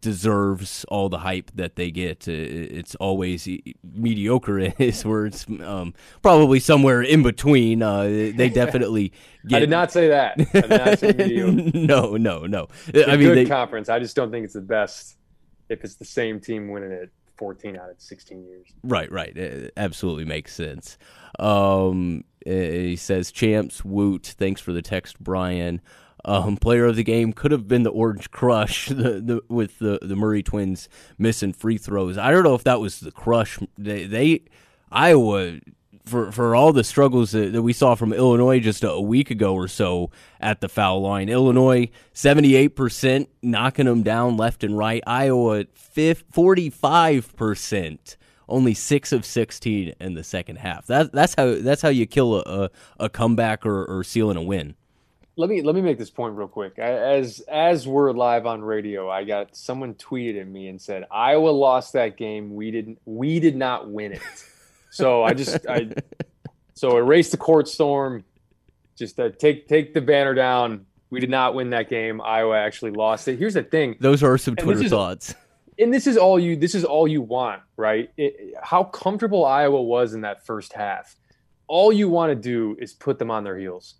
deserves 0.00 0.84
all 0.88 1.08
the 1.08 1.18
hype 1.18 1.50
that 1.54 1.76
they 1.76 1.90
get. 1.90 2.28
Uh, 2.28 2.32
It's 2.32 2.94
always 2.96 3.48
mediocre 3.82 4.58
in 4.58 4.72
his 4.78 5.04
words, 5.04 5.46
um, 5.62 5.94
probably 6.22 6.60
somewhere 6.60 7.02
in 7.02 7.22
between. 7.22 7.82
Uh, 7.82 8.04
they 8.04 8.48
definitely. 8.48 9.12
Get, 9.46 9.56
I 9.56 9.60
did 9.60 9.70
not 9.70 9.92
say 9.92 10.08
that. 10.08 10.40
I 10.40 10.60
did 10.60 10.70
not 10.70 10.98
say 10.98 11.12
mediocre. 11.12 11.70
no, 11.78 12.16
no, 12.16 12.46
no. 12.46 12.68
It's 12.88 13.08
I 13.08 13.16
mean, 13.16 13.28
good 13.28 13.36
they, 13.38 13.46
conference. 13.46 13.88
I 13.88 13.98
just 13.98 14.16
don't 14.16 14.30
think 14.30 14.44
it's 14.44 14.54
the 14.54 14.60
best 14.60 15.16
if 15.68 15.84
it's 15.84 15.96
the 15.96 16.04
same 16.04 16.40
team 16.40 16.68
winning 16.68 16.92
it 16.92 17.10
14 17.36 17.76
out 17.76 17.90
of 17.90 18.00
16 18.00 18.44
years. 18.44 18.68
Right, 18.82 19.10
right. 19.10 19.36
It 19.36 19.72
absolutely 19.76 20.24
makes 20.24 20.54
sense. 20.54 20.98
Um, 21.38 22.24
uh, 22.46 22.50
he 22.50 22.96
says, 22.96 23.32
Champs, 23.32 23.84
Woot, 23.84 24.34
thanks 24.38 24.60
for 24.60 24.72
the 24.72 24.82
text, 24.82 25.18
Brian. 25.20 25.80
Um, 26.28 26.56
player 26.56 26.86
of 26.86 26.96
the 26.96 27.04
game 27.04 27.32
could 27.32 27.52
have 27.52 27.68
been 27.68 27.84
the 27.84 27.90
Orange 27.90 28.32
Crush 28.32 28.88
the, 28.88 29.20
the, 29.20 29.42
with 29.48 29.78
the, 29.78 30.00
the 30.02 30.16
Murray 30.16 30.42
twins 30.42 30.88
missing 31.16 31.52
free 31.52 31.78
throws. 31.78 32.18
I 32.18 32.32
don't 32.32 32.42
know 32.42 32.56
if 32.56 32.64
that 32.64 32.80
was 32.80 32.98
the 32.98 33.12
Crush. 33.12 33.60
They, 33.78 34.06
they 34.06 34.42
Iowa, 34.90 35.60
for, 36.04 36.32
for 36.32 36.56
all 36.56 36.72
the 36.72 36.82
struggles 36.82 37.30
that, 37.30 37.52
that 37.52 37.62
we 37.62 37.72
saw 37.72 37.94
from 37.94 38.12
Illinois 38.12 38.58
just 38.58 38.82
a, 38.82 39.00
week 39.00 39.30
ago 39.30 39.54
or 39.54 39.68
so 39.68 40.10
at 40.40 40.60
the 40.60 40.68
foul 40.68 41.00
line, 41.00 41.28
Illinois 41.28 41.90
78% 42.12 43.28
knocking 43.42 43.86
them 43.86 44.02
down 44.02 44.36
left 44.36 44.64
and 44.64 44.76
right. 44.76 45.04
Iowa 45.06 45.64
45% 45.64 48.16
only 48.48 48.74
six 48.74 49.12
of 49.12 49.24
sixteen 49.24 49.92
in 50.00 50.14
the 50.14 50.22
second 50.22 50.58
half. 50.58 50.86
That 50.86 51.12
that's 51.12 51.34
how 51.36 51.56
that's 51.56 51.82
how 51.82 51.88
you 51.88 52.06
kill 52.06 52.36
a 52.36 52.42
a, 52.46 52.70
a 53.06 53.08
comeback 53.08 53.66
or, 53.66 53.84
or 53.84 54.04
sealing 54.04 54.36
a 54.36 54.42
win. 54.42 54.76
Let 55.38 55.50
me 55.50 55.60
let 55.60 55.74
me 55.74 55.82
make 55.82 55.98
this 55.98 56.08
point 56.10 56.34
real 56.34 56.48
quick. 56.48 56.78
As 56.78 57.40
as 57.40 57.86
we're 57.86 58.12
live 58.12 58.46
on 58.46 58.62
radio, 58.62 59.10
I 59.10 59.24
got 59.24 59.54
someone 59.54 59.94
tweeted 59.94 60.40
at 60.40 60.48
me 60.48 60.68
and 60.68 60.80
said 60.80 61.04
Iowa 61.10 61.50
lost 61.50 61.92
that 61.92 62.16
game. 62.16 62.54
We 62.54 62.70
didn't. 62.70 62.98
We 63.04 63.38
did 63.38 63.54
not 63.56 63.90
win 63.90 64.12
it. 64.12 64.22
So 64.90 65.24
I 65.24 65.34
just 65.34 65.66
I 65.68 65.90
so 66.72 66.96
erase 66.96 67.30
the 67.30 67.36
court 67.36 67.68
storm. 67.68 68.24
Just 68.96 69.20
uh, 69.20 69.28
take 69.28 69.68
take 69.68 69.92
the 69.92 70.00
banner 70.00 70.32
down. 70.32 70.86
We 71.10 71.20
did 71.20 71.28
not 71.28 71.54
win 71.54 71.68
that 71.70 71.90
game. 71.90 72.22
Iowa 72.22 72.56
actually 72.56 72.92
lost 72.92 73.28
it. 73.28 73.38
Here's 73.38 73.54
the 73.54 73.62
thing. 73.62 73.96
Those 74.00 74.22
are 74.22 74.38
some 74.38 74.56
Twitter 74.56 74.84
is- 74.84 74.90
thoughts. 74.90 75.34
and 75.78 75.92
this 75.92 76.06
is 76.06 76.16
all 76.16 76.38
you 76.40 76.56
this 76.56 76.74
is 76.74 76.82
all 76.82 77.06
you 77.06 77.20
want 77.20 77.60
right 77.76 78.10
it, 78.16 78.54
how 78.62 78.82
comfortable 78.82 79.44
iowa 79.44 79.82
was 79.82 80.14
in 80.14 80.22
that 80.22 80.46
first 80.46 80.72
half 80.72 81.14
all 81.66 81.92
you 81.92 82.08
want 82.08 82.30
to 82.30 82.34
do 82.34 82.74
is 82.80 82.94
put 82.94 83.18
them 83.18 83.30
on 83.30 83.44
their 83.44 83.58
heels 83.58 83.96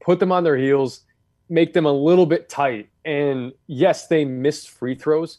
put 0.00 0.18
them 0.20 0.32
on 0.32 0.44
their 0.44 0.56
heels 0.56 1.00
make 1.48 1.72
them 1.72 1.86
a 1.86 1.92
little 1.92 2.26
bit 2.26 2.48
tight 2.48 2.88
and 3.04 3.52
yes 3.66 4.06
they 4.06 4.24
missed 4.24 4.70
free 4.70 4.94
throws 4.94 5.38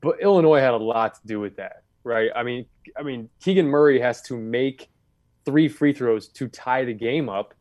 but 0.00 0.20
illinois 0.20 0.60
had 0.60 0.74
a 0.74 0.76
lot 0.76 1.14
to 1.14 1.20
do 1.26 1.40
with 1.40 1.56
that 1.56 1.82
right 2.04 2.30
i 2.36 2.42
mean 2.42 2.64
i 2.98 3.02
mean 3.02 3.28
keegan 3.40 3.66
murray 3.66 4.00
has 4.00 4.22
to 4.22 4.36
make 4.36 4.88
three 5.44 5.68
free 5.68 5.92
throws 5.92 6.28
to 6.28 6.48
tie 6.48 6.84
the 6.84 6.94
game 6.94 7.28
up 7.28 7.54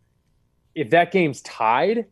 if 0.75 0.89
that 0.91 1.11
game's 1.11 1.41
tied 1.41 2.05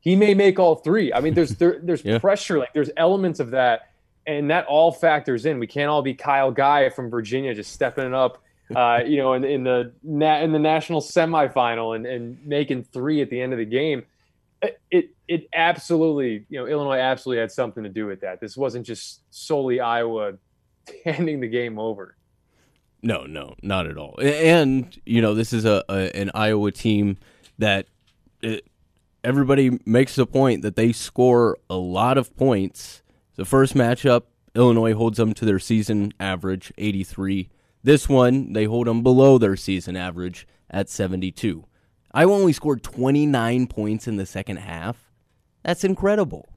he 0.00 0.16
may 0.16 0.32
make 0.34 0.58
all 0.58 0.76
three 0.76 1.12
i 1.12 1.20
mean 1.20 1.34
there's 1.34 1.56
there, 1.56 1.78
there's 1.82 2.04
Yeah. 2.04 2.18
pressure 2.18 2.58
like 2.58 2.72
there's 2.72 2.90
elements 2.96 3.40
of 3.40 3.50
that 3.50 3.82
and 4.26 4.50
that 4.50 4.66
all 4.66 4.92
factors 4.92 5.46
in. 5.46 5.58
We 5.58 5.66
can't 5.66 5.88
all 5.88 6.02
be 6.02 6.12
Kyle 6.12 6.50
Guy 6.50 6.90
from 6.90 7.08
Virginia 7.08 7.54
just 7.54 7.72
stepping 7.72 8.04
it 8.04 8.12
up, 8.12 8.42
uh, 8.74 9.00
you 9.06 9.16
know, 9.16 9.34
in, 9.34 9.44
in 9.44 9.64
the 9.64 9.92
na- 10.02 10.40
in 10.40 10.52
the 10.52 10.58
national 10.58 11.00
semifinal 11.00 11.96
and, 11.96 12.06
and 12.06 12.44
making 12.46 12.84
three 12.84 13.22
at 13.22 13.30
the 13.30 13.40
end 13.40 13.52
of 13.52 13.58
the 13.58 13.64
game. 13.64 14.04
It, 14.90 15.10
it 15.28 15.48
absolutely, 15.54 16.44
you 16.48 16.58
know, 16.58 16.66
Illinois 16.66 16.98
absolutely 16.98 17.40
had 17.40 17.52
something 17.52 17.84
to 17.84 17.88
do 17.88 18.06
with 18.06 18.22
that. 18.22 18.40
This 18.40 18.56
wasn't 18.56 18.86
just 18.86 19.20
solely 19.30 19.78
Iowa 19.78 20.34
handing 21.04 21.40
the 21.40 21.48
game 21.48 21.78
over. 21.78 22.16
No, 23.02 23.24
no, 23.24 23.54
not 23.62 23.86
at 23.86 23.96
all. 23.96 24.18
And 24.20 25.00
you 25.06 25.22
know, 25.22 25.34
this 25.34 25.52
is 25.52 25.64
a, 25.64 25.84
a 25.88 26.16
an 26.16 26.30
Iowa 26.34 26.72
team 26.72 27.18
that 27.58 27.86
it, 28.42 28.66
everybody 29.22 29.78
makes 29.84 30.16
the 30.16 30.26
point 30.26 30.62
that 30.62 30.76
they 30.76 30.92
score 30.92 31.58
a 31.70 31.76
lot 31.76 32.18
of 32.18 32.36
points. 32.36 33.02
The 33.36 33.44
first 33.44 33.74
matchup, 33.74 34.24
Illinois 34.54 34.94
holds 34.94 35.18
them 35.18 35.34
to 35.34 35.44
their 35.44 35.60
season 35.60 36.12
average, 36.18 36.72
83. 36.78 37.48
This 37.88 38.06
one, 38.06 38.52
they 38.52 38.66
hold 38.66 38.86
them 38.86 39.02
below 39.02 39.38
their 39.38 39.56
season 39.56 39.96
average 39.96 40.46
at 40.68 40.90
72. 40.90 41.64
Iowa 42.12 42.34
only 42.34 42.52
scored 42.52 42.82
29 42.82 43.66
points 43.66 44.06
in 44.06 44.16
the 44.18 44.26
second 44.26 44.58
half. 44.58 45.10
That's 45.62 45.84
incredible. 45.84 46.50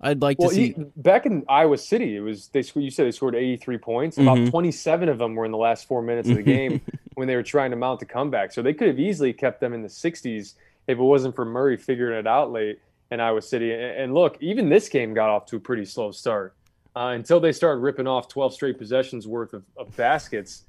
I'd 0.00 0.22
like 0.22 0.38
Well, 0.38 0.50
to 0.50 0.54
see. 0.54 0.66
e- 0.66 0.84
back 0.94 1.26
in 1.26 1.44
Iowa 1.48 1.76
City, 1.78 2.14
it 2.14 2.20
was 2.20 2.46
they. 2.50 2.62
You 2.76 2.92
said 2.92 3.04
they 3.04 3.10
scored 3.10 3.34
83 3.34 3.78
points. 3.78 4.16
About 4.18 4.38
Mhm. 4.38 4.50
27 4.50 5.08
of 5.08 5.18
them 5.18 5.34
were 5.34 5.44
in 5.44 5.50
the 5.50 5.58
last 5.58 5.88
four 5.88 6.02
minutes 6.02 6.28
of 6.28 6.36
the 6.36 6.42
game 6.44 6.80
when 7.16 7.26
they 7.26 7.34
were 7.34 7.42
trying 7.42 7.72
to 7.72 7.76
mount 7.76 7.98
the 7.98 8.06
comeback. 8.06 8.52
So 8.52 8.62
they 8.62 8.72
could 8.72 8.86
have 8.86 9.00
easily 9.00 9.32
kept 9.32 9.58
them 9.58 9.72
in 9.72 9.82
the 9.82 9.88
60s 9.88 10.54
if 10.86 10.98
it 10.98 11.02
wasn't 11.02 11.34
for 11.34 11.44
Murray 11.44 11.76
figuring 11.76 12.16
it 12.16 12.28
out 12.28 12.52
late 12.52 12.78
in 13.10 13.18
Iowa 13.18 13.42
City. 13.42 13.72
And, 13.72 13.82
and 13.82 14.14
look, 14.14 14.36
even 14.40 14.68
this 14.68 14.88
game 14.88 15.14
got 15.14 15.30
off 15.30 15.46
to 15.46 15.56
a 15.56 15.60
pretty 15.60 15.84
slow 15.84 16.12
start 16.12 16.54
uh, 16.94 17.10
until 17.16 17.40
they 17.40 17.50
started 17.50 17.80
ripping 17.80 18.06
off 18.06 18.28
12 18.28 18.54
straight 18.54 18.78
possessions 18.78 19.26
worth 19.26 19.52
of, 19.52 19.64
of 19.76 19.96
baskets. 19.96 20.64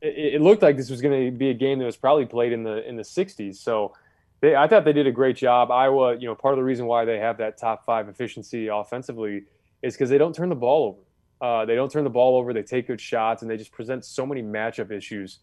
It, 0.00 0.34
it 0.34 0.40
looked 0.40 0.62
like 0.62 0.76
this 0.76 0.90
was 0.90 1.00
going 1.00 1.26
to 1.26 1.30
be 1.36 1.50
a 1.50 1.54
game 1.54 1.78
that 1.78 1.84
was 1.84 1.96
probably 1.96 2.26
played 2.26 2.52
in 2.52 2.62
the 2.62 2.86
in 2.88 2.96
the 2.96 3.02
60s. 3.02 3.56
So 3.56 3.94
they, 4.40 4.54
I 4.54 4.68
thought 4.68 4.84
they 4.84 4.92
did 4.92 5.06
a 5.06 5.12
great 5.12 5.36
job. 5.36 5.70
Iowa, 5.70 6.16
you 6.16 6.26
know, 6.26 6.34
part 6.34 6.54
of 6.54 6.58
the 6.58 6.64
reason 6.64 6.86
why 6.86 7.04
they 7.04 7.18
have 7.18 7.38
that 7.38 7.58
top 7.58 7.84
five 7.84 8.08
efficiency 8.08 8.68
offensively 8.68 9.44
is 9.82 9.94
because 9.94 10.10
they 10.10 10.18
don't 10.18 10.34
turn 10.34 10.48
the 10.48 10.54
ball 10.54 10.88
over. 10.88 11.02
Uh, 11.40 11.64
they 11.64 11.74
don't 11.74 11.90
turn 11.90 12.04
the 12.04 12.10
ball 12.10 12.36
over. 12.36 12.52
They 12.52 12.62
take 12.62 12.88
good 12.88 13.00
shots, 13.00 13.42
and 13.42 13.50
they 13.50 13.56
just 13.56 13.72
present 13.72 14.04
so 14.04 14.26
many 14.26 14.42
matchup 14.42 14.90
issues 14.90 15.38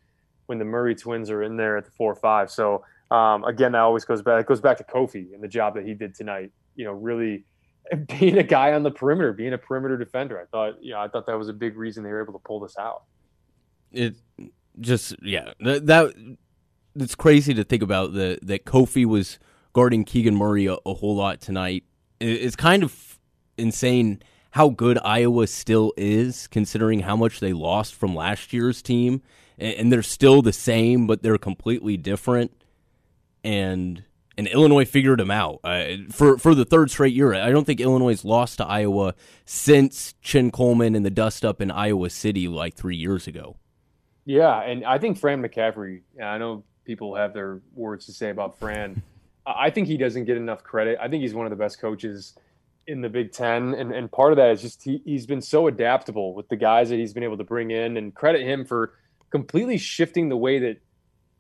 when 0.48 0.60
the 0.60 0.66
Murray 0.66 0.96
twins 0.96 1.30
are 1.30 1.44
in 1.44 1.58
there 1.58 1.78
at 1.78 1.86
the 1.86 1.92
four 1.92 2.12
or 2.12 2.16
five. 2.16 2.52
So 2.52 2.84
um, 3.12 3.44
again, 3.44 3.72
that 3.74 3.82
always 3.82 4.06
goes 4.06 4.22
back. 4.22 4.42
It 4.42 4.48
goes 4.48 4.62
back 4.62 4.78
to 4.78 4.84
Kofi 4.84 5.34
and 5.34 5.44
the 5.44 5.48
job 5.48 5.76
that 5.76 5.86
he 5.86 5.94
did 5.94 6.16
tonight. 6.16 6.52
You 6.76 6.86
know, 6.86 6.92
really 6.92 7.46
being 8.20 8.38
a 8.38 8.44
guy 8.44 8.74
on 8.74 8.84
the 8.84 8.92
perimeter, 8.92 9.34
being 9.34 9.54
a 9.54 9.58
perimeter 9.58 9.98
defender. 9.98 10.40
I 10.40 10.46
thought, 10.46 10.84
you 10.84 10.92
know, 10.92 11.00
I 11.00 11.08
thought 11.08 11.26
that 11.28 11.38
was 11.38 11.50
a 11.50 11.54
big 11.54 11.78
reason 11.78 12.04
they 12.04 12.10
were 12.10 12.22
able 12.22 12.34
to 12.34 12.44
pull 12.44 12.60
this 12.60 12.78
out. 12.78 13.04
It 13.96 14.16
just 14.80 15.16
yeah 15.22 15.54
that, 15.62 15.86
that 15.86 16.14
it's 16.96 17.16
crazy 17.16 17.54
to 17.54 17.64
think 17.64 17.82
about 17.82 18.14
the 18.14 18.40
that 18.42 18.66
Kofi 18.66 19.06
was 19.06 19.40
guarding 19.74 20.04
Keegan 20.04 20.36
Murray 20.36 20.68
a, 20.68 20.78
a 20.86 20.94
whole 20.94 21.16
lot 21.16 21.42
tonight. 21.42 21.84
It, 22.20 22.28
it's 22.28 22.56
kind 22.56 22.84
of 22.84 23.20
insane 23.58 24.22
how 24.52 24.70
good 24.70 24.98
Iowa 25.04 25.48
still 25.48 25.92
is, 25.98 26.48
considering 26.48 27.02
how 27.02 27.18
much 27.18 27.42
they 27.42 27.52
lost 27.52 27.94
from 27.94 28.16
last 28.16 28.54
year's 28.54 28.82
team, 28.82 29.22
and, 29.58 29.74
and 29.74 29.92
they're 29.92 30.02
still 30.02 30.42
the 30.42 30.54
same, 30.54 31.08
but 31.08 31.22
they're 31.22 31.38
completely 31.38 31.98
different. 31.98 32.52
And 33.44 34.04
and 34.38 34.48
Illinois 34.48 34.86
figured 34.86 35.20
them 35.20 35.32
out 35.32 35.60
uh, 35.64 35.86
for 36.10 36.38
for 36.38 36.56
the 36.56 36.66
third 36.66 36.90
straight 36.90 37.14
year. 37.14 37.34
I 37.34 37.52
don't 37.52 37.66
think 37.66 37.82
Illinois 37.82 38.24
lost 38.24 38.58
to 38.58 38.66
Iowa 38.66 39.14
since 39.46 40.14
Chin 40.22 40.52
Coleman 40.52 40.96
and 40.96 41.06
the 41.06 41.10
dust 41.10 41.44
up 41.44 41.62
in 41.62 41.70
Iowa 41.70 42.10
City 42.10 42.48
like 42.48 42.76
three 42.76 42.96
years 42.96 43.28
ago. 43.28 43.58
Yeah, 44.26 44.60
and 44.62 44.84
I 44.86 44.98
think 44.98 45.18
Fran 45.18 45.42
McCaffery. 45.42 46.02
I 46.22 46.38
know 46.38 46.64
people 46.84 47.16
have 47.16 47.34
their 47.34 47.62
words 47.74 48.06
to 48.08 48.14
say 48.14 48.30
about 48.30 48.60
Fran. 48.60 49.02
I 49.48 49.70
think 49.70 49.88
he 49.88 49.98
doesn't 49.98 50.26
get 50.26 50.38
enough 50.38 50.64
credit. 50.64 50.98
I 51.00 51.08
think 51.08 51.22
he's 51.22 51.36
one 51.36 51.46
of 51.46 51.52
the 51.52 51.56
best 51.56 51.80
coaches 51.80 52.34
in 52.88 53.02
the 53.02 53.10
Big 53.10 53.32
Ten, 53.32 53.74
and 53.76 53.92
and 53.92 54.12
part 54.12 54.32
of 54.32 54.38
that 54.38 54.52
is 54.52 54.62
just 54.62 54.84
he, 54.84 55.02
he's 55.06 55.26
been 55.26 55.42
so 55.42 55.68
adaptable 55.68 56.34
with 56.34 56.50
the 56.50 56.56
guys 56.56 56.90
that 56.90 56.98
he's 56.98 57.14
been 57.14 57.24
able 57.24 57.38
to 57.38 57.44
bring 57.44 57.72
in, 57.72 57.98
and 57.98 58.14
credit 58.14 58.42
him 58.42 58.66
for 58.66 58.94
completely 59.30 59.78
shifting 59.78 60.30
the 60.30 60.38
way 60.38 60.60
that 60.60 60.78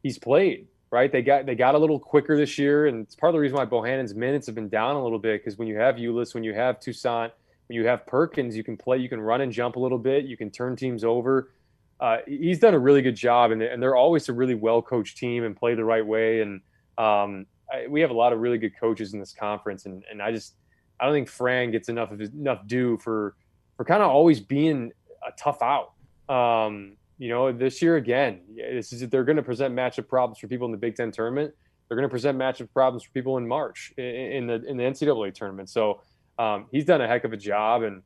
he's 0.04 0.20
played 0.20 0.68
right? 0.96 1.12
They 1.12 1.22
got 1.22 1.46
they 1.46 1.56
got 1.56 1.76
a 1.76 1.78
little 1.78 2.00
quicker 2.00 2.38
this 2.38 2.58
year, 2.58 2.88
and 2.88 3.02
it's 3.02 3.16
part 3.16 3.30
of 3.30 3.34
the 3.34 3.40
reason 3.40 3.58
why 3.58 3.66
Bohannon's 3.66 4.16
minutes 4.16 4.46
have 4.46 4.56
been 4.56 4.70
down 4.70 4.96
a 4.96 5.04
little 5.04 5.20
bit 5.20 5.42
because 5.44 5.58
when 5.58 5.68
you 5.68 5.78
have 5.78 5.96
Ulis, 5.96 6.34
when 6.34 6.46
you 6.46 6.54
have 6.54 6.80
Toussaint, 6.80 7.34
when 7.68 7.76
you 7.76 7.86
have 7.86 8.06
Perkins, 8.08 8.56
you 8.56 8.64
can 8.64 8.78
play, 8.78 8.98
you 8.98 9.10
can 9.10 9.20
run 9.20 9.42
and 9.42 9.52
jump 9.52 9.76
a 9.76 9.80
little 9.80 9.98
bit, 9.98 10.24
you 10.24 10.38
can 10.38 10.50
turn 10.50 10.78
teams 10.78 11.04
over. 11.04 11.52
Uh, 12.00 12.18
he's 12.28 12.60
done 12.60 12.74
a 12.74 12.80
really 12.80 13.02
good 13.02 13.16
job, 13.16 13.52
and, 13.52 13.62
and 13.62 13.82
they're 13.82 13.96
always 13.96 14.28
a 14.30 14.34
really 14.34 14.56
well 14.56 14.82
coached 14.82 15.18
team 15.18 15.44
and 15.44 15.56
play 15.56 15.76
the 15.76 15.86
right 15.86 16.06
way. 16.06 16.42
And 16.42 16.62
um, 16.98 17.46
I, 17.72 17.88
we 17.88 18.02
have 18.02 18.12
a 18.12 18.16
lot 18.16 18.34
of 18.34 18.40
really 18.40 18.58
good 18.58 18.78
coaches 18.80 19.14
in 19.14 19.20
this 19.20 19.34
conference, 19.34 19.86
and 19.86 20.04
and 20.12 20.22
I 20.22 20.32
just 20.32 20.56
I 21.00 21.06
don't 21.06 21.14
think 21.14 21.30
Fran 21.30 21.72
gets 21.72 21.90
enough 21.90 22.12
of 22.12 22.20
his, 22.20 22.30
enough 22.32 22.68
due 22.68 22.98
for 22.98 23.36
for 23.78 23.86
kind 23.86 24.02
of 24.04 24.10
always 24.10 24.40
being 24.40 24.92
a 25.26 25.32
tough 25.38 25.62
out. 25.62 25.94
Um, 26.34 26.98
you 27.18 27.30
know, 27.30 27.52
this 27.52 27.82
year 27.82 27.96
again, 27.96 28.42
this 28.56 28.92
is 28.92 29.08
they're 29.10 29.24
going 29.24 29.38
to 29.38 29.44
present 29.44 29.74
matchup 29.74 30.08
problems 30.08 30.40
for 30.40 30.48
people 30.48 30.66
in 30.66 30.72
the 30.72 30.78
Big 30.78 30.96
Ten 30.96 31.12
tournament. 31.12 31.54
They're 31.88 31.96
going 31.96 32.08
to 32.08 32.12
present 32.12 32.38
matchup 32.38 32.72
problems 32.74 33.04
for 33.04 33.12
people 33.12 33.38
in 33.38 33.48
March 33.48 33.94
in, 33.98 34.48
the 34.48 34.64
in 34.66 34.76
the 34.76 34.84
NCAA 34.84 35.34
tournament. 35.34 35.70
So 35.70 36.02
um, 36.40 36.66
he's 36.72 36.86
done 36.86 37.02
a 37.02 37.08
heck 37.08 37.24
of 37.24 37.32
a 37.32 37.38
job. 37.38 37.84
And 37.84 38.02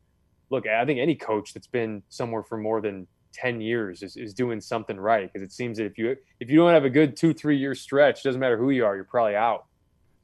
look, 0.49 0.67
I 0.67 0.85
think 0.85 0.99
any 0.99 1.15
coach 1.15 1.53
that's 1.53 1.67
been 1.67 2.03
somewhere 2.09 2.43
for 2.43 2.57
more 2.57 2.81
than 2.81 3.07
ten 3.33 3.61
years 3.61 4.03
is, 4.03 4.17
is 4.17 4.33
doing 4.33 4.59
something 4.59 4.99
right 4.99 5.31
because 5.31 5.43
it 5.43 5.51
seems 5.51 5.77
that 5.77 5.85
if 5.85 5.97
you 5.97 6.15
if 6.39 6.49
you 6.49 6.57
don't 6.57 6.73
have 6.73 6.85
a 6.85 6.89
good 6.89 7.15
two 7.15 7.33
three 7.33 7.57
year 7.57 7.75
stretch, 7.75 8.23
doesn't 8.23 8.39
matter 8.39 8.57
who 8.57 8.69
you 8.69 8.85
are, 8.85 8.95
you're 8.95 9.05
probably 9.05 9.35
out. 9.35 9.65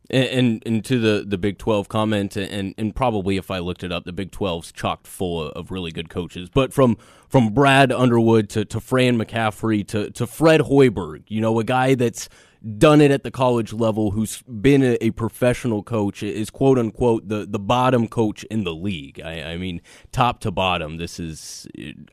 And, 0.09 0.61
and, 0.65 0.85
to 0.85 0.99
the, 0.99 1.25
the 1.27 1.37
Big 1.37 1.57
Twelve 1.57 1.89
comment, 1.89 2.37
and 2.37 2.75
and 2.77 2.95
probably 2.95 3.37
if 3.37 3.49
I 3.49 3.57
looked 3.57 3.83
it 3.83 3.91
up, 3.91 4.05
the 4.05 4.13
Big 4.13 4.31
12's 4.31 4.71
chocked 4.71 5.07
full 5.07 5.49
of 5.49 5.71
really 5.71 5.91
good 5.91 6.09
coaches. 6.09 6.47
But 6.47 6.71
from 6.71 6.97
from 7.27 7.53
Brad 7.53 7.91
Underwood 7.91 8.49
to, 8.51 8.65
to 8.65 8.79
Fran 8.79 9.17
McCaffery 9.17 9.87
to 9.87 10.11
to 10.11 10.27
Fred 10.27 10.61
Hoiberg, 10.61 11.23
you 11.27 11.41
know, 11.41 11.59
a 11.59 11.63
guy 11.63 11.95
that's 11.95 12.29
done 12.77 12.99
it 12.99 13.11
at 13.11 13.23
the 13.23 13.31
college 13.31 13.73
level, 13.73 14.11
who's 14.11 14.41
been 14.43 14.83
a, 14.83 14.97
a 15.01 15.11
professional 15.11 15.83
coach, 15.83 16.23
is 16.23 16.49
quote 16.49 16.77
unquote 16.77 17.27
the 17.27 17.45
the 17.45 17.59
bottom 17.59 18.07
coach 18.07 18.43
in 18.45 18.63
the 18.63 18.73
league. 18.73 19.19
I, 19.23 19.53
I 19.53 19.57
mean, 19.57 19.81
top 20.11 20.39
to 20.41 20.51
bottom. 20.51 20.97
This 20.97 21.19
is 21.19 21.67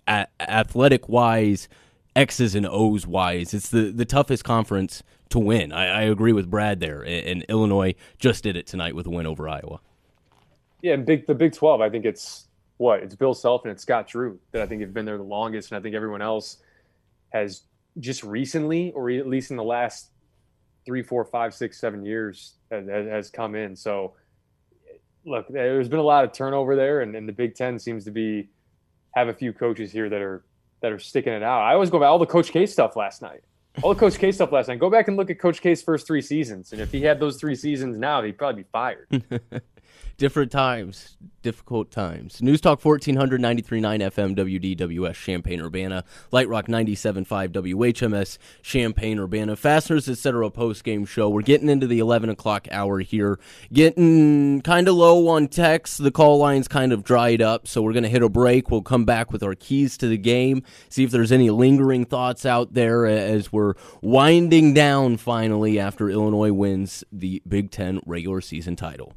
uh, 0.08 0.26
athletic 0.40 1.08
wise. 1.08 1.68
X's 2.14 2.54
and 2.54 2.66
O's 2.66 3.06
wise, 3.06 3.54
it's 3.54 3.70
the, 3.70 3.90
the 3.90 4.04
toughest 4.04 4.44
conference 4.44 5.02
to 5.32 5.38
win. 5.38 5.72
I, 5.72 5.86
I 5.86 6.02
agree 6.02 6.32
with 6.32 6.50
Brad 6.50 6.80
there, 6.80 7.02
and 7.02 7.44
Illinois 7.48 7.94
just 8.18 8.44
did 8.44 8.56
it 8.56 8.66
tonight 8.66 8.94
with 8.94 9.06
a 9.06 9.10
win 9.10 9.26
over 9.26 9.48
Iowa. 9.48 9.80
Yeah, 10.82 10.94
and 10.94 11.06
big 11.06 11.26
the 11.26 11.34
Big 11.34 11.52
Twelve. 11.52 11.80
I 11.80 11.90
think 11.90 12.04
it's 12.04 12.48
what 12.76 13.02
it's 13.02 13.14
Bill 13.14 13.34
Self 13.34 13.64
and 13.64 13.72
it's 13.72 13.82
Scott 13.82 14.08
Drew 14.08 14.38
that 14.52 14.62
I 14.62 14.66
think 14.66 14.80
have 14.82 14.92
been 14.92 15.04
there 15.04 15.16
the 15.16 15.24
longest, 15.24 15.70
and 15.70 15.78
I 15.78 15.82
think 15.82 15.94
everyone 15.94 16.22
else 16.22 16.58
has 17.30 17.62
just 17.98 18.22
recently, 18.22 18.92
or 18.92 19.10
at 19.10 19.26
least 19.26 19.50
in 19.50 19.56
the 19.56 19.64
last 19.64 20.10
three, 20.84 21.02
four, 21.02 21.24
five, 21.24 21.54
six, 21.54 21.78
seven 21.78 22.04
years, 22.04 22.54
has, 22.70 22.86
has 22.86 23.30
come 23.30 23.54
in. 23.54 23.76
So, 23.76 24.14
look, 25.24 25.46
there's 25.48 25.88
been 25.88 26.00
a 26.00 26.04
lot 26.04 26.24
of 26.24 26.32
turnover 26.32 26.74
there, 26.74 27.02
and, 27.02 27.14
and 27.14 27.28
the 27.28 27.32
Big 27.32 27.54
Ten 27.54 27.78
seems 27.78 28.04
to 28.04 28.10
be 28.10 28.50
have 29.14 29.28
a 29.28 29.34
few 29.34 29.52
coaches 29.52 29.92
here 29.92 30.08
that 30.10 30.20
are 30.20 30.44
that 30.82 30.92
are 30.92 30.98
sticking 30.98 31.32
it 31.32 31.42
out. 31.42 31.62
I 31.62 31.72
always 31.72 31.88
go 31.90 31.98
by 31.98 32.06
all 32.06 32.18
the 32.18 32.26
Coach 32.26 32.50
K 32.50 32.66
stuff 32.66 32.96
last 32.96 33.22
night 33.22 33.42
all 33.80 33.94
the 33.94 34.00
Coach 34.00 34.18
K 34.18 34.32
stuff 34.32 34.52
last 34.52 34.68
night. 34.68 34.78
Go 34.78 34.90
back 34.90 35.08
and 35.08 35.16
look 35.16 35.30
at 35.30 35.38
Coach 35.38 35.62
K's 35.62 35.82
first 35.82 36.06
three 36.06 36.20
seasons, 36.20 36.72
and 36.72 36.80
if 36.80 36.92
he 36.92 37.00
had 37.02 37.18
those 37.20 37.38
three 37.38 37.54
seasons 37.54 37.96
now, 37.96 38.22
he'd 38.22 38.36
probably 38.36 38.62
be 38.62 38.68
fired. 38.70 39.08
Different 40.18 40.52
times, 40.52 41.16
difficult 41.42 41.90
times. 41.90 42.40
News 42.40 42.60
Talk 42.60 42.80
1493.9 42.80 44.36
FM 44.36 44.76
WDWS 44.76 45.14
Champaign 45.14 45.60
Urbana, 45.60 46.04
Light 46.30 46.48
Rock 46.48 46.66
97.5 46.66 47.48
WHMS 47.48 48.38
Champaign 48.62 49.18
Urbana, 49.18 49.56
Fasteners 49.56 50.08
Etc. 50.08 50.50
post 50.50 50.84
game 50.84 51.04
show. 51.04 51.28
We're 51.28 51.42
getting 51.42 51.68
into 51.68 51.86
the 51.86 51.98
11 51.98 52.30
o'clock 52.30 52.68
hour 52.70 53.00
here, 53.00 53.40
getting 53.72 54.60
kind 54.60 54.86
of 54.86 54.94
low 54.94 55.26
on 55.28 55.48
text. 55.48 56.02
The 56.02 56.12
call 56.12 56.38
line's 56.38 56.68
kind 56.68 56.92
of 56.92 57.02
dried 57.02 57.42
up, 57.42 57.66
so 57.66 57.82
we're 57.82 57.92
going 57.92 58.04
to 58.04 58.08
hit 58.08 58.22
a 58.22 58.28
break. 58.28 58.70
We'll 58.70 58.82
come 58.82 59.04
back 59.04 59.32
with 59.32 59.42
our 59.42 59.54
keys 59.54 59.96
to 59.98 60.06
the 60.06 60.18
game, 60.18 60.62
see 60.88 61.04
if 61.04 61.10
there's 61.10 61.32
any 61.32 61.50
lingering 61.50 62.04
thoughts 62.04 62.46
out 62.46 62.74
there 62.74 63.06
as 63.06 63.52
we're 63.52 63.74
winding 64.02 64.74
down 64.74 65.16
finally 65.16 65.80
after 65.80 66.08
Illinois 66.08 66.52
wins 66.52 67.02
the 67.10 67.42
Big 67.48 67.70
Ten 67.70 68.00
regular 68.06 68.40
season 68.40 68.76
title. 68.76 69.14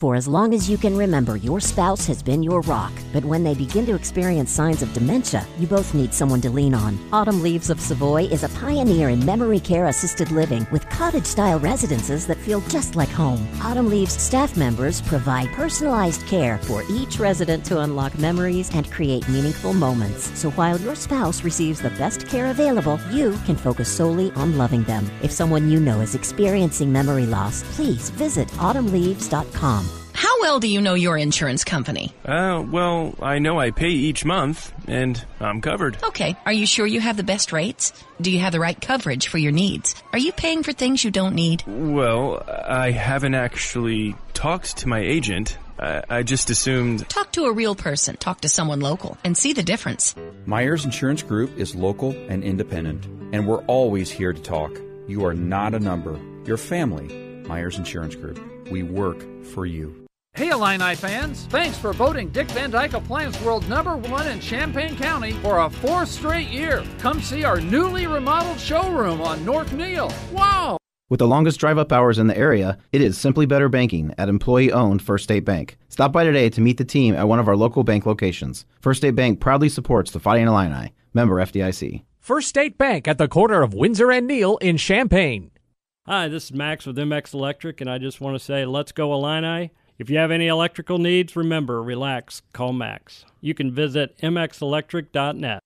For 0.00 0.14
as 0.14 0.26
long 0.26 0.54
as 0.54 0.70
you 0.70 0.78
can 0.78 0.96
remember, 0.96 1.36
your 1.36 1.60
spouse 1.60 2.06
has 2.06 2.22
been 2.22 2.42
your 2.42 2.62
rock. 2.62 2.90
But 3.12 3.22
when 3.22 3.44
they 3.44 3.52
begin 3.52 3.84
to 3.84 3.94
experience 3.94 4.50
signs 4.50 4.80
of 4.80 4.94
dementia, 4.94 5.46
you 5.58 5.66
both 5.66 5.92
need 5.92 6.14
someone 6.14 6.40
to 6.40 6.48
lean 6.48 6.72
on. 6.72 6.98
Autumn 7.12 7.42
Leaves 7.42 7.68
of 7.68 7.78
Savoy 7.78 8.22
is 8.22 8.42
a 8.42 8.48
pioneer 8.60 9.10
in 9.10 9.22
memory 9.26 9.60
care 9.60 9.88
assisted 9.88 10.30
living 10.30 10.66
with 10.72 10.88
cottage 10.88 11.26
style 11.26 11.58
residences 11.60 12.26
that 12.28 12.38
feel 12.38 12.62
just 12.62 12.96
like 12.96 13.10
home. 13.10 13.46
Autumn 13.60 13.90
Leaves 13.90 14.14
staff 14.14 14.56
members 14.56 15.02
provide 15.02 15.52
personalized 15.52 16.26
care 16.26 16.56
for 16.56 16.82
each 16.88 17.18
resident 17.18 17.62
to 17.66 17.80
unlock 17.80 18.18
memories 18.18 18.74
and 18.74 18.90
create 18.90 19.28
meaningful 19.28 19.74
moments. 19.74 20.30
So 20.38 20.50
while 20.52 20.80
your 20.80 20.94
spouse 20.94 21.44
receives 21.44 21.78
the 21.78 21.90
best 21.90 22.26
care 22.26 22.46
available, 22.46 22.98
you 23.10 23.32
can 23.44 23.54
focus 23.54 23.94
solely 23.94 24.32
on 24.32 24.56
loving 24.56 24.84
them. 24.84 25.10
If 25.22 25.30
someone 25.30 25.70
you 25.70 25.78
know 25.78 26.00
is 26.00 26.14
experiencing 26.14 26.90
memory 26.90 27.26
loss, 27.26 27.64
please 27.74 28.08
visit 28.08 28.48
autumnleaves.com. 28.52 29.89
How 30.12 30.40
well 30.40 30.60
do 30.60 30.68
you 30.68 30.80
know 30.80 30.94
your 30.94 31.16
insurance 31.16 31.64
company? 31.64 32.12
Uh, 32.24 32.64
well, 32.66 33.14
I 33.20 33.38
know 33.38 33.58
I 33.58 33.70
pay 33.70 33.88
each 33.88 34.24
month, 34.24 34.72
and 34.86 35.24
I'm 35.40 35.60
covered. 35.60 35.96
Okay. 36.02 36.36
Are 36.46 36.52
you 36.52 36.66
sure 36.66 36.86
you 36.86 37.00
have 37.00 37.16
the 37.16 37.22
best 37.22 37.52
rates? 37.52 37.92
Do 38.20 38.30
you 38.30 38.40
have 38.40 38.52
the 38.52 38.60
right 38.60 38.80
coverage 38.80 39.28
for 39.28 39.38
your 39.38 39.52
needs? 39.52 39.94
Are 40.12 40.18
you 40.18 40.32
paying 40.32 40.62
for 40.62 40.72
things 40.72 41.04
you 41.04 41.10
don't 41.10 41.34
need? 41.34 41.62
Well, 41.66 42.42
I 42.48 42.90
haven't 42.90 43.34
actually 43.34 44.14
talked 44.34 44.78
to 44.78 44.88
my 44.88 45.00
agent. 45.00 45.56
I, 45.78 46.02
I 46.08 46.22
just 46.22 46.50
assumed. 46.50 47.08
Talk 47.08 47.32
to 47.32 47.44
a 47.44 47.52
real 47.52 47.74
person. 47.74 48.16
Talk 48.16 48.42
to 48.42 48.48
someone 48.48 48.80
local 48.80 49.16
and 49.24 49.36
see 49.36 49.52
the 49.52 49.62
difference. 49.62 50.14
Myers 50.46 50.84
Insurance 50.84 51.22
Group 51.22 51.56
is 51.58 51.74
local 51.74 52.10
and 52.28 52.44
independent, 52.44 53.06
and 53.34 53.46
we're 53.46 53.64
always 53.64 54.10
here 54.10 54.32
to 54.32 54.40
talk. 54.42 54.72
You 55.08 55.24
are 55.24 55.34
not 55.34 55.74
a 55.74 55.80
number. 55.80 56.20
You're 56.44 56.56
family. 56.56 57.08
Myers 57.46 57.78
Insurance 57.78 58.14
Group. 58.14 58.38
We 58.70 58.82
work 58.82 59.24
for 59.44 59.66
you. 59.66 59.99
Hey 60.34 60.50
Illini 60.50 60.94
fans, 60.94 61.44
thanks 61.46 61.76
for 61.76 61.92
voting 61.92 62.28
Dick 62.30 62.48
Van 62.52 62.70
Dyke 62.70 62.94
Appliance 62.94 63.38
World 63.42 63.68
number 63.68 63.96
one 63.96 64.28
in 64.28 64.40
Champaign 64.40 64.96
County 64.96 65.32
for 65.32 65.58
a 65.58 65.68
fourth 65.68 66.08
straight 66.08 66.48
year. 66.48 66.84
Come 66.98 67.20
see 67.20 67.44
our 67.44 67.60
newly 67.60 68.06
remodeled 68.06 68.58
showroom 68.58 69.20
on 69.20 69.44
North 69.44 69.72
Neil. 69.72 70.10
Wow! 70.32 70.78
With 71.10 71.18
the 71.18 71.26
longest 71.26 71.58
drive 71.58 71.78
up 71.78 71.92
hours 71.92 72.18
in 72.18 72.28
the 72.28 72.38
area, 72.38 72.78
it 72.92 73.02
is 73.02 73.18
simply 73.18 73.44
better 73.44 73.68
banking 73.68 74.14
at 74.16 74.28
employee 74.28 74.72
owned 74.72 75.02
First 75.02 75.24
State 75.24 75.44
Bank. 75.44 75.76
Stop 75.88 76.12
by 76.12 76.22
today 76.22 76.48
to 76.50 76.60
meet 76.60 76.78
the 76.78 76.84
team 76.84 77.16
at 77.16 77.26
one 77.28 77.40
of 77.40 77.48
our 77.48 77.56
local 77.56 77.82
bank 77.82 78.06
locations. 78.06 78.64
First 78.80 79.00
State 79.00 79.16
Bank 79.16 79.40
proudly 79.40 79.68
supports 79.68 80.12
the 80.12 80.20
Fighting 80.20 80.46
Illini. 80.46 80.94
Member 81.12 81.36
FDIC. 81.36 82.04
First 82.20 82.48
State 82.48 82.78
Bank 82.78 83.08
at 83.08 83.18
the 83.18 83.26
corner 83.28 83.62
of 83.62 83.74
Windsor 83.74 84.12
and 84.12 84.28
Neil 84.28 84.56
in 84.58 84.76
Champaign. 84.76 85.50
Hi, 86.06 86.28
this 86.28 86.44
is 86.44 86.52
Max 86.52 86.86
with 86.86 86.96
MX 86.96 87.34
Electric, 87.34 87.80
and 87.80 87.90
I 87.90 87.98
just 87.98 88.20
want 88.20 88.36
to 88.36 88.44
say, 88.44 88.64
let's 88.64 88.90
go 88.92 89.12
Illini. 89.12 89.70
If 90.00 90.08
you 90.08 90.16
have 90.16 90.30
any 90.30 90.46
electrical 90.46 90.96
needs, 90.96 91.36
remember, 91.36 91.82
relax, 91.82 92.40
call 92.54 92.72
Max. 92.72 93.26
You 93.42 93.52
can 93.52 93.70
visit 93.70 94.16
mxelectric.net. 94.22 95.62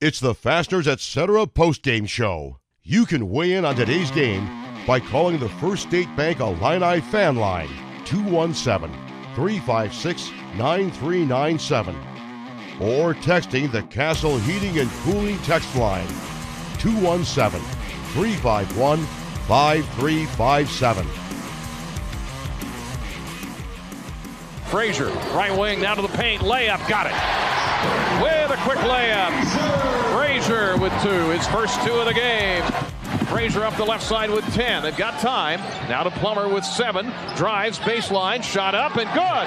It's 0.00 0.18
the 0.18 0.34
Fasteners 0.34 0.88
Etc. 0.88 1.46
post-game 1.46 2.06
show. 2.06 2.58
You 2.82 3.06
can 3.06 3.30
weigh 3.30 3.52
in 3.52 3.64
on 3.64 3.76
today's 3.76 4.10
game 4.10 4.50
by 4.84 4.98
calling 4.98 5.38
the 5.38 5.48
First 5.48 5.84
State 5.84 6.08
Bank 6.16 6.40
Illini 6.40 7.00
fan 7.02 7.36
line 7.36 7.70
217 8.04 8.90
356 9.36 10.32
9397 10.56 11.94
or 12.80 13.14
texting 13.14 13.70
the 13.70 13.84
Castle 13.84 14.38
Heating 14.38 14.80
and 14.80 14.90
Cooling 15.04 15.38
text 15.42 15.76
line 15.76 16.08
217 16.80 17.60
351 18.12 18.98
5357. 19.46 21.21
Frazier, 24.72 25.10
right 25.34 25.54
wing, 25.54 25.82
down 25.82 25.96
to 25.96 26.02
the 26.02 26.16
paint, 26.16 26.40
layup, 26.40 26.88
got 26.88 27.04
it. 27.04 27.12
With 28.22 28.50
a 28.50 28.56
quick 28.62 28.78
layup. 28.78 29.30
Frazier 30.16 30.78
with 30.78 30.94
two, 31.02 31.28
his 31.28 31.46
first 31.48 31.78
two 31.82 31.92
of 31.92 32.06
the 32.06 32.14
game. 32.14 32.62
Frazier 33.26 33.64
up 33.64 33.76
the 33.76 33.84
left 33.84 34.02
side 34.02 34.30
with 34.30 34.50
10. 34.54 34.82
They've 34.82 34.96
got 34.96 35.20
time. 35.20 35.60
Now 35.90 36.04
to 36.04 36.10
Plummer 36.10 36.48
with 36.48 36.64
seven. 36.64 37.12
Drives, 37.36 37.80
baseline, 37.80 38.42
shot 38.42 38.74
up, 38.74 38.96
and 38.96 39.12
good. 39.12 39.46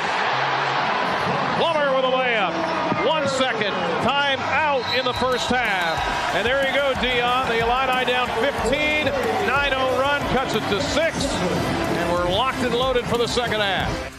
Plummer 1.58 1.96
with 1.96 2.06
a 2.06 2.16
layup. 2.16 3.08
One 3.08 3.28
second. 3.28 3.74
Time 4.04 4.38
out 4.42 4.86
in 4.96 5.06
the 5.06 5.14
first 5.14 5.50
half. 5.50 6.36
And 6.36 6.46
there 6.46 6.68
you 6.68 6.76
go, 6.76 6.94
Dion. 7.02 7.48
The 7.48 7.62
Illini 7.62 8.06
down 8.06 8.28
15. 8.44 9.08
9-0 9.08 10.00
run 10.00 10.22
cuts 10.36 10.54
it 10.54 10.62
to 10.70 10.80
six. 10.84 11.26
And 11.26 12.12
we're 12.12 12.30
locked 12.30 12.60
and 12.60 12.76
loaded 12.76 13.06
for 13.06 13.18
the 13.18 13.28
second 13.28 13.62
half. 13.62 14.15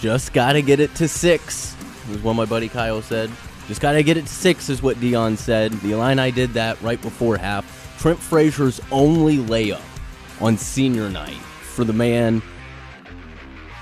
Just 0.00 0.32
gotta 0.32 0.62
get 0.62 0.80
it 0.80 0.94
to 0.94 1.06
six, 1.06 1.76
is 2.10 2.22
what 2.22 2.34
my 2.34 2.46
buddy 2.46 2.68
Kyle 2.68 3.02
said. 3.02 3.30
Just 3.68 3.80
gotta 3.82 4.02
get 4.02 4.16
it 4.16 4.22
to 4.22 4.32
six, 4.32 4.70
is 4.70 4.82
what 4.82 4.98
Dion 4.98 5.36
said. 5.36 5.72
The 5.72 5.92
Illini 5.92 6.32
did 6.32 6.54
that 6.54 6.80
right 6.80 7.00
before 7.00 7.36
half. 7.36 7.96
Trent 8.00 8.18
Frazier's 8.18 8.80
only 8.90 9.36
layup 9.36 9.82
on 10.40 10.56
senior 10.56 11.10
night 11.10 11.36
for 11.36 11.84
the 11.84 11.92
man 11.92 12.42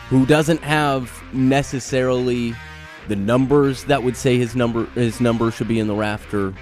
who 0.09 0.27
doesn't 0.27 0.61
have 0.63 1.13
necessarily 1.33 2.53
the 3.07 3.15
numbers 3.15 3.85
that 3.85 4.03
would 4.03 4.17
say 4.17 4.37
his 4.39 4.57
number 4.57 4.87
his 4.97 5.21
number 5.21 5.53
should 5.53 5.69
be 5.69 5.79
in 5.79 5.87
the 5.87 5.95
rafter, 5.95 6.53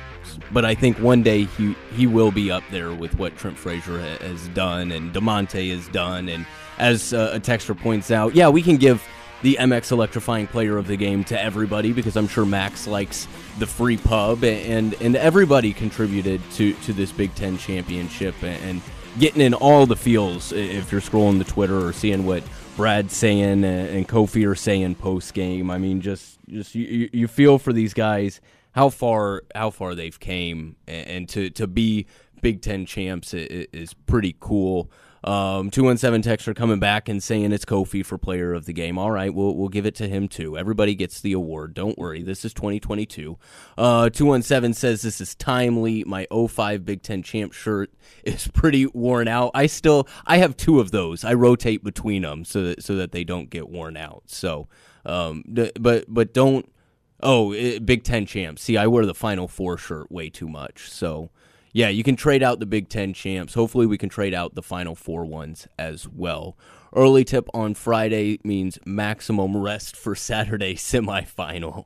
but 0.53 0.67
I 0.67 0.75
think 0.75 0.99
one 0.99 1.23
day 1.23 1.45
he 1.45 1.75
he 1.95 2.07
will 2.07 2.31
be 2.31 2.51
up 2.51 2.63
there 2.71 2.93
with 2.93 3.19
what 3.19 3.37
Trent 3.37 3.57
Frazier 3.57 3.99
has 3.99 4.49
done 4.49 4.93
and 4.93 5.15
Da'Monte 5.15 5.71
has 5.75 5.89
done, 5.89 6.29
and 6.29 6.45
as 6.79 7.15
uh, 7.15 7.31
a 7.33 7.41
texter 7.41 7.79
points 7.79 8.11
out, 8.11 8.35
yeah, 8.35 8.49
we 8.49 8.63
can 8.63 8.77
give 8.77 9.03
the 9.43 9.57
MX 9.61 9.93
electrifying 9.93 10.47
player 10.47 10.79
of 10.79 10.87
the 10.87 10.97
game 10.97 11.25
to 11.25 11.41
everybody 11.41 11.93
because 11.93 12.17
I'm 12.17 12.29
sure 12.29 12.45
Max 12.45 12.87
likes 12.87 13.29
the 13.59 13.67
free 13.67 13.97
pub 13.97 14.45
and 14.45 14.95
and 15.01 15.17
everybody 15.17 15.73
contributed 15.73 16.41
to 16.53 16.73
to 16.73 16.93
this 16.93 17.13
Big 17.13 17.35
Ten 17.35 17.59
championship 17.59 18.35
and 18.43 18.81
getting 19.19 19.41
in 19.41 19.55
all 19.55 19.87
the 19.87 19.97
feels 19.97 20.53
if 20.53 20.93
you're 20.93 21.01
scrolling 21.01 21.39
the 21.39 21.45
Twitter 21.45 21.87
or 21.87 21.93
seeing 21.93 22.27
what 22.27 22.43
Brad 22.77 23.11
saying 23.11 23.65
and 23.65 24.09
Kofi 24.09 24.47
are 24.47 24.55
saying 24.55 24.97
post 24.97 25.33
game. 25.35 25.71
I 25.71 25.79
mean, 25.79 26.01
just 26.01 26.39
just 26.49 26.75
you, 26.75 27.09
you 27.13 27.29
feel 27.29 27.59
for 27.59 27.73
these 27.73 27.95
guys 27.95 28.41
how 28.73 28.91
far 28.91 29.43
how 29.55 29.71
far 29.71 29.95
they've 29.95 30.19
came 30.19 30.77
and 30.87 31.29
to 31.31 31.51
to 31.51 31.67
be 31.67 32.07
Big 32.43 32.63
Ten 32.63 32.87
champs 32.87 33.33
is 33.35 33.95
pretty 33.95 34.37
cool. 34.39 34.91
Um, 35.27 35.71
217 35.71 36.23
Texter 36.23 36.55
coming 36.55 36.79
back 36.79 37.09
and 37.09 37.21
saying 37.21 37.51
it's 37.51 37.65
Kofi 37.65 38.07
for 38.07 38.17
player 38.17 38.55
of 38.55 38.65
the 38.65 38.73
game. 38.73 38.97
All 38.97 39.11
right, 39.11 39.35
we'll, 39.35 39.57
we'll 39.57 39.69
give 39.69 39.85
it 39.85 39.97
to 39.97 40.09
him 40.09 40.29
too. 40.29 40.57
Everybody 40.57 40.95
gets 40.95 41.21
the 41.21 41.33
award. 41.33 41.75
Don't 41.75 41.99
worry. 41.99 42.23
This 42.23 42.45
is 42.45 42.55
2022. 42.55 43.37
Uh, 43.77 44.09
217 44.09 44.73
says 44.73 45.03
this 45.03 45.21
is 45.21 45.35
timely. 45.35 46.05
My 46.05 46.29
05 46.31 46.85
Big 46.85 47.03
Ten 47.03 47.25
champ 47.25 47.53
shirt 47.53 47.93
is 48.23 48.47
pretty 48.47 48.87
worn 48.87 49.27
out. 49.27 49.51
I 49.53 49.67
still, 49.67 50.07
I 50.27 50.37
have 50.37 50.57
two 50.57 50.79
of 50.79 50.93
those. 50.93 51.25
I 51.25 51.35
rotate 51.35 51.83
between 51.83 52.23
them 52.23 52.45
so 52.45 52.63
that, 52.63 52.85
so 52.85 52.95
that 52.95 53.11
they 53.11 53.25
don't 53.25 53.51
get 53.51 53.69
worn 53.69 53.97
out. 53.97 54.23
So, 54.27 54.69
um, 55.05 55.43
but, 55.49 56.05
but 56.07 56.35
don't, 56.35 56.73
oh, 57.21 57.53
it, 57.53 57.85
Big 57.85 58.05
Ten 58.05 58.27
champ. 58.27 58.61
See, 58.61 58.77
I 58.77 58.87
wear 58.87 59.05
the 59.05 59.15
Final 59.15 59.49
Four 59.49 59.77
shirt 59.77 60.13
way 60.13 60.31
too 60.31 60.49
much. 60.49 60.89
So, 60.89 61.31
yeah, 61.77 61.91
you 61.91 62.03
can 62.03 62.17
trade 62.17 62.43
out 62.43 62.59
the 62.59 62.65
Big 62.65 62.89
Ten 62.89 63.13
champs. 63.13 63.53
Hopefully, 63.53 63.85
we 63.85 63.99
can 63.99 64.09
trade 64.09 64.33
out 64.33 64.55
the 64.55 64.63
Final 64.63 64.95
Four 64.95 65.27
ones 65.27 65.69
as 65.79 66.09
well. 66.09 66.57
Early 66.95 67.23
tip 67.23 67.51
on 67.53 67.75
Friday 67.75 68.41
means 68.43 68.79
maximum 68.87 69.55
rest 69.55 69.95
for 69.95 70.15
Saturday 70.15 70.75
semifinal. 70.77 71.85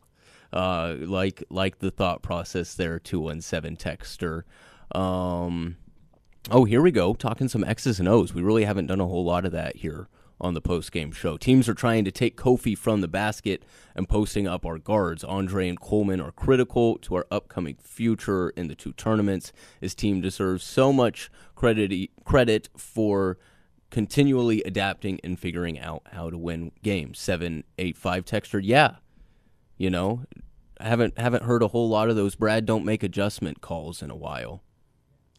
Uh, 0.52 0.94
like 1.00 1.42
like 1.50 1.80
the 1.80 1.90
thought 1.90 2.22
process 2.22 2.74
there, 2.74 3.00
two 3.00 3.18
one 3.18 3.40
seven 3.40 3.76
texter. 3.76 4.44
Um, 4.94 5.76
oh, 6.52 6.62
here 6.62 6.82
we 6.82 6.92
go, 6.92 7.12
talking 7.14 7.48
some 7.48 7.64
X's 7.64 7.98
and 7.98 8.08
O's. 8.08 8.32
We 8.32 8.42
really 8.42 8.66
haven't 8.66 8.86
done 8.86 9.00
a 9.00 9.08
whole 9.08 9.24
lot 9.24 9.44
of 9.44 9.50
that 9.50 9.74
here 9.74 10.06
on 10.40 10.54
the 10.54 10.60
post 10.60 10.92
game 10.92 11.12
show. 11.12 11.36
Teams 11.36 11.68
are 11.68 11.74
trying 11.74 12.04
to 12.04 12.10
take 12.10 12.36
Kofi 12.36 12.76
from 12.76 13.00
the 13.00 13.08
basket 13.08 13.64
and 13.94 14.08
posting 14.08 14.46
up 14.46 14.64
our 14.64 14.78
guards. 14.78 15.22
Andre 15.24 15.68
and 15.68 15.80
Coleman 15.80 16.20
are 16.20 16.32
critical 16.32 16.98
to 16.98 17.16
our 17.16 17.26
upcoming 17.30 17.76
future 17.80 18.50
in 18.50 18.68
the 18.68 18.74
two 18.74 18.92
tournaments. 18.92 19.52
His 19.80 19.94
team 19.94 20.20
deserves 20.20 20.64
so 20.64 20.92
much 20.92 21.30
credit 21.54 22.10
credit 22.24 22.68
for 22.76 23.38
continually 23.90 24.62
adapting 24.62 25.20
and 25.24 25.38
figuring 25.38 25.78
out 25.78 26.02
how 26.12 26.30
to 26.30 26.38
win 26.38 26.72
games. 26.82 27.18
Seven 27.18 27.64
eight 27.78 27.96
five 27.96 28.24
texture, 28.24 28.60
yeah. 28.60 28.96
You 29.76 29.90
know, 29.90 30.24
I 30.78 30.88
haven't 30.88 31.18
haven't 31.18 31.44
heard 31.44 31.62
a 31.62 31.68
whole 31.68 31.88
lot 31.88 32.08
of 32.08 32.16
those 32.16 32.34
Brad 32.34 32.66
don't 32.66 32.84
make 32.84 33.02
adjustment 33.02 33.60
calls 33.60 34.02
in 34.02 34.10
a 34.10 34.16
while. 34.16 34.62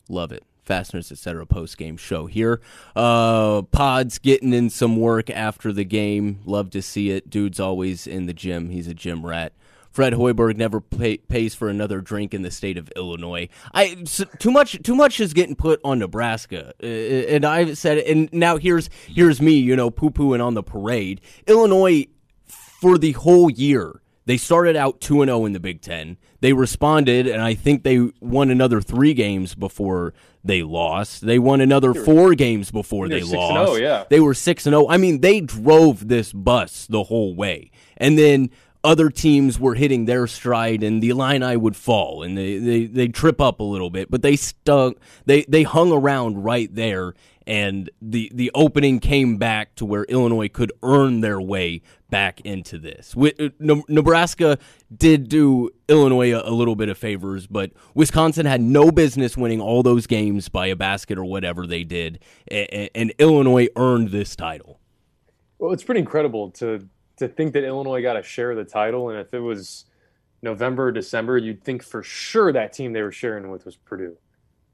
Love 0.10 0.32
it. 0.32 0.43
Fasteners, 0.64 1.12
etc. 1.12 1.45
post 1.45 1.78
game 1.78 1.97
show 1.97 2.28
here. 2.28 2.62
Uh, 2.95 3.64
Pods 3.64 4.20
getting 4.20 4.53
in 4.53 4.70
some 4.70 4.97
work 4.97 5.30
after 5.30 5.74
the 5.74 5.84
game. 5.84 6.39
Love 6.45 6.70
to 6.72 6.82
see 6.82 7.09
it. 7.12 7.30
Dude's 7.30 7.59
always 7.59 8.05
in 8.07 8.26
the 8.26 8.34
gym. 8.34 8.70
He's 8.70 8.88
a 8.88 8.93
gym 8.93 9.26
rat. 9.26 9.53
Fred 9.91 10.14
Hoiberg 10.14 10.55
never 10.55 10.80
pay, 10.80 11.18
pays 11.18 11.53
for 11.53 11.68
another 11.68 11.99
drink 11.99 12.34
in 12.34 12.43
the 12.43 12.51
state 12.51 12.78
of 12.78 12.89
Illinois. 12.95 13.49
I 13.74 13.95
too 14.39 14.51
much 14.51 14.82
too 14.84 14.95
much 14.95 15.20
is 15.20 15.34
getting 15.34 15.55
put 15.55 15.82
on 15.84 15.99
Nebraska, 15.99 16.74
uh, 16.82 16.86
and 16.86 17.43
I've 17.43 17.78
said. 17.78 17.97
And 17.97 18.32
now 18.32 18.57
here's 18.57 18.89
here's 19.07 19.41
me, 19.41 19.53
you 19.53 19.76
know, 19.76 19.89
poo 19.89 20.09
pooing 20.09 20.43
on 20.43 20.53
the 20.53 20.64
parade. 20.64 21.20
Illinois 21.45 22.05
for 22.45 22.97
the 22.97 23.12
whole 23.12 23.49
year 23.49 24.01
they 24.26 24.38
started 24.38 24.76
out 24.76 25.02
2 25.02 25.26
0 25.26 25.46
in 25.46 25.54
the 25.54 25.60
Big 25.60 25.82
Ten. 25.82 26.18
They 26.42 26.54
responded, 26.54 27.28
and 27.28 27.42
I 27.42 27.54
think 27.54 27.84
they 27.84 28.10
won 28.20 28.50
another 28.50 28.82
three 28.82 29.14
games 29.14 29.56
before 29.56 30.14
they 30.44 30.64
lost. 30.64 31.26
They 31.26 31.40
won 31.40 31.62
another 31.62 31.94
four 31.94 32.34
games 32.36 32.72
before 32.72 33.08
they 33.08 33.22
6 33.22 33.32
and 33.32 33.42
oh, 33.42 33.48
lost. 33.48 33.74
0, 33.74 33.82
yeah. 33.82 34.04
They 34.10 34.20
were 34.20 34.34
6 34.34 34.66
and 34.66 34.74
0. 34.74 34.88
I 34.90 34.98
mean, 34.98 35.22
they 35.22 35.42
drove 35.42 36.08
this 36.08 36.34
bus 36.34 36.88
the 36.88 37.04
whole 37.04 37.36
way. 37.36 37.72
And 37.98 38.18
then 38.18 38.50
other 38.84 39.10
teams 39.10 39.60
were 39.60 39.76
hitting 39.76 40.06
their 40.06 40.28
stride 40.28 40.84
and 40.84 41.02
the 41.02 41.10
Illini 41.10 41.56
would 41.56 41.76
fall 41.76 42.24
and 42.24 42.38
they 42.38 42.58
they 42.58 42.86
they 42.86 43.08
trip 43.08 43.40
up 43.40 43.60
a 43.60 43.64
little 43.64 43.90
bit, 43.90 44.10
but 44.10 44.22
they 44.22 44.36
stuck 44.36 44.96
they 45.26 45.44
they 45.44 45.64
hung 45.64 45.92
around 45.92 46.44
right 46.44 46.74
there 46.74 47.14
and 47.48 47.90
the 48.02 48.32
the 48.34 48.52
opening 48.54 49.00
came 49.00 49.38
back 49.38 49.76
to 49.76 49.86
where 49.86 50.04
Illinois 50.06 50.48
could 50.48 50.72
earn 50.84 51.22
their 51.22 51.42
way 51.42 51.82
back 52.10 52.42
into 52.42 52.78
this. 52.78 53.16
Uh, 53.16 53.50
Ne- 53.60 53.84
Nebraska 53.88 54.58
did 54.96 55.30
do 55.30 55.70
Illinois 55.88 56.34
a, 56.34 56.51
little 56.51 56.76
bit 56.76 56.89
of 56.89 56.97
favors, 56.97 57.47
but 57.47 57.72
Wisconsin 57.93 58.46
had 58.46 58.62
no 58.62 58.92
business 58.92 59.38
winning 59.38 59.62
all 59.62 59.82
those 59.82 60.08
games 60.08 60.50
by 60.50 60.68
a 60.68 60.76
basket 60.76 61.18
or 61.18 61.26
whatever 61.26 61.66
they 61.66 61.84
did, 61.84 62.20
and 62.50 63.14
Illinois 63.18 63.70
earned 63.76 64.10
this 64.10 64.36
title. 64.36 64.80
Well, 65.58 65.72
it's 65.72 65.84
pretty 65.84 66.01
incredible 66.01 66.51
to 66.51 66.88
to 67.22 67.28
think 67.28 67.54
that 67.54 67.64
Illinois 67.64 68.02
got 68.02 68.18
a 68.18 68.24
share 68.24 68.52
of 68.52 68.58
the 68.58 68.66
title, 68.66 69.10
and 69.10 69.20
if 69.20 69.34
it 69.34 69.39
was 69.39 69.86
November, 70.42 70.88
or 70.88 70.92
December, 70.92 71.38
you'd 71.38 71.64
think 71.64 71.84
for 71.84 72.02
sure 72.02 72.52
that 72.52 72.74
team 72.74 72.93
they 72.93 73.04
were 73.04 73.12
sharing 73.12 73.50
with 73.52 73.64
was 73.64 73.76
Purdue, 73.76 74.18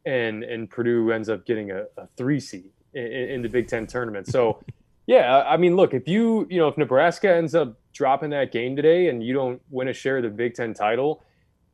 and 0.05 0.43
and 0.43 0.69
Purdue 0.69 1.11
ends 1.11 1.29
up 1.29 1.45
getting 1.45 1.71
a, 1.71 1.83
a 1.97 2.07
three 2.15 2.39
seed 2.39 2.71
in, 2.93 3.05
in 3.05 3.41
the 3.41 3.49
Big 3.49 3.67
Ten 3.67 3.85
tournament. 3.85 4.27
So, 4.27 4.63
yeah, 5.07 5.43
I 5.45 5.57
mean, 5.57 5.75
look, 5.75 5.93
if 5.93 6.07
you 6.07 6.47
you 6.49 6.57
know 6.57 6.69
if 6.69 6.77
Nebraska 6.77 7.35
ends 7.35 7.53
up 7.53 7.77
dropping 7.93 8.29
that 8.29 8.51
game 8.51 8.75
today 8.75 9.09
and 9.09 9.21
you 9.21 9.33
don't 9.33 9.61
win 9.69 9.89
a 9.89 9.93
share 9.93 10.17
of 10.17 10.23
the 10.23 10.29
Big 10.29 10.55
Ten 10.55 10.73
title, 10.73 11.23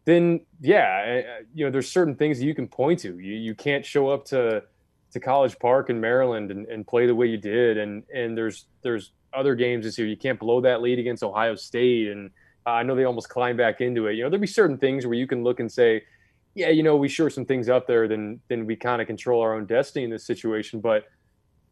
then 0.06 0.42
yeah, 0.60 1.22
you 1.54 1.64
know 1.64 1.72
there's 1.72 1.90
certain 1.90 2.16
things 2.16 2.40
that 2.40 2.46
you 2.46 2.56
can 2.56 2.68
point 2.68 3.00
to. 3.02 3.20
You 3.20 3.36
you 3.36 3.54
can't 3.54 3.86
show 3.86 4.10
up 4.10 4.26
to 4.26 4.64
to 5.12 5.20
College 5.20 5.60
Park 5.60 5.92
in 5.92 6.02
Maryland 6.02 6.50
and, 6.50 6.66
and 6.66 6.88
play 6.88 7.06
the 7.06 7.14
way 7.14 7.28
you 7.28 7.38
did, 7.38 7.78
and 7.78 8.02
and 8.12 8.36
there's 8.36 8.66
there's 8.82 9.12
other 9.36 9.56
games 9.56 9.86
this 9.86 9.98
year 9.98 10.08
you 10.08 10.18
can't 10.18 10.40
blow 10.40 10.62
that 10.62 10.82
lead 10.82 11.00
against 11.00 11.24
Ohio 11.24 11.56
State, 11.56 12.10
and 12.10 12.32
uh, 12.66 12.72
I 12.72 12.84
know 12.84 12.96
they 12.96 13.06
almost 13.06 13.30
climbed 13.30 13.58
back 13.58 13.82
into 13.82 14.08
it. 14.08 14.14
You 14.14 14.24
know 14.24 14.30
there'll 14.30 14.42
be 14.42 14.48
certain 14.48 14.78
things 14.78 15.06
where 15.06 15.16
you 15.16 15.28
can 15.28 15.44
look 15.44 15.60
and 15.60 15.72
say, 15.72 16.04
yeah, 16.56 16.70
you 16.70 16.84
know 16.84 16.96
we 16.96 17.10
sure 17.10 17.30
some 17.30 17.46
things 17.46 17.70
up 17.70 17.88
there, 17.88 18.08
then 18.08 18.40
then 18.48 18.66
we 18.66 18.76
kind 18.76 19.02
of 19.02 19.08
control 19.08 19.42
our 19.42 19.56
own 19.56 19.66
destiny 19.66 20.06
in 20.06 20.12
this 20.12 20.26
situation. 20.26 20.80
But 20.80 21.06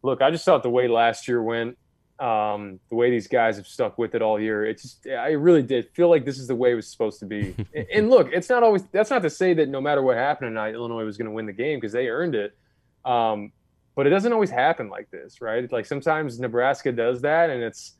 look, 0.02 0.22
I 0.22 0.30
just 0.30 0.44
thought 0.44 0.62
the 0.62 0.70
way 0.70 0.88
last 0.88 1.28
year 1.28 1.42
went, 1.42 1.78
um, 2.18 2.80
the 2.88 2.96
way 2.96 3.10
these 3.10 3.26
guys 3.26 3.56
have 3.56 3.66
stuck 3.66 3.98
with 3.98 4.14
it 4.14 4.22
all 4.22 4.40
year, 4.40 4.64
it 4.64 4.80
just 4.80 5.06
I 5.06 5.30
really 5.30 5.62
did 5.62 5.88
feel 5.94 6.08
like 6.08 6.24
this 6.24 6.38
is 6.38 6.48
the 6.48 6.56
way 6.56 6.72
it 6.72 6.74
was 6.74 6.88
supposed 6.88 7.20
to 7.20 7.26
be. 7.26 7.54
and, 7.74 7.86
and 7.92 8.10
look, 8.10 8.28
it's 8.32 8.48
not 8.48 8.62
always 8.62 8.82
that's 8.92 9.10
not 9.10 9.22
to 9.22 9.30
say 9.30 9.54
that 9.54 9.68
no 9.68 9.80
matter 9.80 10.02
what 10.02 10.16
happened 10.16 10.50
tonight, 10.50 10.74
Illinois 10.74 11.04
was 11.04 11.16
going 11.16 11.26
to 11.26 11.32
win 11.32 11.46
the 11.46 11.52
game 11.52 11.78
because 11.78 11.92
they 11.92 12.08
earned 12.08 12.34
it. 12.34 12.56
Um, 13.04 13.52
but 13.94 14.06
it 14.06 14.10
doesn't 14.10 14.32
always 14.32 14.50
happen 14.50 14.88
like 14.88 15.10
this, 15.10 15.40
right? 15.40 15.70
Like 15.70 15.86
sometimes 15.86 16.38
Nebraska 16.38 16.92
does 16.92 17.22
that, 17.22 17.50
and 17.50 17.62
it's 17.62 17.94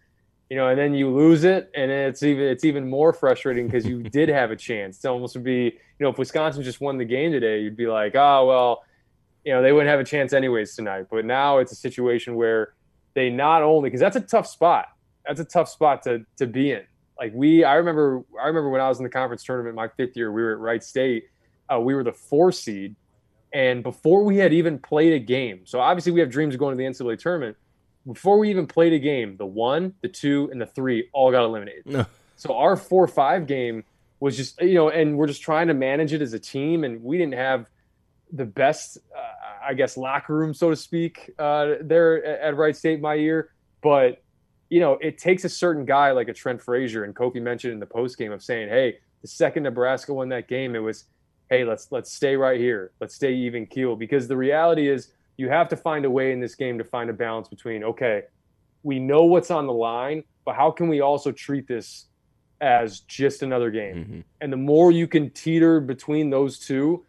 you 0.50 0.56
know, 0.56 0.68
and 0.68 0.78
then 0.78 0.92
you 0.92 1.08
lose 1.08 1.44
it, 1.44 1.70
and 1.74 1.90
it's 1.90 2.22
even 2.22 2.44
it's 2.44 2.64
even 2.64 2.88
more 2.88 3.12
frustrating 3.12 3.66
because 3.66 3.86
you 3.86 4.02
did 4.18 4.28
have 4.28 4.50
a 4.50 4.56
chance. 4.56 5.04
It 5.04 5.08
almost 5.08 5.34
would 5.34 5.44
be, 5.44 5.64
you 5.64 5.72
know, 6.00 6.10
if 6.10 6.18
Wisconsin 6.18 6.62
just 6.62 6.80
won 6.80 6.98
the 6.98 7.04
game 7.04 7.32
today, 7.32 7.60
you'd 7.60 7.76
be 7.76 7.86
like, 7.86 8.14
oh 8.14 8.46
well, 8.46 8.82
you 9.44 9.52
know, 9.52 9.62
they 9.62 9.72
wouldn't 9.72 9.90
have 9.90 10.00
a 10.00 10.04
chance 10.04 10.32
anyways 10.32 10.74
tonight. 10.74 11.06
But 11.10 11.24
now 11.24 11.58
it's 11.58 11.72
a 11.72 11.76
situation 11.76 12.36
where 12.36 12.74
they 13.14 13.30
not 13.30 13.62
only 13.62 13.88
because 13.88 14.00
that's 14.00 14.16
a 14.16 14.20
tough 14.20 14.46
spot. 14.46 14.86
That's 15.26 15.40
a 15.40 15.44
tough 15.44 15.68
spot 15.68 16.02
to 16.04 16.24
to 16.36 16.46
be 16.46 16.72
in. 16.72 16.82
Like 17.18 17.32
we, 17.34 17.64
I 17.64 17.74
remember, 17.74 18.24
I 18.40 18.46
remember 18.46 18.70
when 18.70 18.80
I 18.80 18.88
was 18.88 18.98
in 18.98 19.04
the 19.04 19.10
conference 19.10 19.44
tournament 19.44 19.76
my 19.76 19.88
fifth 19.88 20.16
year, 20.16 20.32
we 20.32 20.42
were 20.42 20.52
at 20.52 20.58
Wright 20.58 20.82
State. 20.82 21.26
Uh, 21.72 21.78
we 21.78 21.94
were 21.94 22.02
the 22.02 22.12
four 22.12 22.50
seed, 22.50 22.96
and 23.52 23.82
before 23.82 24.24
we 24.24 24.36
had 24.38 24.52
even 24.52 24.78
played 24.78 25.12
a 25.12 25.18
game, 25.18 25.60
so 25.64 25.80
obviously 25.80 26.12
we 26.12 26.20
have 26.20 26.30
dreams 26.30 26.54
of 26.54 26.60
going 26.60 26.76
to 26.76 26.82
the 26.82 26.88
NCAA 26.88 27.18
tournament 27.18 27.56
before 28.06 28.38
we 28.38 28.50
even 28.50 28.66
played 28.66 28.92
a 28.92 28.98
game, 28.98 29.36
the 29.36 29.46
one, 29.46 29.94
the 30.00 30.08
two, 30.08 30.48
and 30.50 30.60
the 30.60 30.66
three 30.66 31.08
all 31.12 31.30
got 31.30 31.44
eliminated. 31.44 31.86
No. 31.86 32.06
So 32.36 32.56
our 32.56 32.76
four 32.76 33.06
five 33.06 33.46
game 33.46 33.84
was 34.20 34.36
just 34.36 34.60
you 34.60 34.74
know, 34.74 34.88
and 34.88 35.16
we're 35.16 35.26
just 35.26 35.42
trying 35.42 35.68
to 35.68 35.74
manage 35.74 36.12
it 36.12 36.22
as 36.22 36.32
a 36.32 36.38
team, 36.38 36.84
and 36.84 37.02
we 37.02 37.18
didn't 37.18 37.34
have 37.34 37.66
the 38.32 38.44
best, 38.44 38.98
uh, 39.16 39.68
I 39.68 39.74
guess, 39.74 39.96
locker 39.96 40.34
room, 40.34 40.54
so 40.54 40.70
to 40.70 40.76
speak, 40.76 41.30
uh, 41.38 41.74
there 41.80 42.24
at, 42.24 42.40
at 42.40 42.56
Wright 42.56 42.76
State 42.76 43.00
my 43.00 43.14
year. 43.14 43.50
But 43.82 44.22
you 44.70 44.80
know, 44.80 44.98
it 45.00 45.18
takes 45.18 45.44
a 45.44 45.48
certain 45.48 45.84
guy 45.84 46.12
like 46.12 46.28
a 46.28 46.32
Trent 46.32 46.62
Frazier, 46.62 47.04
and 47.04 47.14
Kofi 47.14 47.42
mentioned 47.42 47.74
in 47.74 47.80
the 47.80 47.86
post 47.86 48.16
game 48.16 48.32
of 48.32 48.42
saying, 48.42 48.68
"Hey, 48.68 48.98
the 49.22 49.28
second 49.28 49.62
Nebraska 49.62 50.12
won 50.12 50.28
that 50.30 50.48
game, 50.48 50.74
it 50.74 50.80
was, 50.80 51.04
hey, 51.52 51.64
let's 51.64 51.88
let's 51.90 52.10
stay 52.12 52.34
right 52.36 52.58
here, 52.58 52.92
let's 53.00 53.14
stay 53.14 53.32
even 53.32 53.66
keel," 53.66 53.94
because 53.96 54.26
the 54.26 54.36
reality 54.36 54.88
is 54.88 55.12
you 55.36 55.48
have 55.48 55.68
to 55.68 55.76
find 55.76 56.04
a 56.04 56.10
way 56.10 56.32
in 56.32 56.40
this 56.40 56.54
game 56.54 56.78
to 56.78 56.84
find 56.84 57.10
a 57.10 57.12
balance 57.12 57.48
between 57.48 57.82
okay 57.84 58.22
we 58.82 58.98
know 58.98 59.24
what's 59.24 59.50
on 59.50 59.66
the 59.66 59.72
line 59.72 60.22
but 60.44 60.54
how 60.54 60.70
can 60.70 60.88
we 60.88 61.00
also 61.00 61.32
treat 61.32 61.66
this 61.66 62.06
as 62.60 63.00
just 63.00 63.42
another 63.42 63.70
game? 63.70 63.96
Mm-hmm. 63.96 64.20
and 64.40 64.52
the 64.52 64.56
more 64.56 64.92
you 64.92 65.06
can 65.06 65.30
teeter 65.30 65.80
between 65.80 66.30
those 66.30 66.58
two 66.58 67.04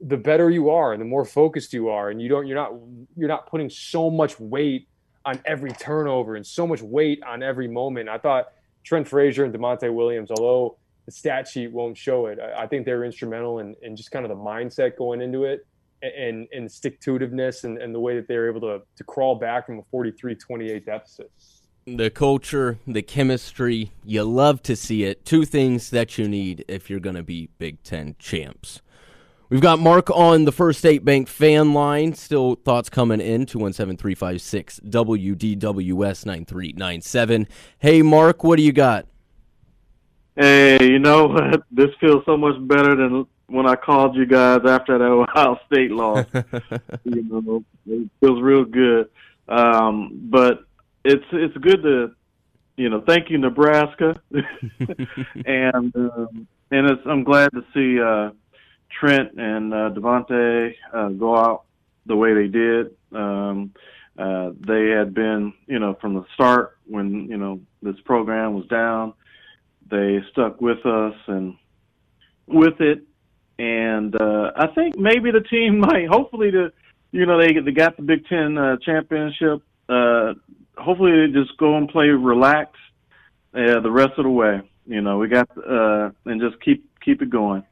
the 0.00 0.16
better 0.16 0.50
you 0.50 0.70
are 0.70 0.92
and 0.92 1.00
the 1.00 1.06
more 1.06 1.24
focused 1.24 1.72
you 1.72 1.88
are. 1.88 2.10
And 2.10 2.20
you 2.20 2.28
don't 2.28 2.46
you're 2.46 2.56
not 2.56 2.72
you're 3.16 3.28
not 3.28 3.46
putting 3.46 3.70
so 3.70 4.10
much 4.10 4.38
weight 4.38 4.88
on 5.24 5.40
every 5.46 5.72
turnover 5.72 6.36
and 6.36 6.46
so 6.46 6.66
much 6.66 6.82
weight 6.82 7.22
on 7.22 7.42
every 7.42 7.68
moment. 7.68 8.08
I 8.08 8.18
thought 8.18 8.52
trent 8.82 9.08
frazier 9.08 9.44
and 9.44 9.54
Da'Monte 9.54 9.92
williams 9.92 10.30
although 10.30 10.76
the 11.06 11.12
stat 11.12 11.46
sheet 11.46 11.70
won't 11.72 11.96
show 11.96 12.26
it 12.26 12.38
i, 12.40 12.62
I 12.62 12.66
think 12.66 12.84
they're 12.84 13.04
instrumental 13.04 13.58
in, 13.58 13.74
in 13.82 13.96
just 13.96 14.10
kind 14.10 14.24
of 14.24 14.30
the 14.30 14.42
mindset 14.42 14.96
going 14.96 15.20
into 15.20 15.44
it 15.44 15.66
and 16.04 16.46
and 16.52 16.70
stick 16.70 17.00
to 17.00 17.16
and, 17.16 17.78
and 17.78 17.94
the 17.94 18.00
way 18.00 18.14
that 18.16 18.28
they're 18.28 18.48
able 18.48 18.60
to 18.60 18.82
to 18.96 19.04
crawl 19.04 19.36
back 19.36 19.66
from 19.66 19.78
a 19.78 19.82
43-28 19.96 20.84
deficit. 20.84 21.30
The 21.86 22.08
culture, 22.08 22.78
the 22.86 23.02
chemistry, 23.02 23.92
you 24.04 24.24
love 24.24 24.62
to 24.62 24.74
see 24.74 25.04
it. 25.04 25.24
Two 25.26 25.44
things 25.44 25.90
that 25.90 26.16
you 26.16 26.28
need 26.28 26.64
if 26.66 26.88
you're 26.88 27.00
going 27.00 27.16
to 27.16 27.22
be 27.22 27.50
Big 27.58 27.82
Ten 27.82 28.16
champs. 28.18 28.80
We've 29.50 29.60
got 29.60 29.78
Mark 29.78 30.10
on 30.10 30.46
the 30.46 30.52
First 30.52 30.78
State 30.78 31.04
Bank 31.04 31.28
fan 31.28 31.74
line. 31.74 32.14
Still 32.14 32.54
thoughts 32.54 32.88
coming 32.88 33.20
in 33.20 33.44
217 33.44 33.98
356 33.98 34.80
WDWS 34.80 36.26
9397. 36.26 37.48
Hey, 37.78 38.00
Mark, 38.00 38.42
what 38.42 38.56
do 38.56 38.62
you 38.62 38.72
got? 38.72 39.06
Hey, 40.36 40.78
you 40.82 40.98
know 40.98 41.26
what? 41.26 41.62
This 41.70 41.90
feels 42.00 42.24
so 42.24 42.36
much 42.36 42.54
better 42.66 42.94
than 42.96 43.26
when 43.46 43.66
I 43.66 43.76
called 43.76 44.16
you 44.16 44.26
guys 44.26 44.60
after 44.66 44.98
that 44.98 45.04
Ohio 45.36 45.58
State 45.66 45.90
loss. 45.90 46.26
you 47.04 47.22
know, 47.22 47.64
it 47.86 48.10
feels 48.20 48.42
real 48.42 48.64
good. 48.64 49.08
Um, 49.48 50.28
but 50.30 50.64
it's 51.04 51.24
it's 51.32 51.56
good 51.58 51.82
to, 51.82 52.14
you 52.76 52.88
know, 52.88 53.02
thank 53.06 53.30
you 53.30 53.38
Nebraska, 53.38 54.20
and 55.44 55.94
um, 55.94 56.48
and 56.70 56.90
it's, 56.90 57.02
I'm 57.06 57.22
glad 57.24 57.50
to 57.52 57.64
see 57.74 58.00
uh, 58.00 58.30
Trent 58.90 59.38
and 59.38 59.72
uh, 59.72 59.90
Devontae 59.90 60.74
uh, 60.92 61.08
go 61.10 61.36
out 61.36 61.64
the 62.06 62.16
way 62.16 62.34
they 62.34 62.48
did. 62.48 62.96
Um, 63.12 63.72
uh, 64.18 64.50
they 64.66 64.88
had 64.88 65.12
been, 65.12 65.52
you 65.66 65.78
know, 65.78 65.94
from 66.00 66.14
the 66.14 66.24
start 66.34 66.78
when 66.86 67.28
you 67.28 67.36
know 67.36 67.60
this 67.82 68.00
program 68.04 68.54
was 68.54 68.66
down 68.66 69.12
they 69.90 70.20
stuck 70.30 70.60
with 70.60 70.84
us 70.86 71.14
and 71.26 71.56
with 72.46 72.80
it. 72.80 73.02
And 73.56 74.20
uh 74.20 74.50
i 74.56 74.66
think 74.74 74.98
maybe 74.98 75.30
the 75.30 75.40
team 75.40 75.78
might 75.88 76.08
hopefully 76.08 76.50
the 76.50 76.72
you 77.12 77.24
know 77.24 77.38
they 77.40 77.52
they 77.60 77.70
got 77.70 77.96
the 77.96 78.02
big 78.02 78.26
ten 78.26 78.58
uh, 78.58 78.76
championship 78.78 79.62
uh 79.88 80.34
hopefully 80.76 81.12
they 81.12 81.32
just 81.32 81.56
go 81.56 81.76
and 81.76 81.88
play 81.88 82.08
relax 82.08 82.72
uh, 83.54 83.78
the 83.78 83.90
rest 83.90 84.14
of 84.18 84.24
the 84.24 84.30
way. 84.30 84.60
You 84.86 85.00
know 85.00 85.18
we 85.18 85.28
got 85.28 85.48
uh 85.56 86.10
and 86.24 86.40
just 86.40 86.60
keep 86.64 86.84
keep 87.00 87.22
it 87.22 87.30
going. 87.30 87.62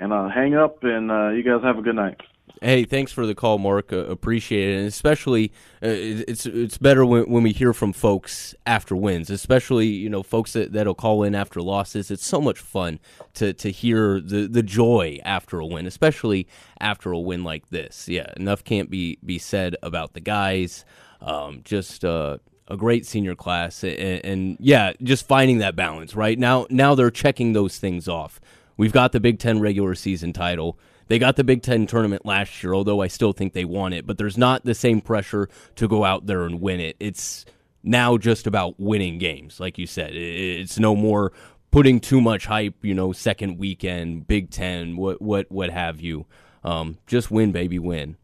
And 0.00 0.10
uh 0.10 0.30
hang 0.30 0.54
up 0.54 0.82
and 0.84 1.10
uh 1.10 1.28
you 1.28 1.42
guys 1.42 1.62
have 1.62 1.76
a 1.78 1.82
good 1.82 1.96
night 1.96 2.18
Hey, 2.62 2.84
thanks 2.84 3.12
for 3.12 3.26
the 3.26 3.34
call, 3.34 3.58
Mark. 3.58 3.92
Uh, 3.92 4.06
appreciate 4.06 4.70
it, 4.70 4.78
and 4.78 4.86
especially 4.86 5.52
uh, 5.82 5.88
it's 5.88 6.46
it's 6.46 6.78
better 6.78 7.04
when, 7.04 7.24
when 7.30 7.42
we 7.42 7.52
hear 7.52 7.74
from 7.74 7.92
folks 7.92 8.54
after 8.64 8.96
wins, 8.96 9.28
especially 9.28 9.88
you 9.88 10.08
know 10.08 10.22
folks 10.22 10.54
that 10.54 10.72
that'll 10.72 10.94
call 10.94 11.22
in 11.22 11.34
after 11.34 11.60
losses. 11.60 12.10
It's 12.10 12.24
so 12.24 12.40
much 12.40 12.58
fun 12.58 12.98
to 13.34 13.52
to 13.52 13.70
hear 13.70 14.20
the 14.20 14.48
the 14.48 14.62
joy 14.62 15.18
after 15.22 15.58
a 15.58 15.66
win, 15.66 15.86
especially 15.86 16.48
after 16.80 17.12
a 17.12 17.18
win 17.18 17.44
like 17.44 17.68
this. 17.68 18.08
Yeah, 18.08 18.32
enough 18.38 18.64
can't 18.64 18.88
be 18.88 19.18
be 19.24 19.38
said 19.38 19.76
about 19.82 20.14
the 20.14 20.20
guys. 20.20 20.86
Um, 21.20 21.60
just 21.62 22.04
uh, 22.06 22.38
a 22.68 22.76
great 22.76 23.06
senior 23.06 23.34
class, 23.34 23.84
and, 23.84 24.24
and 24.24 24.56
yeah, 24.60 24.92
just 25.02 25.28
finding 25.28 25.58
that 25.58 25.76
balance. 25.76 26.14
Right 26.14 26.38
now, 26.38 26.66
now 26.70 26.94
they're 26.94 27.10
checking 27.10 27.52
those 27.52 27.78
things 27.78 28.08
off. 28.08 28.40
We've 28.78 28.92
got 28.92 29.12
the 29.12 29.20
Big 29.20 29.38
Ten 29.38 29.60
regular 29.60 29.94
season 29.94 30.32
title. 30.32 30.78
They 31.08 31.18
got 31.18 31.36
the 31.36 31.44
Big 31.44 31.62
Ten 31.62 31.86
tournament 31.86 32.26
last 32.26 32.62
year, 32.62 32.74
although 32.74 33.00
I 33.00 33.06
still 33.08 33.32
think 33.32 33.52
they 33.52 33.64
won 33.64 33.92
it. 33.92 34.06
But 34.06 34.18
there's 34.18 34.36
not 34.36 34.64
the 34.64 34.74
same 34.74 35.00
pressure 35.00 35.48
to 35.76 35.88
go 35.88 36.04
out 36.04 36.26
there 36.26 36.44
and 36.44 36.60
win 36.60 36.80
it. 36.80 36.96
It's 36.98 37.44
now 37.82 38.16
just 38.16 38.46
about 38.46 38.78
winning 38.78 39.18
games, 39.18 39.60
like 39.60 39.78
you 39.78 39.86
said. 39.86 40.14
It's 40.14 40.78
no 40.78 40.96
more 40.96 41.32
putting 41.70 42.00
too 42.00 42.20
much 42.20 42.46
hype. 42.46 42.84
You 42.84 42.94
know, 42.94 43.12
second 43.12 43.58
weekend, 43.58 44.26
Big 44.26 44.50
Ten, 44.50 44.96
what 44.96 45.22
what 45.22 45.50
what 45.50 45.70
have 45.70 46.00
you. 46.00 46.26
Um, 46.64 46.98
just 47.06 47.30
win, 47.30 47.52
baby, 47.52 47.78
win. 47.78 48.16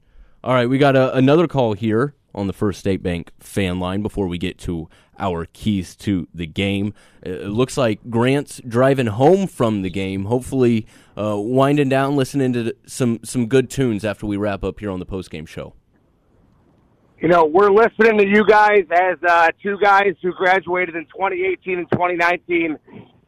All 0.42 0.54
right, 0.54 0.68
we 0.68 0.78
got 0.78 0.96
a, 0.96 1.14
another 1.14 1.46
call 1.46 1.74
here 1.74 2.16
on 2.34 2.48
the 2.48 2.52
First 2.52 2.80
State 2.80 3.02
Bank 3.02 3.30
fan 3.38 3.78
line 3.78 4.02
before 4.02 4.26
we 4.26 4.38
get 4.38 4.58
to 4.60 4.88
our 5.18 5.46
keys 5.46 5.94
to 5.96 6.28
the 6.34 6.46
game. 6.46 6.94
It 7.22 7.48
looks 7.48 7.76
like 7.76 8.00
Grant's 8.10 8.60
driving 8.66 9.06
home 9.06 9.46
from 9.46 9.82
the 9.82 9.90
game, 9.90 10.24
hopefully 10.24 10.86
uh, 11.16 11.36
winding 11.38 11.88
down, 11.88 12.16
listening 12.16 12.52
to 12.54 12.74
some 12.86 13.20
some 13.22 13.46
good 13.46 13.70
tunes 13.70 14.04
after 14.04 14.26
we 14.26 14.36
wrap 14.36 14.64
up 14.64 14.80
here 14.80 14.90
on 14.90 14.98
the 14.98 15.06
post 15.06 15.30
game 15.30 15.46
show. 15.46 15.74
You 17.20 17.28
know, 17.28 17.44
we're 17.44 17.70
listening 17.70 18.18
to 18.18 18.26
you 18.26 18.44
guys 18.44 18.82
as 18.90 19.16
uh, 19.26 19.48
two 19.62 19.78
guys 19.80 20.14
who 20.22 20.32
graduated 20.32 20.96
in 20.96 21.04
2018 21.04 21.78
and 21.78 21.90
2019 21.92 22.76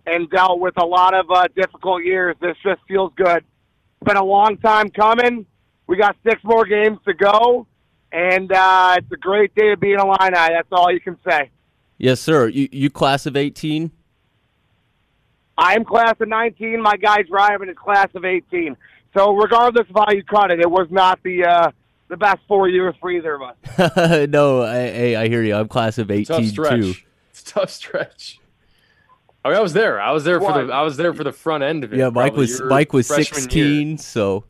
and 0.06 0.31
dealt 0.31 0.59
with 0.59 0.74
a 0.78 0.85
lot 0.85 1.15
of 1.15 1.27
uh, 1.31 1.44
difficult 1.55 2.02
years. 2.02 2.35
This 2.40 2.56
just 2.65 2.81
feels 2.89 3.12
good. 3.16 3.39
It's 3.39 4.05
been 4.05 4.16
a 4.16 4.24
long 4.24 4.56
time 4.59 4.90
coming. 4.90 5.47
We 5.86 5.97
got 5.97 6.16
six 6.27 6.43
more 6.43 6.65
games 6.65 6.98
to 7.06 7.15
go, 7.15 7.69
and 8.11 8.51
uh, 8.51 8.97
it's 8.98 9.12
a 9.12 9.16
great 9.16 9.55
day 9.55 9.70
to 9.70 9.77
be 9.77 9.93
in 9.93 10.01
Illini. 10.01 10.32
That's 10.32 10.69
all 10.73 10.90
you 10.90 11.01
can 11.01 11.16
say. 11.28 11.51
Yes, 11.99 12.21
sir. 12.21 12.49
You, 12.49 12.69
you 12.73 12.91
class 12.91 13.27
of 13.27 13.37
18? 13.37 13.91
I'm 15.57 15.85
class 15.85 16.15
of 16.21 16.29
19. 16.29 16.83
My 16.83 16.97
guy 16.97 17.23
driving 17.23 17.69
is 17.69 17.77
class 17.77 18.09
of 18.15 18.25
18. 18.25 18.77
So 19.16 19.35
regardless 19.37 19.89
of 19.89 19.95
how 19.97 20.12
you 20.12 20.25
cut 20.25 20.51
it, 20.51 20.61
it 20.61 20.71
was 20.71 20.89
not 20.91 21.21
the 21.23 21.45
uh, 21.45 21.71
the 22.09 22.16
best 22.16 22.39
four 22.49 22.69
years 22.69 22.95
for 23.01 23.11
either 23.11 23.35
of 23.35 23.43
us. 23.43 24.29
no, 24.29 24.62
I, 24.62 25.12
I, 25.15 25.23
I 25.23 25.29
hear 25.29 25.43
you. 25.43 25.55
I'm 25.55 25.69
class 25.69 25.99
of 25.99 26.11
18 26.11 26.25
Tough 26.27 26.45
stretch. 26.47 26.81
too. 26.81 26.95
It's 27.31 27.43
a 27.43 27.45
tough 27.45 27.71
stretch. 27.71 28.41
I 29.45 29.51
mean, 29.51 29.59
I 29.59 29.61
was 29.61 29.73
there. 29.73 30.01
I 30.01 30.11
was 30.11 30.25
there 30.25 30.41
for 30.41 30.53
the. 30.53 30.73
I 30.73 30.83
was 30.83 30.97
there 30.97 31.12
for 31.15 31.23
the 31.23 31.33
front 31.33 31.62
end 31.62 31.85
of 31.85 31.93
it. 31.93 31.99
Yeah, 31.99 32.09
Mike 32.09 32.35
was 32.35 32.59
your 32.59 32.69
Mike 32.69 32.93
was 32.93 33.07
16, 33.07 33.89
year. 33.89 33.99
so 33.99 34.45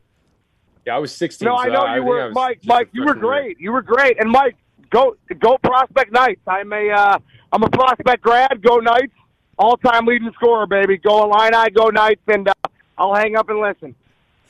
Yeah, 0.87 0.97
I 0.97 0.99
was 0.99 1.15
16. 1.15 1.45
No, 1.45 1.57
I 1.57 1.66
know 1.66 1.81
I 1.81 1.97
you 1.97 2.01
think 2.03 2.09
were, 2.09 2.31
Mike. 2.31 2.61
Mike, 2.65 2.89
you 2.93 3.03
were 3.03 3.09
freshman 3.09 3.25
year. 3.25 3.43
great. 3.43 3.61
You 3.61 3.73
were 3.73 3.83
great. 3.83 4.21
And 4.21 4.31
Mike, 4.31 4.57
go 4.95 5.16
go 5.41 5.59
Prospect 5.59 6.12
Knights. 6.12 6.41
I'm 6.47 6.73
a 6.73 6.91
uh, 6.91 7.19
I'm 7.53 7.62
a 7.62 7.69
Prospect 7.71 8.23
grad. 8.23 8.62
Go 8.62 8.77
Knights. 8.79 9.12
All 9.59 9.77
time 9.77 10.07
leading 10.07 10.33
scorer, 10.33 10.66
baby. 10.66 10.97
Go 10.97 11.25
Illini. 11.25 11.71
Go 11.71 11.89
Knights. 11.89 12.23
And 12.29 12.49
uh, 12.49 12.55
I'll 12.97 13.15
hang 13.15 13.37
up 13.37 13.49
and 13.51 13.61
listen. 13.61 13.95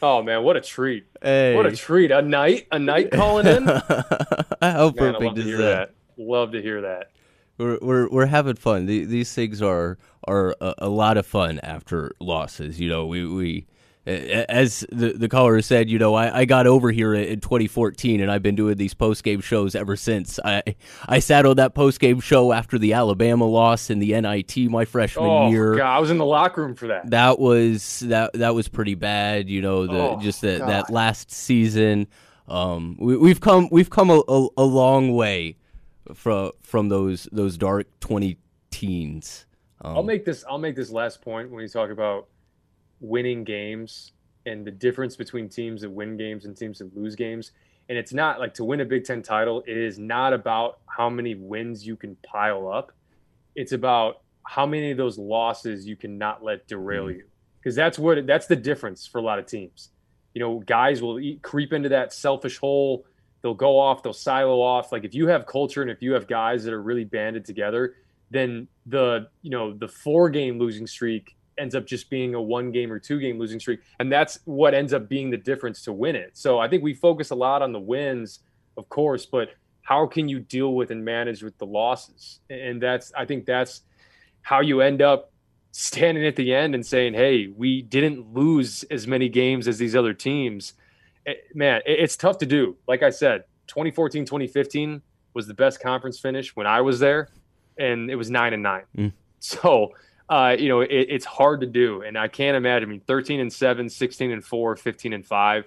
Oh 0.03 0.23
man, 0.23 0.43
what 0.43 0.57
a 0.57 0.61
treat! 0.61 1.07
Hey. 1.23 1.55
What 1.55 1.65
a 1.67 1.75
treat! 1.75 2.11
A 2.11 2.21
night, 2.21 2.67
a 2.71 2.79
night 2.79 3.11
calling 3.11 3.47
in. 3.47 3.65
how 3.67 3.81
Man, 3.81 4.55
I 4.61 4.83
love 4.83 4.97
perfect 4.97 5.35
to 5.37 5.41
is 5.41 5.47
hear 5.47 5.59
that? 5.59 5.91
Love 6.19 6.53
to 6.53 6.61
hear 6.61 6.83
that. 6.83 7.11
We're, 7.57 7.79
we're 7.81 8.09
we're 8.11 8.27
having 8.27 8.57
fun. 8.57 8.87
The- 8.87 9.05
These 9.05 9.33
things 9.33 9.63
are 9.63 9.97
are 10.25 10.55
a, 10.61 10.75
a 10.79 10.89
lot 10.89 11.17
of 11.17 11.25
fun 11.27 11.59
after 11.63 12.13
losses. 12.21 12.81
You 12.81 12.89
know, 12.91 13.07
we 13.07 13.27
we 13.27 13.67
as 14.07 14.87
the 14.93 15.13
the 15.13 15.29
caller 15.29 15.61
said, 15.63 15.89
you 15.89 15.99
know, 15.99 16.15
I, 16.15 16.41
I 16.41 16.45
got 16.45 16.67
over 16.67 16.91
here 16.91 17.15
in 17.15 17.41
2014, 17.41 18.21
and 18.21 18.31
I've 18.31 18.43
been 18.43 18.55
doing 18.55 18.77
these 18.77 18.95
post 18.95 19.25
game 19.25 19.41
shows 19.41 19.75
ever 19.75 19.97
since. 19.97 20.39
I 20.45 20.63
I 21.09 21.19
sat 21.19 21.47
on 21.47 21.57
that 21.57 21.75
post 21.75 22.01
game 22.01 22.21
show 22.21 22.53
after 22.53 22.79
the 22.79 22.93
Alabama 22.93 23.47
loss 23.47 23.91
in 23.91 23.99
the 23.99 24.21
NIT 24.21 24.57
my 24.71 24.85
freshman 24.85 25.27
oh, 25.27 25.51
year. 25.51 25.77
God, 25.77 25.97
I 25.97 25.99
was 25.99 26.11
in 26.11 26.19
the 26.19 26.27
locker 26.27 26.63
room 26.63 26.75
for 26.75 26.89
that. 26.89 27.11
That 27.11 27.39
was 27.39 28.01
that 28.01 28.33
that 28.35 28.55
was 28.55 28.69
pretty 28.69 28.95
bad. 28.95 29.49
You 29.49 29.63
know, 29.63 29.87
the 29.87 30.05
Oh, 30.05 30.21
just 30.21 30.43
that 30.43 30.61
that 30.61 30.91
last 30.91 31.31
season. 31.31 32.07
Um, 32.47 32.97
we, 32.99 33.17
we've 33.17 33.41
come 33.41 33.69
we've 33.71 33.89
come 33.89 34.11
a, 34.11 34.23
a, 34.29 34.49
a 34.59 34.65
long 34.65 35.15
way 35.15 35.57
from 36.13 36.53
from 36.61 36.89
those 36.89 37.29
those 37.33 37.57
dark 37.57 37.87
20 38.01 38.37
teens. 38.71 39.47
Um, 39.81 39.97
I'll 39.97 40.03
make 40.03 40.25
this. 40.25 40.45
I'll 40.49 40.59
make 40.59 40.77
this 40.77 40.91
last 40.91 41.23
point 41.23 41.51
when 41.51 41.63
you 41.63 41.69
talk 41.69 41.91
about 41.91 42.29
winning 43.05 43.45
games 43.45 44.13
and 44.47 44.67
the 44.67 44.71
difference 44.71 45.17
between 45.17 45.49
teams 45.49 45.83
that 45.83 45.91
win 45.91 46.17
games 46.17 46.45
and 46.45 46.57
teams 46.57 46.79
that 46.79 46.97
lose 46.97 47.15
games. 47.15 47.53
And 47.89 47.99
it's 47.99 48.13
not 48.13 48.41
like 48.41 48.55
to 48.55 48.65
win 48.65 48.81
a 48.81 48.85
Big 48.85 49.05
Ten 49.05 49.23
title. 49.23 49.63
It 49.67 49.77
is 49.77 49.99
not 49.99 50.33
about 50.33 50.79
how 50.87 51.11
many 51.11 51.35
wins 51.35 51.87
you 51.87 51.97
can 51.97 52.17
pile 52.27 52.69
up. 52.69 52.93
It's 53.55 53.73
about 53.73 54.23
how 54.47 54.67
many 54.67 54.91
of 54.91 54.97
those 54.97 55.19
losses 55.19 55.87
you 55.87 55.97
cannot 55.97 56.43
let 56.43 56.67
derail 56.67 57.05
mm-hmm. 57.05 57.19
you, 57.19 57.25
because 57.59 57.75
that's 57.75 57.99
what 57.99 58.27
that's 58.27 58.47
the 58.47 58.57
difference 58.57 59.07
for 59.07 59.19
a 59.19 59.23
lot 59.23 59.39
of 59.39 59.47
teams. 59.47 59.91
You 60.35 60.41
know, 60.41 60.59
guys 60.61 61.03
will 61.03 61.21
eat, 61.21 61.43
creep 61.43 61.73
into 61.73 61.91
that 61.91 62.13
selfish 62.13 62.59
hole. 62.59 63.05
They'll 63.43 63.55
go 63.55 63.79
off. 63.79 64.03
They'll 64.03 64.15
silo 64.15 64.61
off. 64.63 64.91
Like 64.91 65.05
if 65.05 65.15
you 65.15 65.29
have 65.29 65.47
culture 65.47 65.83
and 65.83 65.91
if 65.91 66.01
you 66.01 66.13
have 66.15 66.27
guys 66.27 66.65
that 66.65 66.73
are 66.73 66.83
really 66.83 67.05
banded 67.05 67.45
together, 67.45 67.97
then 68.31 68.67
the 68.87 69.29
you 69.43 69.51
know 69.51 69.75
the 69.75 69.89
four 69.89 70.31
game 70.31 70.59
losing 70.59 70.87
streak 70.87 71.37
ends 71.59 71.75
up 71.75 71.87
just 71.87 72.11
being 72.11 72.35
a 72.35 72.41
one 72.41 72.71
game 72.71 72.93
or 72.93 72.99
two 72.99 73.21
game 73.21 73.39
losing 73.39 73.61
streak. 73.61 73.81
And 73.99 74.11
that's 74.11 74.39
what 74.45 74.75
ends 74.75 74.93
up 74.93 75.09
being 75.09 75.31
the 75.31 75.37
difference 75.37 75.83
to 75.83 75.93
win 75.93 76.17
it. 76.17 76.31
So 76.35 76.59
i 76.59 76.69
think 76.69 76.83
we 76.83 76.95
focus 76.95 77.31
a 77.31 77.35
lot 77.35 77.63
on 77.63 77.73
the 77.73 77.81
wins 77.81 78.41
of 78.77 78.89
course 78.89 79.27
but 79.27 79.51
how 79.83 80.07
can 80.07 80.29
you 80.29 80.41
deal 80.41 80.75
with 80.75 80.91
and 80.91 81.05
manage 81.05 81.43
with 81.43 81.57
the 81.59 81.67
losses? 81.67 82.41
And 82.51 82.81
that's 82.81 83.13
i 83.17 83.25
think 83.25 83.47
that's 83.47 83.83
how 84.43 84.61
you 84.61 84.81
end 84.81 85.03
up 85.03 85.33
standing 85.73 86.27
at 86.27 86.37
the 86.37 86.55
end 86.55 86.75
and 86.75 86.85
saying 86.85 87.15
hey 87.15 87.49
we 87.49 87.83
didn't 87.83 88.33
lose 88.33 88.85
as 88.91 89.07
many 89.07 89.29
games 89.29 89.69
as 89.69 89.79
these 89.79 89.97
other 89.97 90.15
teams. 90.15 90.75
Eh, 91.27 91.35
man 91.55 91.81
it's 91.87 92.17
tough 92.17 92.39
to 92.39 92.47
do. 92.47 92.77
Like 92.87 93.03
i 93.03 93.11
said 93.11 93.45
2014 93.69 94.25
2015 94.25 95.03
was 95.33 95.47
the 95.47 95.55
best 95.55 95.81
conference 95.81 96.19
finish 96.19 96.55
when 96.55 96.67
i 96.67 96.81
was 96.81 97.01
there 97.01 97.29
and 97.79 98.11
it 98.11 98.17
was 98.17 98.31
nine 98.31 98.53
and 98.53 98.63
nine. 98.63 98.85
Mm. 98.97 99.13
so 99.41 99.93
uh, 100.29 100.57
you 100.59 100.69
know 100.69 100.81
it, 100.81 100.89
it's 100.91 101.25
hard 101.25 101.61
to 101.61 101.67
do 101.67 102.03
and 102.03 102.17
i 102.17 102.29
can't 102.29 102.57
imagine 102.57 102.89
i 102.89 102.93
mean 102.93 103.01
13 103.01 103.41
and 103.41 103.53
7 103.53 103.89
16 103.89 104.33
and 104.33 104.45
4 104.45 104.77
15 104.77 105.13
and 105.13 105.27
5 105.27 105.65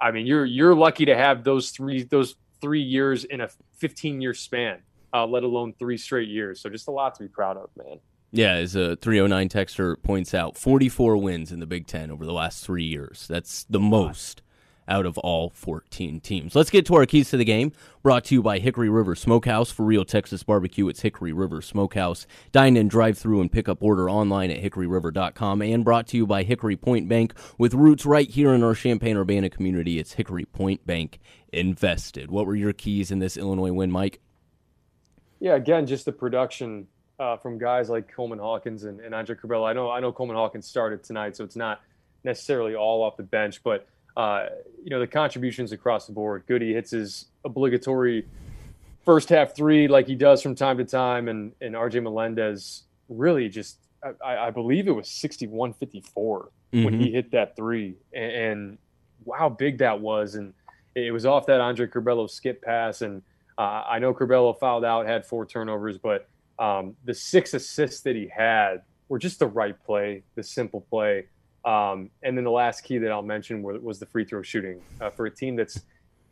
i 0.00 0.10
mean 0.10 0.26
you're 0.26 0.44
you're 0.44 0.74
lucky 0.74 1.04
to 1.04 1.16
have 1.16 1.44
those 1.44 1.70
three 1.70 2.02
those 2.02 2.34
three 2.60 2.82
years 2.82 3.24
in 3.24 3.40
a 3.40 3.48
15 3.78 4.20
year 4.20 4.34
span 4.34 4.82
uh, 5.12 5.26
let 5.26 5.42
alone 5.42 5.74
three 5.78 5.96
straight 5.96 6.28
years. 6.28 6.60
So 6.60 6.68
just 6.70 6.88
a 6.88 6.90
lot 6.90 7.14
to 7.16 7.22
be 7.22 7.28
proud 7.28 7.56
of 7.56 7.70
man. 7.76 8.00
Yeah, 8.32 8.52
as 8.52 8.76
a 8.76 8.94
309 8.96 9.48
texter 9.48 10.00
points 10.00 10.34
out, 10.34 10.56
44 10.56 11.16
wins 11.16 11.50
in 11.50 11.58
the 11.58 11.66
Big 11.66 11.88
Ten 11.88 12.12
over 12.12 12.24
the 12.24 12.32
last 12.32 12.64
three 12.64 12.84
years. 12.84 13.26
That's 13.28 13.64
the 13.64 13.80
most 13.80 14.40
out 14.90 15.06
of 15.06 15.16
all 15.18 15.50
14 15.50 16.20
teams. 16.20 16.54
Let's 16.54 16.68
get 16.68 16.84
to 16.86 16.96
our 16.96 17.06
keys 17.06 17.30
to 17.30 17.36
the 17.36 17.44
game. 17.44 17.72
Brought 18.02 18.24
to 18.24 18.34
you 18.34 18.42
by 18.42 18.58
Hickory 18.58 18.90
River 18.90 19.14
Smokehouse. 19.14 19.70
For 19.70 19.84
real 19.84 20.04
Texas 20.04 20.42
barbecue, 20.42 20.88
it's 20.88 21.00
Hickory 21.00 21.32
River 21.32 21.62
Smokehouse. 21.62 22.26
Dine 22.50 22.76
in, 22.76 22.88
drive 22.88 23.16
through, 23.16 23.40
and 23.40 23.52
pick 23.52 23.68
up 23.68 23.82
order 23.82 24.10
online 24.10 24.50
at 24.50 24.62
hickoryriver.com. 24.62 25.62
And 25.62 25.84
brought 25.84 26.06
to 26.08 26.16
you 26.16 26.26
by 26.26 26.42
Hickory 26.42 26.76
Point 26.76 27.08
Bank. 27.08 27.32
With 27.56 27.72
roots 27.72 28.04
right 28.04 28.28
here 28.28 28.52
in 28.52 28.62
our 28.62 28.74
Champaign 28.74 29.16
Urbana 29.16 29.48
community, 29.48 29.98
it's 29.98 30.14
Hickory 30.14 30.44
Point 30.44 30.86
Bank 30.86 31.20
invested. 31.52 32.30
What 32.30 32.46
were 32.46 32.56
your 32.56 32.72
keys 32.72 33.10
in 33.10 33.20
this 33.20 33.36
Illinois 33.36 33.72
win, 33.72 33.90
Mike? 33.90 34.20
Yeah, 35.38 35.54
again, 35.54 35.86
just 35.86 36.04
the 36.04 36.12
production 36.12 36.86
uh, 37.18 37.36
from 37.36 37.58
guys 37.58 37.90
like 37.90 38.12
Coleman 38.12 38.38
Hawkins 38.38 38.84
and, 38.84 39.00
and 39.00 39.14
Andre 39.14 39.36
Curbelo. 39.36 39.68
I 39.68 39.72
know 39.72 39.90
I 39.90 40.00
know 40.00 40.12
Coleman 40.12 40.36
Hawkins 40.36 40.66
started 40.66 41.04
tonight, 41.04 41.36
so 41.36 41.44
it's 41.44 41.56
not 41.56 41.80
necessarily 42.24 42.74
all 42.74 43.02
off 43.02 43.16
the 43.16 43.22
bench, 43.22 43.62
but 43.62 43.86
uh, 44.16 44.46
you 44.82 44.90
know 44.90 45.00
the 45.00 45.06
contributions 45.06 45.72
across 45.72 46.06
the 46.06 46.12
board. 46.12 46.44
Goody 46.46 46.72
hits 46.72 46.90
his 46.90 47.26
obligatory 47.44 48.26
first 49.04 49.28
half 49.28 49.54
three 49.56 49.88
like 49.88 50.06
he 50.06 50.14
does 50.14 50.42
from 50.42 50.54
time 50.54 50.78
to 50.78 50.84
time, 50.84 51.28
and 51.28 51.52
and 51.60 51.74
RJ 51.74 52.02
Melendez 52.02 52.84
really 53.08 53.48
just 53.48 53.78
I, 54.24 54.36
I 54.46 54.50
believe 54.50 54.88
it 54.88 54.92
was 54.92 55.06
61-54 55.08 56.48
when 56.72 56.94
Mhm. 56.94 57.00
he 57.00 57.10
hit 57.12 57.30
that 57.32 57.54
three, 57.56 57.96
and, 58.14 58.32
and 58.32 58.78
wow, 59.24 59.36
how 59.38 59.48
big 59.48 59.78
that 59.78 60.00
was, 60.00 60.36
and 60.36 60.54
it 60.94 61.12
was 61.12 61.26
off 61.26 61.46
that 61.46 61.60
Andre 61.60 61.86
Curbelo 61.86 62.28
skip 62.30 62.62
pass, 62.62 63.02
and 63.02 63.22
uh, 63.58 63.84
I 63.86 63.98
know 63.98 64.14
Curbelo 64.14 64.58
fouled 64.58 64.84
out, 64.84 65.06
had 65.06 65.26
four 65.26 65.44
turnovers, 65.44 65.98
but 65.98 66.28
um, 66.58 66.96
the 67.04 67.12
six 67.14 67.52
assists 67.54 68.00
that 68.02 68.16
he 68.16 68.28
had 68.34 68.82
were 69.08 69.18
just 69.18 69.38
the 69.38 69.46
right 69.46 69.76
play, 69.84 70.22
the 70.34 70.42
simple 70.42 70.80
play. 70.88 71.26
Um, 71.64 72.10
and 72.22 72.36
then 72.36 72.44
the 72.44 72.50
last 72.50 72.82
key 72.82 72.98
that 72.98 73.10
I'll 73.10 73.22
mention 73.22 73.62
was, 73.62 73.98
the 73.98 74.06
free 74.06 74.24
throw 74.24 74.42
shooting 74.42 74.80
uh, 75.00 75.10
for 75.10 75.26
a 75.26 75.30
team 75.30 75.56
that's 75.56 75.80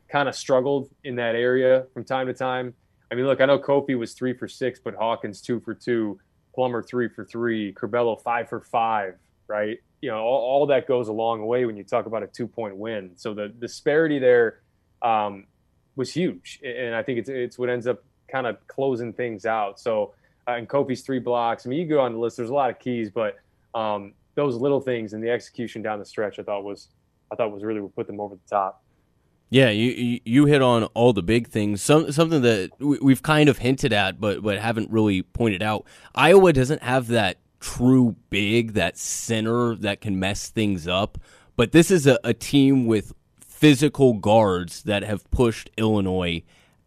kind 0.08 0.28
of 0.28 0.34
struggled 0.34 0.88
in 1.04 1.16
that 1.16 1.34
area 1.34 1.84
from 1.92 2.04
time 2.04 2.26
to 2.28 2.34
time. 2.34 2.74
I 3.10 3.14
mean, 3.14 3.26
look, 3.26 3.40
I 3.40 3.46
know 3.46 3.58
Kofi 3.58 3.98
was 3.98 4.14
three 4.14 4.32
for 4.32 4.48
six, 4.48 4.80
but 4.82 4.94
Hawkins 4.94 5.40
two 5.40 5.60
for 5.60 5.74
two, 5.74 6.18
Plummer 6.54 6.82
three 6.82 7.08
for 7.08 7.24
three, 7.24 7.72
Curbelo 7.74 8.20
five 8.20 8.48
for 8.48 8.60
five, 8.60 9.14
right? 9.46 9.78
You 10.00 10.10
know, 10.10 10.18
all, 10.18 10.40
all 10.40 10.66
that 10.66 10.86
goes 10.86 11.08
a 11.08 11.12
long 11.12 11.44
way 11.44 11.66
when 11.66 11.76
you 11.76 11.84
talk 11.84 12.06
about 12.06 12.22
a 12.22 12.26
two 12.26 12.46
point 12.46 12.76
win. 12.76 13.12
So 13.16 13.34
the 13.34 13.48
disparity 13.48 14.18
there 14.18 14.60
um, 15.02 15.46
was 15.96 16.12
huge, 16.12 16.60
and 16.64 16.94
I 16.94 17.02
think 17.02 17.18
it's 17.18 17.28
it's 17.28 17.58
what 17.58 17.68
ends 17.68 17.86
up 17.86 18.02
kind 18.30 18.46
of 18.46 18.66
closing 18.66 19.12
things 19.12 19.46
out. 19.46 19.80
So, 19.80 20.14
uh, 20.46 20.52
and 20.52 20.68
Kofi's 20.68 21.02
three 21.02 21.18
blocks. 21.18 21.66
I 21.66 21.68
mean, 21.68 21.80
you 21.80 21.86
go 21.86 22.00
on 22.00 22.12
the 22.12 22.18
list. 22.18 22.36
There's 22.36 22.50
a 22.50 22.54
lot 22.54 22.70
of 22.70 22.78
keys, 22.78 23.10
but 23.10 23.36
um, 23.74 24.14
those 24.38 24.56
little 24.56 24.80
things 24.80 25.12
and 25.12 25.22
the 25.22 25.30
execution 25.30 25.82
down 25.82 25.98
the 25.98 26.04
stretch, 26.04 26.38
I 26.38 26.42
thought 26.44 26.62
was 26.64 26.88
I 27.30 27.34
thought 27.34 27.52
was 27.52 27.64
really 27.64 27.80
what 27.80 27.94
put 27.94 28.06
them 28.06 28.20
over 28.20 28.36
the 28.36 28.48
top. 28.48 28.82
Yeah, 29.50 29.70
you 29.70 30.20
you- 30.24 30.46
hit 30.46 30.62
on 30.62 30.84
all 30.94 31.12
the 31.12 31.22
big 31.22 31.48
things. 31.48 31.82
Some 31.82 32.12
something 32.12 32.42
that 32.42 32.70
we- 32.78 32.98
we've 33.02 33.22
kind 33.22 33.48
of 33.48 33.58
hinted 33.58 33.92
at, 33.92 34.20
but 34.20 34.42
but 34.42 34.58
haven't 34.58 34.90
really 34.90 35.22
pointed 35.22 35.62
out. 35.62 35.84
Iowa 36.14 36.52
doesn't 36.52 36.82
have 36.82 37.08
that 37.08 37.38
true 37.58 38.14
big, 38.30 38.74
that 38.74 38.96
center 38.96 39.74
that 39.74 40.00
can 40.00 40.18
mess 40.20 40.48
things 40.48 40.86
up. 40.86 41.18
But 41.56 41.72
this 41.72 41.90
is 41.90 42.06
a, 42.06 42.18
a 42.22 42.32
team 42.32 42.86
with 42.86 43.12
physical 43.40 44.12
guards 44.14 44.84
that 44.84 45.02
have 45.02 45.28
pushed 45.32 45.68
Illinois 45.76 46.42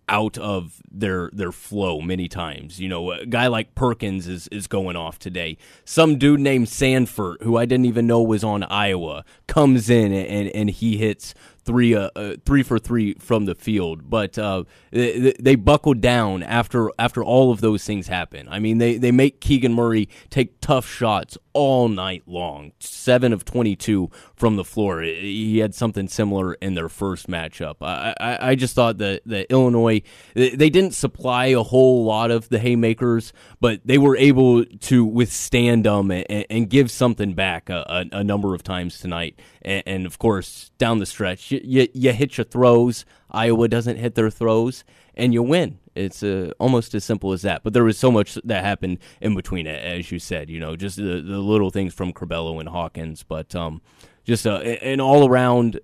out 0.10 0.38
of 0.38 0.82
their 0.92 1.30
their 1.34 1.52
flow 1.52 2.02
many 2.02 2.28
times. 2.28 2.80
You 2.80 2.90
know, 2.90 3.12
a 3.12 3.26
guy 3.26 3.48
like 3.48 3.76
Perkins 3.76 4.28
is 4.28 4.48
is 4.50 4.68
going 4.68 4.96
off 4.96 5.20
today. 5.20 5.58
Some 5.86 6.18
dude 6.18 6.40
named 6.40 6.68
Sandfort, 6.68 7.42
who 7.44 7.58
I 7.58 7.66
didn't 7.66 7.86
even 7.86 8.08
know 8.08 8.22
was 8.22 8.44
on 8.44 8.64
Iowa, 8.64 9.24
comes 9.48 9.90
in 9.90 10.12
and 10.12 10.50
and 10.50 10.70
he 10.70 10.98
hits 10.98 11.34
three 11.64 11.96
uh, 11.96 12.10
uh 12.16 12.36
three 12.46 12.64
for 12.64 12.80
three 12.80 13.14
from 13.16 13.46
the 13.46 13.56
field. 13.56 14.10
But 14.10 14.38
uh, 14.38 14.64
they, 14.92 15.34
they 15.40 15.56
buckled 15.56 16.02
down 16.02 16.44
after 16.44 16.90
after 16.98 17.24
all 17.24 17.52
of 17.52 17.62
those 17.62 17.84
things 17.84 18.08
happen. 18.08 18.48
I 18.50 18.60
mean, 18.60 18.78
they 18.78 18.98
they 18.98 19.12
make 19.12 19.42
Keegan 19.42 19.74
Murray 19.74 20.10
take 20.30 20.60
tough 20.62 20.88
shots 20.88 21.38
all 21.54 21.88
night 21.88 22.24
long. 22.26 22.72
Seven 22.80 23.34
of 23.34 23.46
twenty 23.46 23.76
two 23.76 24.10
from 24.36 24.56
the 24.56 24.64
floor. 24.64 25.02
He 25.02 25.60
had 25.60 25.76
something 25.76 26.08
similar 26.08 26.54
in 26.56 26.76
their 26.76 26.90
first 26.90 27.28
matchup. 27.28 27.76
I 27.82 28.14
I, 28.20 28.50
I 28.52 28.56
just 28.56 28.76
thought 28.76 28.98
that 29.00 29.22
that 29.26 29.48
Illinois 29.52 30.02
they 30.34 30.70
didn't 30.70 30.94
supply 30.94 31.48
a 31.48 31.64
whole 31.64 32.06
lot 32.06 32.32
of 32.32 32.50
the 32.50 32.60
haymakers, 32.60 33.34
but 33.60 33.82
they 33.86 33.98
were 33.98 34.18
able 34.18 34.66
to 34.66 35.06
withstand 35.06 35.86
them 35.86 36.12
and, 36.12 36.46
and 36.50 36.70
give 36.70 36.90
something 36.92 37.34
back 37.34 37.70
a, 37.70 38.08
a, 38.12 38.18
a 38.18 38.24
number 38.24 38.54
of 38.56 38.64
times 38.64 39.00
tonight. 39.00 39.40
And, 39.62 39.84
and 39.86 40.06
of 40.06 40.20
course, 40.20 40.72
down 40.78 41.00
the 41.00 41.06
stretch, 41.06 41.52
you, 41.52 41.62
you, 41.64 41.88
you 41.94 42.14
hit 42.14 42.38
your 42.38 42.46
throws. 42.46 43.06
Iowa 43.30 43.68
doesn't 43.68 43.98
hit 43.98 44.16
their 44.16 44.30
throws, 44.30 44.84
and 45.16 45.34
you 45.34 45.44
win. 45.44 45.80
It's 45.96 46.24
uh, 46.24 46.52
almost 46.60 46.96
as 46.96 47.04
simple 47.04 47.34
as 47.34 47.42
that. 47.42 47.64
But 47.64 47.74
there 47.74 47.84
was 47.84 47.98
so 47.98 48.12
much 48.12 48.36
that 48.44 48.64
happened 48.64 49.00
in 49.20 49.36
between 49.36 49.68
as 49.68 50.12
you 50.12 50.20
said. 50.20 50.50
You 50.50 50.60
know, 50.60 50.76
just 50.76 50.98
the, 50.98 51.22
the 51.22 51.40
little 51.40 51.70
things 51.70 51.94
from 51.94 52.14
Curbelo 52.14 52.60
and 52.60 52.70
Hawkins, 52.70 53.24
but 53.24 53.54
um, 53.56 53.82
just 54.24 54.48
uh, 54.48 54.58
an 54.60 55.02
all 55.02 55.28
around 55.28 55.80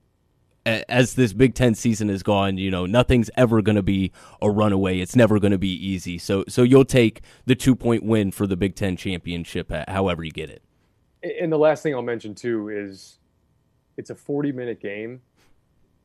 as 0.67 1.13
this 1.15 1.33
Big 1.33 1.55
Ten 1.55 1.75
season 1.75 2.09
has 2.09 2.23
gone, 2.23 2.57
you 2.57 2.69
know, 2.69 2.85
nothing's 2.85 3.29
ever 3.37 3.61
going 3.61 3.75
to 3.75 3.83
be 3.83 4.11
a 4.41 4.49
runaway. 4.49 4.99
It's 4.99 5.15
never 5.15 5.39
going 5.39 5.51
to 5.51 5.57
be 5.57 5.71
easy. 5.73 6.17
So, 6.17 6.43
so 6.47 6.63
you'll 6.63 6.85
take 6.85 7.21
the 7.45 7.55
two 7.55 7.75
point 7.75 8.03
win 8.03 8.31
for 8.31 8.45
the 8.47 8.57
Big 8.57 8.75
Ten 8.75 8.97
championship, 8.97 9.71
uh, 9.71 9.85
however 9.87 10.23
you 10.23 10.31
get 10.31 10.49
it. 10.49 10.61
And 11.39 11.51
the 11.51 11.57
last 11.57 11.83
thing 11.83 11.95
I'll 11.95 12.01
mention 12.01 12.35
too 12.35 12.69
is 12.69 13.17
it's 13.97 14.09
a 14.09 14.15
40 14.15 14.51
minute 14.51 14.79
game, 14.79 15.21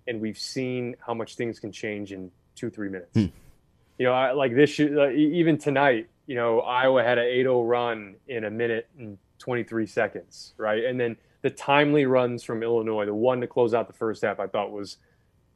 and 0.07 0.21
we've 0.21 0.39
seen 0.39 0.97
how 1.05 1.15
much 1.15 1.37
things 1.37 1.61
can 1.61 1.71
change 1.71 2.13
in 2.13 2.31
two 2.55 2.71
three 2.71 2.89
minutes. 2.89 3.15
Hmm. 3.15 3.27
You 3.99 4.07
know, 4.07 4.13
I, 4.13 4.33
like 4.33 4.55
this, 4.55 4.81
even 4.81 5.59
tonight, 5.59 6.09
you 6.27 6.35
know, 6.35 6.61
Iowa 6.61 7.03
had 7.03 7.19
an 7.19 7.25
8-0 7.25 7.69
run 7.69 8.17
in 8.27 8.45
a 8.45 8.51
minute 8.51 8.89
and 8.99 9.19
23 9.39 9.87
seconds, 9.87 10.55
right? 10.57 10.85
And 10.85 10.99
then 10.99 11.17
the 11.43 11.51
timely 11.51 12.07
runs 12.07 12.43
from 12.43 12.63
Illinois, 12.63 13.05
the 13.05 13.15
one 13.15 13.41
to 13.41 13.47
close 13.47 13.75
out 13.75 13.87
the 13.87 13.93
first 13.93 14.23
half, 14.23 14.41
I 14.41 14.47
thought 14.47 14.73
was 14.73 14.97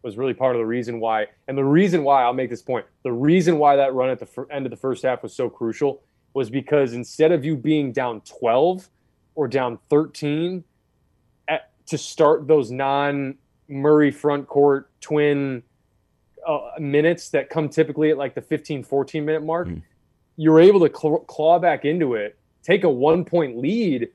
was 0.03 0.17
really 0.17 0.35
part 0.35 0.55
of 0.55 0.61
the 0.61 0.67
reason 0.67 1.01
why. 1.01 1.27
And 1.49 1.59
the 1.59 1.65
reason 1.65 2.05
why 2.05 2.23
I'll 2.23 2.33
make 2.33 2.49
this 2.49 2.63
point, 2.63 2.87
the 3.03 3.13
reason 3.13 3.59
why 3.59 3.75
that 3.77 3.93
run 3.93 4.09
at 4.09 4.21
the 4.21 4.27
fir- 4.27 4.47
end 4.53 4.65
of 4.65 4.71
the 4.71 4.77
first 4.77 5.03
half 5.03 5.23
was 5.23 5.35
so 5.35 5.51
crucial 5.51 6.03
was 6.33 6.49
because 6.49 6.93
instead 6.93 7.33
of 7.33 7.45
you 7.45 7.57
being 7.57 7.91
down 7.91 8.21
12 8.21 8.89
or 9.35 9.49
down 9.49 9.79
13 9.89 10.59
at, 10.59 10.63
to 11.87 11.99
start 11.99 12.47
those 12.47 12.71
non 12.71 13.37
Murray 13.69 14.11
front 14.11 14.47
court 14.47 14.91
twin 15.01 15.63
uh, 16.47 16.71
minutes 16.79 17.31
that 17.31 17.51
come 17.51 17.69
typically 17.69 18.11
at 18.11 18.17
like 18.17 18.35
the 18.35 18.41
15 18.41 18.85
14 18.85 19.25
minute 19.25 19.43
mark, 19.43 19.69
you're 20.37 20.61
able 20.61 20.87
to 20.87 20.95
cl- 20.97 21.21
claw 21.21 21.59
back 21.59 21.85
into 21.85 22.15
it, 22.15 22.39
take 22.63 22.85
a 22.85 22.91
one 22.91 23.25
point 23.25 23.59
lead 23.59 24.09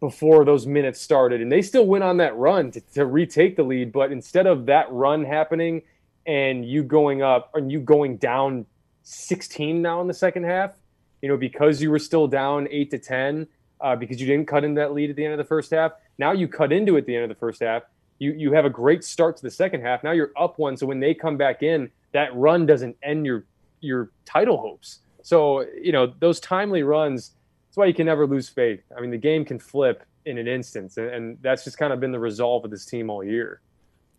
before 0.00 0.44
those 0.44 0.66
minutes 0.66 1.00
started. 1.00 1.40
And 1.40 1.50
they 1.50 1.62
still 1.62 1.86
went 1.86 2.04
on 2.04 2.18
that 2.18 2.36
run 2.36 2.70
to, 2.72 2.80
to 2.94 3.06
retake 3.06 3.56
the 3.56 3.62
lead. 3.62 3.92
But 3.92 4.12
instead 4.12 4.46
of 4.46 4.66
that 4.66 4.90
run 4.90 5.24
happening 5.24 5.82
and 6.26 6.64
you 6.64 6.82
going 6.82 7.22
up 7.22 7.50
and 7.54 7.70
you 7.70 7.80
going 7.80 8.16
down 8.16 8.66
16 9.04 9.80
now 9.80 10.00
in 10.00 10.06
the 10.06 10.14
second 10.14 10.44
half, 10.44 10.72
you 11.22 11.28
know, 11.28 11.36
because 11.36 11.80
you 11.80 11.90
were 11.90 11.98
still 11.98 12.26
down 12.26 12.68
eight 12.70 12.90
to 12.90 12.98
10, 12.98 13.46
uh, 13.80 13.96
because 13.96 14.20
you 14.20 14.26
didn't 14.26 14.46
cut 14.46 14.64
in 14.64 14.74
that 14.74 14.92
lead 14.92 15.10
at 15.10 15.16
the 15.16 15.24
end 15.24 15.32
of 15.32 15.38
the 15.38 15.44
first 15.44 15.70
half. 15.70 15.92
Now 16.18 16.32
you 16.32 16.48
cut 16.48 16.72
into 16.72 16.96
it 16.96 17.00
at 17.00 17.06
the 17.06 17.14
end 17.14 17.24
of 17.24 17.28
the 17.28 17.34
first 17.34 17.60
half. 17.60 17.82
You, 18.18 18.32
you 18.32 18.52
have 18.52 18.64
a 18.64 18.70
great 18.70 19.04
start 19.04 19.36
to 19.36 19.42
the 19.42 19.50
second 19.50 19.82
half. 19.82 20.02
Now 20.02 20.12
you're 20.12 20.32
up 20.36 20.58
one. 20.58 20.76
So 20.76 20.86
when 20.86 21.00
they 21.00 21.14
come 21.14 21.36
back 21.36 21.62
in, 21.62 21.90
that 22.12 22.34
run 22.34 22.66
doesn't 22.66 22.96
end 23.02 23.26
your 23.26 23.44
your 23.80 24.10
title 24.24 24.56
hopes. 24.56 25.00
So, 25.22 25.66
you 25.80 25.92
know, 25.92 26.14
those 26.18 26.40
timely 26.40 26.82
runs, 26.82 27.32
that's 27.68 27.76
why 27.76 27.86
you 27.86 27.94
can 27.94 28.06
never 28.06 28.26
lose 28.26 28.48
faith. 28.48 28.80
I 28.96 29.00
mean, 29.00 29.10
the 29.10 29.18
game 29.18 29.44
can 29.44 29.58
flip 29.58 30.02
in 30.24 30.38
an 30.38 30.48
instance, 30.48 30.96
and, 30.96 31.08
and 31.10 31.38
that's 31.42 31.64
just 31.64 31.78
kind 31.78 31.92
of 31.92 32.00
been 32.00 32.12
the 32.12 32.18
resolve 32.18 32.64
of 32.64 32.70
this 32.70 32.86
team 32.86 33.10
all 33.10 33.22
year. 33.22 33.60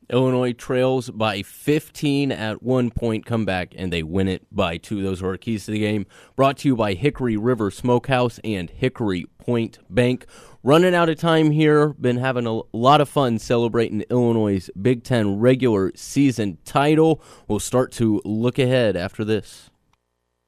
Illinois 0.09 0.53
trails 0.53 1.09
by 1.09 1.41
15 1.41 2.31
at 2.31 2.63
one 2.63 2.89
point, 2.89 3.25
come 3.25 3.45
back, 3.45 3.73
and 3.75 3.91
they 3.91 4.03
win 4.03 4.27
it 4.27 4.45
by 4.51 4.77
two. 4.77 5.03
Those 5.03 5.21
are 5.21 5.27
our 5.27 5.37
keys 5.37 5.65
to 5.65 5.71
the 5.71 5.79
game. 5.79 6.05
Brought 6.35 6.57
to 6.59 6.69
you 6.69 6.75
by 6.75 6.93
Hickory 6.93 7.35
River 7.35 7.69
Smokehouse 7.69 8.39
and 8.43 8.69
Hickory 8.69 9.25
Point 9.37 9.79
Bank. 9.89 10.25
Running 10.63 10.95
out 10.95 11.09
of 11.09 11.17
time 11.17 11.51
here. 11.51 11.89
Been 11.89 12.17
having 12.17 12.45
a 12.45 12.61
lot 12.73 13.01
of 13.01 13.09
fun 13.09 13.39
celebrating 13.39 14.01
Illinois' 14.09 14.69
Big 14.81 15.03
Ten 15.03 15.39
regular 15.39 15.91
season 15.95 16.57
title. 16.63 17.21
We'll 17.47 17.59
start 17.59 17.91
to 17.93 18.21
look 18.23 18.57
ahead 18.59 18.95
after 18.95 19.25
this. 19.25 19.69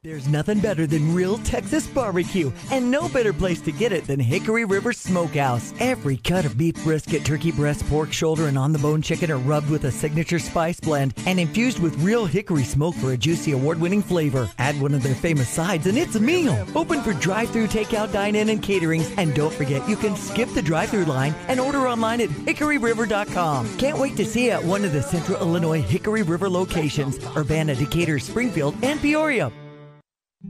There's 0.01 0.30
nothing 0.30 0.61
better 0.61 0.88
than 0.88 1.13
real 1.13 1.39
Texas 1.39 1.85
barbecue, 1.85 2.53
and 2.71 2.89
no 2.89 3.09
better 3.09 3.34
place 3.34 3.59
to 3.59 3.73
get 3.73 3.91
it 3.91 4.07
than 4.07 4.17
Hickory 4.17 4.63
River 4.63 4.93
Smokehouse. 4.93 5.73
Every 5.81 6.15
cut 6.15 6.45
of 6.45 6.57
beef 6.57 6.81
brisket, 6.85 7.26
turkey 7.26 7.51
breast, 7.51 7.85
pork 7.89 8.13
shoulder, 8.13 8.47
and 8.47 8.57
on 8.57 8.71
the 8.71 8.80
bone 8.80 9.01
chicken 9.01 9.30
are 9.30 9.39
rubbed 9.39 9.69
with 9.69 9.84
a 9.84 9.91
signature 9.91 10.39
spice 10.39 10.80
blend 10.80 11.15
and 11.26 11.38
infused 11.38 11.80
with 11.80 12.01
real 12.01 12.26
hickory 12.26 12.63
smoke 12.63 12.95
for 12.95 13.11
a 13.11 13.17
juicy 13.17 13.51
award 13.51 13.77
winning 13.77 14.01
flavor. 14.01 14.49
Add 14.57 14.80
one 14.80 14.93
of 14.93 15.03
their 15.03 15.15
famous 15.15 15.49
sides, 15.49 15.85
and 15.85 15.97
it's 15.97 16.15
a 16.15 16.21
meal. 16.21 16.65
Open 16.76 17.01
for 17.01 17.11
drive 17.11 17.49
through, 17.49 17.67
takeout, 17.67 18.13
dine 18.13 18.35
in, 18.35 18.47
and 18.47 18.63
caterings. 18.63 19.13
And 19.17 19.35
don't 19.35 19.53
forget, 19.53 19.85
you 19.89 19.97
can 19.97 20.15
skip 20.15 20.47
the 20.53 20.61
drive 20.61 20.91
through 20.91 21.05
line 21.05 21.35
and 21.49 21.59
order 21.59 21.89
online 21.89 22.21
at 22.21 22.30
hickoryriver.com. 22.30 23.77
Can't 23.77 23.97
wait 23.97 24.15
to 24.15 24.23
see 24.23 24.45
you 24.45 24.51
at 24.51 24.63
one 24.63 24.85
of 24.85 24.93
the 24.93 25.03
Central 25.03 25.38
Illinois 25.41 25.81
Hickory 25.81 26.23
River 26.23 26.49
locations 26.49 27.19
Urbana, 27.35 27.76
Decatur, 27.76 28.17
Springfield, 28.17 28.76
and 28.81 29.01
Peoria. 29.01 29.51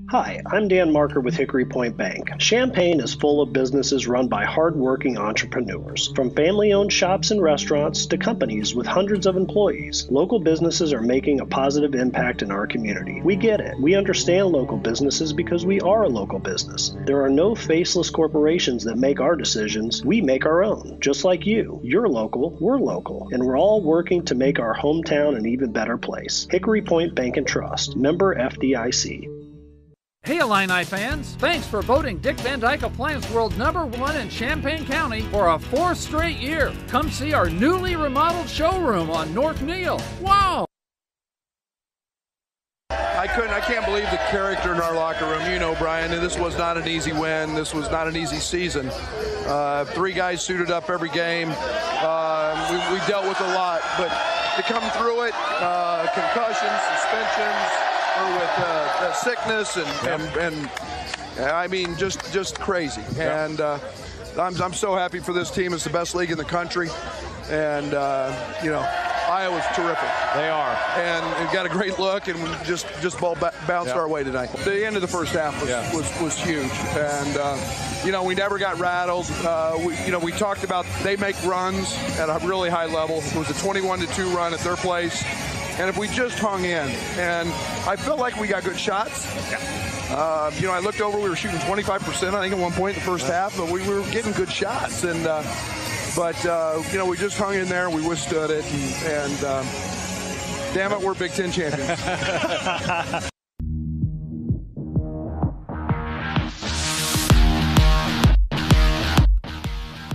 Hi, 0.10 0.40
I'm 0.46 0.68
Dan 0.68 0.94
Marker 0.94 1.20
with 1.20 1.36
Hickory 1.36 1.66
Point 1.66 1.98
Bank. 1.98 2.30
Champaign 2.38 3.00
is 3.00 3.16
full 3.16 3.42
of 3.42 3.54
businesses 3.54 4.08
run 4.08 4.28
by 4.28 4.46
hardworking 4.46 5.18
entrepreneurs. 5.18 6.12
From 6.16 6.30
family 6.36 6.74
owned 6.74 6.94
shops 6.94 7.32
and 7.32 7.42
restaurants 7.42 8.06
to 8.06 8.18
companies 8.20 8.76
with 8.76 8.86
hundreds 8.86 9.26
of 9.26 9.36
employees, 9.36 10.08
local 10.12 10.40
businesses 10.40 10.94
are 10.94 11.02
making 11.02 11.40
a 11.40 11.46
positive 11.48 11.96
impact 11.96 12.44
in 12.44 12.52
our 12.52 12.68
community. 12.68 13.20
We 13.24 13.36
get 13.36 13.62
it. 13.62 13.80
We 13.80 13.96
understand 13.96 14.50
local 14.50 14.78
businesses 14.78 15.34
because 15.34 15.66
we 15.66 15.82
are 15.82 16.04
a 16.04 16.10
local 16.10 16.38
business. 16.38 16.96
There 17.08 17.24
are 17.24 17.30
no 17.30 17.56
faceless 17.56 18.12
corporations 18.12 18.84
that 18.84 18.98
make 18.98 19.20
our 19.20 19.36
decisions. 19.36 20.06
We 20.06 20.22
make 20.22 20.46
our 20.46 20.64
own. 20.64 20.98
Just 21.00 21.24
like 21.24 21.48
you. 21.48 21.82
You're 21.84 22.10
local, 22.10 22.56
we're 22.60 22.78
local, 22.78 23.30
and 23.32 23.44
we're 23.44 23.58
all 23.58 23.82
working 23.82 24.24
to 24.26 24.36
make 24.36 24.60
our 24.60 24.76
hometown 24.76 25.36
an 25.36 25.48
even 25.48 25.72
better 25.72 25.98
place. 25.98 26.48
Hickory 26.52 26.84
Point 26.84 27.16
Bank 27.16 27.38
and 27.38 27.48
Trust, 27.48 27.96
member 27.96 28.36
FDIC. 28.36 29.39
Hey 30.24 30.40
Illini 30.40 30.84
fans, 30.84 31.36
thanks 31.36 31.66
for 31.66 31.82
voting 31.82 32.20
Dick 32.20 32.38
Van 32.42 32.60
Dyke 32.60 32.84
Appliance 32.84 33.28
World 33.32 33.58
number 33.58 33.86
one 33.86 34.16
in 34.16 34.30
Champaign 34.30 34.86
County 34.86 35.22
for 35.22 35.50
a 35.50 35.58
fourth 35.58 35.98
straight 35.98 36.38
year. 36.38 36.72
Come 36.88 37.10
see 37.10 37.34
our 37.34 37.50
newly 37.50 37.96
remodeled 37.96 38.48
showroom 38.48 39.10
on 39.10 39.34
North 39.34 39.62
Neil. 39.62 40.00
Wow! 40.22 40.66
I 42.92 43.28
couldn't. 43.28 43.52
I 43.52 43.60
can't 43.60 43.86
believe 43.86 44.10
the 44.12 44.20
character 44.30 44.74
in 44.74 44.80
our 44.80 44.94
locker 44.94 45.26
room. 45.26 45.50
You 45.52 45.58
know, 45.58 45.74
Brian, 45.80 46.14
and 46.14 46.22
this 46.22 46.38
was 46.38 46.58
not 46.58 46.78
an 46.78 46.88
easy 46.88 47.12
win. 47.12 47.56
This 47.56 47.74
was 47.74 47.90
not 47.90 48.08
an 48.08 48.16
easy 48.16 48.38
season. 48.38 48.90
Uh, 49.48 49.86
three 49.86 50.14
guys 50.14 50.46
suited 50.46 50.70
up 50.70 50.90
every 50.90 51.10
game. 51.10 51.50
Uh, 51.52 52.68
we, 52.70 53.00
we 53.00 53.08
dealt 53.08 53.28
with 53.28 53.40
a 53.42 53.54
lot, 53.56 53.82
but 53.98 54.10
to 54.58 54.64
come 54.64 54.84
through 54.92 55.24
it, 55.24 55.34
uh, 55.36 56.06
concussions, 56.14 56.82
suspensions, 56.96 57.89
with 58.34 58.66
uh, 58.66 59.14
sickness, 59.14 59.78
and, 59.78 60.08
and 60.08 60.70
and 61.38 61.46
I 61.46 61.68
mean, 61.68 61.96
just 61.98 62.32
just 62.34 62.60
crazy. 62.60 63.02
And 63.18 63.62
uh, 63.62 63.80
I'm 64.40 64.62
I'm 64.62 64.74
so 64.74 64.96
happy 64.96 65.20
for 65.20 65.34
this 65.34 65.50
team. 65.52 65.74
It's 65.74 65.84
the 65.84 65.90
best 65.90 66.16
league 66.16 66.32
in 66.32 66.38
the 66.38 66.44
country, 66.46 66.90
and 67.50 67.94
uh, 67.94 68.34
you 68.64 68.70
know. 68.70 68.88
Iowa's 69.30 69.64
terrific. 69.76 70.10
They 70.34 70.50
are, 70.50 70.76
and 70.98 71.48
it 71.48 71.54
got 71.54 71.68
a 71.68 71.70
great 71.70 72.00
look, 72.00 72.28
and 72.28 72.44
we 72.44 72.50
just 72.66 72.88
just 73.00 73.20
ball 73.20 73.36
ba- 73.36 73.54
bounced 73.68 73.94
Yeah. 73.94 74.00
our 74.02 74.08
way 74.08 74.24
tonight. 74.24 74.48
The 74.66 74.84
end 74.84 74.96
of 74.96 75.04
the 75.04 75.08
first 75.08 75.34
half 75.34 75.54
was 75.62 75.70
Yeah. 75.70 75.96
was, 75.96 76.20
was 76.20 76.36
huge, 76.36 76.72
and 76.98 77.38
uh, 77.38 77.56
you 78.04 78.12
know 78.12 78.24
we 78.24 78.34
never 78.34 78.58
got 78.58 78.80
rattled. 78.80 79.30
Uh, 79.46 79.78
we, 79.86 79.96
you 80.04 80.12
know 80.12 80.18
we 80.18 80.32
talked 80.32 80.64
about 80.64 80.84
they 81.04 81.16
make 81.16 81.36
runs 81.46 81.94
at 82.18 82.28
a 82.28 82.40
really 82.44 82.72
high 82.72 82.88
level. 82.88 83.18
It 83.20 83.36
was 83.36 83.52
a 83.52 83.62
21 83.62 84.00
to 84.00 84.08
two 84.16 84.28
run 84.32 84.52
at 84.52 84.62
their 84.62 84.76
place, 84.78 85.24
and 85.80 85.90
if 85.90 85.98
we 85.98 86.08
just 86.10 86.38
hung 86.40 86.66
in, 86.66 86.90
and 87.18 87.50
I 87.88 87.96
felt 87.96 88.20
like 88.20 88.40
we 88.40 88.48
got 88.48 88.64
good 88.64 88.80
shots. 88.80 89.26
Uh, 90.12 90.52
you 90.58 90.68
know, 90.68 90.74
I 90.74 90.80
looked 90.80 91.02
over. 91.02 91.18
We 91.20 91.30
were 91.30 91.36
shooting 91.36 91.60
25 91.62 92.02
percent, 92.02 92.36
I 92.36 92.42
think, 92.42 92.54
at 92.54 92.60
one 92.60 92.74
point 92.74 92.98
in 92.98 93.04
the 93.04 93.10
first 93.10 93.28
half, 93.28 93.56
but 93.58 93.70
we 93.70 93.88
were 93.88 94.02
getting 94.12 94.34
good 94.34 94.52
shots, 94.52 95.04
and. 95.04 95.26
Uh, 95.26 95.44
but 96.16 96.44
uh, 96.46 96.82
you 96.92 96.98
know, 96.98 97.06
we 97.06 97.18
just 97.18 97.38
hung 97.38 97.54
in 97.54 97.68
there. 97.68 97.90
We 97.90 98.06
withstood 98.06 98.50
it, 98.50 98.66
and, 98.66 99.04
and 99.06 99.44
um, 99.46 99.66
damn 100.74 100.92
it, 100.92 101.00
we're 101.00 101.14
Big 101.14 101.32
Ten 101.32 101.52
champions. 101.52 102.00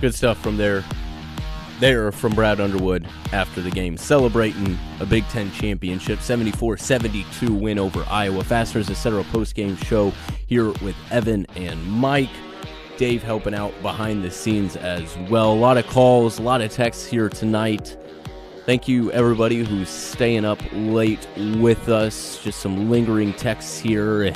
Good 0.01 0.13
stuff 0.13 0.39
from 0.43 0.57
there. 0.57 0.83
There 1.79 2.09
from 2.13 2.33
Brad 2.33 2.61
Underwood 2.61 3.05
after 3.33 3.61
the 3.61 3.69
game, 3.69 3.97
celebrating 3.97 4.77
a 5.01 5.05
Big 5.05 5.27
Ten 5.27 5.51
championship, 5.51 6.21
74 6.21 6.77
72 6.77 7.53
win 7.53 7.77
over 7.77 8.05
Iowa. 8.09 8.45
Fasteners, 8.45 8.89
etc. 8.89 9.25
post 9.25 9.55
game 9.55 9.75
show 9.75 10.13
here 10.47 10.67
with 10.67 10.95
Evan 11.11 11.45
and 11.57 11.85
Mike. 11.85 12.29
Dave 12.97 13.23
helping 13.23 13.53
out 13.53 13.73
behind 13.81 14.23
the 14.23 14.31
scenes 14.31 14.77
as 14.77 15.17
well. 15.29 15.51
A 15.51 15.53
lot 15.53 15.77
of 15.77 15.85
calls, 15.87 16.39
a 16.39 16.41
lot 16.41 16.61
of 16.61 16.71
texts 16.71 17.05
here 17.05 17.27
tonight. 17.27 17.97
Thank 18.65 18.87
you, 18.87 19.11
everybody 19.11 19.63
who's 19.63 19.89
staying 19.89 20.45
up 20.45 20.59
late 20.71 21.27
with 21.57 21.89
us. 21.89 22.41
Just 22.41 22.61
some 22.61 22.89
lingering 22.89 23.33
texts 23.33 23.77
here. 23.77 24.33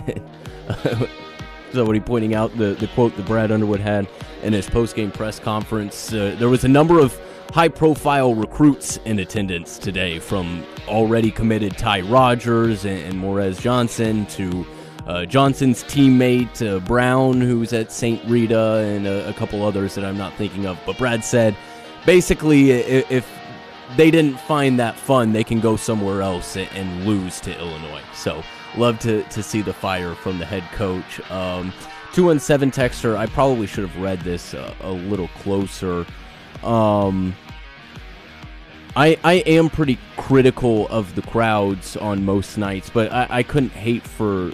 Somebody 1.71 1.99
pointing 1.99 2.35
out 2.35 2.55
the, 2.57 2.75
the 2.75 2.87
quote 2.87 3.15
that 3.15 3.25
Brad 3.25 3.51
Underwood 3.51 3.79
had 3.79 4.09
in 4.43 4.53
his 4.53 4.69
post-game 4.69 5.11
press 5.11 5.39
conference. 5.39 6.11
Uh, 6.11 6.35
there 6.37 6.49
was 6.49 6.63
a 6.63 6.67
number 6.67 6.99
of 6.99 7.19
high-profile 7.51 8.35
recruits 8.35 8.97
in 9.05 9.19
attendance 9.19 9.77
today, 9.77 10.19
from 10.19 10.63
already 10.87 11.31
committed 11.31 11.77
Ty 11.77 12.01
Rodgers 12.01 12.85
and, 12.85 12.99
and 13.03 13.15
Morez 13.15 13.59
Johnson 13.59 14.25
to 14.27 14.65
uh, 15.07 15.25
Johnson's 15.25 15.83
teammate 15.85 16.65
uh, 16.67 16.79
Brown, 16.81 17.41
who's 17.41 17.73
at 17.73 17.91
St. 17.91 18.23
Rita, 18.29 18.75
and 18.75 19.07
a, 19.07 19.27
a 19.29 19.33
couple 19.33 19.63
others 19.65 19.95
that 19.95 20.05
I'm 20.05 20.17
not 20.17 20.33
thinking 20.35 20.67
of. 20.67 20.77
But 20.85 20.97
Brad 20.99 21.23
said, 21.25 21.55
basically, 22.05 22.73
i- 22.73 23.05
if 23.09 23.27
they 23.97 24.11
didn't 24.11 24.39
find 24.41 24.79
that 24.79 24.95
fun, 24.95 25.33
they 25.33 25.43
can 25.43 25.59
go 25.59 25.75
somewhere 25.75 26.21
else 26.21 26.55
and, 26.55 26.69
and 26.73 27.05
lose 27.05 27.39
to 27.41 27.59
Illinois. 27.59 28.03
So 28.13 28.43
love 28.77 28.99
to, 28.99 29.23
to 29.23 29.41
see 29.41 29.63
the 29.63 29.73
fire 29.73 30.13
from 30.13 30.37
the 30.37 30.45
head 30.45 30.63
coach. 30.73 31.19
Um, 31.31 31.73
217 32.13 32.71
texter, 32.71 33.15
I 33.17 33.25
probably 33.27 33.65
should 33.65 33.87
have 33.87 33.97
read 33.97 34.19
this 34.21 34.53
a, 34.53 34.75
a 34.81 34.91
little 34.91 35.27
closer. 35.29 36.05
Um, 36.63 37.35
I, 38.95 39.17
I 39.23 39.33
am 39.45 39.69
pretty 39.69 39.97
critical 40.17 40.87
of 40.87 41.15
the 41.15 41.21
crowds 41.21 41.95
on 41.97 42.25
most 42.25 42.57
nights, 42.57 42.89
but 42.89 43.11
I, 43.11 43.27
I 43.29 43.43
couldn't 43.43 43.71
hate 43.71 44.03
for 44.03 44.51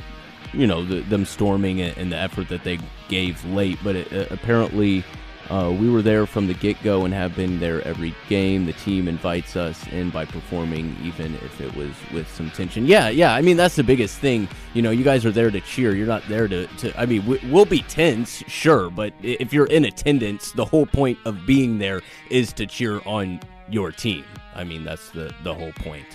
you 0.53 0.67
know 0.67 0.85
the, 0.85 1.01
them 1.01 1.25
storming 1.25 1.81
and, 1.81 2.11
the 2.11 2.17
effort 2.17 2.49
that 2.49 2.63
they 2.63 2.79
gave 3.07 3.43
late, 3.45 3.79
but 3.83 3.95
it, 3.95 4.13
uh, 4.13 4.33
apparently 4.33 5.03
uh, 5.49 5.71
we 5.77 5.89
were 5.89 6.01
there 6.01 6.25
from 6.25 6.47
the 6.47 6.53
get 6.55 6.81
go 6.83 7.05
and 7.05 7.13
have 7.13 7.35
been 7.35 7.59
there 7.59 7.85
every 7.87 8.15
game. 8.29 8.65
The 8.65 8.73
team 8.73 9.07
invites 9.07 9.55
us 9.55 9.87
in 9.87 10.09
by 10.09 10.25
performing, 10.25 10.95
even 11.03 11.35
if 11.35 11.61
it 11.61 11.75
was 11.75 11.91
with 12.11 12.29
some 12.33 12.49
tension. 12.51 12.85
Yeah, 12.85 13.09
yeah. 13.09 13.33
I 13.33 13.41
mean, 13.41 13.55
that's 13.55 13.75
the 13.75 13.83
biggest 13.83 14.17
thing. 14.17 14.47
You 14.73 14.81
know, 14.81 14.91
you 14.91 15.03
guys 15.03 15.25
are 15.25 15.31
there 15.31 15.51
to 15.51 15.61
cheer. 15.61 15.95
You're 15.95 16.07
not 16.07 16.27
there 16.27 16.47
to. 16.47 16.65
to 16.67 16.99
I 16.99 17.05
mean, 17.05 17.25
we, 17.25 17.39
we'll 17.49 17.65
be 17.65 17.81
tense, 17.81 18.43
sure, 18.47 18.89
but 18.89 19.13
if 19.21 19.53
you're 19.53 19.67
in 19.67 19.85
attendance, 19.85 20.51
the 20.51 20.65
whole 20.65 20.85
point 20.85 21.19
of 21.25 21.45
being 21.45 21.77
there 21.77 22.01
is 22.29 22.51
to 22.53 22.65
cheer 22.65 23.01
on 23.05 23.39
your 23.69 23.91
team. 23.91 24.25
I 24.55 24.63
mean, 24.63 24.83
that's 24.83 25.09
the 25.09 25.33
the 25.43 25.53
whole 25.53 25.73
point. 25.73 26.05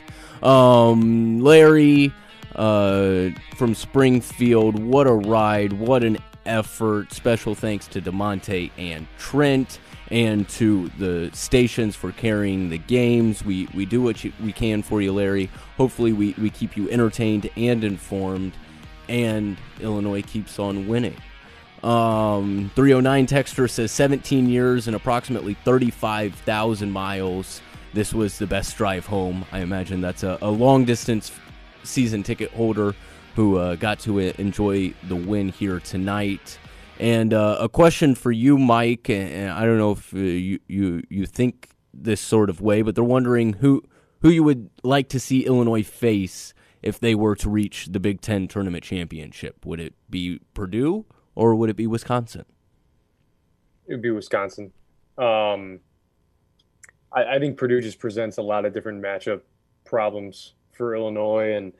Um, 0.42 1.40
Larry 1.40 2.12
uh, 2.56 3.28
from 3.56 3.74
Springfield, 3.74 4.78
what 4.82 5.06
a 5.06 5.12
ride! 5.12 5.72
What 5.74 6.02
an 6.02 6.18
effort. 6.46 7.12
Special 7.12 7.54
thanks 7.54 7.86
to 7.88 8.00
Da'Monte 8.00 8.70
and 8.76 9.06
Trent 9.18 9.78
and 10.10 10.48
to 10.50 10.88
the 10.98 11.30
stations 11.32 11.94
for 11.94 12.12
carrying 12.12 12.68
the 12.68 12.78
games. 12.78 13.44
We 13.44 13.68
we 13.74 13.86
do 13.86 14.02
what 14.02 14.24
you, 14.24 14.32
we 14.42 14.52
can 14.52 14.82
for 14.82 15.00
you, 15.00 15.12
Larry. 15.12 15.50
Hopefully, 15.76 16.12
we, 16.12 16.34
we 16.38 16.50
keep 16.50 16.76
you 16.76 16.90
entertained 16.90 17.48
and 17.56 17.84
informed, 17.84 18.52
and 19.08 19.56
Illinois 19.80 20.22
keeps 20.22 20.58
on 20.58 20.88
winning. 20.88 21.16
Um, 21.82 22.70
309 22.74 23.26
Texter 23.26 23.70
says 23.70 23.90
17 23.92 24.48
years 24.48 24.86
and 24.86 24.94
approximately 24.94 25.54
35,000 25.64 26.90
miles. 26.90 27.62
This 27.94 28.12
was 28.12 28.38
the 28.38 28.46
best 28.46 28.76
drive 28.76 29.06
home. 29.06 29.46
I 29.50 29.60
imagine 29.60 30.00
that's 30.00 30.22
a, 30.22 30.38
a 30.42 30.50
long 30.50 30.84
distance 30.84 31.32
season 31.82 32.22
ticket 32.22 32.50
holder 32.50 32.94
who 33.40 33.56
uh, 33.56 33.74
got 33.74 33.98
to 33.98 34.18
enjoy 34.38 34.92
the 35.08 35.16
win 35.16 35.48
here 35.48 35.80
tonight. 35.80 36.58
And 36.98 37.32
uh, 37.32 37.56
a 37.58 37.70
question 37.70 38.14
for 38.14 38.30
you, 38.30 38.58
Mike. 38.58 39.08
And 39.08 39.50
I 39.50 39.64
don't 39.64 39.78
know 39.78 39.92
if 39.92 40.12
uh, 40.12 40.18
you, 40.18 40.58
you 40.68 41.02
you 41.08 41.24
think 41.24 41.70
this 41.94 42.20
sort 42.20 42.50
of 42.50 42.60
way, 42.60 42.82
but 42.82 42.94
they're 42.94 43.02
wondering 43.02 43.54
who 43.54 43.82
who 44.20 44.28
you 44.28 44.42
would 44.42 44.68
like 44.82 45.08
to 45.08 45.18
see 45.18 45.46
Illinois 45.46 45.82
face 45.82 46.52
if 46.82 47.00
they 47.00 47.14
were 47.14 47.34
to 47.36 47.48
reach 47.48 47.86
the 47.90 47.98
Big 47.98 48.20
Ten 48.20 48.46
tournament 48.46 48.84
championship. 48.84 49.64
Would 49.64 49.80
it 49.80 49.94
be 50.10 50.40
Purdue 50.52 51.06
or 51.34 51.54
would 51.54 51.70
it 51.70 51.76
be 51.76 51.86
Wisconsin? 51.86 52.44
It 53.86 53.94
would 53.94 54.02
be 54.02 54.10
Wisconsin. 54.10 54.70
Um, 55.16 55.80
I, 57.10 57.36
I 57.36 57.38
think 57.38 57.56
Purdue 57.56 57.80
just 57.80 57.98
presents 57.98 58.36
a 58.36 58.42
lot 58.42 58.66
of 58.66 58.74
different 58.74 59.02
matchup 59.02 59.40
problems 59.86 60.52
for 60.72 60.94
Illinois 60.94 61.54
and 61.54 61.72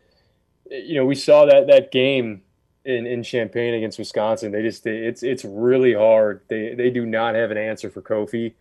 you 0.71 0.95
know, 0.95 1.05
we 1.05 1.15
saw 1.15 1.47
that 1.47 1.67
that 1.67 1.91
game 1.91 2.43
in, 2.85 3.07
in 3.07 3.23
Champaign 3.23 3.75
against 3.75 3.99
Wisconsin. 3.99 4.53
They 4.53 4.63
just 4.63 4.87
it's 4.87 5.23
it's 5.23 5.45
really 5.45 5.95
hard. 5.95 6.43
They 6.49 6.75
they 6.75 6.91
do 6.91 7.05
not 7.05 7.35
have 7.35 7.51
an 7.51 7.59
answer 7.59 7.91
for 7.91 8.03
Kofi. 8.03 8.55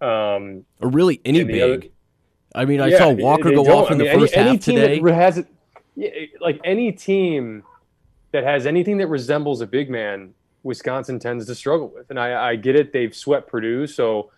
Um, 0.00 0.64
or 0.80 0.90
really 0.90 1.20
any 1.24 1.44
big. 1.44 1.62
Other, 1.62 1.88
I 2.54 2.64
mean, 2.64 2.80
I 2.80 2.88
yeah, 2.88 2.98
saw 2.98 3.10
Walker 3.10 3.50
go 3.50 3.62
off 3.66 3.90
in 3.90 4.00
I 4.00 4.04
mean, 4.04 4.12
the 4.12 4.20
first 4.20 4.36
any, 4.36 4.42
half 4.42 4.50
any 4.50 4.58
today. 4.58 5.00
That 5.00 5.14
has 5.14 5.38
it, 5.38 6.40
like 6.40 6.60
any 6.64 6.92
team 6.92 7.62
that 8.32 8.44
has 8.44 8.66
anything 8.66 8.98
that 8.98 9.06
resembles 9.06 9.60
a 9.60 9.66
big 9.66 9.88
man, 9.88 10.34
Wisconsin 10.62 11.18
tends 11.18 11.46
to 11.46 11.54
struggle 11.54 11.88
with. 11.88 12.10
And 12.10 12.18
I, 12.18 12.50
I 12.50 12.56
get 12.56 12.76
it; 12.76 12.92
they've 12.92 13.14
swept 13.14 13.48
Purdue, 13.48 13.86
so. 13.86 14.30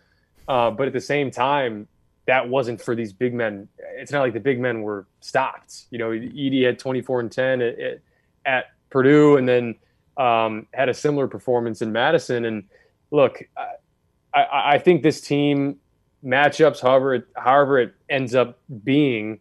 Uh, 0.49 0.71
but 0.71 0.87
at 0.87 0.93
the 0.93 1.01
same 1.01 1.29
time, 1.29 1.89
that 2.27 2.49
wasn't 2.49 2.81
for 2.81 2.95
these 2.95 3.13
big 3.13 3.35
men. 3.35 3.69
It's 3.97 4.13
not 4.13 4.21
like 4.21 4.33
the 4.33 4.41
big 4.41 4.61
men 4.61 4.83
were 4.83 5.07
stopped. 5.21 5.85
You 5.91 5.99
know, 5.99 6.11
Edey 6.11 6.65
had 6.65 6.79
24 6.79 7.21
and 7.21 7.33
10 7.33 7.63
at, 7.63 8.01
at 8.45 8.65
Purdue, 8.91 9.37
and 9.37 9.49
then 9.49 9.77
um, 10.17 10.67
had 10.73 10.89
a 10.89 10.95
similar 10.95 11.29
performance 11.29 11.83
in 11.83 11.93
Madison. 11.93 12.45
And 12.45 12.65
look, 13.11 13.43
I, 13.57 14.39
I, 14.39 14.75
I 14.75 14.79
think 14.79 15.03
this 15.03 15.21
team 15.21 15.77
matchups, 16.25 16.81
however, 16.81 17.15
it, 17.15 17.27
however 17.37 17.79
it 17.79 17.95
ends 18.09 18.35
up 18.35 18.59
being, 18.85 19.41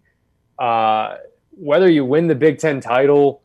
uh, 0.59 1.17
whether 1.51 1.89
you 1.89 2.05
win 2.05 2.27
the 2.27 2.35
Big 2.35 2.59
Ten 2.59 2.81
title 2.81 3.41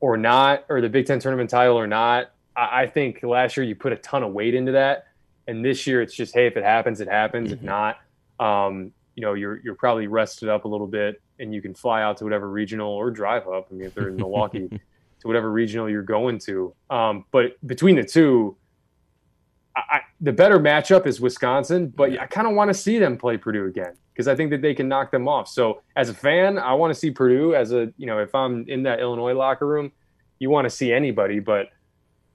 or 0.00 0.16
not, 0.16 0.64
or 0.68 0.80
the 0.80 0.88
Big 0.88 1.06
Ten 1.06 1.20
tournament 1.20 1.50
title 1.50 1.78
or 1.78 1.86
not, 1.86 2.30
I, 2.56 2.82
I 2.82 2.86
think 2.88 3.22
last 3.22 3.56
year 3.56 3.64
you 3.64 3.76
put 3.76 3.92
a 3.92 3.96
ton 3.96 4.24
of 4.24 4.32
weight 4.32 4.54
into 4.54 4.72
that. 4.72 5.06
And 5.46 5.64
this 5.64 5.86
year 5.86 6.02
it's 6.02 6.14
just, 6.14 6.34
hey, 6.34 6.46
if 6.46 6.56
it 6.56 6.64
happens, 6.64 7.00
it 7.00 7.08
happens. 7.08 7.48
Mm-hmm. 7.48 7.58
If 7.58 7.62
not, 7.62 7.98
um, 8.40 8.92
you 9.14 9.22
know, 9.22 9.34
you're 9.34 9.60
you're 9.62 9.74
probably 9.74 10.06
rested 10.06 10.48
up 10.48 10.64
a 10.64 10.68
little 10.68 10.86
bit, 10.86 11.22
and 11.38 11.54
you 11.54 11.62
can 11.62 11.74
fly 11.74 12.02
out 12.02 12.16
to 12.18 12.24
whatever 12.24 12.50
regional 12.50 12.90
or 12.90 13.10
drive 13.10 13.46
up. 13.48 13.68
I 13.70 13.74
mean, 13.74 13.86
if 13.86 13.94
they're 13.94 14.08
in 14.08 14.16
Milwaukee, 14.16 14.68
to 15.24 15.28
whatever 15.28 15.50
regional 15.50 15.88
you're 15.88 16.02
going 16.02 16.38
to. 16.40 16.74
Um, 16.90 17.24
but 17.30 17.54
between 17.66 17.96
the 17.96 18.04
two, 18.04 18.56
I, 19.76 20.00
the 20.20 20.32
better 20.32 20.58
matchup 20.58 21.06
is 21.06 21.20
Wisconsin, 21.20 21.88
but 21.88 22.18
I 22.18 22.26
kind 22.26 22.46
of 22.46 22.54
want 22.54 22.68
to 22.68 22.74
see 22.74 22.98
them 22.98 23.16
play 23.16 23.36
Purdue 23.36 23.66
again 23.66 23.94
because 24.12 24.28
I 24.28 24.36
think 24.36 24.50
that 24.50 24.62
they 24.62 24.74
can 24.74 24.88
knock 24.88 25.10
them 25.10 25.26
off. 25.26 25.48
So 25.48 25.82
as 25.96 26.08
a 26.08 26.14
fan, 26.14 26.58
I 26.58 26.74
want 26.74 26.92
to 26.92 26.98
see 26.98 27.10
Purdue. 27.10 27.54
As 27.54 27.72
a 27.72 27.92
you 27.96 28.06
know, 28.06 28.18
if 28.18 28.34
I'm 28.34 28.68
in 28.68 28.82
that 28.84 29.00
Illinois 29.00 29.34
locker 29.34 29.66
room, 29.66 29.92
you 30.38 30.50
want 30.50 30.66
to 30.66 30.70
see 30.70 30.92
anybody, 30.92 31.40
but 31.40 31.70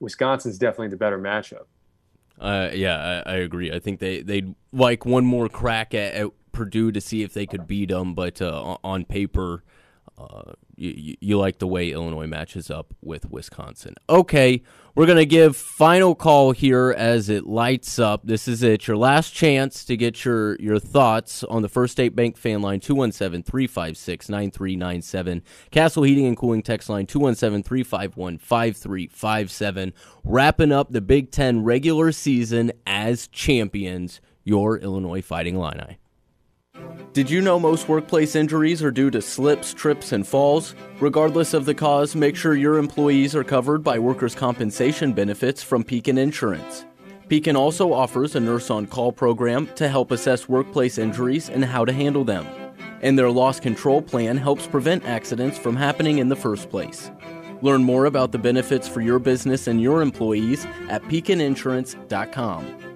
Wisconsin's 0.00 0.58
definitely 0.58 0.88
the 0.88 0.96
better 0.96 1.18
matchup. 1.18 1.66
Uh, 2.40 2.70
yeah, 2.72 3.22
I, 3.26 3.32
I, 3.32 3.36
agree. 3.36 3.70
I 3.70 3.78
think 3.78 4.00
they 4.00 4.22
they'd 4.22 4.54
like 4.72 5.04
one 5.04 5.26
more 5.26 5.48
crack 5.50 5.92
at, 5.92 6.14
at 6.14 6.30
Purdue 6.52 6.90
to 6.90 7.00
see 7.00 7.22
if 7.22 7.34
they 7.34 7.46
could 7.46 7.66
beat 7.66 7.90
them, 7.90 8.14
but 8.14 8.40
uh, 8.40 8.78
on 8.82 9.04
paper, 9.04 9.62
uh, 10.16 10.52
you, 10.80 11.16
you 11.20 11.38
like 11.38 11.58
the 11.58 11.66
way 11.66 11.90
Illinois 11.90 12.26
matches 12.26 12.70
up 12.70 12.94
with 13.02 13.30
Wisconsin. 13.30 13.94
Okay, 14.08 14.62
we're 14.94 15.06
going 15.06 15.18
to 15.18 15.26
give 15.26 15.56
final 15.56 16.14
call 16.14 16.52
here 16.52 16.94
as 16.96 17.28
it 17.28 17.46
lights 17.46 17.98
up. 17.98 18.22
This 18.24 18.48
is 18.48 18.62
it. 18.62 18.86
Your 18.86 18.96
last 18.96 19.30
chance 19.30 19.84
to 19.84 19.96
get 19.96 20.24
your, 20.24 20.56
your 20.56 20.78
thoughts 20.78 21.44
on 21.44 21.62
the 21.62 21.68
First 21.68 21.92
State 21.92 22.16
Bank 22.16 22.36
fan 22.36 22.62
line 22.62 22.80
217 22.80 23.42
356 23.42 24.28
9397. 24.28 25.42
Castle 25.70 26.02
Heating 26.02 26.26
and 26.26 26.36
Cooling 26.36 26.62
text 26.62 26.88
line 26.88 27.06
217 27.06 27.62
351 27.62 28.38
5357. 28.38 29.92
Wrapping 30.24 30.72
up 30.72 30.90
the 30.90 31.00
Big 31.00 31.30
Ten 31.30 31.62
regular 31.62 32.10
season 32.10 32.72
as 32.86 33.28
champions, 33.28 34.20
your 34.44 34.78
Illinois 34.78 35.22
Fighting 35.22 35.56
Illini. 35.56 35.99
Did 37.12 37.28
you 37.28 37.40
know 37.40 37.58
most 37.58 37.88
workplace 37.88 38.36
injuries 38.36 38.82
are 38.82 38.90
due 38.90 39.10
to 39.10 39.20
slips, 39.20 39.74
trips, 39.74 40.12
and 40.12 40.26
falls? 40.26 40.74
Regardless 41.00 41.54
of 41.54 41.64
the 41.64 41.74
cause, 41.74 42.14
make 42.14 42.36
sure 42.36 42.54
your 42.54 42.78
employees 42.78 43.34
are 43.34 43.42
covered 43.42 43.82
by 43.82 43.98
workers' 43.98 44.34
compensation 44.34 45.12
benefits 45.12 45.62
from 45.62 45.82
Pekin 45.82 46.18
Insurance. 46.18 46.84
Pekin 47.28 47.56
also 47.56 47.92
offers 47.92 48.34
a 48.34 48.40
nurse 48.40 48.70
on 48.70 48.86
call 48.86 49.12
program 49.12 49.68
to 49.74 49.88
help 49.88 50.10
assess 50.10 50.48
workplace 50.48 50.98
injuries 50.98 51.48
and 51.48 51.64
how 51.64 51.84
to 51.84 51.92
handle 51.92 52.24
them. 52.24 52.46
And 53.02 53.18
their 53.18 53.30
loss 53.30 53.60
control 53.60 54.02
plan 54.02 54.36
helps 54.36 54.66
prevent 54.66 55.04
accidents 55.04 55.58
from 55.58 55.76
happening 55.76 56.18
in 56.18 56.28
the 56.28 56.36
first 56.36 56.70
place. 56.70 57.10
Learn 57.62 57.82
more 57.82 58.06
about 58.06 58.32
the 58.32 58.38
benefits 58.38 58.88
for 58.88 59.00
your 59.00 59.18
business 59.18 59.66
and 59.66 59.80
your 59.80 60.02
employees 60.02 60.66
at 60.88 61.02
pekininsurance.com. 61.04 62.89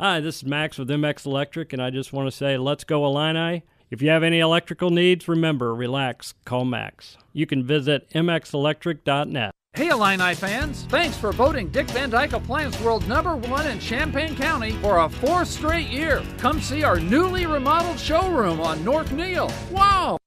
Hi, 0.00 0.18
this 0.18 0.38
is 0.38 0.44
Max 0.44 0.76
with 0.76 0.88
MX 0.88 1.24
Electric, 1.24 1.72
and 1.72 1.80
I 1.80 1.90
just 1.90 2.12
want 2.12 2.26
to 2.26 2.36
say, 2.36 2.58
let's 2.58 2.82
go 2.82 3.06
Illini. 3.06 3.62
If 3.92 4.02
you 4.02 4.10
have 4.10 4.24
any 4.24 4.40
electrical 4.40 4.90
needs, 4.90 5.28
remember, 5.28 5.72
relax, 5.72 6.34
call 6.44 6.64
Max. 6.64 7.16
You 7.32 7.46
can 7.46 7.64
visit 7.64 8.10
mxelectric.net. 8.10 9.52
Hey 9.74 9.90
Illini 9.90 10.34
fans, 10.34 10.82
thanks 10.88 11.16
for 11.16 11.30
voting 11.30 11.68
Dick 11.68 11.88
Van 11.90 12.10
Dyke 12.10 12.32
Appliance 12.32 12.80
World 12.80 13.06
number 13.06 13.36
one 13.36 13.68
in 13.68 13.78
Champaign 13.78 14.34
County 14.34 14.72
for 14.78 14.98
a 14.98 15.08
fourth 15.08 15.46
straight 15.46 15.86
year. 15.86 16.24
Come 16.38 16.60
see 16.60 16.82
our 16.82 16.98
newly 16.98 17.46
remodeled 17.46 18.00
showroom 18.00 18.60
on 18.60 18.84
North 18.84 19.12
Neil. 19.12 19.48
Wow! 19.70 20.18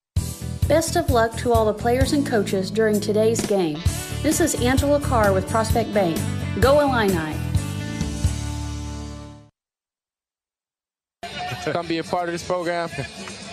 Best 0.69 0.95
of 0.95 1.09
luck 1.09 1.35
to 1.39 1.51
all 1.51 1.65
the 1.65 1.73
players 1.73 2.13
and 2.13 2.25
coaches 2.25 2.71
during 2.71 3.01
today's 3.01 3.45
game. 3.45 3.79
This 4.23 4.39
is 4.39 4.55
Angela 4.61 5.01
Carr 5.01 5.33
with 5.33 5.49
Prospect 5.49 5.93
Bank. 5.93 6.17
Go 6.61 6.79
Illini! 6.79 7.46
Come 11.65 11.87
be 11.87 11.97
a 11.97 12.03
part 12.03 12.29
of 12.29 12.33
this 12.33 12.43
program. 12.43 12.89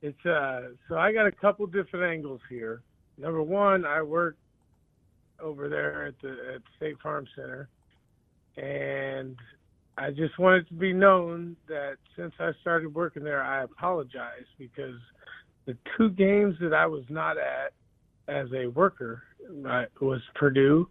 It's 0.00 0.24
uh 0.26 0.70
so 0.88 0.98
I 0.98 1.12
got 1.12 1.26
a 1.26 1.32
couple 1.32 1.66
different 1.66 2.12
angles 2.12 2.40
here. 2.48 2.82
Number 3.18 3.42
one, 3.42 3.84
I 3.84 4.02
work 4.02 4.36
over 5.40 5.68
there 5.68 6.06
at 6.06 6.14
the 6.20 6.30
at 6.54 6.62
State 6.76 6.98
Farm 7.00 7.26
Center 7.36 7.68
and 8.56 9.36
I 9.98 10.10
just 10.10 10.38
wanted 10.38 10.66
to 10.68 10.74
be 10.74 10.92
known 10.92 11.56
that 11.68 11.96
since 12.16 12.32
I 12.38 12.52
started 12.60 12.94
working 12.94 13.24
there, 13.24 13.42
I 13.42 13.62
apologize 13.62 14.46
because 14.58 14.96
the 15.66 15.76
two 15.96 16.10
games 16.10 16.56
that 16.60 16.72
I 16.72 16.86
was 16.86 17.04
not 17.08 17.36
at 17.36 17.72
as 18.28 18.48
a 18.54 18.66
worker 18.68 19.22
uh, 19.68 19.84
was 20.00 20.22
Purdue 20.34 20.88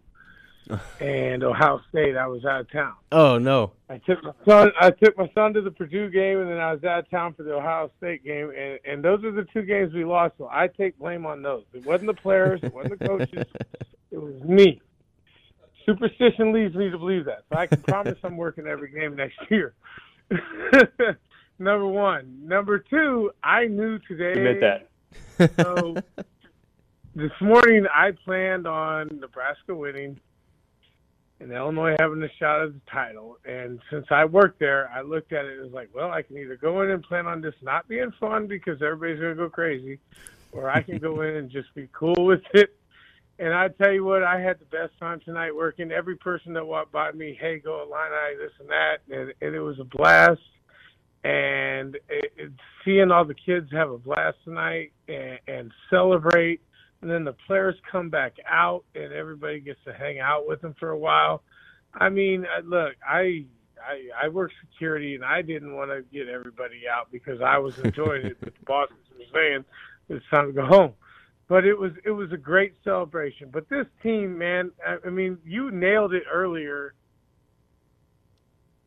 and 1.00 1.42
Ohio 1.42 1.80
State. 1.88 2.16
I 2.16 2.26
was 2.28 2.44
out 2.44 2.60
of 2.60 2.70
town. 2.70 2.94
Oh 3.10 3.38
no. 3.38 3.72
I 3.88 3.98
took 3.98 4.22
my 4.22 4.32
son. 4.46 4.70
I 4.80 4.90
took 4.90 5.18
my 5.18 5.30
son 5.34 5.52
to 5.54 5.60
the 5.60 5.70
Purdue 5.70 6.08
game, 6.08 6.38
and 6.38 6.48
then 6.48 6.58
I 6.58 6.72
was 6.72 6.84
out 6.84 7.00
of 7.00 7.10
town 7.10 7.34
for 7.34 7.42
the 7.42 7.54
Ohio 7.54 7.90
State 7.98 8.24
game, 8.24 8.52
and 8.56 8.78
and 8.84 9.04
those 9.04 9.24
are 9.24 9.32
the 9.32 9.46
two 9.52 9.62
games 9.62 9.92
we 9.92 10.04
lost. 10.04 10.34
So 10.38 10.48
I 10.50 10.68
take 10.68 10.98
blame 10.98 11.26
on 11.26 11.42
those. 11.42 11.64
It 11.72 11.84
wasn't 11.84 12.14
the 12.14 12.20
players. 12.22 12.60
It 12.62 12.72
wasn't 12.72 13.00
the 13.00 13.08
coaches. 13.08 13.46
It 14.12 14.18
was 14.22 14.40
me 14.42 14.80
superstition 15.84 16.52
leads 16.52 16.74
me 16.74 16.90
to 16.90 16.98
believe 16.98 17.24
that. 17.26 17.44
So 17.50 17.58
I 17.58 17.66
can 17.66 17.82
promise 17.82 18.18
I'm 18.22 18.36
working 18.36 18.66
every 18.66 18.90
game 18.90 19.16
next 19.16 19.38
year. 19.50 19.74
Number 21.58 21.86
one. 21.86 22.46
Number 22.46 22.78
two, 22.78 23.30
I 23.42 23.66
knew 23.66 23.98
today. 24.00 24.32
Admit 24.32 24.60
that. 24.60 25.56
so 25.62 25.96
this 27.14 27.32
morning 27.40 27.86
I 27.92 28.12
planned 28.24 28.66
on 28.66 29.08
Nebraska 29.20 29.74
winning 29.74 30.18
and 31.40 31.52
Illinois 31.52 31.96
having 31.98 32.22
a 32.22 32.28
shot 32.38 32.62
at 32.62 32.72
the 32.72 32.80
title. 32.90 33.38
And 33.44 33.80
since 33.90 34.06
I 34.10 34.24
worked 34.24 34.60
there, 34.60 34.90
I 34.94 35.02
looked 35.02 35.32
at 35.32 35.44
it 35.44 35.54
and 35.54 35.64
was 35.64 35.72
like, 35.72 35.90
well, 35.94 36.10
I 36.10 36.22
can 36.22 36.38
either 36.38 36.56
go 36.56 36.82
in 36.82 36.90
and 36.90 37.02
plan 37.02 37.26
on 37.26 37.40
this 37.40 37.54
not 37.62 37.88
being 37.88 38.12
fun 38.18 38.46
because 38.46 38.80
everybody's 38.80 39.20
going 39.20 39.36
to 39.36 39.42
go 39.42 39.50
crazy, 39.50 39.98
or 40.52 40.70
I 40.70 40.82
can 40.82 40.98
go 40.98 41.22
in 41.22 41.36
and 41.36 41.50
just 41.50 41.74
be 41.74 41.88
cool 41.92 42.14
with 42.18 42.42
it 42.54 42.76
and 43.42 43.52
I 43.52 43.66
tell 43.66 43.90
you 43.90 44.04
what, 44.04 44.22
I 44.22 44.40
had 44.40 44.60
the 44.60 44.66
best 44.66 44.92
time 45.00 45.18
tonight 45.18 45.52
working. 45.52 45.90
Every 45.90 46.14
person 46.14 46.52
that 46.52 46.64
walked 46.64 46.92
by 46.92 47.10
me, 47.10 47.36
hey, 47.40 47.58
go 47.58 47.82
Illini, 47.82 48.36
this 48.38 48.52
and 48.60 48.68
that, 48.68 48.98
and, 49.10 49.34
and 49.40 49.56
it 49.56 49.60
was 49.60 49.80
a 49.80 49.84
blast. 49.84 50.40
And 51.24 51.96
it, 52.08 52.32
it, 52.36 52.52
seeing 52.84 53.10
all 53.10 53.24
the 53.24 53.34
kids 53.34 53.68
have 53.72 53.90
a 53.90 53.98
blast 53.98 54.36
tonight 54.44 54.92
and, 55.08 55.40
and 55.48 55.72
celebrate, 55.90 56.60
and 57.00 57.10
then 57.10 57.24
the 57.24 57.34
players 57.48 57.74
come 57.90 58.10
back 58.10 58.36
out, 58.48 58.84
and 58.94 59.12
everybody 59.12 59.58
gets 59.58 59.80
to 59.86 59.92
hang 59.92 60.20
out 60.20 60.46
with 60.46 60.60
them 60.60 60.76
for 60.78 60.90
a 60.90 60.98
while. 60.98 61.42
I 61.94 62.10
mean, 62.10 62.46
look, 62.64 62.94
I 63.04 63.44
I, 63.84 64.26
I 64.26 64.28
work 64.28 64.52
security, 64.70 65.16
and 65.16 65.24
I 65.24 65.42
didn't 65.42 65.74
want 65.74 65.90
to 65.90 66.02
get 66.16 66.28
everybody 66.28 66.82
out 66.88 67.10
because 67.10 67.40
I 67.40 67.58
was 67.58 67.76
enjoying 67.80 68.24
it, 68.24 68.36
but 68.38 68.54
the 68.54 68.64
bosses 68.64 68.96
were 69.18 69.24
saying 69.34 69.64
it's 70.08 70.24
time 70.30 70.46
to 70.46 70.52
go 70.52 70.64
home 70.64 70.92
but 71.52 71.66
it 71.66 71.78
was 71.78 71.92
it 72.06 72.12
was 72.12 72.32
a 72.32 72.36
great 72.38 72.72
celebration. 72.82 73.50
But 73.52 73.68
this 73.68 73.84
team, 74.02 74.38
man, 74.38 74.70
I, 75.04 75.10
mean, 75.10 75.36
you 75.44 75.70
nailed 75.70 76.14
it 76.14 76.22
earlier. 76.32 76.94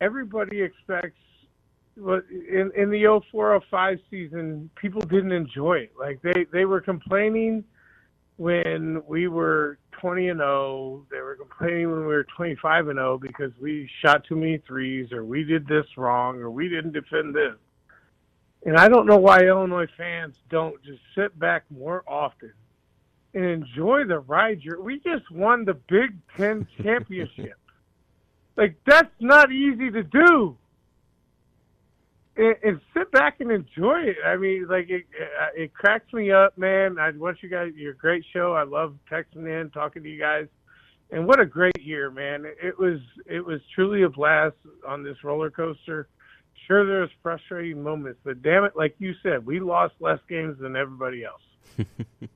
Everybody 0.00 0.62
expects 0.62 1.20
in 1.96 2.72
in 2.76 2.90
the 2.90 3.20
0405 3.30 3.98
season, 4.10 4.68
people 4.74 5.00
didn't 5.00 5.30
enjoy 5.30 5.74
it. 5.74 5.92
Like 5.96 6.20
they 6.22 6.44
they 6.52 6.64
were 6.64 6.80
complaining 6.80 7.62
when 8.36 9.00
we 9.06 9.28
were 9.28 9.78
20 10.00 10.30
and 10.30 10.40
0. 10.40 11.06
They 11.08 11.20
were 11.20 11.36
complaining 11.36 11.92
when 11.92 12.00
we 12.00 12.06
were 12.06 12.26
25 12.36 12.88
and 12.88 12.96
0 12.96 13.18
because 13.18 13.52
we 13.62 13.88
shot 14.02 14.24
too 14.24 14.34
many 14.34 14.58
threes 14.66 15.12
or 15.12 15.24
we 15.24 15.44
did 15.44 15.68
this 15.68 15.86
wrong 15.96 16.40
or 16.40 16.50
we 16.50 16.68
didn't 16.68 16.94
defend 16.94 17.32
this. 17.32 17.54
And 18.64 18.76
I 18.76 18.88
don't 18.88 19.06
know 19.06 19.18
why 19.18 19.44
Illinois 19.44 19.86
fans 19.96 20.36
don't 20.50 20.82
just 20.82 21.00
sit 21.14 21.38
back 21.38 21.64
more 21.70 22.02
often 22.06 22.52
and 23.36 23.44
enjoy 23.44 24.04
the 24.04 24.18
ride. 24.20 24.60
You're, 24.62 24.80
we 24.80 24.96
just 25.00 25.30
won 25.30 25.64
the 25.64 25.74
Big 25.74 26.16
Ten 26.36 26.66
championship. 26.82 27.58
like 28.56 28.76
that's 28.86 29.12
not 29.20 29.52
easy 29.52 29.90
to 29.90 30.02
do. 30.02 30.56
And, 32.38 32.56
and, 32.62 32.80
sit 32.92 33.10
back 33.12 33.40
and 33.40 33.50
enjoy 33.50 34.00
it. 34.00 34.16
I 34.26 34.36
mean, 34.36 34.66
like 34.68 34.90
it, 34.90 35.04
it 35.54 35.72
cracks 35.72 36.12
me 36.12 36.30
up, 36.30 36.58
man. 36.58 36.98
I 36.98 37.10
want 37.12 37.42
you 37.42 37.48
guys. 37.48 37.72
You're 37.74 37.92
a 37.92 37.96
great 37.96 38.24
show. 38.30 38.52
I 38.52 38.64
love 38.64 38.94
texting 39.10 39.46
in, 39.46 39.70
talking 39.70 40.02
to 40.02 40.08
you 40.08 40.18
guys, 40.18 40.46
and 41.10 41.26
what 41.26 41.40
a 41.40 41.46
great 41.46 41.80
year, 41.80 42.10
man. 42.10 42.44
It 42.44 42.78
was 42.78 43.00
it 43.24 43.44
was 43.44 43.60
truly 43.74 44.02
a 44.02 44.10
blast 44.10 44.56
on 44.86 45.02
this 45.02 45.16
roller 45.24 45.50
coaster 45.50 46.08
sure 46.66 46.86
there's 46.86 47.10
frustrating 47.22 47.82
moments, 47.82 48.20
but 48.24 48.42
damn 48.42 48.64
it, 48.64 48.72
like 48.76 48.94
you 48.98 49.14
said, 49.22 49.46
we 49.46 49.60
lost 49.60 49.94
less 50.00 50.20
games 50.28 50.58
than 50.58 50.76
everybody 50.76 51.24
else. 51.24 51.42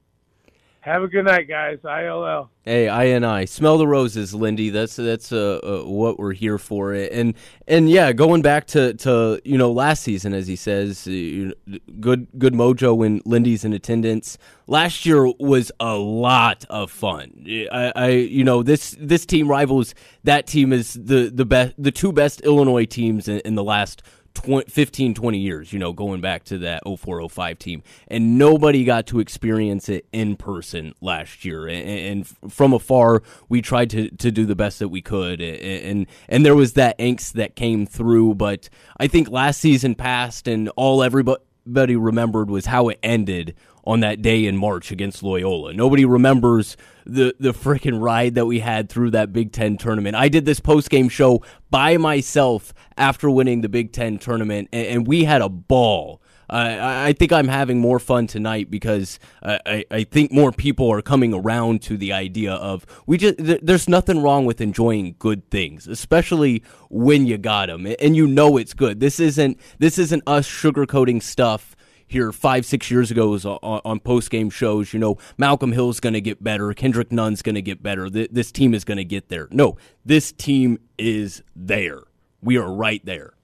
Have 0.83 1.03
a 1.03 1.09
good 1.09 1.27
night, 1.27 1.47
guys. 1.47 1.79
ILL. 1.85 2.51
Hey, 2.65 2.89
I 2.89 3.05
and 3.05 3.25
I 3.27 3.45
smell 3.45 3.77
the 3.77 3.87
roses, 3.87 4.35
Lindy. 4.35 4.71
That's 4.71 4.97
that's 4.97 5.31
uh, 5.31 5.61
uh, 5.63 5.87
what 5.87 6.19
we're 6.19 6.33
here 6.33 6.57
for. 6.57 6.95
And 6.95 7.35
and 7.69 7.91
yeah, 7.91 8.15
going 8.15 8.41
back 8.41 8.67
to, 8.69 8.95
to 8.95 9.43
you 9.45 9.59
know 9.59 9.73
last 9.73 10.03
season, 10.03 10.33
as 10.33 10.47
he 10.47 10.57
says, 10.57 11.07
uh, 11.07 11.53
good 12.01 12.29
good 12.39 12.55
mojo 12.55 12.97
when 12.97 13.21
Lindy's 13.27 13.63
in 13.63 13.75
attendance. 13.75 14.39
Last 14.67 15.05
year 15.05 15.27
was 15.39 15.71
a 15.81 15.97
lot 15.97 16.65
of 16.71 16.91
fun. 16.91 17.45
I, 17.71 17.93
I 17.95 18.09
you 18.09 18.45
know 18.45 18.63
this 18.63 18.97
this 18.99 19.27
team 19.27 19.49
rivals 19.49 19.95
that 20.25 20.47
team 20.47 20.73
is 20.73 20.95
the 20.95 21.31
the 21.31 21.45
best 21.45 21.75
the 21.77 21.93
two 21.93 22.11
best 22.11 22.41
Illinois 22.41 22.87
teams 22.87 23.29
in, 23.29 23.41
in 23.41 23.55
the 23.55 23.65
last 23.65 24.03
20, 24.35 24.71
15, 24.71 25.15
20 25.15 25.39
years, 25.39 25.73
you 25.73 25.79
know, 25.79 25.93
going 25.93 26.21
back 26.21 26.45
to 26.45 26.59
that 26.59 26.83
0405 26.85 27.59
team. 27.59 27.83
And 28.09 28.39
nobody 28.39 28.85
got 28.85 29.07
to 29.09 29.21
experience 29.21 29.89
it 29.89 30.07
in 30.13 30.37
person 30.37 30.95
last 31.01 31.45
year. 31.45 31.67
And, 31.67 31.89
and 31.89 32.53
from 32.53 32.73
afar, 32.73 33.23
we 33.49 33.63
tried 33.63 33.91
to, 33.91 34.11
to 34.11 34.31
do 34.31 34.47
the 34.47 34.55
best 34.55 34.79
that 34.79 34.89
we 34.89 35.03
could. 35.03 35.41
And, 35.41 35.85
and, 35.85 36.07
and 36.29 36.47
there 36.47 36.55
was 36.55 36.75
that 36.75 36.99
angst 36.99 37.33
that 37.33 37.57
came 37.57 37.87
through. 37.87 38.35
But 38.35 38.69
I 38.99 39.07
think 39.07 39.31
last 39.31 39.61
season 39.61 39.95
passed, 39.95 40.49
and 40.49 40.69
all 40.77 41.03
everybody 41.03 41.97
remembered 41.97 42.51
was 42.51 42.67
how 42.67 42.89
it 42.89 42.99
ended 43.03 43.55
on 43.85 44.01
that 44.01 44.23
day 44.23 44.47
in 44.47 44.57
March 44.57 44.91
against 44.91 45.23
Loyola. 45.23 45.73
Nobody 45.73 46.05
remembers 46.05 46.77
the 47.07 47.35
the 47.41 47.53
freaking 47.53 48.01
ride 48.01 48.35
that 48.35 48.47
we 48.47 48.61
had 48.61 48.89
through 48.89 49.11
that 49.13 49.33
Big 49.33 49.53
Ten 49.53 49.77
tournament. 49.77 50.17
I 50.17 50.29
did 50.29 50.45
this 50.45 50.61
post 50.61 50.91
game 50.91 51.09
show 51.09 51.43
by 51.71 51.97
myself 51.97 52.75
after 52.97 53.31
winning 53.31 53.61
the 53.61 53.69
Big 53.69 53.93
Ten 53.93 54.19
tournament, 54.19 54.69
and, 54.73 54.87
and 54.87 55.07
we 55.07 55.25
had 55.25 55.43
a 55.43 55.49
ball. 55.49 56.21
I 56.53 57.13
think 57.13 57.33
I'm 57.33 57.47
having 57.47 57.79
more 57.79 58.01
fun 58.01 58.27
tonight 58.27 58.71
because 58.71 59.21
I, 59.41 59.85
I 59.89 60.05
think 60.05 60.33
more 60.33 60.51
people 60.51 60.91
are 60.91 61.01
coming 61.01 61.33
around 61.33 61.81
to 61.83 61.97
the 61.97 62.13
idea 62.13 62.55
of 62.55 62.85
we 63.07 63.19
just 63.19 63.37
there's 63.39 63.89
nothing 63.89 64.21
wrong 64.21 64.47
with 64.47 64.61
enjoying 64.61 65.15
good 65.19 65.49
things, 65.51 65.87
especially 65.87 66.65
when 66.89 67.27
you 67.27 67.39
got 67.39 67.69
them 67.69 67.87
and 68.01 68.17
you 68.17 68.27
know 68.27 68.57
it's 68.57 68.75
good. 68.75 68.99
This 68.99 69.21
isn't 69.21 69.61
this 69.79 69.97
isn't 69.97 70.25
us 70.27 70.49
sugarcoating 70.49 71.23
stuff 71.23 71.77
here 72.11 72.33
five, 72.33 72.67
six 72.67 72.91
years 72.91 73.11
ago 73.11 73.29
was 73.29 73.47
on, 73.47 73.59
on 73.63 74.01
post 74.01 74.31
game 74.31 74.51
shows. 74.51 74.93
You 74.93 74.99
know, 74.99 75.17
Malcolm 75.39 75.71
Hill's 75.71 76.01
going 76.01 76.15
to 76.15 76.21
get 76.21 76.43
better. 76.43 76.75
Kendrick 76.75 77.13
Nunn's 77.13 77.41
going 77.41 77.55
to 77.55 77.63
get 77.63 77.83
better. 77.83 78.11
This 78.11 78.51
team 78.51 78.75
is 78.75 78.85
going 78.85 78.99
to 78.99 79.05
get 79.05 79.29
there. 79.29 79.47
No, 79.51 79.77
this 80.05 80.33
team 80.33 80.81
is 80.99 81.43
there. 81.55 82.03
We 82.43 82.59
are 82.59 82.71
right 82.71 83.05
there. 83.05 83.35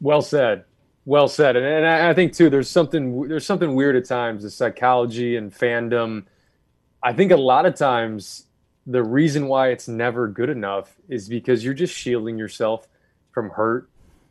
Well 0.00 0.22
said. 0.22 0.64
Well 1.04 1.28
said. 1.28 1.56
And, 1.56 1.64
and 1.64 1.86
I, 1.86 2.10
I 2.10 2.14
think 2.14 2.32
too, 2.32 2.50
there's 2.50 2.68
something 2.68 3.28
there's 3.28 3.46
something 3.46 3.74
weird 3.74 3.94
at 3.94 4.04
times. 4.04 4.42
The 4.42 4.50
psychology 4.50 5.36
and 5.36 5.54
fandom. 5.54 6.24
I 7.00 7.12
think 7.12 7.30
a 7.30 7.36
lot 7.36 7.64
of 7.64 7.76
times 7.76 8.46
the 8.86 9.04
reason 9.04 9.46
why 9.46 9.68
it's 9.68 9.86
never 9.86 10.26
good 10.26 10.50
enough 10.50 10.96
is 11.08 11.28
because 11.28 11.64
you're 11.64 11.74
just 11.74 11.94
shielding 11.94 12.38
yourself 12.38 12.88
from 13.30 13.50
hurt 13.50 13.88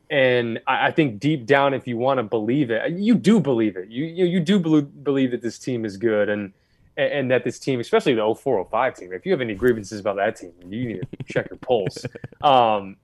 and 0.09 0.59
I, 0.67 0.87
I, 0.87 0.91
think 0.91 1.19
deep 1.19 1.45
down, 1.45 1.73
if 1.73 1.87
you 1.87 1.97
want 1.97 2.19
to 2.19 2.23
believe 2.23 2.71
it, 2.71 2.91
you 2.93 3.15
do 3.15 3.39
believe 3.39 3.75
it. 3.75 3.89
You 3.89 4.05
you, 4.05 4.25
you 4.25 4.39
do 4.39 4.59
believe, 4.59 5.03
believe 5.03 5.31
that 5.31 5.41
this 5.41 5.59
team 5.59 5.85
is 5.85 5.97
good, 5.97 6.29
and 6.29 6.53
and, 6.97 7.11
and 7.11 7.31
that 7.31 7.43
this 7.43 7.59
team, 7.59 7.79
especially 7.79 8.13
the 8.13 8.21
0405 8.35 8.95
team, 8.95 9.13
if 9.13 9.25
you 9.25 9.31
have 9.31 9.41
any 9.41 9.55
grievances 9.55 9.99
about 9.99 10.17
that 10.17 10.35
team, 10.35 10.53
you 10.67 10.87
need 10.87 11.01
to 11.01 11.23
check 11.25 11.49
your 11.49 11.57
pulse. 11.59 12.05
Um, 12.39 12.97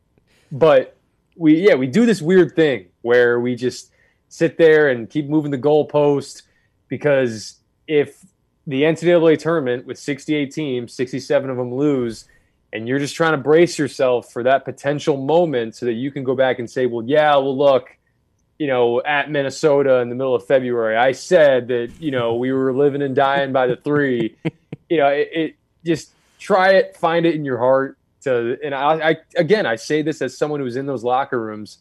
but 0.52 0.96
we, 1.36 1.68
yeah, 1.68 1.74
we 1.74 1.88
do 1.88 2.06
this 2.06 2.22
weird 2.22 2.56
thing 2.56 2.90
where 3.02 3.40
we 3.40 3.56
just 3.56 3.92
sit 4.30 4.60
there 4.60 4.90
and 4.90 5.10
keep 5.10 5.28
moving 5.28 5.50
the 5.50 5.58
goalpost 5.58 6.44
because 6.88 7.56
if 7.88 8.24
the 8.68 8.84
NCAA 8.84 9.40
tournament 9.40 9.88
with 9.88 9.98
68 9.98 10.52
teams, 10.52 10.94
67 10.94 11.50
of 11.50 11.58
them 11.58 11.74
lose, 11.74 12.26
and 12.74 12.88
you're 12.88 13.00
just 13.00 13.16
trying 13.16 13.34
to 13.34 13.38
brace 13.38 13.78
yourself 13.78 14.34
for 14.34 14.42
that 14.44 14.66
potential 14.66 15.16
moment 15.16 15.76
so 15.76 15.86
that 15.86 15.94
you 15.94 16.10
can 16.12 16.24
go 16.24 16.36
back 16.36 16.58
and 16.58 16.68
say, 16.68 16.88
well, 16.88 17.06
yeah, 17.06 17.36
well, 17.36 17.56
look, 17.56 17.96
you 18.58 18.66
know, 18.66 19.00
at 19.04 19.30
Minnesota 19.30 20.00
in 20.00 20.10
the 20.10 20.16
middle 20.16 20.34
of 20.34 20.46
February, 20.48 20.98
I 20.98 21.12
said 21.12 21.68
that, 21.68 21.92
you 22.00 22.10
know, 22.10 22.34
we 22.34 22.52
were 22.52 22.74
living 22.74 23.04
and 23.04 23.16
dying 23.16 23.54
by 23.54 23.68
the 23.68 23.76
three. 23.76 24.36
you 24.90 24.98
know, 24.98 25.08
it, 25.08 25.30
it, 25.32 25.56
just 25.86 26.14
try 26.40 26.72
it, 26.72 26.98
find 26.98 27.28
it 27.28 27.36
in 27.36 27.46
your 27.46 27.60
heart 27.60 27.96
to, 28.22 28.58
and 28.64 28.74
I, 28.74 29.10
I, 29.10 29.16
again, 29.38 29.68
I 29.68 29.76
say 29.76 30.02
this 30.02 30.24
as 30.24 30.36
someone 30.36 30.60
who's 30.60 30.76
in 30.76 30.88
those 30.88 31.04
locker 31.04 31.40
rooms 31.40 31.78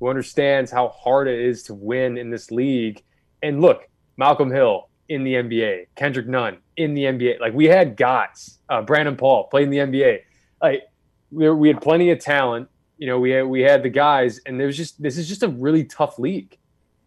who 0.00 0.08
understands 0.08 0.70
how 0.70 0.88
hard 0.88 1.28
it 1.28 1.38
is 1.38 1.64
to 1.64 1.74
win 1.74 2.16
in 2.16 2.30
this 2.30 2.50
league. 2.50 3.02
And 3.42 3.60
look, 3.60 3.86
Malcolm 4.16 4.50
Hill 4.50 4.88
in 5.10 5.22
the 5.22 5.34
NBA, 5.34 5.88
Kendrick 5.96 6.26
Nunn 6.26 6.58
in 6.76 6.94
the 6.94 7.04
NBA. 7.04 7.40
Like 7.40 7.54
we 7.54 7.66
had 7.66 7.96
guys, 7.96 8.58
uh, 8.68 8.82
Brandon 8.82 9.16
Paul 9.16 9.44
played 9.44 9.64
in 9.64 9.70
the 9.70 9.78
NBA. 9.78 10.20
Like 10.62 10.82
we, 11.30 11.50
we 11.50 11.68
had 11.68 11.80
plenty 11.80 12.10
of 12.10 12.18
talent. 12.18 12.68
You 12.98 13.08
know, 13.08 13.18
we 13.18 13.30
had, 13.30 13.46
we 13.46 13.60
had 13.60 13.82
the 13.82 13.88
guys, 13.88 14.40
and 14.46 14.58
there 14.58 14.66
was 14.66 14.76
just 14.76 15.02
this 15.02 15.18
is 15.18 15.28
just 15.28 15.42
a 15.42 15.48
really 15.48 15.84
tough 15.84 16.18
league, 16.18 16.56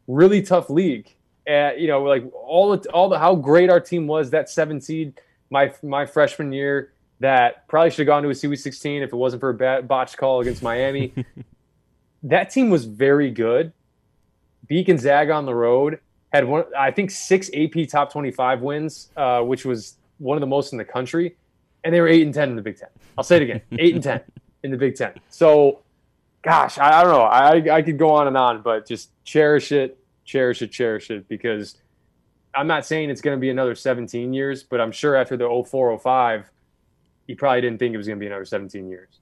really 0.07 0.41
tough 0.41 0.69
league. 0.69 1.15
And 1.45 1.79
you 1.79 1.87
know, 1.87 2.03
like 2.03 2.23
all 2.33 2.75
the 2.75 2.89
all 2.91 3.09
the 3.09 3.17
how 3.17 3.35
great 3.35 3.69
our 3.69 3.79
team 3.79 4.07
was 4.07 4.29
that 4.31 4.49
seven 4.49 4.81
seed 4.81 5.19
my 5.49 5.73
my 5.81 6.05
freshman 6.05 6.51
year 6.51 6.93
that 7.19 7.67
probably 7.67 7.89
should 7.89 7.99
have 7.99 8.07
gone 8.07 8.23
to 8.23 8.29
a 8.29 8.35
Sweet 8.35 8.57
16 8.57 9.01
if 9.01 9.11
it 9.11 9.15
wasn't 9.15 9.39
for 9.39 9.49
a 9.49 9.53
bad 9.53 9.87
botched 9.87 10.17
call 10.17 10.41
against 10.41 10.61
Miami. 10.61 11.13
that 12.23 12.51
team 12.51 12.69
was 12.69 12.85
very 12.85 13.31
good. 13.31 13.73
Beat 14.67 14.87
Gonzaga 14.87 15.33
on 15.33 15.45
the 15.45 15.55
road 15.55 15.99
had 16.31 16.45
one, 16.45 16.65
I 16.77 16.91
think, 16.91 17.11
six 17.11 17.49
AP 17.53 17.87
top 17.87 18.11
25 18.11 18.61
wins, 18.61 19.09
uh, 19.15 19.41
which 19.41 19.65
was 19.65 19.95
one 20.17 20.37
of 20.37 20.41
the 20.41 20.47
most 20.47 20.71
in 20.71 20.77
the 20.77 20.85
country, 20.85 21.35
and 21.83 21.93
they 21.93 22.01
were 22.01 22.07
eight 22.07 22.23
and 22.23 22.33
10 22.33 22.49
in 22.49 22.55
the 22.55 22.61
Big 22.61 22.77
Ten. 22.77 22.89
I'll 23.17 23.23
say 23.23 23.37
it 23.37 23.43
again, 23.43 23.61
eight 23.79 23.95
and 23.95 24.03
10 24.03 24.21
in 24.63 24.71
the 24.71 24.77
Big 24.77 24.95
Ten. 24.95 25.13
So, 25.29 25.81
gosh, 26.41 26.77
I, 26.77 26.99
I 26.99 27.03
don't 27.03 27.13
know. 27.13 27.21
I, 27.21 27.77
I 27.77 27.81
could 27.81 27.97
go 27.97 28.11
on 28.11 28.27
and 28.27 28.37
on, 28.37 28.61
but 28.61 28.85
just 28.85 29.11
cherish 29.23 29.71
it, 29.71 29.97
cherish 30.25 30.61
it, 30.61 30.71
cherish 30.71 31.09
it, 31.11 31.27
because 31.27 31.77
I'm 32.53 32.67
not 32.67 32.85
saying 32.85 33.09
it's 33.09 33.21
going 33.21 33.37
to 33.37 33.41
be 33.41 33.49
another 33.49 33.75
17 33.75 34.33
years, 34.33 34.63
but 34.63 34.81
I'm 34.81 34.91
sure 34.91 35.15
after 35.15 35.37
the 35.37 35.63
04 35.69 35.97
05, 35.99 36.49
you 37.27 37.35
probably 37.35 37.61
didn't 37.61 37.79
think 37.79 37.93
it 37.93 37.97
was 37.97 38.07
going 38.07 38.17
to 38.17 38.19
be 38.19 38.27
another 38.27 38.45
17 38.45 38.87
years 38.89 39.19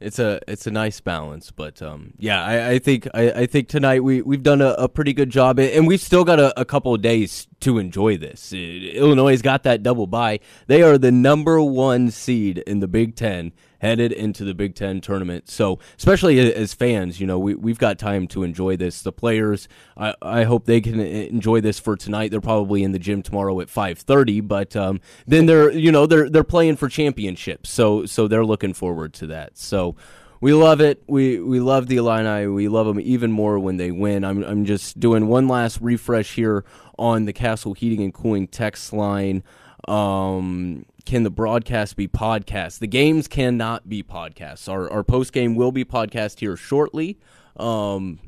it's 0.00 0.18
a 0.18 0.40
it's 0.48 0.66
a 0.66 0.70
nice 0.70 1.00
balance. 1.00 1.50
But 1.50 1.80
um, 1.82 2.14
yeah, 2.18 2.42
I, 2.44 2.70
I 2.70 2.78
think 2.78 3.08
I, 3.14 3.30
I, 3.30 3.46
think 3.46 3.68
tonight 3.68 4.02
we 4.02 4.22
we've 4.22 4.42
done 4.42 4.60
a, 4.60 4.70
a, 4.70 4.88
pretty 4.88 5.12
good 5.12 5.30
job, 5.30 5.58
and 5.58 5.86
we've 5.86 6.00
still 6.00 6.24
got 6.24 6.38
a, 6.38 6.58
a 6.60 6.64
couple 6.64 6.94
of 6.94 7.02
days 7.02 7.46
to 7.60 7.78
enjoy 7.78 8.16
this. 8.16 8.52
Illinois 8.52 9.30
has 9.30 9.42
got 9.42 9.62
that 9.62 9.82
double 9.82 10.06
bye. 10.06 10.40
They 10.66 10.82
are 10.82 10.98
the 10.98 11.12
number 11.12 11.60
one 11.60 12.10
seed 12.10 12.58
in 12.58 12.80
the 12.80 12.88
Big 12.88 13.16
Ten 13.16 13.52
headed 13.84 14.12
into 14.12 14.44
the 14.44 14.54
Big 14.54 14.74
Ten 14.74 15.02
tournament. 15.02 15.50
So, 15.50 15.78
especially 15.98 16.40
as 16.54 16.72
fans, 16.72 17.20
you 17.20 17.26
know, 17.26 17.38
we, 17.38 17.54
we've 17.54 17.78
got 17.78 17.98
time 17.98 18.26
to 18.28 18.42
enjoy 18.42 18.78
this. 18.78 19.02
The 19.02 19.12
players, 19.12 19.68
I, 19.94 20.14
I 20.22 20.44
hope 20.44 20.64
they 20.64 20.80
can 20.80 20.98
enjoy 21.00 21.60
this 21.60 21.78
for 21.78 21.94
tonight. 21.94 22.30
They're 22.30 22.40
probably 22.40 22.82
in 22.82 22.92
the 22.92 22.98
gym 22.98 23.22
tomorrow 23.22 23.60
at 23.60 23.68
5:30, 23.68 24.48
but 24.48 24.74
um, 24.74 25.00
then 25.26 25.44
they're, 25.44 25.70
you 25.70 25.92
know, 25.92 26.06
they're 26.06 26.30
they're 26.30 26.44
playing 26.44 26.76
for 26.76 26.88
championships. 26.88 27.70
So, 27.70 28.06
so 28.06 28.26
they're 28.26 28.46
looking 28.46 28.72
forward 28.72 29.12
to 29.14 29.26
that. 29.28 29.58
So. 29.58 29.96
We 30.40 30.52
love 30.52 30.82
it. 30.82 31.02
We 31.06 31.40
we 31.40 31.58
love 31.58 31.86
the 31.86 31.96
Illini. 31.96 32.46
We 32.48 32.68
love 32.68 32.86
them 32.86 33.00
even 33.00 33.32
more 33.32 33.58
when 33.58 33.78
they 33.78 33.90
win. 33.90 34.24
I'm 34.24 34.44
I'm 34.44 34.66
just 34.66 35.00
doing 35.00 35.26
one 35.26 35.48
last 35.48 35.80
refresh 35.80 36.34
here 36.34 36.66
on 36.98 37.24
the 37.24 37.32
Castle 37.32 37.72
Heating 37.72 38.02
and 38.02 38.12
Cooling 38.12 38.48
text 38.48 38.92
line. 38.92 39.42
Um, 39.88 40.84
can 41.04 41.22
the 41.22 41.30
broadcast 41.30 41.96
be 41.96 42.08
podcast? 42.08 42.78
The 42.78 42.86
games 42.86 43.28
cannot 43.28 43.88
be 43.88 44.02
podcasts. 44.02 44.68
Our, 44.68 44.90
our 44.90 45.02
post 45.02 45.32
game 45.32 45.54
will 45.54 45.72
be 45.72 45.84
podcast 45.84 46.40
here 46.40 46.56
shortly. 46.56 47.18
Um, 47.56 48.20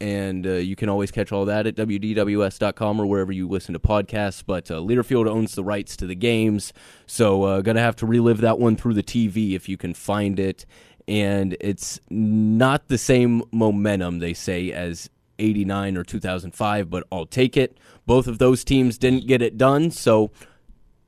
and 0.00 0.46
uh, 0.46 0.50
you 0.54 0.76
can 0.76 0.88
always 0.88 1.10
catch 1.10 1.32
all 1.32 1.44
that 1.46 1.66
at 1.66 1.76
wdws.com 1.76 3.00
or 3.00 3.06
wherever 3.06 3.32
you 3.32 3.48
listen 3.48 3.72
to 3.72 3.78
podcasts. 3.78 4.42
But 4.44 4.70
uh, 4.70 4.74
Learfield 4.74 5.28
owns 5.28 5.54
the 5.54 5.64
rights 5.64 5.96
to 5.98 6.06
the 6.06 6.14
games, 6.14 6.72
so 7.06 7.44
uh, 7.44 7.60
gonna 7.62 7.80
have 7.80 7.96
to 7.96 8.06
relive 8.06 8.40
that 8.42 8.58
one 8.58 8.76
through 8.76 8.94
the 8.94 9.02
TV 9.02 9.54
if 9.54 9.68
you 9.68 9.76
can 9.76 9.94
find 9.94 10.38
it. 10.38 10.66
And 11.06 11.56
it's 11.60 12.00
not 12.10 12.88
the 12.88 12.98
same 12.98 13.44
momentum 13.52 14.18
they 14.18 14.34
say 14.34 14.72
as 14.72 15.10
89 15.38 15.96
or 15.96 16.04
2005, 16.04 16.90
but 16.90 17.04
I'll 17.12 17.26
take 17.26 17.56
it. 17.56 17.78
Both 18.06 18.26
of 18.26 18.38
those 18.38 18.64
teams 18.64 18.98
didn't 18.98 19.26
get 19.26 19.42
it 19.42 19.56
done, 19.56 19.90
so 19.90 20.30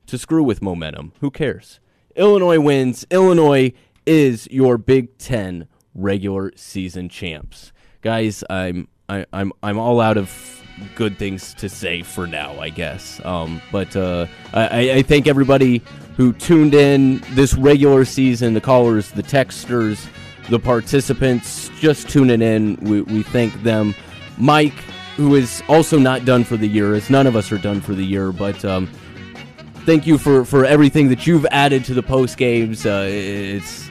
to 0.07 0.17
screw 0.17 0.43
with 0.43 0.61
momentum. 0.61 1.13
Who 1.19 1.31
cares? 1.31 1.79
Illinois 2.15 2.59
wins. 2.59 3.05
Illinois 3.11 3.73
is 4.05 4.47
your 4.49 4.77
Big 4.77 5.17
Ten 5.17 5.67
regular 5.93 6.51
season 6.55 7.09
champs. 7.09 7.71
Guys, 8.01 8.43
I'm 8.49 8.87
I, 9.09 9.19
am 9.19 9.25
i 9.33 9.41
am 9.41 9.53
I'm 9.63 9.77
all 9.77 10.01
out 10.01 10.17
of 10.17 10.63
good 10.95 11.17
things 11.17 11.53
to 11.55 11.69
say 11.69 12.03
for 12.03 12.27
now, 12.27 12.59
I 12.59 12.69
guess. 12.69 13.23
Um, 13.25 13.61
but 13.71 13.95
uh, 13.95 14.27
I, 14.53 14.91
I 14.91 15.01
thank 15.01 15.27
everybody 15.27 15.81
who 16.15 16.33
tuned 16.33 16.73
in 16.73 17.23
this 17.31 17.53
regular 17.55 18.05
season, 18.05 18.53
the 18.53 18.61
callers, 18.61 19.11
the 19.11 19.23
texters, 19.23 20.07
the 20.49 20.59
participants, 20.59 21.69
just 21.79 22.09
tuning 22.09 22.41
in. 22.41 22.75
We, 22.77 23.01
we 23.01 23.23
thank 23.23 23.61
them. 23.63 23.95
Mike, 24.37 24.77
who 25.15 25.35
is 25.35 25.63
also 25.67 25.97
not 25.97 26.25
done 26.25 26.43
for 26.43 26.57
the 26.57 26.67
year, 26.67 26.93
as 26.93 27.09
none 27.09 27.27
of 27.27 27.35
us 27.35 27.51
are 27.51 27.57
done 27.57 27.81
for 27.81 27.93
the 27.93 28.05
year, 28.05 28.31
but 28.31 28.63
um, 28.63 28.89
thank 29.87 30.05
you 30.05 30.17
for, 30.17 30.43
for 30.43 30.65
everything 30.65 31.07
that 31.07 31.25
you've 31.25 31.45
added 31.45 31.85
to 31.85 31.93
the 31.93 32.03
post 32.03 32.37
games. 32.37 32.85
Uh, 32.85 33.07
it's 33.09 33.89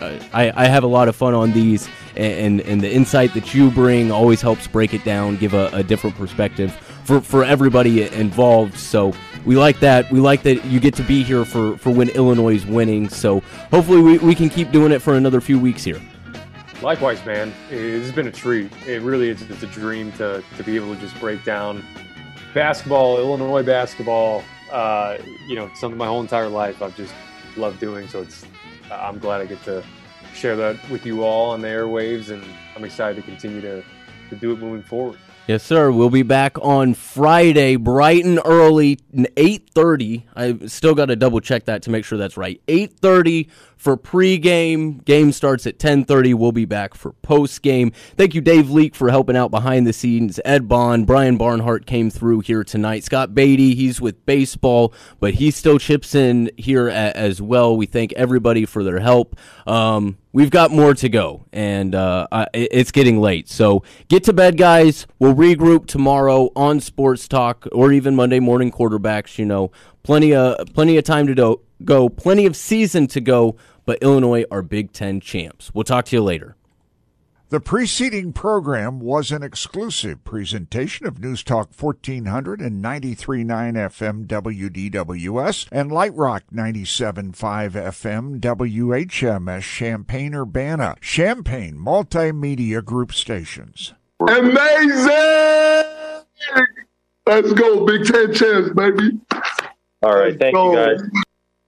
I, 0.00 0.52
I 0.54 0.66
have 0.66 0.84
a 0.84 0.86
lot 0.86 1.08
of 1.08 1.16
fun 1.16 1.34
on 1.34 1.50
these, 1.52 1.88
and, 2.14 2.60
and 2.60 2.80
the 2.80 2.90
insight 2.90 3.34
that 3.34 3.52
you 3.52 3.72
bring 3.72 4.12
always 4.12 4.40
helps 4.40 4.68
break 4.68 4.94
it 4.94 5.04
down, 5.04 5.36
give 5.36 5.52
a, 5.52 5.68
a 5.72 5.82
different 5.82 6.16
perspective 6.16 6.72
for, 7.04 7.20
for 7.20 7.44
everybody 7.44 8.04
involved. 8.14 8.78
So 8.78 9.12
we 9.44 9.56
like 9.56 9.80
that. 9.80 10.08
We 10.12 10.20
like 10.20 10.44
that 10.44 10.64
you 10.66 10.78
get 10.78 10.94
to 10.94 11.02
be 11.02 11.24
here 11.24 11.44
for, 11.44 11.76
for 11.76 11.90
when 11.90 12.10
Illinois 12.10 12.54
is 12.54 12.64
winning. 12.64 13.08
So 13.08 13.40
hopefully 13.72 14.00
we, 14.00 14.18
we 14.18 14.36
can 14.36 14.48
keep 14.48 14.70
doing 14.70 14.92
it 14.92 15.02
for 15.02 15.16
another 15.16 15.40
few 15.40 15.58
weeks 15.58 15.82
here. 15.82 16.00
Likewise, 16.82 17.22
man. 17.26 17.52
It's 17.68 18.12
been 18.12 18.28
a 18.28 18.32
treat. 18.32 18.70
It 18.86 19.02
really 19.02 19.28
is. 19.28 19.42
It's 19.42 19.64
a 19.64 19.66
dream 19.66 20.12
to, 20.12 20.42
to 20.56 20.62
be 20.62 20.76
able 20.76 20.94
to 20.94 21.00
just 21.00 21.18
break 21.18 21.44
down 21.44 21.84
basketball, 22.54 23.18
Illinois 23.18 23.64
basketball, 23.64 24.44
uh, 24.70 25.18
you 25.46 25.56
know, 25.56 25.70
something 25.74 25.98
my 25.98 26.06
whole 26.06 26.20
entire 26.20 26.48
life 26.48 26.82
I've 26.82 26.96
just 26.96 27.14
loved 27.56 27.80
doing. 27.80 28.08
So 28.08 28.22
it's, 28.22 28.44
I'm 28.90 29.18
glad 29.18 29.40
I 29.40 29.46
get 29.46 29.62
to 29.64 29.84
share 30.34 30.56
that 30.56 30.88
with 30.90 31.04
you 31.04 31.22
all 31.22 31.50
on 31.50 31.60
the 31.60 31.68
airwaves, 31.68 32.30
and 32.30 32.44
I'm 32.76 32.84
excited 32.84 33.16
to 33.16 33.22
continue 33.22 33.60
to, 33.60 33.82
to 34.30 34.36
do 34.36 34.52
it 34.52 34.58
moving 34.58 34.82
forward. 34.82 35.18
Yes, 35.46 35.64
sir. 35.64 35.90
We'll 35.90 36.10
be 36.10 36.22
back 36.22 36.56
on 36.60 36.94
Friday, 36.94 37.74
bright 37.74 38.24
and 38.24 38.38
early, 38.44 38.96
8.30. 39.14 40.22
I 40.36 40.66
still 40.66 40.94
got 40.94 41.06
to 41.06 41.16
double 41.16 41.40
check 41.40 41.64
that 41.64 41.82
to 41.82 41.90
make 41.90 42.04
sure 42.04 42.18
that's 42.18 42.36
right. 42.36 42.60
8.30 42.68 43.48
for 43.80 43.96
pregame. 43.96 45.02
Game 45.06 45.32
starts 45.32 45.66
at 45.66 45.78
10:30. 45.78 46.34
We'll 46.34 46.52
be 46.52 46.66
back 46.66 46.94
for 46.94 47.14
postgame. 47.22 47.94
Thank 48.14 48.34
you, 48.34 48.42
Dave 48.42 48.70
Leake, 48.70 48.94
for 48.94 49.10
helping 49.10 49.38
out 49.38 49.50
behind 49.50 49.86
the 49.86 49.94
scenes. 49.94 50.38
Ed 50.44 50.68
Bond, 50.68 51.06
Brian 51.06 51.38
Barnhart 51.38 51.86
came 51.86 52.10
through 52.10 52.40
here 52.40 52.62
tonight. 52.62 53.04
Scott 53.04 53.34
Beatty, 53.34 53.74
he's 53.74 53.98
with 53.98 54.26
baseball, 54.26 54.92
but 55.18 55.34
he 55.34 55.50
still 55.50 55.78
chips 55.78 56.14
in 56.14 56.50
here 56.58 56.88
as 56.90 57.40
well. 57.40 57.74
We 57.74 57.86
thank 57.86 58.12
everybody 58.12 58.66
for 58.66 58.84
their 58.84 59.00
help. 59.00 59.34
Um, 59.66 60.18
we've 60.32 60.50
got 60.50 60.70
more 60.70 60.92
to 60.92 61.08
go, 61.08 61.46
and 61.50 61.94
uh, 61.94 62.26
it's 62.52 62.92
getting 62.92 63.18
late. 63.18 63.48
So 63.48 63.82
get 64.08 64.24
to 64.24 64.34
bed, 64.34 64.58
guys. 64.58 65.06
We'll 65.18 65.34
regroup 65.34 65.86
tomorrow 65.86 66.50
on 66.54 66.80
Sports 66.80 67.26
Talk 67.28 67.66
or 67.72 67.92
even 67.92 68.14
Monday 68.14 68.40
morning 68.40 68.70
quarterbacks. 68.70 69.38
You 69.38 69.46
know, 69.46 69.70
plenty 70.02 70.34
of 70.34 70.66
plenty 70.74 70.98
of 70.98 71.04
time 71.04 71.26
to 71.28 71.34
do, 71.34 71.62
go, 71.84 72.08
plenty 72.08 72.46
of 72.46 72.56
season 72.56 73.06
to 73.08 73.20
go 73.20 73.56
but 73.84 74.02
Illinois 74.02 74.44
are 74.50 74.62
Big 74.62 74.92
Ten 74.92 75.20
champs. 75.20 75.72
We'll 75.74 75.84
talk 75.84 76.06
to 76.06 76.16
you 76.16 76.22
later. 76.22 76.56
The 77.50 77.58
preceding 77.58 78.32
program 78.32 79.00
was 79.00 79.32
an 79.32 79.42
exclusive 79.42 80.22
presentation 80.22 81.04
of 81.06 81.18
News 81.18 81.42
Talk 81.42 81.70
1400 81.76 82.60
and 82.60 82.80
93.9 82.84 83.44
FM 83.44 84.26
WDWS 84.28 85.66
and 85.72 85.90
Light 85.90 86.14
Rock 86.14 86.44
97.5 86.54 87.32
FM 87.72 88.38
WHMS 88.38 89.62
Champaign 89.62 90.32
Urbana, 90.32 90.94
Champaign 91.00 91.74
Multimedia 91.76 92.84
Group 92.84 93.12
stations. 93.12 93.94
Amazing! 94.20 95.10
Let's 97.26 97.52
go, 97.52 97.84
Big 97.84 98.04
Ten 98.04 98.32
champs, 98.32 98.70
baby. 98.70 99.18
All 100.02 100.16
right. 100.16 100.38
Thank 100.38 100.54
you, 100.54 100.74
guys. 100.74 101.02